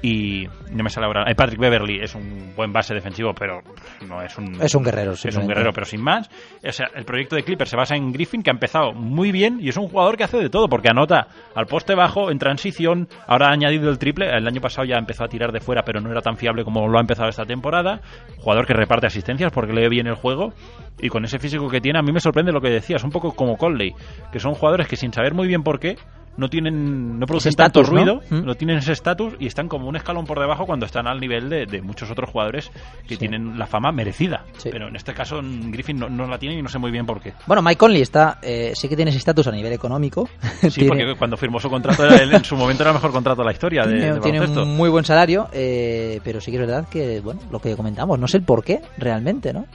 Y 0.00 0.46
no 0.70 0.84
me 0.84 0.90
sale 0.90 1.06
ahora. 1.06 1.24
eh, 1.28 1.34
Patrick 1.34 1.58
Beverly 1.58 2.00
es 2.00 2.14
un 2.14 2.52
buen 2.54 2.72
base 2.72 2.94
defensivo, 2.94 3.32
pero 3.34 3.60
no 4.06 4.22
es 4.22 4.36
un. 4.38 4.60
Es 4.62 4.74
un 4.74 4.84
guerrero, 4.84 5.12
Es 5.12 5.24
un 5.36 5.48
guerrero, 5.48 5.72
pero 5.72 5.84
sin 5.86 6.00
más. 6.02 6.30
O 6.66 6.72
sea, 6.72 6.86
el 6.94 7.04
proyecto 7.04 7.34
de 7.34 7.42
Clippers 7.42 7.70
se 7.70 7.76
basa 7.76 7.96
en 7.96 8.12
Griffin, 8.12 8.42
que 8.42 8.50
ha 8.50 8.52
empezado 8.52 8.92
muy 8.92 9.32
bien 9.32 9.58
y 9.60 9.68
es 9.70 9.76
un 9.76 9.88
jugador 9.88 10.16
que 10.16 10.24
hace 10.24 10.36
de 10.38 10.50
todo, 10.50 10.68
porque 10.68 10.88
anota 10.88 11.26
al 11.54 11.66
poste 11.66 11.94
bajo, 11.96 12.30
en 12.30 12.38
transición, 12.38 13.08
ahora 13.26 13.48
ha 13.48 13.52
añadido 13.52 13.90
el 13.90 13.98
triple. 13.98 14.28
El 14.30 14.46
año 14.46 14.60
pasado 14.60 14.86
ya 14.86 14.96
empezó 14.96 15.24
a 15.24 15.28
tirar 15.28 15.50
de 15.50 15.60
fuera, 15.60 15.82
pero 15.84 16.00
no 16.00 16.10
era 16.10 16.20
tan 16.20 16.36
fiable 16.36 16.62
como 16.62 16.86
lo 16.86 16.98
ha 16.98 17.00
empezado 17.00 17.28
esta 17.28 17.44
temporada. 17.44 18.00
Jugador 18.38 18.66
que 18.66 18.74
reparte 18.74 19.06
asistencias 19.08 19.50
porque 19.52 19.72
lee 19.72 19.88
bien 19.88 20.06
el 20.06 20.14
juego. 20.14 20.52
Y 21.00 21.08
con 21.08 21.24
ese 21.24 21.38
físico 21.38 21.68
que 21.68 21.80
tiene, 21.80 21.98
a 21.98 22.02
mí 22.02 22.12
me 22.12 22.20
sorprende 22.20 22.52
lo 22.52 22.60
que 22.60 22.70
decías, 22.70 23.02
un 23.04 23.10
poco 23.10 23.34
como 23.34 23.56
Conley, 23.56 23.94
que 24.32 24.38
son 24.40 24.54
jugadores 24.54 24.86
que 24.88 24.96
sin 24.96 25.12
saber 25.12 25.34
muy 25.34 25.46
bien 25.46 25.62
por 25.62 25.78
qué, 25.78 25.96
no 26.38 26.48
tienen 26.48 27.18
no 27.18 27.26
producen 27.26 27.52
tanto 27.52 27.82
ruido, 27.82 28.22
Mm. 28.30 28.44
no 28.46 28.54
tienen 28.54 28.78
ese 28.78 28.92
estatus 28.92 29.34
y 29.38 29.46
están 29.46 29.68
como 29.68 29.86
un 29.88 29.96
escalón 29.96 30.24
por 30.24 30.40
debajo 30.40 30.64
cuando 30.64 30.86
están 30.86 31.06
al 31.06 31.20
nivel 31.20 31.50
de, 31.50 31.66
de 31.66 31.82
muchos 31.82 32.10
otros 32.10 32.30
jugadores 32.30 32.70
que 33.06 33.16
tienen 33.18 33.58
la 33.58 33.66
fama 33.66 33.92
merecida. 33.92 34.44
Sí. 34.56 34.70
Pero 34.72 34.88
en 34.88 34.96
este 34.96 35.12
caso 35.12 35.42
mm, 35.42 35.70
Griffin 35.70 35.98
no, 35.98 36.08
no 36.08 36.26
la 36.26 36.38
tiene 36.38 36.56
y 36.58 36.62
no 36.62 36.68
sé 36.70 36.78
muy 36.78 36.90
bien 36.90 37.04
por 37.04 37.20
qué. 37.20 37.34
Bueno, 37.46 37.60
Mike 37.60 37.76
Conley 37.76 38.00
está, 38.00 38.38
eh, 38.40 38.72
sí 38.74 38.88
que 38.88 38.96
tiene 38.96 39.10
ese 39.10 39.18
estatus 39.18 39.46
a 39.48 39.52
nivel 39.52 39.72
económico. 39.72 40.28
Sí, 40.70 40.80
Tiene- 40.80 40.88
porque 40.88 41.14
cuando 41.18 41.36
firmó 41.36 41.60
su 41.60 41.68
contrato 41.68 42.06
el- 42.06 42.32
en 42.32 42.44
su 42.44 42.56
momento 42.56 42.82
era 42.82 42.90
el 42.92 42.94
mejor 42.94 43.10
contrato 43.12 43.42
de 43.42 43.46
la 43.46 43.52
historia 43.52 43.82
de, 43.84 43.92
tiene, 43.98 44.14
de 44.14 44.20
tiene 44.20 44.38
baloncesto. 44.38 44.62
un 44.70 44.76
muy 44.76 44.88
buen 44.88 45.04
salario, 45.04 45.48
eh, 45.52 46.20
pero 46.24 46.40
sí 46.40 46.50
que 46.50 46.56
es 46.58 46.66
verdad 46.66 46.88
que, 46.88 47.20
bueno, 47.20 47.40
lo 47.50 47.58
que 47.60 47.74
comentamos, 47.76 48.18
no 48.18 48.28
sé 48.28 48.38
el 48.38 48.44
por 48.44 48.62
qué 48.64 48.80
realmente, 48.96 49.52
¿no? 49.52 49.66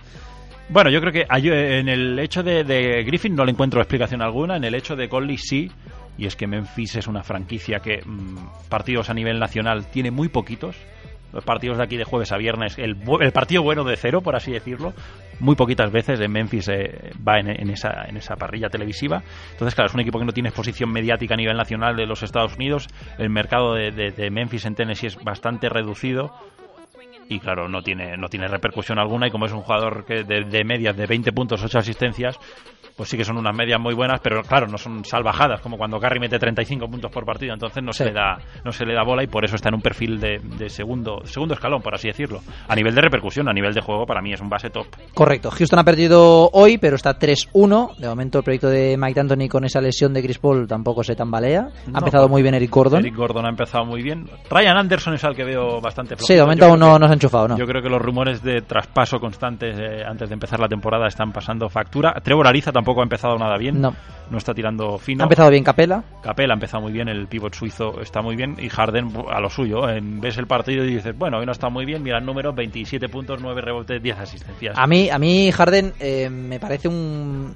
Bueno, 0.70 0.90
yo 0.90 1.02
creo 1.02 1.12
que 1.12 1.26
hay- 1.30 1.50
en 1.50 1.90
el 1.90 2.18
hecho 2.20 2.42
de, 2.42 2.64
de 2.64 3.04
Griffin 3.04 3.36
no 3.36 3.44
le 3.44 3.52
encuentro 3.52 3.82
explicación 3.82 4.22
alguna, 4.22 4.56
en 4.56 4.64
el 4.64 4.74
hecho 4.76 4.96
de 4.96 5.10
Conley 5.10 5.38
sí, 5.38 5.70
y 6.18 6.26
es 6.26 6.36
que 6.36 6.48
Memphis 6.48 6.96
es 6.96 7.08
una 7.08 7.24
franquicia 7.24 7.80
que 7.80 8.02
mm, 8.06 8.70
partidos 8.70 9.10
a 9.10 9.14
nivel 9.14 9.40
nacional 9.40 9.86
tiene 9.88 10.12
muy 10.12 10.30
poquitos. 10.30 10.76
Los 11.32 11.44
partidos 11.44 11.78
de 11.80 11.84
aquí 11.84 11.98
de 11.98 12.04
jueves 12.04 12.32
a 12.32 12.38
viernes, 12.38 12.78
el, 12.78 12.96
el 13.22 13.32
partido 13.32 13.64
bueno 13.64 13.84
de 13.84 13.98
cero, 13.98 14.22
por 14.22 14.36
así 14.36 14.52
decirlo, 14.52 14.94
muy 15.40 15.56
poquitas 15.56 15.92
veces 15.92 16.20
en 16.20 16.32
Memphis 16.32 16.68
eh, 16.68 17.12
va 17.28 17.40
en, 17.40 17.50
en 17.50 17.72
esa, 17.72 18.06
en 18.08 18.18
esa 18.18 18.36
parrilla 18.36 18.70
televisiva. 18.70 19.24
Entonces, 19.54 19.74
claro, 19.74 19.88
es 19.88 19.96
un 19.96 20.02
equipo 20.02 20.20
que 20.20 20.26
no 20.26 20.32
tiene 20.32 20.50
exposición 20.50 20.92
mediática 20.92 21.34
a 21.34 21.38
nivel 21.38 21.58
nacional 21.58 21.96
de 21.96 22.06
los 22.06 22.22
Estados 22.22 22.56
Unidos. 22.56 22.88
El 23.18 23.32
mercado 23.32 23.74
de, 23.74 23.90
de- 23.90 24.12
de 24.12 24.30
Memphis 24.30 24.66
en 24.66 24.76
Tennessee 24.76 25.08
es 25.08 25.18
bastante 25.24 25.70
reducido 25.70 26.32
y 27.30 27.40
claro, 27.40 27.68
no 27.68 27.82
tiene, 27.82 28.16
no 28.16 28.28
tiene 28.28 28.48
repercusión 28.48 29.00
alguna 29.00 29.26
y 29.28 29.32
como 29.32 29.48
es 29.48 29.54
un 29.54 29.62
jugador 29.62 30.06
que 30.06 30.24
de, 30.24 30.44
de 30.44 30.64
medias 30.64 30.96
de 30.96 31.08
20 31.08 31.32
puntos, 31.32 31.64
8 31.64 31.80
asistencias, 31.80 32.38
pues 32.96 33.10
sí 33.10 33.18
que 33.18 33.26
son 33.26 33.38
unas 33.38 33.56
medias 33.56 33.80
muy 33.80 33.94
buenas, 33.94 34.20
pero 34.22 34.42
claro, 34.44 34.68
no 34.68 34.78
son 34.78 35.04
salvajadas, 35.06 35.62
como 35.62 35.78
cuando 35.78 36.00
Curry 36.00 36.20
mete 36.20 36.38
35 36.40 36.88
puntos 36.88 37.12
por 37.12 37.26
partido, 37.26 37.54
entonces 37.54 37.82
no 37.84 37.92
se 37.94 38.06
le 38.06 38.14
da 38.14 38.38
no 38.64 38.72
se 38.72 38.86
le 38.86 38.94
da 38.94 39.04
bola 39.04 39.24
y 39.24 39.28
por 39.28 39.44
eso 39.46 39.56
está 39.56 39.70
en 39.70 39.76
un 39.76 39.82
perfil 39.82 40.20
de, 40.20 40.40
de 40.58 40.70
segundo 40.70 41.22
segundo 41.26 41.54
escalón, 41.56 41.82
por 41.82 41.96
así 41.96 42.08
decirlo. 42.08 42.42
A 42.68 42.76
nivel 42.76 42.94
de 42.96 43.02
repercusión, 43.02 43.48
a 43.50 43.54
nivel 43.54 43.74
de 43.74 43.82
juego, 43.82 44.06
para 44.06 44.22
mí 44.22 44.34
es 44.34 44.42
un 44.42 44.50
base 44.50 44.70
top. 44.70 44.88
Correcto. 45.14 45.50
Houston 45.52 45.80
ha 45.80 45.84
perdido 45.84 46.50
hoy, 46.54 46.78
pero 46.78 46.96
está 46.96 47.18
3-1. 47.18 47.98
De 47.98 48.08
momento 48.08 48.38
el 48.40 48.44
proyecto 48.44 48.70
de 48.70 48.96
Mike 48.98 49.14
D'Antoni 49.20 49.50
con 49.50 49.64
esa 49.66 49.82
lesión 49.82 50.14
de 50.14 50.22
Chris 50.22 50.40
Paul 50.40 50.68
tampoco 50.68 51.04
se 51.04 51.16
tambalea. 51.16 51.62
Ha 51.88 51.92
No, 51.92 52.00
empezado 52.00 52.30
muy 52.30 52.42
bien 52.42 52.54
Eric 52.56 52.70
Gordon. 52.72 53.00
Eric 53.00 53.16
Gordon 53.16 53.46
ha 53.46 53.50
empezado 53.50 53.86
muy 53.86 54.02
bien. 54.02 54.26
Ryan 54.50 54.78
Anderson 54.78 55.14
es 55.16 55.24
al 55.24 55.36
que 55.36 55.44
veo 55.44 55.82
bastante 55.82 56.16
Sí, 56.18 56.34
de 56.34 56.40
flojito. 56.40 56.44
momento 56.46 56.66
aún 56.66 56.78
creo 56.78 56.88
no, 56.90 56.94
que- 56.96 57.00
no 57.00 57.08
se 57.08 57.12
ha 57.12 57.16
enchufado, 57.16 57.48
¿no? 57.50 57.58
Yo 57.58 57.66
creo 57.66 57.82
que 57.82 57.90
los 57.90 58.02
rumores 58.02 58.42
de 58.44 58.62
traspaso 58.62 59.20
constantes 59.20 59.78
eh, 59.80 60.04
antes 60.08 60.30
de 60.30 60.34
empezar 60.34 60.60
la 60.60 60.68
temporada 60.68 61.08
están 61.08 61.32
pasando 61.32 61.70
factura. 61.70 62.14
Trevor 62.24 62.48
Ariza 62.48 62.72
tampoco 62.72 62.83
ha 63.00 63.04
empezado 63.04 63.38
nada 63.38 63.58
bien. 63.58 63.80
No. 63.82 63.94
No 64.32 64.38
está 64.38 64.54
tirando 64.54 64.98
fino. 64.98 65.24
Ha 65.24 65.26
empezado 65.26 65.50
bien 65.50 65.64
Capela. 65.64 66.04
Capela 66.24 66.54
ha 66.54 66.56
empezado 66.56 66.82
muy 66.82 66.92
bien, 66.94 67.10
el 67.10 67.28
pívot 67.28 67.54
suizo 67.54 68.00
está 68.02 68.22
muy 68.22 68.36
bien 68.36 68.56
y 68.58 68.70
Harden 68.70 69.12
a 69.30 69.40
lo 69.42 69.50
suyo. 69.50 69.88
eh, 69.90 70.00
ves 70.02 70.38
el 70.38 70.48
partido 70.48 70.84
y 70.86 70.96
dices, 70.96 71.16
bueno, 71.18 71.40
hoy 71.40 71.46
no 71.46 71.52
está 71.52 71.70
muy 71.70 71.86
bien, 71.86 72.02
mira 72.02 72.18
el 72.20 72.26
número, 72.26 72.54
27 72.54 73.10
puntos, 73.10 73.40
9 73.42 73.62
rebotes, 73.62 74.02
10 74.02 74.18
asistencias. 74.20 74.78
A 74.78 74.88
mí, 74.88 75.10
a 75.10 75.20
mí 75.20 75.52
Harden 75.52 75.94
eh, 76.00 76.30
me 76.30 76.60
parece 76.60 76.88
un... 76.88 77.54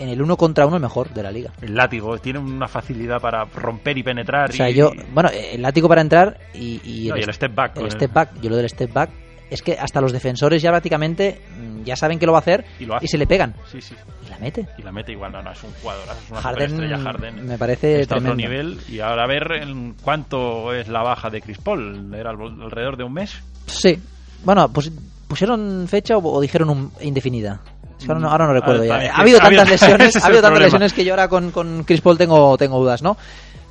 En 0.00 0.08
el 0.10 0.22
uno 0.22 0.36
contra 0.36 0.64
uno 0.66 0.78
mejor 0.78 1.08
de 1.10 1.22
la 1.24 1.32
liga. 1.32 1.50
El 1.60 1.74
látigo 1.74 2.16
tiene 2.18 2.38
una 2.38 2.68
facilidad 2.68 3.20
para 3.20 3.44
romper 3.46 3.98
y 3.98 4.04
penetrar. 4.04 4.50
O 4.50 4.52
sea, 4.52 4.70
y- 4.70 4.74
yo... 4.74 4.92
Bueno, 5.12 5.28
el 5.30 5.60
látigo 5.62 5.88
para 5.88 6.00
entrar 6.02 6.38
y, 6.54 6.80
y 6.84 7.08
No, 7.08 7.16
y 7.16 7.20
el 7.22 7.32
step 7.34 7.52
back, 7.54 7.76
El 7.78 7.84
el- 7.86 7.90
step 7.92 8.12
back. 8.12 8.40
Yo 8.40 8.48
lo 8.50 8.56
del 8.56 8.68
step 8.68 8.92
back 8.92 9.10
es 9.50 9.62
que 9.62 9.78
hasta 9.78 10.00
los 10.00 10.12
defensores 10.12 10.60
ya 10.62 10.70
prácticamente 10.70 11.40
mm, 11.58 11.82
ya 11.84 11.96
saben 11.96 12.18
que 12.18 12.26
lo 12.26 12.32
va 12.32 12.38
a 12.38 12.40
hacer 12.40 12.64
Y 12.78 12.84
lo 12.86 12.98
se 13.00 13.18
le 13.18 13.26
pegan. 13.26 13.54
Sí, 13.70 13.80
sí. 13.80 13.94
Y 14.26 14.30
la 14.30 14.38
mete. 14.38 14.66
Y 14.78 14.82
la 14.82 14.92
mete 14.92 15.12
igual, 15.12 15.32
no, 15.32 15.42
no, 15.42 15.52
es 15.52 15.62
un 15.62 15.72
jugador, 15.80 16.04
es 16.04 16.30
una 16.30 16.40
Harden 16.42 16.70
superestrella 16.70 17.02
Harden. 17.04 17.46
me 17.46 17.58
parece 17.58 18.00
Está 18.00 18.16
a 18.16 18.18
otro 18.18 18.34
tremendo. 18.34 18.50
nivel 18.64 18.80
y 18.88 19.00
ahora 19.00 19.24
a 19.24 19.26
ver 19.26 19.52
en 19.62 19.94
cuánto 20.02 20.72
es 20.74 20.88
la 20.88 21.02
baja 21.02 21.30
de 21.30 21.40
Chris 21.40 21.58
Paul. 21.58 22.12
¿Era 22.14 22.30
al- 22.30 22.62
alrededor 22.62 22.96
de 22.96 23.04
un 23.04 23.12
mes? 23.14 23.40
Sí. 23.66 23.98
Bueno, 24.44 24.70
pues 24.72 24.90
pusieron 25.26 25.86
fecha 25.88 26.16
o, 26.16 26.26
o 26.36 26.40
dijeron 26.40 26.70
un- 26.70 26.92
indefinida. 27.00 27.60
Ahora, 28.06 28.20
no, 28.20 28.30
ahora 28.30 28.46
no 28.46 28.52
recuerdo 28.52 28.84
ya. 28.84 28.90
también, 28.92 29.12
Ha 29.12 29.16
habido 29.20 29.42
ha 29.42 29.46
habido- 29.46 29.62
tantas 29.62 29.80
lesiones, 29.82 30.16
ha 30.16 30.26
habido 30.26 30.40
tantas 30.42 30.50
problema. 30.50 30.64
lesiones 30.66 30.92
que 30.92 31.04
yo 31.04 31.12
ahora 31.14 31.28
con, 31.28 31.50
con 31.50 31.82
Chris 31.84 32.00
Paul 32.00 32.16
tengo, 32.16 32.56
tengo 32.56 32.78
dudas, 32.78 33.02
¿no? 33.02 33.16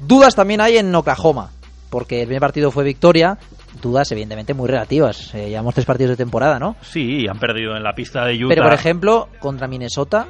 Dudas 0.02 0.36
también 0.36 0.60
hay 0.62 0.78
en 0.78 0.94
Oklahoma, 0.94 1.52
porque 1.90 2.22
el 2.22 2.28
primer 2.28 2.42
partido 2.42 2.70
fue 2.72 2.84
victoria. 2.84 3.38
Dudas, 3.82 4.12
evidentemente, 4.12 4.54
muy 4.54 4.68
relativas. 4.68 5.34
Eh, 5.36 5.50
llevamos 5.50 5.74
tres 5.74 5.86
partidos 5.86 6.12
de 6.12 6.18
temporada, 6.18 6.60
¿no? 6.60 6.76
Sí, 6.82 7.26
han 7.30 7.40
perdido 7.40 7.76
en 7.76 7.84
la 7.84 7.94
pista 7.94 8.26
de 8.26 8.36
Utah. 8.36 8.48
Pero, 8.50 8.64
por 8.64 8.74
ejemplo, 8.74 9.30
contra 9.40 9.68
Minnesota 9.68 10.28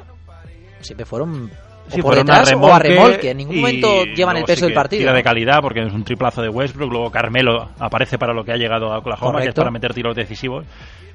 siempre 0.80 1.04
fueron 1.06 1.50
o 1.50 1.90
Sí, 1.90 2.02
por 2.02 2.12
fueron 2.14 2.26
detrás 2.26 2.52
a 2.52 2.56
o 2.56 2.72
a 2.72 2.78
remolque. 2.78 3.30
En 3.30 3.38
ningún 3.38 3.56
momento 3.60 4.04
llevan 4.04 4.36
el 4.36 4.44
peso 4.44 4.60
sí 4.60 4.64
del 4.66 4.74
partido. 4.74 5.00
Tira 5.00 5.14
de 5.14 5.22
calidad 5.22 5.60
porque 5.62 5.80
es 5.80 5.92
un 5.92 6.04
triplazo 6.04 6.42
de 6.42 6.50
Westbrook. 6.50 6.92
Luego 6.92 7.10
Carmelo 7.10 7.70
aparece 7.78 8.18
para 8.18 8.34
lo 8.34 8.44
que 8.44 8.52
ha 8.52 8.56
llegado 8.56 8.92
a 8.92 8.98
Oklahoma, 8.98 9.38
que 9.40 9.48
es 9.48 9.54
Correcto. 9.54 9.60
para 9.62 9.70
meter 9.70 9.94
tiros 9.94 10.14
decisivos. 10.14 10.66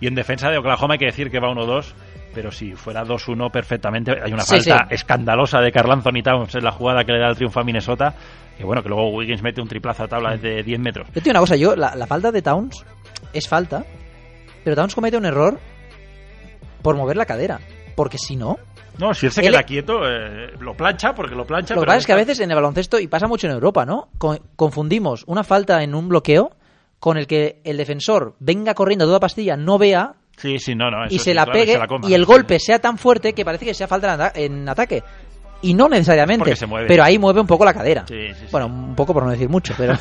Y 0.02 0.08
en 0.08 0.16
defensa 0.16 0.50
de 0.50 0.58
Oklahoma 0.58 0.96
hay 0.96 0.98
que 1.00 1.06
decir 1.06 1.30
que 1.30 1.40
va 1.40 1.50
1-2. 1.50 1.94
Pero 2.34 2.52
si 2.52 2.74
fuera 2.74 3.04
2-1 3.04 3.52
perfectamente, 3.52 4.12
hay 4.20 4.34
una 4.34 4.42
Sí, 4.42 4.56
falta 4.62 4.88
sí. 4.90 4.96
escandalosa 4.96 5.60
de 5.62 5.72
Carl 5.72 5.92
Anthony 5.92 6.24
Towns 6.24 6.56
en 6.56 6.64
la 6.64 6.72
jugada 6.72 7.04
que 7.04 7.12
le 7.12 7.20
da 7.20 7.30
el 7.30 7.36
triunfo 7.36 7.60
a 7.60 7.64
Minnesota. 7.64 8.16
Que 8.58 8.64
bueno, 8.64 8.84
que 8.84 8.90
luego 8.90 9.10
Wiggins 9.10 9.42
mete 9.42 9.62
un 9.62 9.68
triplazo 9.68 10.04
a 10.04 10.08
tabla 10.08 10.38
de 10.38 10.64
10 10.64 10.80
metros. 10.80 11.08
Yo 11.08 11.14
te 11.16 11.22
digo 11.22 11.32
una 11.32 11.40
cosa, 11.40 11.56
yo, 11.56 11.76
la, 11.76 11.96
la 11.96 12.06
falta 12.08 12.32
de 12.32 12.42
Towns 12.42 12.86
es 13.34 13.48
falta, 13.48 13.84
pero 14.64 14.76
Towns 14.76 14.94
comete 14.96 15.18
un 15.18 15.26
error 15.26 15.60
por 16.82 16.96
mover 16.96 17.18
la 17.18 17.26
cadera. 17.26 17.60
Porque 17.96 18.18
si 18.18 18.36
no, 18.36 18.58
No, 18.98 19.14
si 19.14 19.26
él 19.28 19.32
se 19.32 19.42
Él- 19.42 19.48
queda 19.52 19.64
quieto, 19.64 20.00
eh, 20.08 20.52
lo 20.60 20.76
plancha 20.76 21.14
porque 21.16 21.36
lo 21.36 21.46
plancha. 21.46 21.74
lo 21.76 21.82
que 21.82 21.88
pasa 21.88 22.00
es 22.00 22.06
que 22.06 22.14
a 22.14 22.18
veces 22.18 22.40
en 22.40 22.50
el 22.52 22.56
baloncesto, 22.56 23.00
y 23.00 23.08
pasa 23.08 23.28
mucho 23.28 23.48
en 23.48 23.54
Europa, 23.54 23.86
¿no? 23.86 24.10
Co- 24.18 24.38
confundimos 24.56 25.24
una 25.28 25.44
falta 25.44 25.82
en 25.84 25.96
un 25.96 26.10
bloqueo 26.10 26.52
con 27.00 27.18
el 27.18 27.28
que 27.28 27.60
el 27.64 27.78
defensor 27.78 28.36
venga 28.40 28.74
corriendo 28.76 29.06
a 29.06 29.08
toda 29.08 29.20
pastilla, 29.20 29.58
no 29.58 29.78
vea 29.78 30.14
Sí, 30.38 30.58
sí, 30.60 30.74
no, 30.76 30.90
no. 30.90 31.06
y 31.08 31.18
se 31.20 31.26
sí, 31.26 31.34
la 31.34 31.44
claro, 31.46 31.60
pegue 31.60 31.74
se 31.74 32.10
y 32.10 32.14
el 32.16 32.26
golpe 32.26 32.60
sea 32.60 32.80
tan 32.80 32.98
fuerte 32.98 33.34
que 33.34 33.44
parece 33.46 33.66
que 33.66 33.74
sea 33.76 33.88
falta 33.88 34.08
en 34.08 34.14
ata- 34.22 34.32
en 34.40 34.70
ataque. 34.70 35.04
Y 35.64 35.73
no 35.73 35.90
necesariamente, 35.90 36.40
Porque 36.40 36.56
se 36.56 36.65
mueve. 36.68 36.88
pero 36.88 37.03
ahí 37.03 37.18
mueve 37.18 37.41
un 37.41 37.48
poco 37.48 37.65
la 37.65 37.73
cadera. 37.73 38.06
Sí, 38.07 38.27
sí, 38.30 38.34
sí. 38.41 38.45
Bueno, 38.52 38.68
un 38.68 38.95
poco 38.95 39.14
por 39.14 39.23
no 39.23 39.31
decir 39.31 39.49
mucho, 39.49 39.73
pero... 39.77 39.95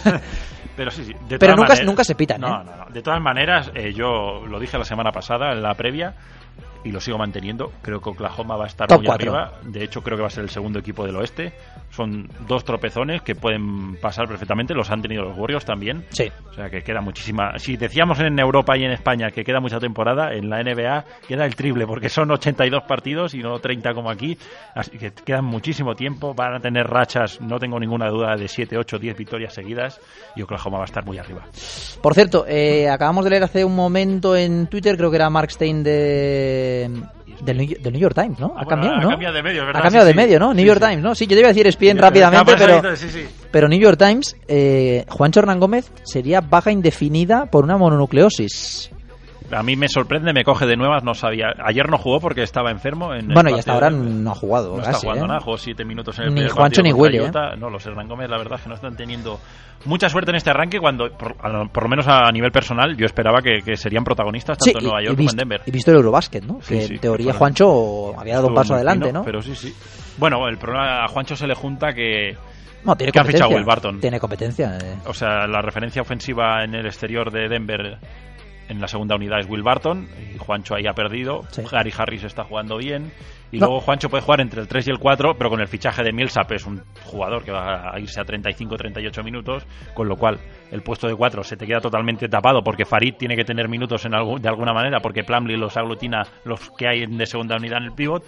Pero 0.77 0.91
sí, 0.91 1.05
sí. 1.05 1.13
de 1.29 1.39
Pero 1.39 1.53
nunca- 1.55 1.69
maneras- 1.69 1.87
nunca 1.87 2.05
se 2.05 2.15
pitan, 2.15 2.41
No, 2.41 2.49
¿eh? 2.49 2.65
no, 2.65 2.77
no. 2.85 2.91
De 2.93 3.03
todas 3.03 3.21
maneras, 3.21 3.71
eh, 3.75 3.93
yo 3.95 4.45
lo 4.47 4.59
dije 4.59 4.77
la 4.79 4.85
semana 4.85 5.13
pasada 5.13 5.53
en 5.53 5.63
la 5.63 5.75
previa 5.75 6.15
y 6.85 6.93
lo 6.93 7.01
sigo 7.01 7.19
manteniendo. 7.19 7.73
Creo 7.83 8.01
que 8.01 8.11
Oklahoma 8.11 8.57
va 8.57 8.65
a 8.65 8.69
estar 8.69 8.89
Top 8.89 8.99
muy 8.99 9.09
arriba. 9.09 9.61
De 9.63 9.85
hecho, 9.85 10.03
creo 10.03 10.17
que 10.17 10.23
va 10.23 10.29
a 10.29 10.31
ser 10.31 10.45
el 10.45 10.51
segundo 10.51 10.79
equipo 10.79 11.05
del 11.05 11.17
oeste. 11.17 11.53
Son 11.91 12.29
dos 12.47 12.65
tropezones 12.65 13.23
que 13.23 13.35
pueden 13.35 13.97
pasar 14.01 14.27
perfectamente. 14.27 14.75
Los 14.75 14.91
han 14.91 15.03
tenido 15.03 15.25
los 15.25 15.37
Warriors 15.37 15.65
también. 15.65 16.05
Sí. 16.11 16.31
O 16.51 16.55
sea 16.55 16.71
que 16.71 16.83
queda 16.83 17.01
muchísima. 17.01 17.59
Si 17.59 17.77
decíamos 17.77 18.19
en 18.21 18.39
Europa 18.39 18.77
y 18.77 18.85
en 18.85 18.93
España 18.93 19.31
que 19.31 19.45
queda 19.45 19.61
mucha 19.61 19.79
temporada, 19.79 20.33
en 20.33 20.49
la 20.49 20.63
NBA 20.63 21.05
queda 21.29 21.45
el 21.45 21.55
triple 21.55 21.87
porque 21.87 22.09
son 22.09 22.31
82 22.31 22.83
partidos 22.85 23.35
y 23.35 23.39
no 23.39 23.59
30 23.59 23.95
como 23.95 24.11
aquí. 24.11 24.37
Así 24.75 24.99
que 24.99 25.13
quedan 25.13 25.45
muchísimo 25.45 25.95
tiempo. 25.95 26.35
Van 26.35 26.55
a 26.55 26.61
tener 26.61 26.87
rachas, 26.87 27.41
no 27.41 27.59
tengo 27.59 27.79
ninguna 27.79 28.09
duda, 28.09 28.37
de 28.37 28.49
7, 28.49 28.77
8, 28.77 28.99
10 28.99 29.17
victorias 29.17 29.55
seguidas 29.55 30.01
y 30.37 30.43
Oklahoma 30.43 30.79
va 30.79 30.85
a 30.85 30.87
estar 30.87 31.05
muy 31.05 31.19
arriba. 31.19 31.45
Por 32.03 32.15
cierto, 32.15 32.45
eh, 32.47 32.89
acabamos 32.89 33.25
de 33.25 33.31
leer 33.31 33.45
hace 33.45 33.65
un 33.65 33.75
momento 33.75 34.37
en 34.37 34.67
Twitter, 34.67 34.97
creo 34.97 35.11
que 35.11 35.17
era 35.17 35.31
Mark 35.31 35.51
Stein 35.51 35.83
de, 35.83 36.72
del, 37.43 37.57
New, 37.59 37.69
del 37.81 37.93
New 37.93 38.01
York 38.01 38.15
Times, 38.15 38.39
¿no? 38.39 38.47
Ha 38.57 38.61
Ah, 38.61 38.65
bueno, 38.65 38.69
cambiado, 38.69 38.97
ha 38.97 39.01
¿no? 39.03 39.09
cambiado 39.11 39.35
de 39.35 39.43
medio, 39.43 39.67
¿verdad? 39.67 39.81
Ha 39.81 39.83
cambiado 39.83 40.07
Sí, 40.07 40.13
de 40.13 40.23
medio, 40.23 40.39
¿no? 40.39 40.55
New 40.55 40.65
York 40.65 40.81
sí. 40.83 40.89
Times, 40.89 41.03
¿no? 41.05 41.15
Sí, 41.15 41.27
yo 41.27 41.35
te 41.37 41.41
iba 41.41 41.49
a 41.49 41.53
decir 41.53 41.67
ESPN 41.67 41.99
rápidamente, 41.99 42.55
pero, 42.59 42.83
pero 43.51 43.69
New 43.69 43.79
York 43.81 43.99
Times, 43.99 44.37
eh, 44.49 45.05
Juancho 45.09 45.41
Hernán 45.41 45.61
Gómez 45.61 45.91
sería 46.05 46.41
baja 46.41 46.71
indefinida 46.71 47.47
por 47.47 47.65
una 47.65 47.77
mononucleosis. 47.77 48.91
A 49.53 49.63
mí 49.63 49.77
me 49.77 49.89
sorprende, 49.89 50.33
me 50.33 50.45
coge 50.45 50.67
de 50.67 50.77
nuevas, 50.77 51.05
no 51.05 51.15
sabía. 51.15 51.49
Ayer 51.65 51.89
no 51.89 51.99
jugó 51.99 52.21
porque 52.21 52.43
estaba 52.43 52.71
enfermo. 52.71 53.15
En 53.15 53.29
Bueno, 53.29 53.51
y 53.51 53.59
hasta 53.59 53.73
ahora 53.75 53.91
no 53.91 54.31
ha 54.31 54.35
jugado. 54.35 54.77
No 54.77 54.83
está 54.83 54.95
jugando 54.95 55.25
¿eh? 55.25 55.29
nada, 55.29 55.41
jugó 55.41 55.57
7 55.59 55.85
minutos 55.85 56.19
en 56.19 56.25
el 56.27 56.35
Ni 56.35 56.49
Juancho 56.49 56.83
ni 56.83 56.93
Willy, 56.93 57.19
¿eh? 57.19 57.31
No, 57.59 57.69
los 57.71 57.85
Hernán 57.87 58.09
Gómez, 58.09 58.31
la 58.31 58.39
verdad 58.39 58.55
es 58.59 58.63
que 58.63 58.69
no 58.69 58.75
están 58.75 58.97
teniendo 58.97 59.39
mucha 59.85 60.09
suerte 60.09 60.31
en 60.31 60.37
este 60.37 60.51
arranque 60.51 60.79
cuando, 60.79 61.11
por, 61.11 61.83
lo 61.83 61.89
menos 61.89 62.07
a 62.09 62.31
nivel 62.31 62.51
personal, 62.53 62.97
yo 62.97 63.05
esperaba 63.07 63.43
que, 63.43 63.63
que 63.65 63.77
serían 63.77 64.05
protagonistas 64.05 64.59
Sí, 64.61 64.73
tanto 64.73 64.79
en 64.79 64.85
Nueva 64.91 65.05
York 65.05 65.17
como 65.17 65.31
en 65.31 65.37
Denver. 65.37 65.61
y 65.67 65.71
visto 65.71 65.91
el 65.91 65.97
Eurobasket, 65.99 66.45
¿no? 66.45 66.59
Sí, 66.63 66.75
que 66.75 66.81
sí, 66.83 66.95
en 66.95 67.01
teoría 67.01 67.33
que 67.33 67.39
Juancho 67.39 68.19
había 68.19 68.35
dado 68.37 68.49
un 68.49 68.55
paso 68.55 68.75
adelante, 68.75 69.07
fino, 69.09 69.19
¿no? 69.21 69.25
Pero 69.25 69.43
sí, 69.43 69.55
sí. 69.55 69.75
Bueno, 70.19 70.47
el 70.49 70.57
problema 70.59 71.05
a 71.05 71.09
Juancho 71.09 71.37
se 71.37 71.47
le 71.47 71.55
junta 71.55 71.93
que, 71.93 72.37
No, 72.85 72.97
tiene 72.97 73.13
que 73.13 73.19
ha 73.19 73.25
fichado 73.25 73.51
competencia. 73.51 73.57
Will 73.57 73.65
Barton. 73.65 74.01
Tiene 74.01 74.21
competencia. 74.21 74.79
eh. 74.79 74.97
O 75.07 75.15
sea, 75.15 75.47
la 75.47 75.61
referencia 75.63 76.03
ofensiva 76.03 76.63
en 76.65 76.75
el 76.75 76.87
exterior 76.87 77.31
de 77.31 77.49
Denver 77.49 77.99
en 78.73 78.81
la 78.81 78.89
segunda 78.89 79.15
unidad 79.15 79.39
es 79.41 79.49
Will 79.49 79.63
Barton 79.63 80.09
y 80.35 80.39
Juancho 80.39 80.75
ahí 80.75 80.87
ha 80.87 80.93
perdido. 80.95 81.43
Sí. 81.51 81.63
Gary 81.71 81.93
Harris 81.97 82.25
está 82.25 82.45
jugando 82.45 82.77
bien. 82.79 83.13
Y 83.53 83.59
No. 83.59 83.67
luego 83.67 83.81
Juancho 83.83 84.09
puede 84.09 84.23
jugar 84.23 84.41
entre 84.41 84.63
el 84.63 84.67
3 84.69 84.89
y 84.89 84.91
el 84.91 84.99
4, 84.99 85.35
pero 85.37 85.51
con 85.51 85.61
el 85.61 85.69
fichaje 85.69 86.03
de 86.03 86.11
Millsap 86.13 86.51
es 86.53 86.65
un 86.67 86.83
jugador 87.05 87.45
que 87.45 87.53
va 87.53 87.95
a 87.95 88.01
irse 88.01 88.19
a 88.21 88.25
35-38 88.25 89.23
minutos, 89.23 89.67
con 89.95 90.09
lo 90.09 90.17
cual 90.17 90.39
el 90.71 90.83
puesto 90.83 91.07
de 91.07 91.15
4 91.15 91.43
se 91.45 91.57
te 91.57 91.67
queda 91.67 91.81
totalmente 91.81 92.29
tapado 92.29 92.63
porque 92.63 92.87
Farid 92.87 93.15
tiene 93.19 93.37
que 93.37 93.45
tener 93.45 93.69
minutos 93.69 94.05
en 94.07 94.13
de 94.13 94.49
alguna 94.49 94.73
manera 94.73 95.01
porque 95.01 95.23
Plumlee 95.23 95.59
los 95.59 95.77
aglutina 95.77 96.23
los 96.45 96.71
que 96.79 96.89
hay 96.89 97.05
de 97.07 97.27
segunda 97.27 97.57
unidad 97.57 97.79
en 97.79 97.85
el 97.85 97.93
pivot. 97.93 98.25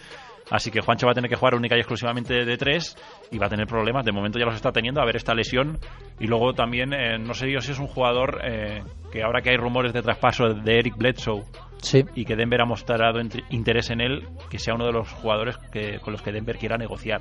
Así 0.51 0.71
que 0.71 0.81
Juancho 0.81 1.07
va 1.07 1.13
a 1.13 1.15
tener 1.15 1.31
que 1.31 1.37
jugar 1.37 1.55
única 1.55 1.77
y 1.77 1.81
exclusivamente 1.81 2.45
de 2.45 2.57
tres 2.57 2.97
y 3.31 3.39
va 3.39 3.47
a 3.47 3.49
tener 3.49 3.67
problemas. 3.67 4.05
De 4.05 4.13
momento 4.13 4.39
ya 4.39 4.45
los 4.45 4.55
está 4.55 4.73
teniendo 4.73 5.01
a 5.01 5.05
ver 5.07 5.17
esta 5.17 5.35
lesión. 5.35 5.79
Y 6.21 6.27
luego 6.27 6.53
también, 6.53 6.93
eh, 6.93 7.19
no 7.19 7.33
sé 7.35 7.51
yo 7.51 7.61
si 7.61 7.73
es 7.73 7.79
un 7.79 7.87
jugador 7.87 8.41
eh, 8.45 8.83
que 9.11 9.23
ahora 9.23 9.41
que 9.41 9.51
hay 9.51 9.57
rumores 9.57 9.93
de 9.93 10.03
traspaso 10.03 10.49
de 10.53 10.79
Eric 10.79 10.97
Bledsoe 10.97 11.43
Sí. 11.83 12.03
y 12.15 12.25
que 12.25 12.35
Denver 12.37 12.63
ha 12.63 12.65
mostrado 12.67 13.21
int- 13.21 13.45
interés 13.51 13.91
en 13.91 14.01
él, 14.01 14.27
que 14.51 14.59
sea 14.59 14.75
uno 14.75 14.87
de 14.87 14.93
los 14.93 15.11
jugadores 15.13 15.57
que, 15.71 15.99
con 16.01 16.13
los 16.13 16.23
que 16.23 16.33
Denver 16.33 16.57
quiera 16.57 16.79
negociar. 16.79 17.21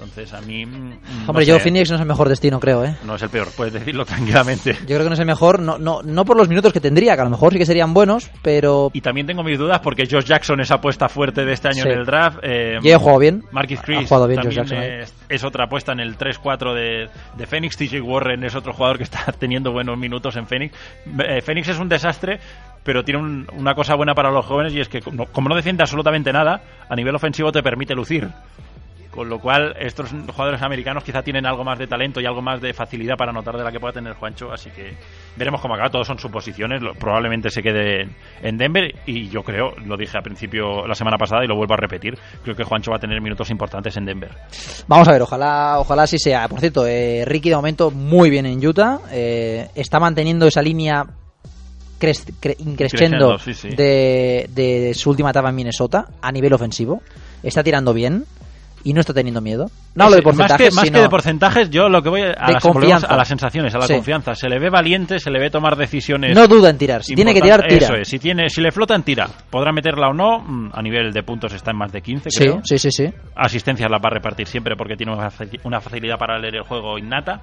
Entonces 0.00 0.32
a 0.32 0.40
mí... 0.40 0.64
mm, 0.64 0.88
no 0.90 0.96
Hombre, 1.28 1.44
sé, 1.44 1.50
yo 1.50 1.58
Phoenix 1.58 1.90
no 1.90 1.96
es 1.96 2.00
el 2.02 2.06
mejor 2.06 2.28
destino, 2.28 2.60
creo, 2.60 2.84
¿eh? 2.84 2.94
No 3.04 3.16
es 3.16 3.22
el 3.22 3.30
peor, 3.30 3.48
puedes 3.56 3.72
decirlo 3.74 4.04
tranquilamente. 4.06 4.74
Yo 4.80 4.86
creo 4.86 5.00
que 5.00 5.08
no 5.08 5.14
es 5.14 5.18
el 5.20 5.26
mejor, 5.26 5.58
no, 5.60 5.78
no, 5.78 6.02
no 6.02 6.24
por 6.24 6.36
los 6.36 6.48
minutos 6.48 6.72
que 6.72 6.80
tendría, 6.80 7.14
que 7.16 7.20
a 7.22 7.24
lo 7.24 7.30
mejor 7.30 7.52
sí 7.52 7.58
que 7.58 7.66
serían 7.66 7.92
buenos, 7.94 8.30
pero 8.42 8.90
Y 8.92 9.00
también 9.00 9.26
tengo 9.26 9.42
mis 9.42 9.58
dudas 9.58 9.80
porque 9.80 10.06
Josh 10.10 10.24
Jackson 10.24 10.60
es 10.60 10.70
apuesta 10.70 11.08
fuerte 11.08 11.44
de 11.44 11.52
este 11.52 11.68
año 11.68 11.82
Sí. 11.82 11.88
en 11.88 11.98
el 11.98 12.04
draft. 12.06 12.38
Eh, 12.42 12.78
Ya 12.82 12.94
he 12.94 12.96
jugado 12.96 13.18
bien. 13.18 13.42
Marquis 13.50 13.80
Ha 13.80 13.82
Chris 13.82 14.08
jugado 14.08 14.26
bien 14.28 14.40
Josh 14.42 14.54
también 14.56 14.66
Jackson 14.82 14.92
ahí. 14.98 15.02
es, 15.02 15.14
es 15.28 15.44
otra 15.44 15.64
apuesta 15.64 15.92
en 15.92 16.00
el 16.00 16.16
3-4 16.16 16.74
de, 16.74 17.08
de 17.36 17.46
Phoenix. 17.46 17.76
TJ 17.76 18.00
Warren 18.00 18.44
es 18.44 18.54
otro 18.54 18.72
jugador 18.72 18.98
que 18.98 19.04
está 19.04 19.24
teniendo 19.38 19.72
buenos 19.72 19.98
minutos 19.98 20.36
en 20.36 20.46
Phoenix. 20.46 20.74
Eh, 21.26 21.42
Phoenix 21.42 21.68
es 21.68 21.78
un 21.78 21.88
desastre, 21.88 22.38
pero 22.84 23.04
tiene 23.04 23.20
un- 23.20 23.46
una 23.56 23.74
cosa 23.74 23.94
buena 23.96 24.14
para 24.14 24.30
los 24.30 24.44
jóvenes 24.46 24.72
y 24.74 24.80
es 24.80 24.88
que 24.88 25.00
como 25.00 25.48
no 25.48 25.54
defiende 25.56 25.82
absolutamente 25.82 26.32
nada, 26.32 26.62
a 26.88 26.94
nivel 26.96 27.14
ofensivo 27.14 27.50
te 27.52 27.62
permite 27.62 27.94
lucir. 27.94 28.28
Con 29.10 29.28
lo 29.28 29.40
cual, 29.40 29.74
estos 29.80 30.10
jugadores 30.10 30.60
americanos 30.62 31.02
quizá 31.02 31.22
tienen 31.22 31.46
algo 31.46 31.64
más 31.64 31.78
de 31.78 31.86
talento 31.86 32.20
y 32.20 32.26
algo 32.26 32.42
más 32.42 32.60
de 32.60 32.74
facilidad 32.74 33.16
para 33.16 33.30
anotar 33.30 33.56
de 33.56 33.64
la 33.64 33.72
que 33.72 33.80
pueda 33.80 33.92
tener 33.92 34.12
Juancho. 34.14 34.52
Así 34.52 34.70
que 34.70 34.94
veremos 35.34 35.60
cómo 35.60 35.74
acaba. 35.74 35.88
Todos 35.90 36.06
son 36.06 36.18
suposiciones. 36.18 36.82
Probablemente 36.98 37.48
se 37.50 37.62
quede 37.62 38.02
en- 38.02 38.14
en 38.42 38.58
Denver. 38.58 38.94
Y 39.06 39.28
yo 39.28 39.42
creo, 39.42 39.74
lo 39.84 39.96
dije 39.96 40.16
al 40.16 40.22
principio 40.22 40.86
la 40.86 40.94
semana 40.94 41.16
pasada 41.16 41.42
y 41.42 41.48
lo 41.48 41.56
vuelvo 41.56 41.74
a 41.74 41.78
repetir, 41.78 42.18
creo 42.44 42.54
que 42.54 42.64
Juancho 42.64 42.90
va 42.90 42.98
a 42.98 43.00
tener 43.00 43.20
minutos 43.20 43.48
importantes 43.50 43.96
en 43.96 44.04
Denver. 44.04 44.30
Vamos 44.86 45.08
a 45.08 45.12
ver, 45.12 45.22
ojalá, 45.22 45.76
ojalá 45.78 46.02
así 46.02 46.18
sea. 46.18 46.46
Por 46.46 46.60
cierto, 46.60 46.86
eh, 46.86 47.24
Ricky 47.26 47.48
de 47.48 47.56
momento 47.56 47.90
muy 47.90 48.28
bien 48.30 48.44
en 48.46 48.64
Utah. 48.64 48.98
eh, 49.10 49.68
está 49.74 49.98
manteniendo 49.98 50.46
esa 50.46 50.60
línea 50.62 51.04
sí, 53.38 53.54
sí. 53.54 53.70
De, 53.70 54.48
de 54.54 54.92
su 54.94 55.10
última 55.10 55.30
etapa 55.30 55.48
en 55.48 55.54
Minnesota 55.56 56.04
a 56.20 56.30
nivel 56.30 56.52
ofensivo. 56.52 57.02
Está 57.42 57.62
tirando 57.64 57.92
bien 57.92 58.24
y 58.84 58.92
no 58.92 59.00
está 59.00 59.12
teniendo 59.12 59.40
miedo. 59.40 59.66
No 59.94 60.04
hablo 60.04 60.16
de 60.16 60.22
más 60.22 60.36
porcentajes, 60.36 60.68
que, 60.70 60.74
más 60.74 60.84
sino 60.84 60.98
que 60.98 61.02
de 61.02 61.08
porcentajes, 61.08 61.70
yo 61.70 61.88
lo 61.88 62.02
que 62.02 62.08
voy 62.08 62.22
a, 62.22 62.30
a 62.32 62.52
las, 62.52 63.04
a 63.04 63.16
las 63.16 63.28
sensaciones, 63.28 63.74
a 63.74 63.78
la 63.78 63.86
Sí. 63.86 63.94
confianza. 63.94 64.34
Se 64.34 64.48
le 64.48 64.58
ve 64.58 64.70
valiente, 64.70 65.18
se 65.18 65.30
le 65.30 65.40
ve 65.40 65.50
tomar 65.50 65.76
decisiones. 65.76 66.34
no 66.36 66.46
duda 66.46 66.70
en 66.70 66.78
tirar. 66.78 67.02
Si 67.02 67.14
tiene 67.14 67.34
que 67.34 67.40
tirar, 67.40 67.62
tira. 67.66 67.86
Eso 67.86 67.94
es, 67.94 68.08
si, 68.08 68.18
tiene, 68.18 68.48
si 68.48 68.60
le 68.60 68.70
flotan, 68.70 69.02
tira. 69.02 69.28
Podrá 69.50 69.72
meterla 69.72 70.08
o 70.08 70.12
no. 70.14 70.38
mm, 70.40 70.70
A 70.72 70.82
nivel 70.82 71.12
de 71.12 71.22
puntos 71.22 71.52
está 71.54 71.72
en 71.72 71.78
más 71.78 71.90
de 71.92 72.00
15, 72.00 72.30
Sí, 72.30 72.38
creo. 72.44 72.60
sí, 72.64 72.78
sí, 72.78 72.90
sí. 72.90 73.06
Asistencias 73.34 73.90
la 73.90 73.98
va 73.98 74.08
a 74.10 74.14
repartir 74.14 74.46
siempre 74.46 74.74
porque 74.76 74.94
tiene 74.96 75.12
una 75.64 75.80
facilidad 75.80 76.16
para 76.18 76.38
leer 76.38 76.56
el 76.56 76.62
juego 76.62 76.98
innata. 76.98 77.40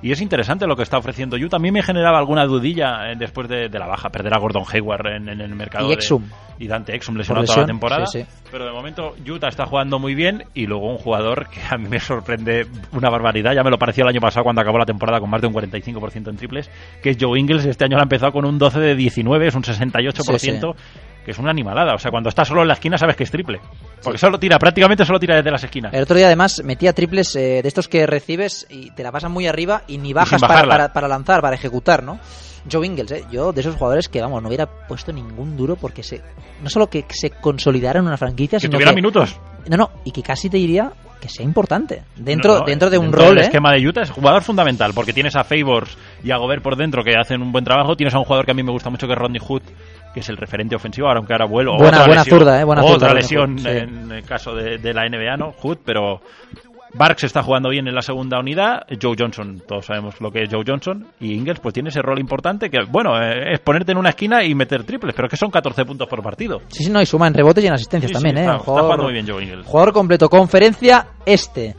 Y 0.00 0.12
es 0.12 0.20
interesante 0.20 0.66
lo 0.66 0.76
que 0.76 0.82
está 0.84 0.98
ofreciendo 0.98 1.36
Utah. 1.36 1.56
A 1.56 1.60
mí 1.60 1.72
me 1.72 1.82
generaba 1.82 2.18
alguna 2.18 2.44
dudilla 2.46 3.10
eh, 3.10 3.14
después 3.16 3.48
de, 3.48 3.68
de 3.68 3.78
la 3.78 3.86
baja, 3.86 4.10
perder 4.10 4.32
a 4.34 4.38
Gordon 4.38 4.62
Hayward 4.72 5.06
en, 5.08 5.28
en 5.28 5.40
el 5.40 5.54
mercado. 5.54 5.86
Y 5.86 5.88
de- 5.88 5.94
Exum. 5.94 6.22
y 6.58 6.66
Dante 6.68 6.94
Exum 6.94 7.16
lesionado 7.16 7.44
toda 7.46 7.60
la 7.62 7.66
temporada. 7.66 8.06
sí, 8.06 8.20
sí. 8.22 8.26
Pero 8.50 8.64
de 8.66 8.72
momento 8.72 9.14
Utah 9.28 9.48
está 9.48 9.66
jugando 9.66 9.98
muy 9.98 10.14
bien 10.14 10.44
y 10.54 10.66
luego 10.66 10.88
un 10.90 10.98
jugador 10.98 11.48
que 11.48 11.60
a 11.68 11.76
mí 11.76 11.88
me 11.88 11.98
sorprende 12.00 12.66
una 12.92 13.10
barbaridad. 13.10 13.52
Ya 13.54 13.62
me 13.64 13.70
lo 13.70 13.78
pareció 13.78 14.04
el 14.04 14.10
año 14.10 14.20
pasado 14.20 14.44
cuando 14.44 14.62
acabó 14.62 14.78
la 14.78 14.86
temporada 14.86 15.18
con 15.20 15.28
más 15.30 15.40
de 15.40 15.48
un 15.48 15.54
45% 15.54 16.28
en 16.28 16.36
triples, 16.36 16.70
que 17.02 17.10
es 17.10 17.16
Joe 17.20 17.38
Ingles. 17.38 17.66
Este 17.66 17.84
año 17.84 17.96
lo 17.96 18.02
ha 18.02 18.04
empezado 18.04 18.32
con 18.32 18.44
un 18.44 18.58
12 18.58 18.78
de 18.80 18.94
19, 18.94 19.48
es 19.48 19.54
un 19.54 19.62
68%. 19.62 20.74
Que 21.28 21.32
es 21.32 21.38
una 21.38 21.50
animalada, 21.50 21.94
o 21.94 21.98
sea, 21.98 22.10
cuando 22.10 22.30
está 22.30 22.42
solo 22.42 22.62
en 22.62 22.68
la 22.68 22.72
esquina 22.72 22.96
sabes 22.96 23.14
que 23.14 23.24
es 23.24 23.30
triple. 23.30 23.60
Porque 24.02 24.16
solo 24.16 24.38
tira, 24.38 24.58
prácticamente 24.58 25.04
solo 25.04 25.20
tira 25.20 25.36
desde 25.36 25.50
las 25.50 25.62
esquinas. 25.62 25.92
El 25.92 26.04
otro 26.04 26.16
día 26.16 26.24
además 26.24 26.62
metía 26.64 26.94
triples 26.94 27.36
eh, 27.36 27.60
de 27.60 27.68
estos 27.68 27.86
que 27.86 28.06
recibes 28.06 28.66
y 28.70 28.92
te 28.92 29.02
la 29.02 29.12
pasan 29.12 29.30
muy 29.30 29.46
arriba 29.46 29.82
y 29.86 29.98
ni 29.98 30.14
bajas 30.14 30.40
para, 30.40 30.54
bajarla. 30.54 30.72
para, 30.72 30.92
para 30.94 31.08
lanzar, 31.08 31.42
para 31.42 31.54
ejecutar, 31.54 32.02
¿no? 32.02 32.18
Joe 32.72 32.86
Ingles, 32.86 33.10
¿eh? 33.10 33.24
yo 33.30 33.52
de 33.52 33.60
esos 33.60 33.74
jugadores 33.74 34.08
que, 34.08 34.22
vamos, 34.22 34.40
no 34.40 34.48
hubiera 34.48 34.66
puesto 34.66 35.12
ningún 35.12 35.54
duro 35.54 35.76
porque 35.76 36.02
se 36.02 36.22
no 36.62 36.70
solo 36.70 36.88
que 36.88 37.04
se 37.10 37.28
consolidara 37.28 38.00
en 38.00 38.06
una 38.06 38.16
franquicia, 38.16 38.56
Que 38.56 38.62
sino 38.62 38.72
tuviera 38.72 38.92
que, 38.92 38.96
minutos. 38.96 39.38
No, 39.68 39.76
no, 39.76 39.90
y 40.04 40.12
que 40.12 40.22
casi 40.22 40.48
te 40.48 40.56
diría 40.56 40.92
que 41.20 41.28
sea 41.28 41.44
importante 41.44 42.04
dentro, 42.16 42.54
No, 42.54 42.58
no, 42.60 42.64
dentro 42.66 42.90
de 42.90 42.98
un 42.98 43.06
dentro 43.06 43.20
rol, 43.26 43.34
del 43.34 43.44
¿eh? 43.44 43.46
esquema 43.46 43.72
de 43.72 43.86
Utah 43.86 44.02
es 44.02 44.10
jugador 44.10 44.42
fundamental 44.42 44.92
porque 44.94 45.12
tienes 45.12 45.34
a 45.36 45.44
Favors 45.44 45.96
y 46.22 46.30
a 46.30 46.36
Gobert 46.36 46.62
por 46.62 46.76
dentro 46.76 47.02
que 47.02 47.14
hacen 47.18 47.42
un 47.42 47.52
buen 47.52 47.64
trabajo. 47.64 47.96
Tienes 47.96 48.14
a 48.14 48.18
un 48.18 48.24
jugador 48.24 48.44
que 48.44 48.52
a 48.52 48.54
mí 48.54 48.62
me 48.62 48.72
gusta 48.72 48.90
mucho 48.90 49.06
que 49.06 49.14
es 49.14 49.18
Rodney 49.18 49.40
Hood, 49.40 49.62
que 50.18 50.22
es 50.22 50.28
el 50.28 50.36
referente 50.36 50.74
ofensivo, 50.74 51.08
aunque 51.08 51.32
ahora 51.32 51.46
vuelo. 51.46 51.72
Buena- 51.76 51.88
otra 51.98 52.06
buena 52.06 52.22
lesión, 52.22 52.38
zurda, 52.40 52.60
¿eh? 52.60 52.64
Buena 52.64 52.82
otra 52.82 52.94
zurda, 53.08 53.14
lesión 53.14 53.56
Hood, 53.58 53.62
sí. 53.62 53.68
en 53.68 54.12
el 54.12 54.22
caso 54.24 54.54
de, 54.54 54.78
de 54.78 54.92
la 54.94 55.08
NBA, 55.08 55.36
¿no? 55.36 55.52
Hood, 55.52 55.78
pero 55.84 56.20
Barks 56.94 57.24
está 57.24 57.42
jugando 57.42 57.68
bien 57.68 57.86
en 57.86 57.94
la 57.94 58.02
segunda 58.02 58.38
unidad. 58.40 58.82
Joe 59.00 59.14
Johnson, 59.18 59.62
todos 59.68 59.86
sabemos 59.86 60.20
lo 60.20 60.30
que 60.30 60.42
es 60.42 60.48
Joe 60.50 60.64
Johnson. 60.66 61.06
Y 61.20 61.34
Ingles, 61.34 61.60
pues 61.60 61.74
tiene 61.74 61.90
ese 61.90 62.00
rol 62.02 62.18
importante 62.18 62.70
que, 62.70 62.78
bueno, 62.90 63.20
eh, 63.22 63.52
es 63.52 63.60
ponerte 63.60 63.92
en 63.92 63.98
una 63.98 64.08
esquina 64.08 64.42
y 64.42 64.54
meter 64.54 64.84
triples, 64.84 65.14
pero 65.14 65.28
que 65.28 65.36
son 65.36 65.50
14 65.50 65.84
puntos 65.84 66.08
por 66.08 66.22
partido. 66.22 66.60
Sí, 66.68 66.84
sí, 66.84 66.90
no, 66.90 67.00
y 67.00 67.06
suma 67.06 67.26
en 67.28 67.34
rebotes 67.34 67.62
y 67.62 67.66
en 67.66 67.74
asistencias 67.74 68.08
Sí, 68.10 68.14
también, 68.14 68.36
sí, 68.36 68.42
¿eh? 68.42 68.46
está- 68.46 68.58
jugando 68.58 69.04
muy 69.04 69.12
bien 69.12 69.26
Joe 69.28 69.42
Ingles. 69.42 69.66
Jugador 69.66 69.92
completo. 69.92 70.28
Conferencia 70.28 71.06
este. 71.26 71.76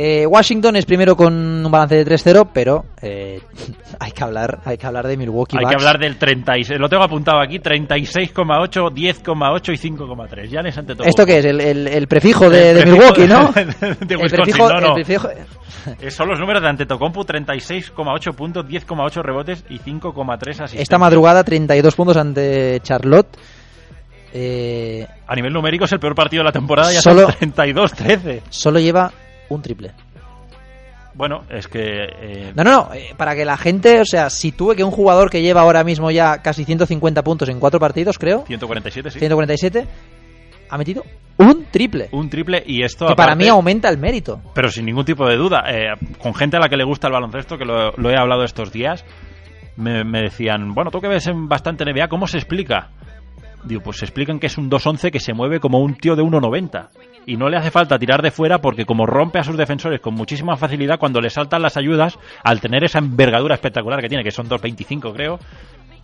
Eh, 0.00 0.24
Washington 0.26 0.76
es 0.76 0.86
primero 0.86 1.16
con 1.16 1.34
un 1.34 1.72
balance 1.72 1.96
de 1.96 2.06
3-0, 2.06 2.50
pero 2.54 2.84
eh, 3.02 3.40
hay 3.98 4.12
que 4.12 4.22
hablar 4.22 4.60
hay 4.64 4.78
que 4.78 4.86
hablar 4.86 5.08
de 5.08 5.16
Milwaukee 5.16 5.56
Hay 5.56 5.64
que 5.64 5.74
Bucks. 5.74 5.74
hablar 5.84 5.98
del 5.98 6.16
36, 6.16 6.78
lo 6.78 6.88
tengo 6.88 7.02
apuntado 7.02 7.40
aquí, 7.40 7.58
36,8, 7.58 8.32
10,8 8.32 9.72
y 9.72 9.90
5,3. 9.90 10.48
Ya 10.50 10.62
les 10.62 10.78
ante 10.78 10.94
todo. 10.94 11.04
¿Esto 11.08 11.26
qué 11.26 11.38
es? 11.38 11.44
El, 11.46 11.60
el- 11.60 11.88
el 11.88 12.06
prefijo 12.06 12.48
de, 12.48 12.70
El 12.70 12.76
de 12.76 12.82
prefijo 12.82 12.96
Milwaukee, 12.96 13.26
¿no? 13.26 13.52
de- 13.52 13.64
de 14.06 14.14
El 14.14 14.30
prefijo- 14.30 14.68
no, 14.72 14.80
no. 14.80 14.94
prefijo- 14.94 15.30
Eh, 16.00 16.10
Son 16.12 16.28
los 16.28 16.38
números 16.38 16.62
de 16.62 16.68
Antetokounmpo, 16.68 17.24
36,8 17.24 18.34
puntos, 18.36 18.66
10,8 18.66 19.20
rebotes 19.22 19.64
y 19.68 19.78
5,3 19.80 20.38
asistencias. 20.42 20.80
Esta 20.82 20.98
madrugada 20.98 21.42
32 21.42 21.94
puntos 21.96 22.16
ante 22.16 22.78
Charlotte. 22.84 23.36
Eh, 24.32 25.06
A 25.26 25.34
nivel 25.34 25.52
numérico 25.52 25.86
es 25.86 25.92
el 25.92 25.98
peor 25.98 26.14
partido 26.14 26.42
de 26.42 26.44
la 26.44 26.52
temporada, 26.52 26.92
ya 26.92 27.00
Solo- 27.00 27.30
son 27.32 27.52
32-13. 27.52 28.42
solo 28.50 28.78
lleva 28.78 29.10
un 29.48 29.62
triple. 29.62 29.92
Bueno, 31.14 31.42
es 31.50 31.66
que... 31.66 31.80
eh, 31.82 32.52
No, 32.54 32.62
no, 32.62 32.70
no. 32.70 32.94
eh, 32.94 33.12
para 33.16 33.34
que 33.34 33.44
la 33.44 33.56
gente, 33.56 34.00
o 34.00 34.04
sea, 34.04 34.30
si 34.30 34.52
tuve 34.52 34.76
que 34.76 34.84
un 34.84 34.90
jugador 34.92 35.30
que 35.30 35.42
lleva 35.42 35.62
ahora 35.62 35.82
mismo 35.82 36.10
ya 36.12 36.42
casi 36.42 36.64
150 36.64 37.24
puntos 37.24 37.48
en 37.48 37.58
cuatro 37.58 37.80
partidos, 37.80 38.18
creo, 38.18 38.44
147, 38.46 39.10
sí. 39.10 39.18
147, 39.18 39.86
ha 40.70 40.78
metido 40.78 41.02
un 41.38 41.64
triple. 41.72 42.08
Un 42.12 42.28
triple 42.30 42.62
y 42.64 42.84
esto... 42.84 43.06
Que 43.08 43.14
para 43.16 43.34
mí 43.34 43.48
aumenta 43.48 43.88
el 43.88 43.98
mérito. 43.98 44.40
Pero 44.54 44.70
sin 44.70 44.84
ningún 44.86 45.04
tipo 45.04 45.26
de 45.26 45.36
duda. 45.36 45.64
eh, 45.68 45.94
con 46.20 46.34
gente 46.34 46.56
a 46.56 46.60
la 46.60 46.68
que 46.68 46.76
le 46.76 46.84
gusta 46.84 47.08
el 47.08 47.14
baloncesto, 47.14 47.58
que 47.58 47.64
lo, 47.64 47.90
lo 47.96 48.10
he 48.10 48.16
hablado 48.16 48.44
estos 48.44 48.70
días, 48.72 49.04
me, 49.76 50.04
me 50.04 50.20
decían, 50.22 50.72
bueno, 50.74 50.90
tú 50.92 51.00
que 51.00 51.08
ves 51.08 51.26
en 51.26 51.48
bastante 51.48 51.84
NBA, 51.84 52.06
¿cómo 52.08 52.28
se 52.28 52.38
explica? 52.38 52.90
Digo, 53.64 53.80
pues 53.82 53.96
se 53.98 54.04
explican 54.04 54.38
que 54.38 54.46
es 54.46 54.56
un 54.56 54.70
2-11 54.70 55.10
que 55.10 55.18
se 55.18 55.32
mueve 55.32 55.58
como 55.58 55.80
un 55.80 55.94
tío 55.96 56.14
de 56.14 56.22
1,90. 56.22 56.88
Y 57.26 57.36
no 57.36 57.48
le 57.48 57.56
hace 57.56 57.70
falta 57.70 57.98
tirar 57.98 58.22
de 58.22 58.30
fuera 58.30 58.58
porque 58.58 58.84
como 58.86 59.04
rompe 59.06 59.38
a 59.38 59.44
sus 59.44 59.56
defensores 59.56 60.00
con 60.00 60.14
muchísima 60.14 60.56
facilidad, 60.56 60.98
cuando 60.98 61.20
le 61.20 61.30
saltan 61.30 61.62
las 61.62 61.76
ayudas, 61.76 62.18
al 62.42 62.60
tener 62.60 62.84
esa 62.84 62.98
envergadura 62.98 63.54
espectacular 63.54 64.00
que 64.00 64.08
tiene, 64.08 64.24
que 64.24 64.30
son 64.30 64.48
2,25 64.48 65.12
creo, 65.12 65.38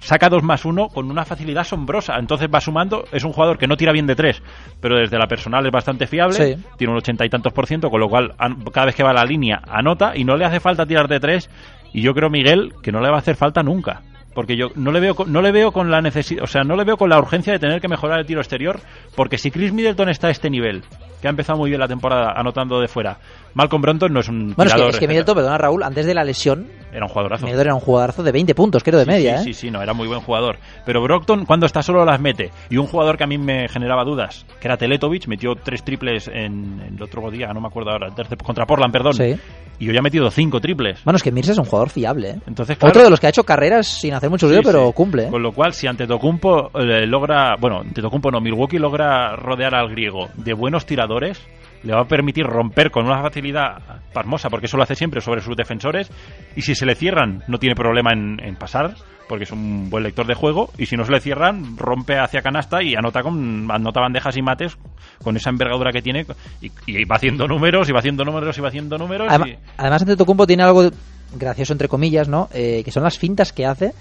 saca 0.01 0.28
2 0.28 0.43
más 0.43 0.65
1 0.66 0.89
con 0.89 1.11
una 1.11 1.24
facilidad 1.24 1.62
asombrosa. 1.62 2.16
Entonces 2.19 2.49
va 2.53 2.61
sumando, 2.61 3.05
es 3.11 3.24
un 3.24 3.32
jugador 3.32 3.57
que 3.57 3.66
no 3.66 3.77
tira 3.77 3.93
bien 3.93 4.07
de 4.07 4.15
3, 4.15 4.43
pero 4.81 4.99
desde 4.99 5.19
la 5.19 5.27
personal 5.27 5.65
es 5.65 5.73
bastante 5.73 6.07
fiable, 6.07 6.35
Sí. 6.35 6.62
tiene 6.77 6.93
un 6.93 6.99
80 6.99 7.24
y 7.24 7.31
tantos 7.31 7.53
por 7.55 7.66
ciento, 7.66 7.89
con 7.91 8.01
lo 8.01 8.09
cual 8.09 8.35
cada 8.73 8.86
vez 8.86 8.95
que 8.95 9.03
va 9.03 9.11
a 9.11 9.15
la 9.15 9.24
línea 9.24 9.62
anota 9.66 10.12
y 10.15 10.24
no 10.24 10.36
le 10.36 10.45
hace 10.45 10.61
falta 10.61 10.85
tirar 10.85 11.09
de 11.09 11.20
3. 11.20 11.49
Y 11.95 12.03
yo 12.03 12.12
creo, 12.12 12.28
Miguel, 12.28 12.74
que 12.82 12.93
no 12.93 13.01
le 13.01 13.09
va 13.09 13.16
a 13.16 13.20
hacer 13.20 13.36
falta 13.36 13.62
nunca. 13.62 14.03
Porque 14.35 14.56
yo 14.56 14.69
no 14.74 14.90
le 14.93 15.01
veo 15.01 15.15
con- 15.15 15.32
no 15.32 15.40
le 15.40 15.52
veo 15.52 15.70
con 15.73 15.90
la 15.90 16.01
necesidad, 16.01 16.43
o 16.43 16.47
sea, 16.47 16.62
no 16.65 16.74
le 16.77 16.85
veo 16.85 16.97
con 16.97 17.09
la 17.09 17.19
urgencia 17.19 17.52
de 17.52 17.59
tener 17.59 17.81
que 17.81 17.89
mejorar 17.89 18.19
el 18.20 18.27
tiro 18.27 18.40
exterior, 18.40 18.81
porque 19.15 19.39
si 19.39 19.51
Chris 19.51 19.73
Middleton 19.73 20.09
está 20.09 20.27
a 20.27 20.31
este 20.31 20.51
nivel, 20.51 20.82
que 21.23 21.28
ha 21.28 21.31
empezado 21.31 21.59
muy 21.59 21.70
bien 21.70 21.81
la 21.81 21.89
temporada 21.89 22.32
anotando 22.36 22.81
de 22.81 22.89
fuera, 22.89 23.19
Malcolm 23.55 23.81
Brogdon 23.81 24.12
no 24.12 24.20
es 24.20 24.28
un 24.28 24.52
Bueno, 24.56 24.70
es 24.70 24.74
que, 24.74 24.89
es 24.89 24.98
que 24.98 25.06
Middleton, 25.09 25.36
perdona 25.36 25.56
Raúl, 25.56 25.82
antes 25.85 26.05
de 26.05 26.12
la 26.15 26.24
lesión, 26.24 26.66
era 26.93 27.05
un 27.05 27.09
jugadorazo. 27.09 27.44
Middleton 27.44 27.66
era 27.66 27.74
un 27.74 27.81
jugadorazo 27.81 28.23
de 28.24 28.32
20 28.32 28.55
puntos, 28.56 28.82
creo, 28.82 28.98
de 28.98 29.05
Sí, 29.05 29.11
media, 29.11 29.39
sí, 29.39 29.51
¿eh? 29.51 29.55
Sí, 29.55 29.61
sí, 29.66 29.70
no, 29.70 29.81
era 29.81 29.93
muy 29.94 30.09
buen 30.09 30.20
jugador. 30.20 30.56
Pero 30.85 31.01
Brockton, 31.01 31.44
cuando 31.47 31.66
está 31.66 31.81
solo, 31.82 32.05
las 32.05 32.20
mete. 32.20 32.51
Y 32.70 32.77
un 32.77 32.86
jugador 32.89 33.16
que 33.16 33.23
a 33.24 33.27
mí 33.28 33.39
me 33.39 33.69
generaba 33.69 34.02
dudas, 34.05 34.44
que 34.61 34.66
era 34.66 34.77
Teletovic, 34.77 35.28
metió 35.28 35.55
tres 35.55 35.85
triples 35.85 36.27
en, 36.27 36.81
en 36.85 36.94
el 36.97 37.02
otro 37.02 37.31
día, 37.31 37.52
no 37.55 37.61
me 37.61 37.69
acuerdo 37.69 37.90
ahora, 37.93 38.09
el 38.09 38.15
tercer- 38.15 38.43
contra 38.43 38.66
Portland, 38.66 38.93
perdón. 38.93 39.15
Sí. 39.15 39.36
Y 39.79 39.87
yo 39.87 39.93
ya 39.93 39.99
he 39.99 40.03
metido 40.03 40.31
cinco 40.31 40.61
triples. 40.61 41.03
Bueno, 41.05 41.17
es 41.17 41.23
que 41.23 41.33
Mirza 41.33 41.53
es 41.53 41.59
un 41.59 41.65
jugador 41.65 41.91
fiable, 41.91 42.31
¿eh? 42.31 42.37
Entonces, 42.47 42.77
claro, 42.79 42.91
Otro 42.91 43.03
de 43.03 43.11
los 43.11 43.19
que 43.21 43.27
ha 43.27 43.31
hecho 43.31 43.45
carreras 43.45 43.87
sin 43.87 44.15
hacer 44.15 44.31
mucho 44.31 44.47
ruido, 44.47 44.63
Sí, 44.63 44.67
pero 44.67 44.87
sí. 44.89 44.93
cumple, 44.95 45.25
¿eh? 45.25 45.31
Con 45.31 45.43
lo 45.43 45.53
cual, 45.53 45.73
si 45.73 45.87
Antetokounmpo 45.87 46.71
eh, 46.81 47.07
logra, 47.07 47.57
bueno, 47.61 47.81
Antetokounmpo 47.81 48.31
no, 48.31 48.41
Milwaukee 48.41 48.79
logra 48.79 49.35
rodear 49.37 49.75
al 49.75 49.91
griego 49.91 50.29
de 50.37 50.53
buenos 50.55 50.87
tiradores, 50.87 51.41
le 51.85 51.94
va 51.94 52.02
a 52.02 52.06
permitir 52.09 52.44
romper 52.44 52.90
con 52.90 53.06
una 53.06 53.23
facilidad 53.23 54.01
pasmosa, 54.12 54.48
porque 54.51 54.66
eso 54.66 54.77
lo 54.77 54.82
hace 54.82 54.94
siempre 54.94 55.20
sobre 55.20 55.40
sus 55.43 55.56
defensores, 55.56 56.11
y 56.56 56.62
si 56.62 56.74
se 56.74 56.86
le 56.86 56.94
cierran, 56.94 57.43
no 57.47 57.59
tiene 57.59 57.74
problema 57.74 58.11
en, 58.12 58.40
en 58.43 58.56
pasar, 58.56 58.94
porque 59.28 59.44
es 59.44 59.52
un 59.52 59.89
buen 59.90 60.02
lector 60.05 60.27
de 60.27 60.35
juego, 60.35 60.70
y 60.78 60.86
si 60.86 60.97
no 60.97 61.05
se 61.05 61.12
le 61.12 61.20
cierran, 61.20 61.77
rompe 61.77 62.19
hacia 62.19 62.43
canasta 62.43 62.82
y 62.82 62.94
anota 62.94 63.23
con 63.23 63.70
anota 63.70 64.01
bandejas 64.01 64.36
y 64.36 64.43
mates 64.43 64.77
con 65.23 65.36
esa 65.36 65.51
envergadura 65.51 65.93
que 65.93 66.02
tiene, 66.02 66.27
y, 66.61 66.70
y 66.86 67.05
va 67.05 67.16
haciendo 67.16 67.47
números, 67.47 67.89
y 67.89 67.93
va 67.93 68.01
haciendo 68.01 68.24
números, 68.24 68.56
y 68.59 68.61
va 68.61 68.69
haciendo 68.69 68.98
números. 68.98 69.28
Además, 69.31 69.48
y- 69.48 69.59
además 69.77 70.02
Antetokounmpo 70.02 70.47
tiene 70.47 70.62
algo 70.62 70.90
gracioso, 71.36 71.73
entre 71.73 71.89
comillas, 71.89 72.28
¿no? 72.28 72.48
Eh, 72.52 72.82
que 72.85 72.90
son 72.90 73.02
las 73.02 73.19
fintas 73.19 73.52
que 73.52 73.66
hace. 73.66 73.93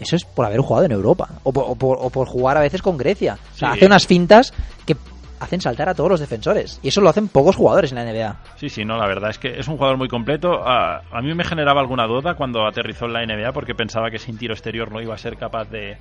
Eso 0.00 0.16
es 0.16 0.24
por 0.24 0.46
haber 0.46 0.60
jugado 0.60 0.86
en 0.86 0.92
Europa. 0.92 1.28
O 1.44 1.52
por, 1.52 1.64
o 1.68 1.74
por- 1.76 1.98
o 2.00 2.10
por 2.10 2.26
jugar 2.26 2.56
a 2.56 2.60
veces 2.60 2.82
con 2.82 2.96
Grecia. 2.96 3.38
O 3.54 3.58
sea, 3.58 3.70
Sí. 3.72 3.76
hace 3.78 3.86
unas 3.86 4.06
fintas 4.06 4.52
que 4.86 4.96
hacen 5.42 5.60
saltar 5.60 5.88
a 5.88 5.94
todos 5.94 6.08
los 6.10 6.20
defensores. 6.20 6.78
Y 6.82 6.88
eso 6.88 7.00
lo 7.00 7.08
hacen 7.10 7.28
pocos 7.28 7.56
jugadores 7.56 7.92
en 7.92 7.96
la 7.98 8.04
NBA. 8.04 8.36
Sí, 8.56 8.68
sí, 8.68 8.84
no, 8.84 8.96
la 8.96 9.06
verdad 9.06 9.30
es 9.30 9.38
que 9.38 9.58
es 9.58 9.66
un 9.68 9.76
jugador 9.76 9.96
muy 9.98 10.08
completo. 10.08 10.66
A, 10.66 11.02
a 11.10 11.20
mí 11.22 11.34
me 11.34 11.44
generaba 11.44 11.80
alguna 11.80 12.06
duda 12.06 12.34
cuando 12.34 12.66
aterrizó 12.66 13.06
en 13.06 13.12
la 13.14 13.26
NBA 13.26 13.52
porque 13.52 13.74
pensaba 13.74 14.10
que 14.10 14.18
sin 14.18 14.38
tiro 14.38 14.54
exterior 14.54 14.90
no 14.92 15.00
iba 15.00 15.14
a 15.14 15.18
ser 15.18 15.36
capaz 15.36 15.68
de, 15.70 15.96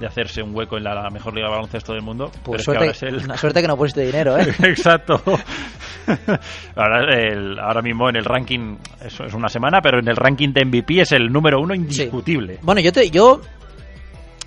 de 0.00 0.06
hacerse 0.06 0.42
un 0.42 0.54
hueco 0.54 0.76
en 0.78 0.84
la, 0.84 0.94
la 0.94 1.10
mejor 1.10 1.34
liga 1.34 1.48
de 1.48 1.54
baloncesto 1.54 1.92
del 1.92 2.02
mundo. 2.02 2.30
pero 2.32 2.42
Pues 2.44 2.60
es 2.60 2.66
que 2.66 2.72
suerte, 2.72 2.84
ahora 2.84 2.92
es 2.92 3.02
el- 3.02 3.24
una 3.24 3.36
suerte 3.36 3.60
que 3.62 3.68
no 3.68 3.76
pusiste 3.76 4.00
dinero, 4.06 4.36
¿eh? 4.38 4.46
Exacto. 4.62 5.20
ahora, 6.76 7.14
el- 7.18 7.58
ahora 7.58 7.82
mismo 7.82 8.08
en 8.08 8.16
el 8.16 8.24
ranking, 8.24 8.76
eso 9.04 9.24
es 9.24 9.34
una 9.34 9.48
semana, 9.48 9.80
pero 9.82 9.98
en 9.98 10.08
el 10.08 10.16
ranking 10.16 10.52
de 10.52 10.64
MVP 10.64 11.00
es 11.00 11.12
el 11.12 11.30
número 11.32 11.60
uno 11.60 11.74
indiscutible. 11.74 12.58
Bueno, 12.62 12.80
yo 12.80 12.92
te, 12.92 13.10
yo 13.10 13.40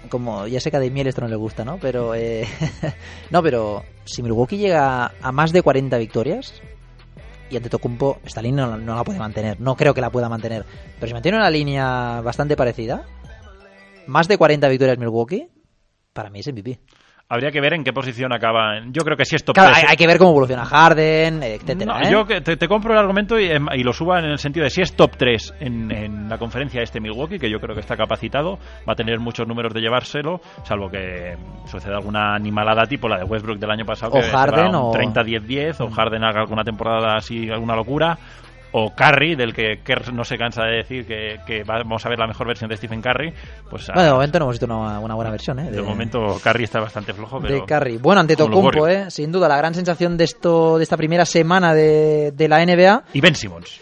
como 0.10 0.48
ya 0.48 0.60
sé 0.60 0.72
que 0.72 0.78
a 0.78 0.80
Damiel 0.80 1.08
esto 1.08 1.22
no 1.22 1.28
le 1.28 1.36
gusta, 1.36 1.66
¿no? 1.66 1.78
Pero 1.80 2.16
eh, 2.16 2.48
no, 3.30 3.44
pero 3.44 3.84
si 4.06 4.24
Milwaukee 4.24 4.58
llega 4.58 5.14
a 5.22 5.32
más 5.32 5.52
de 5.52 5.62
40 5.62 5.98
victorias, 5.98 6.62
y 7.50 7.58
Antetokounmpo 7.58 8.20
esta 8.24 8.42
línea 8.42 8.66
no, 8.66 8.78
no 8.78 8.96
la 8.96 9.04
puede 9.04 9.20
mantener. 9.20 9.60
No 9.60 9.76
creo 9.76 9.94
que 9.94 10.02
la 10.02 10.12
pueda 10.12 10.30
mantener. 10.30 10.66
Pero 11.00 11.08
si 11.08 11.14
mantiene 11.14 11.38
una 11.38 11.50
línea 11.50 12.22
bastante 12.22 12.56
parecida, 12.56 13.06
más 14.08 14.28
de 14.28 14.38
40 14.38 14.68
victorias 14.70 14.98
Milwaukee, 14.98 15.50
para 16.14 16.30
mí 16.30 16.40
es 16.40 16.48
MVP. 16.48 16.80
Habría 17.32 17.52
que 17.52 17.62
ver 17.62 17.76
en 17.76 17.84
qué 17.84 17.94
posición 17.94 18.34
acaba. 18.34 18.80
Yo 18.88 19.04
creo 19.04 19.16
que 19.16 19.24
sí 19.24 19.36
es 19.36 19.46
top 19.46 19.54
Claro, 19.54 19.70
3. 19.74 19.84
hay, 19.84 19.90
hay 19.92 19.98
que 19.98 20.08
ver 20.08 20.18
cómo 20.18 20.32
evoluciona 20.32 20.66
Harden, 20.66 21.44
etcétera. 21.44 21.94
No, 21.94 22.00
¿eh? 22.02 22.12
Yo 22.12 22.26
te, 22.42 22.58
te 22.58 22.68
compro 22.68 22.92
el 22.94 22.98
argumento 23.00 23.40
y, 23.40 23.46
em, 23.52 23.68
y 23.76 23.84
lo 23.84 23.94
suba 23.94 24.18
en 24.18 24.26
el 24.26 24.40
sentido 24.40 24.64
de 24.64 24.72
si 24.72 24.82
es 24.82 24.96
top 24.96 25.12
3 25.16 25.54
en, 25.60 25.92
en 25.92 26.28
la 26.28 26.40
conferencia 26.40 26.82
este 26.82 27.00
Milwaukee, 27.00 27.38
que 27.38 27.48
yo 27.52 27.60
creo 27.60 27.76
que 27.76 27.82
está 27.82 27.96
capacitado, 27.96 28.58
va 28.80 28.94
a 28.94 28.96
tener 28.96 29.20
muchos 29.20 29.48
números 29.48 29.76
de 29.76 29.82
llevárselo, 29.82 30.42
salvo 30.64 30.90
que 30.90 31.38
suceda 31.66 31.98
alguna 31.98 32.34
animalada 32.34 32.88
tipo 32.88 33.08
la 33.08 33.20
de 33.20 33.26
Westbrook 33.26 33.60
del 33.60 33.70
año 33.70 33.86
pasado, 33.86 34.14
O 34.14 34.22
que 34.22 34.24
Harden 34.28 34.74
o- 34.74 34.92
30-10-10, 34.92 35.82
o 35.82 35.92
Harden 35.92 36.24
haga 36.24 36.42
alguna 36.42 36.64
temporada 36.64 37.16
así, 37.16 37.48
alguna 37.52 37.76
locura. 37.76 38.18
O 38.72 38.94
Curry, 38.94 39.36
del 39.36 39.54
que 39.54 39.80
Kerr 39.84 40.14
no 40.14 40.24
se 40.24 40.38
cansa 40.38 40.64
de 40.64 40.78
decir 40.78 41.06
que, 41.06 41.40
que 41.46 41.64
vamos 41.64 42.06
a 42.06 42.10
ver 42.10 42.20
la 42.20 42.28
mejor 42.28 42.48
versión 42.48 42.70
de 42.70 42.78
Stephen 42.78 43.02
Curry. 43.02 43.34
Pues 43.70 43.88
Bueno, 43.88 44.04
de 44.04 44.10
ah, 44.10 44.14
momento 44.14 44.40
no 44.40 44.46
hemos 44.46 44.54
visto 44.54 44.66
una, 44.66 45.00
una 45.00 45.16
buena 45.16 45.32
versión, 45.32 45.60
¿eh? 45.60 45.72
de 45.72 45.82
momento 45.82 46.40
Curry 46.44 46.66
está 46.66 46.80
bastante 46.80 47.14
flojo, 47.14 47.40
pero 47.42 47.56
de 47.56 47.66
Curry. 47.66 47.98
Bueno, 47.98 48.22
ante 48.22 48.36
Tocumpo. 48.36 48.88
¿eh? 48.88 49.10
Sin 49.10 49.32
duda, 49.32 49.48
la 49.48 49.58
gran 49.58 49.74
sensación 49.74 50.18
de 50.18 50.26
esto 50.26 50.78
de 50.78 50.84
esta 50.84 50.98
primera 50.98 51.26
semana 51.26 51.74
de, 51.74 52.32
de 52.32 52.48
la 52.48 52.64
NBA. 52.64 53.04
Y 53.14 53.22
Ben 53.22 53.36
Simmons. 53.36 53.82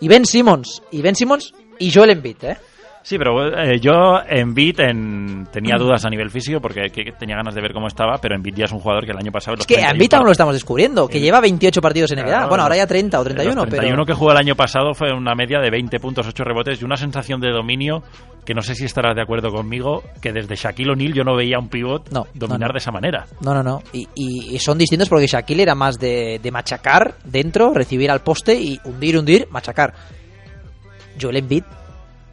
Y 0.00 0.08
Ben 0.08 0.24
Simmons. 0.26 0.82
Y 0.90 1.02
Ben 1.02 1.14
Simmons 1.14 1.54
y 1.78 1.92
Joel 1.92 2.10
Embiid, 2.10 2.44
¿eh? 2.44 2.56
Sí, 3.02 3.16
pero 3.16 3.46
eh, 3.48 3.80
yo 3.80 4.20
en 4.28 4.54
en, 4.56 5.46
tenía 5.50 5.76
dudas 5.78 6.04
a 6.04 6.10
nivel 6.10 6.30
físico 6.30 6.60
porque 6.60 6.90
que- 6.90 7.12
tenía 7.18 7.36
ganas 7.36 7.54
de 7.54 7.62
ver 7.62 7.72
cómo 7.72 7.86
estaba, 7.86 8.18
pero 8.18 8.34
en 8.36 8.42
Beat 8.42 8.56
ya 8.56 8.64
es 8.66 8.72
un 8.72 8.78
jugador 8.80 9.04
que 9.06 9.12
el 9.12 9.18
año 9.18 9.32
pasado... 9.32 9.56
Es 9.58 9.66
que 9.66 9.82
a 9.82 9.90
Embiid 9.90 10.12
aún 10.14 10.26
lo 10.26 10.32
estamos 10.32 10.54
descubriendo, 10.54 11.08
que 11.08 11.18
lleva 11.18 11.40
28 11.40 11.80
partidos 11.80 12.12
en 12.12 12.18
NBA. 12.18 12.26
Claro, 12.26 12.48
bueno, 12.48 12.62
ahora 12.62 12.76
ya 12.76 12.86
30 12.86 13.18
o 13.18 13.24
31, 13.24 13.54
los 13.54 13.68
31 13.70 13.96
pero... 13.96 14.06
que 14.06 14.12
jugó 14.12 14.32
el 14.32 14.36
año 14.36 14.54
pasado 14.54 14.92
fue 14.94 15.12
una 15.12 15.34
media 15.34 15.60
de 15.60 15.70
20 15.70 15.98
puntos, 15.98 16.26
8 16.26 16.44
rebotes 16.44 16.80
y 16.82 16.84
una 16.84 16.96
sensación 16.96 17.40
de 17.40 17.50
dominio 17.50 18.02
que 18.44 18.54
no 18.54 18.62
sé 18.62 18.74
si 18.74 18.84
estarás 18.84 19.14
de 19.14 19.22
acuerdo 19.22 19.50
conmigo, 19.50 20.02
que 20.20 20.32
desde 20.32 20.56
Shaquille 20.56 20.90
O'Neal 20.92 21.12
yo 21.14 21.24
no 21.24 21.36
veía 21.36 21.56
a 21.56 21.60
un 21.60 21.68
pivot 21.68 22.08
dominar 22.34 22.68
no. 22.70 22.72
de 22.74 22.78
esa 22.78 22.90
manera. 22.90 23.26
No, 23.40 23.54
no, 23.54 23.62
no. 23.62 23.82
Y, 23.92 24.08
y- 24.14 24.54
y 24.54 24.58
son 24.58 24.76
distintos 24.78 25.08
porque 25.08 25.26
Shaquille 25.26 25.62
era 25.62 25.74
más 25.74 25.98
de, 25.98 26.38
de 26.42 26.50
machacar 26.50 27.14
dentro, 27.24 27.72
recibir 27.74 28.10
al 28.10 28.20
poste 28.20 28.54
y 28.60 28.78
hundir, 28.84 29.16
hundir, 29.18 29.46
machacar. 29.50 29.94
Joel 31.20 31.36
Embiid 31.36 31.64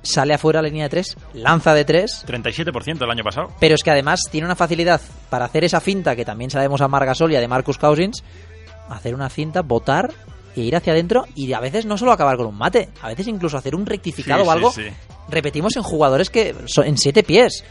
sale 0.07 0.34
afuera 0.34 0.59
a 0.59 0.61
la 0.63 0.69
línea 0.69 0.85
de 0.85 0.89
3, 0.89 1.17
lanza 1.35 1.73
de 1.73 1.85
3, 1.85 2.25
37% 2.27 3.03
el 3.03 3.11
año 3.11 3.23
pasado. 3.23 3.47
pero 3.59 3.75
es 3.75 3.84
que 3.84 3.91
además 3.91 4.21
tiene 4.31 4.45
una 4.45 4.55
facilidad 4.55 4.99
para 5.29 5.45
hacer 5.45 5.63
esa 5.63 5.79
finta 5.81 6.15
que 6.15 6.25
también 6.25 6.49
sabemos 6.49 6.81
a 6.81 6.88
Margasol 6.88 7.31
y 7.31 7.35
a 7.35 7.39
de 7.39 7.47
Marcus 7.47 7.77
Cousins, 7.77 8.23
hacer 8.89 9.13
una 9.13 9.29
finta, 9.29 9.61
botar 9.61 10.09
e 10.55 10.61
ir 10.61 10.75
hacia 10.75 10.93
adentro 10.93 11.25
y 11.35 11.53
a 11.53 11.59
veces 11.59 11.85
no 11.85 11.97
solo 11.97 12.11
acabar 12.11 12.38
con 12.38 12.47
un 12.47 12.57
mate, 12.57 12.89
a 13.01 13.09
veces 13.09 13.27
incluso 13.27 13.57
hacer 13.57 13.75
un 13.75 13.85
rectificado 13.85 14.41
Sí, 14.43 14.47
o 14.47 14.51
algo. 14.51 14.71
sí. 14.71 14.84
Repetimos 15.29 15.75
en 15.75 15.84
jugadores 15.84 16.29
que 16.29 16.55
son 16.65 16.85
en 16.88 16.97
siete 16.97 17.21
pies. 17.21 17.63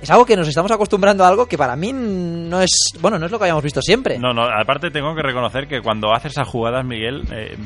Es 0.00 0.10
algo 0.10 0.24
que 0.26 0.36
nos 0.36 0.48
estamos 0.48 0.72
acostumbrando 0.72 1.22
a 1.24 1.28
algo 1.28 1.46
que 1.46 1.56
para 1.56 1.76
mí 1.76 1.92
no 1.92 2.60
es, 2.60 2.70
bueno, 3.00 3.20
no 3.20 3.26
es 3.26 3.30
lo 3.30 3.38
que 3.38 3.44
habíamos 3.44 3.62
visto 3.62 3.80
siempre. 3.80 4.18
No, 4.18 4.32
no, 4.32 4.42
aparte 4.42 4.90
tengo 4.90 5.14
que 5.14 5.22
reconocer 5.22 5.68
que 5.68 5.80
cuando 5.80 6.12
haces 6.12 6.32
esas 6.32 6.48
jugadas, 6.48 6.84
Miguel, 6.84 7.22
eh, 7.32 7.56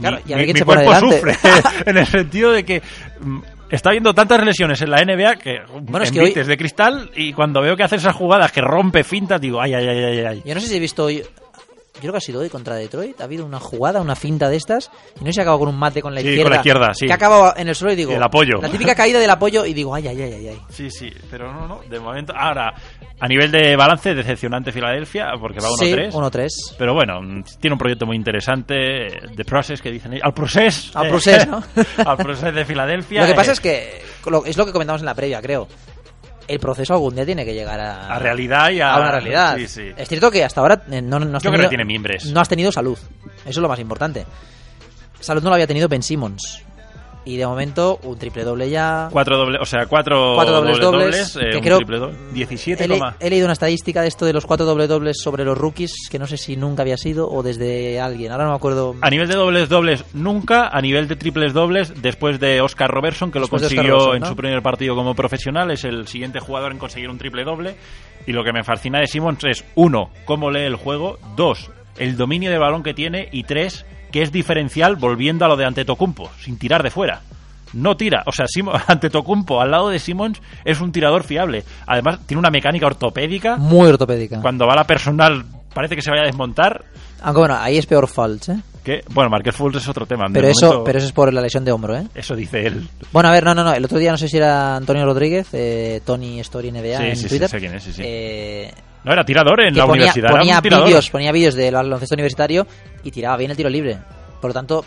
Claro, 0.00 0.18
mi, 0.18 0.22
y 0.30 0.32
a 0.32 0.36
ver 0.36 0.46
mi- 0.46 0.52
quién 0.52 0.54
mi 0.54 0.58
se 0.58 0.64
pone 0.66 0.84
cuerpo 0.84 1.10
sufre, 1.12 1.36
en 1.86 1.96
el 1.96 2.06
sentido 2.06 2.52
de 2.52 2.64
que 2.64 2.82
mm, 3.20 3.38
está 3.70 3.90
habiendo 3.90 4.12
tantas 4.14 4.44
lesiones 4.44 4.80
en 4.82 4.90
la 4.90 5.02
NBA 5.04 5.36
que 5.36 5.58
Bueno, 5.82 6.04
es 6.04 6.10
que 6.12 6.20
hoy- 6.20 6.32
de 6.32 6.56
cristal 6.56 7.10
y 7.14 7.32
cuando 7.32 7.60
veo 7.60 7.76
que 7.76 7.82
hace 7.84 7.96
esas 7.96 8.14
jugadas 8.14 8.50
que 8.52 8.60
rompe 8.60 9.04
fintas, 9.04 9.40
digo, 9.40 9.60
ay, 9.60 9.74
ay, 9.74 9.86
ay, 9.88 10.04
ay, 10.04 10.18
ay. 10.24 10.42
Yo 10.44 10.54
no 10.54 10.60
sé 10.60 10.68
si 10.68 10.76
he 10.76 10.80
visto 10.80 11.04
hoy. 11.04 11.22
Yo 11.94 12.00
creo 12.00 12.12
que 12.12 12.18
ha 12.18 12.20
sido 12.20 12.40
hoy 12.40 12.50
contra 12.50 12.74
Detroit. 12.74 13.20
Ha 13.20 13.24
habido 13.24 13.46
una 13.46 13.60
jugada, 13.60 14.00
una 14.00 14.16
finta 14.16 14.48
de 14.48 14.56
estas. 14.56 14.90
Y 15.16 15.20
no 15.20 15.26
sé 15.26 15.34
si 15.34 15.40
ha 15.40 15.42
acabado 15.44 15.60
con 15.60 15.68
un 15.68 15.76
mate 15.78 16.02
con 16.02 16.12
la 16.14 16.20
Sí, 16.20 16.26
izquierda. 16.28 16.42
con 16.44 16.50
la 16.50 16.56
izquierda, 16.56 16.94
sí. 16.94 17.06
Que 17.06 17.12
ha 17.12 17.14
acabado 17.16 17.54
en 17.56 17.68
el 17.68 17.74
suelo 17.74 17.92
y 17.92 17.96
digo. 17.96 18.12
El 18.12 18.22
apoyo. 18.22 18.60
La 18.60 18.68
típica 18.68 18.94
caída 18.94 19.20
del 19.20 19.30
apoyo 19.30 19.64
y 19.64 19.72
digo, 19.72 19.94
ay, 19.94 20.08
ay, 20.08 20.20
ay, 20.20 20.32
ay. 20.34 20.48
ay. 20.48 20.60
Sí, 20.70 20.90
sí, 20.90 21.08
pero 21.30 21.52
no, 21.52 21.68
no, 21.68 21.80
de 21.88 22.00
momento. 22.00 22.32
Ahora, 22.36 22.74
a 23.20 23.28
nivel 23.28 23.50
de 23.52 23.76
balance, 23.76 24.12
decepcionante 24.14 24.72
Filadelfia, 24.72 25.28
porque 25.40 25.60
va 25.60 25.68
1-3. 25.68 26.10
Sí, 26.10 26.16
1-3. 26.16 26.48
Pero 26.76 26.94
bueno, 26.94 27.20
tiene 27.60 27.74
un 27.74 27.78
proyecto 27.78 28.06
muy 28.06 28.16
interesante. 28.16 29.06
eh, 29.06 29.20
The 29.36 29.44
Process, 29.44 29.80
que 29.80 29.92
dicen. 29.92 30.18
Al 30.20 30.34
Process. 30.34 30.90
Al 30.96 31.06
eh, 31.06 31.10
Process, 31.10 31.46
¿no? 31.46 31.62
al 32.04 32.16
Process 32.16 32.54
de 32.54 32.64
Filadelfia. 32.64 33.20
Lo 33.22 33.28
que 33.28 33.34
pasa 33.34 33.52
eh, 33.52 33.54
es 33.54 33.60
que. 33.60 34.02
es 34.46 34.56
lo 34.56 34.66
que 34.66 34.72
comentamos 34.72 35.00
en 35.00 35.06
la 35.06 35.14
previa, 35.14 35.40
creo. 35.40 35.68
El 36.46 36.58
proceso 36.60 36.92
algún 36.94 37.14
día 37.14 37.24
tiene 37.24 37.44
que 37.44 37.54
llegar 37.54 37.80
a. 37.80 38.14
A 38.14 38.18
realidad 38.18 38.70
y 38.70 38.80
a- 38.80 38.96
una 38.98 39.10
realidad. 39.12 39.56
sí, 39.56 39.66
sí. 39.68 39.92
Es 39.96 40.08
cierto 40.08 40.30
que 40.30 40.44
hasta 40.44 40.60
ahora 40.60 40.82
eh, 40.90 41.00
no, 41.00 41.18
no 41.18 41.36
has 41.36 41.42
Yo 41.42 41.50
creo 41.50 41.52
tenido- 41.52 41.62
que 41.62 41.68
tiene 41.76 41.84
mimbres. 41.84 42.26
No 42.26 42.40
has 42.40 42.48
tenido 42.48 42.70
salud. 42.70 42.98
Eso 42.98 43.48
es 43.48 43.56
lo 43.58 43.68
más 43.68 43.78
importante. 43.80 44.26
Salud 45.20 45.42
no 45.42 45.48
lo 45.48 45.54
había 45.54 45.66
tenido 45.66 45.88
Ben 45.88 46.02
Simmons. 46.02 46.62
Y 47.26 47.38
de 47.38 47.46
momento, 47.46 47.98
un 48.02 48.18
triple 48.18 48.44
doble 48.44 48.68
ya. 48.68 49.08
Cuatro 49.10 49.38
doble, 49.38 49.58
o 49.58 49.64
sea, 49.64 49.86
cuatro, 49.86 50.34
Cuatro 50.34 50.56
dobles 50.56 50.78
dobles, 50.78 51.36
eh, 51.36 51.50
que 51.52 51.60
creo- 51.62 51.78
triple 51.78 51.98
doble. 51.98 52.14
17, 52.34 52.84
He, 52.84 53.26
he 53.26 53.30
leído 53.30 53.46
una 53.46 53.54
estadística 53.54 54.02
de 54.02 54.08
esto 54.08 54.26
de 54.26 54.34
los 54.34 54.44
cuatro 54.44 54.66
doble 54.66 54.86
dobles 54.86 55.16
sobre 55.22 55.44
los 55.44 55.56
rookies, 55.56 56.08
que 56.10 56.18
no 56.18 56.26
sé 56.26 56.36
si 56.36 56.56
nunca 56.56 56.82
había 56.82 56.98
sido 56.98 57.26
o 57.30 57.42
desde 57.42 57.98
alguien. 57.98 58.30
Ahora 58.30 58.44
no 58.44 58.50
me 58.50 58.56
acuerdo. 58.56 58.94
A 59.00 59.08
nivel 59.08 59.26
de 59.28 59.36
dobles 59.36 59.68
dobles, 59.70 60.04
nunca. 60.12 60.68
A 60.68 60.80
nivel 60.82 61.08
de 61.08 61.16
triples 61.16 61.54
dobles, 61.54 61.94
después 62.02 62.38
de 62.40 62.60
Oscar 62.60 62.90
Robertson, 62.90 63.32
que 63.32 63.38
Después 63.40 63.62
de 63.62 63.68
lo 63.68 63.74
consiguió 63.74 63.94
Robertson, 63.94 64.16
en 64.16 64.20
¿no? 64.22 64.26
su 64.28 64.36
primer 64.36 64.62
partido 64.62 64.94
como 64.94 65.14
profesional, 65.14 65.70
es 65.70 65.84
el 65.84 66.06
siguiente 66.06 66.40
jugador 66.40 66.72
en 66.72 66.78
conseguir 66.78 67.08
un 67.08 67.16
triple 67.16 67.44
doble. 67.44 67.76
Y 68.26 68.32
lo 68.32 68.44
que 68.44 68.52
me 68.52 68.64
fascina 68.64 69.00
de 69.00 69.06
Simmons 69.06 69.42
es, 69.44 69.64
uno, 69.74 70.10
cómo 70.26 70.50
lee 70.50 70.62
el 70.62 70.76
juego, 70.76 71.18
dos, 71.36 71.70
el 71.96 72.16
dominio 72.18 72.50
de 72.50 72.58
balón 72.58 72.82
que 72.82 72.92
tiene, 72.94 73.28
y 73.32 73.44
tres, 73.44 73.84
que 74.14 74.22
es 74.22 74.30
diferencial 74.30 74.94
volviendo 74.94 75.44
a 75.44 75.48
lo 75.48 75.56
de 75.56 75.64
Antetokounmpo, 75.64 76.30
sin 76.40 76.56
tirar 76.56 76.84
de 76.84 76.90
fuera. 76.92 77.20
No 77.72 77.96
tira, 77.96 78.22
o 78.26 78.30
sea, 78.30 78.46
Antetokounmpo 78.86 79.60
al 79.60 79.72
lado 79.72 79.88
de 79.88 79.98
Simmons 79.98 80.40
es 80.64 80.80
un 80.80 80.92
tirador 80.92 81.24
fiable. 81.24 81.64
Además, 81.84 82.20
tiene 82.24 82.38
una 82.38 82.48
mecánica 82.50 82.86
ortopédica. 82.86 83.56
Muy 83.56 83.88
ortopédica. 83.88 84.40
Cuando 84.40 84.68
va 84.68 84.76
la 84.76 84.84
personal, 84.84 85.44
parece 85.74 85.96
que 85.96 86.02
se 86.02 86.12
vaya 86.12 86.22
a 86.22 86.26
desmontar. 86.26 86.84
Aunque 87.22 87.40
bueno, 87.40 87.56
ahí 87.58 87.76
es 87.76 87.86
peor 87.86 88.06
Fultz, 88.06 88.50
¿eh? 88.50 89.02
Bueno, 89.08 89.30
Marquez 89.30 89.56
Fultz 89.56 89.78
es 89.78 89.88
otro 89.88 90.06
tema. 90.06 90.26
Pero 90.32 90.46
eso, 90.46 90.66
momento- 90.66 90.84
pero 90.84 90.98
eso 90.98 91.08
es 91.08 91.12
por 91.12 91.32
la 91.32 91.40
lesión 91.40 91.64
de 91.64 91.72
hombro, 91.72 91.96
¿eh? 91.96 92.06
Eso 92.14 92.36
dice 92.36 92.64
él. 92.68 92.86
Bueno, 93.12 93.30
a 93.30 93.32
ver, 93.32 93.42
no, 93.44 93.52
no, 93.52 93.64
no. 93.64 93.72
El 93.74 93.84
otro 93.84 93.98
día 93.98 94.12
no 94.12 94.18
sé 94.18 94.28
si 94.28 94.36
era 94.36 94.76
Antonio 94.76 95.04
Rodríguez, 95.04 95.48
eh, 95.54 96.02
Tony 96.04 96.38
Story 96.38 96.70
NBA 96.70 96.98
Sí, 96.98 97.02
en 97.04 97.16
sí, 97.16 97.22
sí, 97.24 97.28
Twitter. 97.30 97.48
sé 97.48 97.58
quién 97.58 97.74
es, 97.74 97.82
sí, 97.82 97.92
sí. 97.92 98.02
eh, 98.04 98.72
No, 99.04 99.12
era 99.12 99.24
tirador 99.24 99.60
en 99.60 99.74
la 99.76 99.86
ponía, 99.86 100.04
universidad. 100.06 100.30
ponía 100.30 100.60
vídeos, 100.60 101.10
ponía 101.10 101.32
vídeos 101.32 101.54
del 101.54 101.74
baloncesto 101.74 102.14
universitario 102.14 102.66
y 103.02 103.10
tiraba 103.10 103.36
bien 103.36 103.50
el 103.50 103.56
tiro 103.56 103.68
libre. 103.68 103.98
Por 104.40 104.50
lo 104.50 104.54
tanto, 104.54 104.84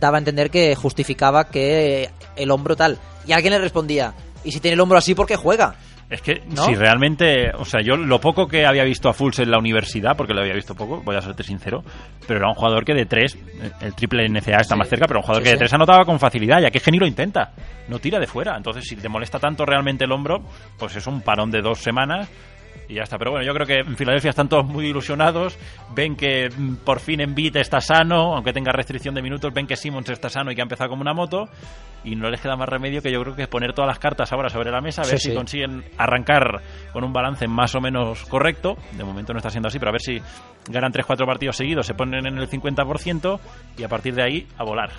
daba 0.00 0.16
a 0.16 0.20
entender 0.20 0.50
que 0.50 0.74
justificaba 0.74 1.44
que 1.48 2.08
el 2.36 2.50
hombro 2.50 2.76
tal. 2.76 2.98
Y 3.26 3.32
alguien 3.32 3.52
le 3.52 3.58
respondía, 3.58 4.14
¿y 4.44 4.52
si 4.52 4.60
tiene 4.60 4.74
el 4.74 4.80
hombro 4.80 4.98
así, 4.98 5.14
por 5.14 5.26
qué 5.26 5.36
juega? 5.36 5.74
Es 6.10 6.22
que 6.22 6.40
¿No? 6.46 6.64
si 6.64 6.74
realmente, 6.74 7.50
o 7.54 7.66
sea, 7.66 7.82
yo 7.84 7.94
lo 7.94 8.18
poco 8.18 8.48
que 8.48 8.64
había 8.64 8.82
visto 8.82 9.10
a 9.10 9.12
Fultz 9.12 9.40
en 9.40 9.50
la 9.50 9.58
universidad, 9.58 10.16
porque 10.16 10.32
lo 10.32 10.40
había 10.40 10.54
visto 10.54 10.74
poco, 10.74 11.02
voy 11.04 11.14
a 11.16 11.20
serte 11.20 11.42
sincero, 11.42 11.84
pero 12.26 12.38
era 12.38 12.48
un 12.48 12.54
jugador 12.54 12.82
que 12.82 12.94
de 12.94 13.04
tres, 13.04 13.36
el 13.82 13.94
triple 13.94 14.26
NCA 14.26 14.56
está 14.62 14.74
más 14.74 14.88
cerca, 14.88 15.04
pero 15.06 15.20
un 15.20 15.24
jugador 15.24 15.42
Sí, 15.42 15.44
que 15.44 15.50
de 15.50 15.56
sí. 15.56 15.58
tres 15.58 15.74
anotaba 15.74 16.06
con 16.06 16.18
facilidad, 16.18 16.62
ya 16.62 16.70
que 16.70 16.78
es 16.78 16.84
que 16.84 16.90
ni 16.92 16.98
lo 16.98 17.06
intenta, 17.06 17.52
no 17.88 17.98
tira 17.98 18.18
de 18.18 18.26
fuera. 18.26 18.56
Entonces, 18.56 18.86
si 18.88 18.96
te 18.96 19.10
molesta 19.10 19.38
tanto 19.38 19.66
realmente 19.66 20.04
el 20.06 20.12
hombro, 20.12 20.42
pues 20.78 20.96
es 20.96 21.06
un 21.06 21.20
parón 21.20 21.50
de 21.50 21.60
dos 21.60 21.78
semanas 21.80 22.26
y 22.88 22.94
ya 22.94 23.02
está. 23.02 23.18
Pero 23.18 23.32
bueno, 23.32 23.46
yo 23.46 23.52
creo 23.54 23.66
que 23.66 23.78
en 23.80 23.96
Filadelfia 23.96 24.30
están 24.30 24.48
todos 24.48 24.66
muy 24.66 24.86
ilusionados, 24.86 25.58
ven 25.94 26.16
que 26.16 26.48
mm, 26.54 26.76
por 26.84 27.00
fin 27.00 27.20
Embiid 27.20 27.56
está 27.56 27.80
sano, 27.80 28.34
aunque 28.34 28.52
tenga 28.52 28.72
restricción 28.72 29.14
de 29.14 29.22
minutos, 29.22 29.52
ven 29.52 29.66
que 29.66 29.76
Simmons 29.76 30.08
está 30.10 30.28
sano 30.28 30.50
y 30.50 30.54
que 30.54 30.60
ha 30.60 30.64
empezado 30.64 30.90
como 30.90 31.02
una 31.02 31.14
moto, 31.14 31.48
y 32.04 32.14
no 32.16 32.30
les 32.30 32.40
queda 32.40 32.56
más 32.56 32.68
remedio 32.68 33.02
que 33.02 33.10
yo 33.10 33.20
creo 33.22 33.34
que 33.34 33.46
poner 33.48 33.72
todas 33.72 33.88
las 33.88 33.98
cartas 33.98 34.32
ahora 34.32 34.48
sobre 34.48 34.70
la 34.70 34.80
mesa, 34.80 35.02
a 35.02 35.06
ver 35.06 35.18
Sí, 35.18 35.24
si 35.26 35.30
sí. 35.30 35.36
consiguen 35.36 35.84
arrancar 35.96 36.62
con 36.92 37.02
un 37.04 37.12
balance 37.12 37.46
más 37.48 37.74
o 37.74 37.80
menos 37.80 38.24
correcto. 38.26 38.76
De 38.92 39.04
momento 39.04 39.32
no 39.32 39.38
está 39.38 39.50
siendo 39.50 39.68
así, 39.68 39.78
pero 39.78 39.90
a 39.90 39.92
ver 39.92 40.00
si 40.02 40.20
ganan 40.70 40.92
3-4 40.92 41.26
partidos 41.26 41.56
seguidos, 41.56 41.86
se 41.86 41.94
ponen 41.94 42.26
en 42.26 42.38
el 42.38 42.48
50% 42.48 43.38
y 43.78 43.82
a 43.84 43.88
partir 43.88 44.14
de 44.14 44.22
ahí 44.22 44.46
a 44.56 44.64
volar. 44.64 44.90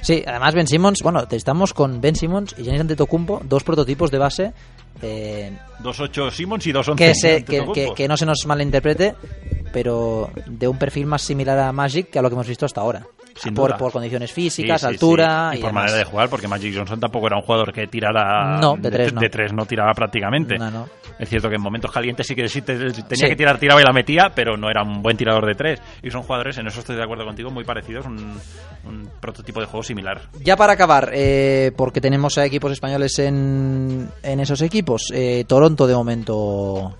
Sí, 0.00 0.22
además 0.26 0.54
Ben 0.54 0.68
Simmons, 0.68 1.00
bueno, 1.02 1.24
estamos 1.28 1.74
con 1.74 2.00
Ben 2.00 2.14
Simmons 2.14 2.54
y 2.56 2.62
Giannis 2.62 2.82
Antetokounmpo, 2.82 3.40
dos 3.44 3.64
prototipos 3.64 4.10
de 4.12 4.18
base 4.18 4.52
eh, 5.02 5.52
2-8 5.82 6.30
Simmons 6.30 6.66
y 6.66 6.72
2-11 6.72 6.94
que, 6.96 7.14
se, 7.14 7.44
que, 7.44 7.58
que- 7.74 7.94
que 7.94 8.08
no 8.08 8.16
se 8.16 8.26
nos 8.26 8.44
malinterprete, 8.46 9.14
pero 9.72 10.30
de 10.46 10.66
un 10.68 10.78
perfil 10.78 11.06
más 11.06 11.22
similar 11.22 11.58
a 11.58 11.72
Magic 11.72 12.10
que 12.10 12.18
a 12.18 12.22
lo 12.22 12.28
que 12.30 12.34
hemos 12.34 12.48
visto 12.48 12.66
hasta 12.66 12.80
ahora. 12.80 13.06
Sin 13.40 13.54
por, 13.54 13.68
duda. 13.70 13.78
por 13.78 13.92
condiciones 13.92 14.32
físicas, 14.32 14.80
Sí, 14.80 14.86
sí, 14.86 14.92
altura 14.94 15.50
sí. 15.52 15.56
y, 15.56 15.58
y, 15.58 15.62
por 15.62 15.70
demás. 15.70 15.84
manera 15.84 15.98
de 15.98 16.04
jugar, 16.04 16.28
porque 16.28 16.48
Magic 16.48 16.74
Johnson 16.76 16.98
tampoco 17.00 17.26
era 17.28 17.36
un 17.36 17.42
jugador 17.42 17.72
que 17.72 17.86
tirara 17.86 18.58
No, 18.60 18.76
de 18.76 18.90
tres 18.90 19.12
no. 19.14 19.20
de 19.20 19.28
tres 19.28 19.52
no 19.52 19.64
tiraba 19.66 19.92
prácticamente. 19.94 20.58
No, 20.58 20.70
no. 20.70 20.88
Es 21.18 21.28
cierto 21.28 21.48
que 21.48 21.56
en 21.56 21.62
momentos 21.62 21.90
calientes 21.90 22.26
sí 22.26 22.34
que 22.36 22.48
sí 22.48 22.62
te- 22.62 22.76
tenía 22.76 23.28
que 23.28 23.34
tirar, 23.36 23.58
tiraba 23.58 23.80
y 23.80 23.84
la 23.84 23.92
metía, 23.92 24.30
pero 24.34 24.56
no 24.56 24.70
era 24.70 24.82
un 24.82 25.02
buen 25.02 25.16
tirador 25.16 25.46
de 25.46 25.54
tres. 25.54 25.80
Y 26.02 26.10
son 26.10 26.22
jugadores, 26.22 26.58
en 26.58 26.66
eso 26.68 26.78
estoy 26.80 26.94
de 26.96 27.02
acuerdo 27.02 27.24
contigo, 27.24 27.50
muy 27.50 27.64
parecidos, 27.64 28.06
un, 28.06 28.38
un 28.84 29.10
prototipo 29.20 29.60
de 29.60 29.66
juego 29.66 29.82
similar. 29.82 30.20
Ya 30.44 30.56
para 30.56 30.74
acabar, 30.74 31.10
eh, 31.12 31.72
porque 31.76 32.00
tenemos 32.00 32.38
a 32.38 32.44
equipos 32.44 32.70
españoles 32.70 33.18
en, 33.18 34.08
en 34.22 34.40
esos 34.40 34.62
equipos, 34.62 35.10
eh, 35.12 35.44
Toronto 35.48 35.86
de 35.88 35.94
momento 35.94 36.96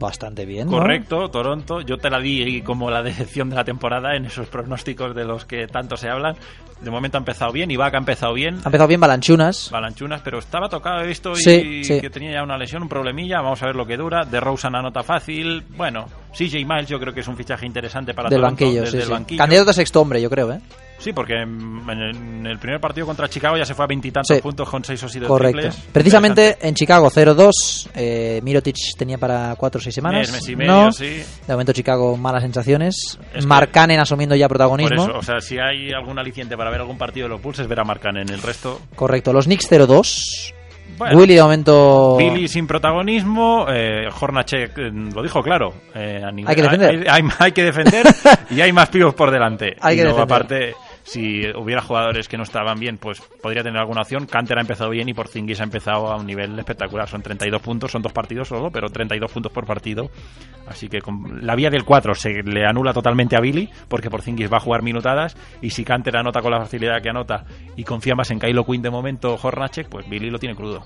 bastante 0.00 0.44
bien. 0.44 0.66
¿no? 0.68 0.78
Correcto, 0.78 1.28
Toronto. 1.28 1.80
Yo 1.82 1.96
te 1.98 2.10
la 2.10 2.18
di 2.18 2.62
como 2.62 2.90
la 2.90 3.02
decepción 3.02 3.50
de 3.50 3.56
la 3.56 3.64
temporada 3.64 4.16
en 4.16 4.24
esos 4.24 4.48
pronósticos 4.48 5.14
de 5.14 5.24
los 5.24 5.44
que 5.44 5.68
tanto 5.68 5.96
se 5.96 6.08
hablan. 6.08 6.34
De 6.80 6.90
momento 6.90 7.18
ha 7.18 7.20
empezado 7.20 7.52
bien, 7.52 7.70
Ibaka 7.70 7.98
ha 7.98 8.00
empezado 8.00 8.32
bien. 8.32 8.54
Ha 8.64 8.68
empezado 8.68 8.88
bien 8.88 9.00
Balanchunas. 9.00 9.70
Balanchunas, 9.70 10.22
pero 10.22 10.38
estaba 10.38 10.68
tocado, 10.68 11.02
he 11.02 11.06
visto, 11.06 11.32
y 11.32 11.84
Sí, 11.84 12.00
que 12.00 12.08
tenía 12.08 12.32
ya 12.32 12.42
una 12.42 12.56
lesión, 12.56 12.82
un 12.82 12.88
problemilla. 12.88 13.42
Vamos 13.42 13.62
a 13.62 13.66
ver 13.66 13.76
lo 13.76 13.86
que 13.86 13.98
dura. 13.98 14.24
De 14.24 14.40
Rosen 14.40 14.74
anota 14.74 15.02
fácil. 15.02 15.62
Bueno, 15.76 16.06
CJ 16.32 16.64
Miles 16.66 16.88
yo 16.88 16.98
creo 16.98 17.12
que 17.12 17.20
es 17.20 17.28
un 17.28 17.36
fichaje 17.36 17.66
interesante 17.66 18.14
para 18.14 18.30
Del 18.30 18.40
Toronto, 18.40 18.64
banquillo, 18.64 18.80
desde 18.82 18.98
sí, 18.98 19.04
el 19.04 19.10
banquillo. 19.10 19.38
Candidato 19.38 19.70
a 19.70 19.74
sexto 19.74 20.00
hombre, 20.00 20.22
yo 20.22 20.30
creo, 20.30 20.52
¿eh? 20.52 20.60
Sí, 21.00 21.12
porque 21.12 21.34
en 21.42 21.80
en 21.90 22.46
el, 22.46 22.58
primer 22.58 22.78
partido 22.78 23.06
contra 23.06 23.28
Chicago 23.28 23.56
ya 23.56 23.64
se 23.64 23.74
fue 23.74 23.84
a 23.84 23.88
veintitantos 23.88 24.36
Sí. 24.36 24.40
puntos 24.42 24.68
con 24.68 24.84
seis 24.84 25.02
o 25.02 25.08
siete 25.08 25.26
Correcto. 25.26 25.60
triples. 25.60 25.84
Precisamente 25.92 26.58
en 26.60 26.74
Chicago 26.74 27.10
0-2, 27.10 27.88
eh, 27.94 28.40
Mirotic 28.44 28.76
tenía 28.96 29.18
para 29.18 29.56
4 29.56 29.78
o 29.78 29.82
6 29.82 29.94
semanas. 29.94 30.20
Mes, 30.30 30.32
mes 30.40 30.48
y 30.50 30.56
medio, 30.56 30.72
no. 30.72 30.92
sí. 30.92 31.06
De 31.46 31.52
momento 31.54 31.72
Chicago 31.72 32.16
malas 32.16 32.42
sensaciones. 32.42 33.18
Es 33.34 33.40
que- 33.42 33.46
Marcanen 33.48 33.98
asumiendo 33.98 34.36
ya 34.36 34.46
Por 34.46 34.58
protagonismo. 34.58 35.02
eso, 35.02 35.18
o 35.18 35.22
sea, 35.22 35.40
si 35.40 35.58
hay 35.58 35.90
algún 35.90 36.18
aliciente 36.18 36.56
para 36.56 36.70
ver 36.70 36.80
algún 36.80 36.98
partido 36.98 37.24
de 37.26 37.30
los 37.30 37.42
Bulls 37.42 37.58
es 37.58 37.66
ver 37.66 37.80
a 37.80 37.84
Marcan 37.84 38.16
en 38.18 38.28
el 38.28 38.42
resto. 38.42 38.80
Correcto. 38.94 39.32
Los 39.32 39.46
Knicks 39.46 39.66
0-2. 39.70 40.54
Bueno. 40.98 41.16
Willy 41.18 41.34
de 41.34 41.42
momento... 41.42 42.16
Billy 42.18 42.46
sin 42.46 42.66
protagonismo, 42.66 43.64
eh, 43.72 44.06
Hornacek 44.20 44.76
eh, 44.76 44.90
lo 44.92 45.22
dijo 45.22 45.40
claro. 45.42 45.72
eh, 45.94 46.20
a 46.22 46.30
nivel- 46.30 46.48
Hay 46.50 46.56
que 46.56 46.62
defender. 46.62 46.90
Hay, 47.08 47.22
hay- 47.22 47.30
hay 47.38 47.52
que 47.52 47.62
defender 47.64 48.06
y 48.50 48.60
hay 48.60 48.72
más 48.72 48.90
pibos 48.90 49.14
por 49.14 49.30
delante. 49.30 49.76
Hay 49.80 49.94
y 49.94 49.98
que 49.98 50.04
luego, 50.04 50.18
defender. 50.18 50.36
aparte, 50.36 50.74
si 51.10 51.42
hubiera 51.56 51.82
jugadores 51.82 52.28
que 52.28 52.36
no 52.36 52.44
estaban 52.44 52.78
bien, 52.78 52.96
pues 52.96 53.20
podría 53.42 53.64
tener 53.64 53.80
alguna 53.80 54.02
opción. 54.02 54.26
Canter 54.26 54.58
ha 54.58 54.60
empezado 54.60 54.90
bien 54.90 55.08
y 55.08 55.12
Porzingis 55.12 55.60
ha 55.60 55.64
empezado 55.64 56.06
a 56.06 56.16
un 56.16 56.24
nivel 56.24 56.56
espectacular. 56.56 57.08
Son 57.08 57.20
32 57.20 57.60
puntos, 57.60 57.90
son 57.90 58.00
dos 58.00 58.12
partidos 58.12 58.46
solo, 58.46 58.70
pero 58.70 58.88
32 58.88 59.28
puntos 59.28 59.50
por 59.50 59.66
partido. 59.66 60.08
Así 60.68 60.88
que 60.88 61.00
con 61.00 61.44
la 61.44 61.56
vía 61.56 61.68
del 61.68 61.84
4 61.84 62.14
se 62.14 62.44
le 62.44 62.64
anula 62.64 62.92
totalmente 62.92 63.34
a 63.34 63.40
Billy, 63.40 63.68
porque 63.88 64.08
Porzingis 64.08 64.52
va 64.52 64.58
a 64.58 64.60
jugar 64.60 64.82
minutadas. 64.82 65.36
Y 65.60 65.70
si 65.70 65.84
Canter 65.84 66.16
anota 66.16 66.42
con 66.42 66.52
la 66.52 66.60
facilidad 66.60 67.02
que 67.02 67.10
anota 67.10 67.44
y 67.76 67.82
confía 67.82 68.14
más 68.14 68.30
en 68.30 68.38
Kylo 68.38 68.64
Quinn 68.64 68.80
de 68.80 68.90
momento 68.90 69.36
Hornacek, 69.42 69.88
pues 69.88 70.08
Billy 70.08 70.30
lo 70.30 70.38
tiene 70.38 70.54
crudo. 70.54 70.84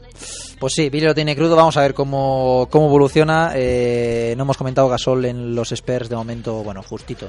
Pues 0.58 0.72
sí, 0.72 0.88
Billy 0.88 1.04
lo 1.04 1.14
tiene 1.14 1.36
crudo. 1.36 1.54
Vamos 1.54 1.76
a 1.76 1.82
ver 1.82 1.92
cómo, 1.92 2.66
cómo 2.70 2.86
evoluciona. 2.86 3.52
Eh, 3.54 4.32
no 4.38 4.44
hemos 4.44 4.56
comentado 4.56 4.88
Gasol 4.88 5.26
en 5.26 5.54
los 5.54 5.70
Spurs 5.72 6.08
de 6.08 6.16
momento, 6.16 6.62
bueno, 6.62 6.82
justito. 6.82 7.28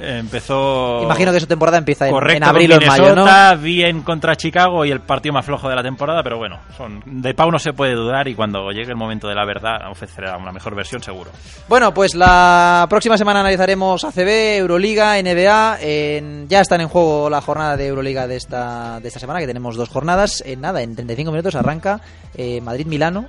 Eh, 0.00 0.20
Empezó. 0.20 1.02
Imagino 1.02 1.32
que 1.32 1.40
su 1.40 1.46
temporada 1.46 1.76
empieza 1.76 1.97
en, 2.06 2.12
Correcto, 2.12 2.36
en 2.36 2.44
abril 2.44 2.72
o 2.72 2.80
en 2.80 2.86
mayo, 2.86 3.58
bien 3.60 4.02
contra 4.02 4.36
Chicago 4.36 4.84
y 4.84 4.90
el 4.90 5.00
partido 5.00 5.32
más 5.32 5.44
flojo 5.44 5.68
de 5.68 5.74
la 5.76 5.82
temporada, 5.82 6.22
pero 6.22 6.38
bueno, 6.38 6.60
son 6.76 7.02
de 7.04 7.34
Pau 7.34 7.50
no 7.50 7.58
se 7.58 7.72
puede 7.72 7.94
dudar 7.94 8.28
y 8.28 8.34
cuando 8.34 8.70
llegue 8.70 8.90
el 8.90 8.96
momento 8.96 9.28
de 9.28 9.34
la 9.34 9.44
verdad 9.44 9.90
ofrecerá 9.90 10.36
una 10.36 10.52
mejor 10.52 10.74
versión 10.74 11.02
seguro. 11.02 11.30
Bueno, 11.68 11.92
pues 11.92 12.14
la 12.14 12.86
próxima 12.88 13.16
semana 13.18 13.40
analizaremos 13.40 14.04
ACB, 14.04 14.58
Euroliga, 14.58 15.16
NBA. 15.22 15.78
En- 15.80 16.48
ya 16.48 16.60
están 16.60 16.80
en 16.80 16.88
juego 16.88 17.28
la 17.30 17.40
jornada 17.40 17.76
de 17.76 17.86
Euroliga 17.88 18.26
de 18.26 18.36
esta, 18.36 19.00
de 19.00 19.08
esta 19.08 19.20
semana, 19.20 19.40
que 19.40 19.46
tenemos 19.46 19.76
dos 19.76 19.88
jornadas. 19.88 20.42
En 20.46 20.60
nada, 20.60 20.82
en 20.82 20.94
35 20.94 21.30
minutos 21.30 21.54
arranca 21.54 22.00
eh, 22.34 22.60
Madrid-Milano 22.60 23.26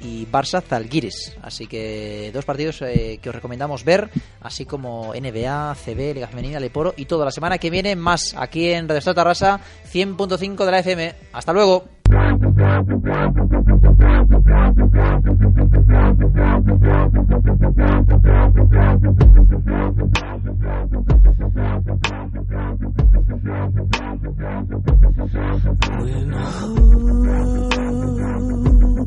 y 0.00 0.26
Barça-Zalgiris. 0.26 1.36
Así 1.42 1.66
que 1.66 2.30
dos 2.32 2.44
partidos 2.44 2.82
eh, 2.82 3.18
que 3.20 3.28
os 3.28 3.34
recomendamos 3.34 3.84
ver, 3.84 4.10
así 4.40 4.64
como 4.64 5.12
NBA, 5.14 5.74
CB, 5.74 6.14
Liga 6.14 6.28
Femenina, 6.28 6.60
Leporo 6.60 6.94
y 6.96 7.06
toda 7.06 7.24
la 7.24 7.30
semana 7.30 7.58
que 7.58 7.70
viene 7.70 7.96
más 7.96 8.34
aquí 8.36 8.70
en 8.70 8.88
Radio 8.88 8.98
Estado 8.98 9.16
Tarrasa 9.16 9.60
100.5 9.92 10.64
de 10.64 10.70
la 10.70 10.78
FM. 10.80 11.14
Hasta 11.32 11.52
luego. 11.52 11.84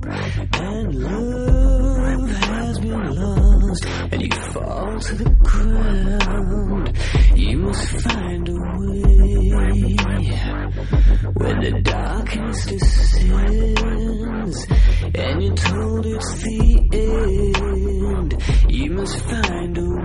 And 0.05 0.95
love 0.95 2.29
has 2.29 2.79
been 2.79 3.15
lost 3.15 3.85
and 4.11 4.21
you 4.21 4.29
fall 4.51 4.99
to 4.99 5.15
the 5.15 5.29
ground, 5.43 6.97
you 7.35 7.57
must 7.57 7.87
find 8.01 8.47
a 8.49 8.53
way. 8.53 8.59
When 11.33 11.59
the 11.61 11.81
darkness 11.83 12.65
descends 12.65 14.67
and 15.15 15.43
you're 15.43 15.55
told 15.55 16.05
it's 16.05 16.43
the 16.43 16.89
end, 18.13 18.43
you 18.69 18.91
must 18.91 19.19
find 19.25 19.77
a 19.77 19.81
way. 19.81 19.99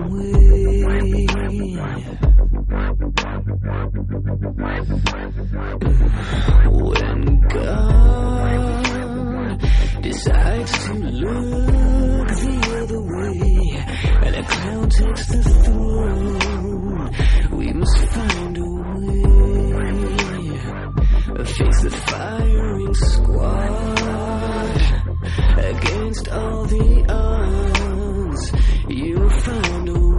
When 6.67 7.39
God 7.47 8.84
decides 10.05 10.71
to 10.85 10.93
look 10.93 12.27
the 12.27 12.55
other 12.79 13.01
way 13.01 13.83
and 14.23 14.35
a 14.35 14.43
clown 14.43 14.87
takes 14.87 15.25
the 15.27 15.41
throne, 15.63 17.09
we 17.57 17.73
must 17.73 17.97
find 18.13 18.57
a 18.57 18.61
way. 18.61 19.23
Face 21.43 21.81
the 21.81 21.89
firing 21.89 22.93
squad 22.93 23.97
against 25.57 26.27
all 26.29 26.65
the 26.65 27.05
odds. 27.09 28.51
You'll 28.87 29.29
find 29.29 29.89
a 29.89 29.93
way. 29.93 30.15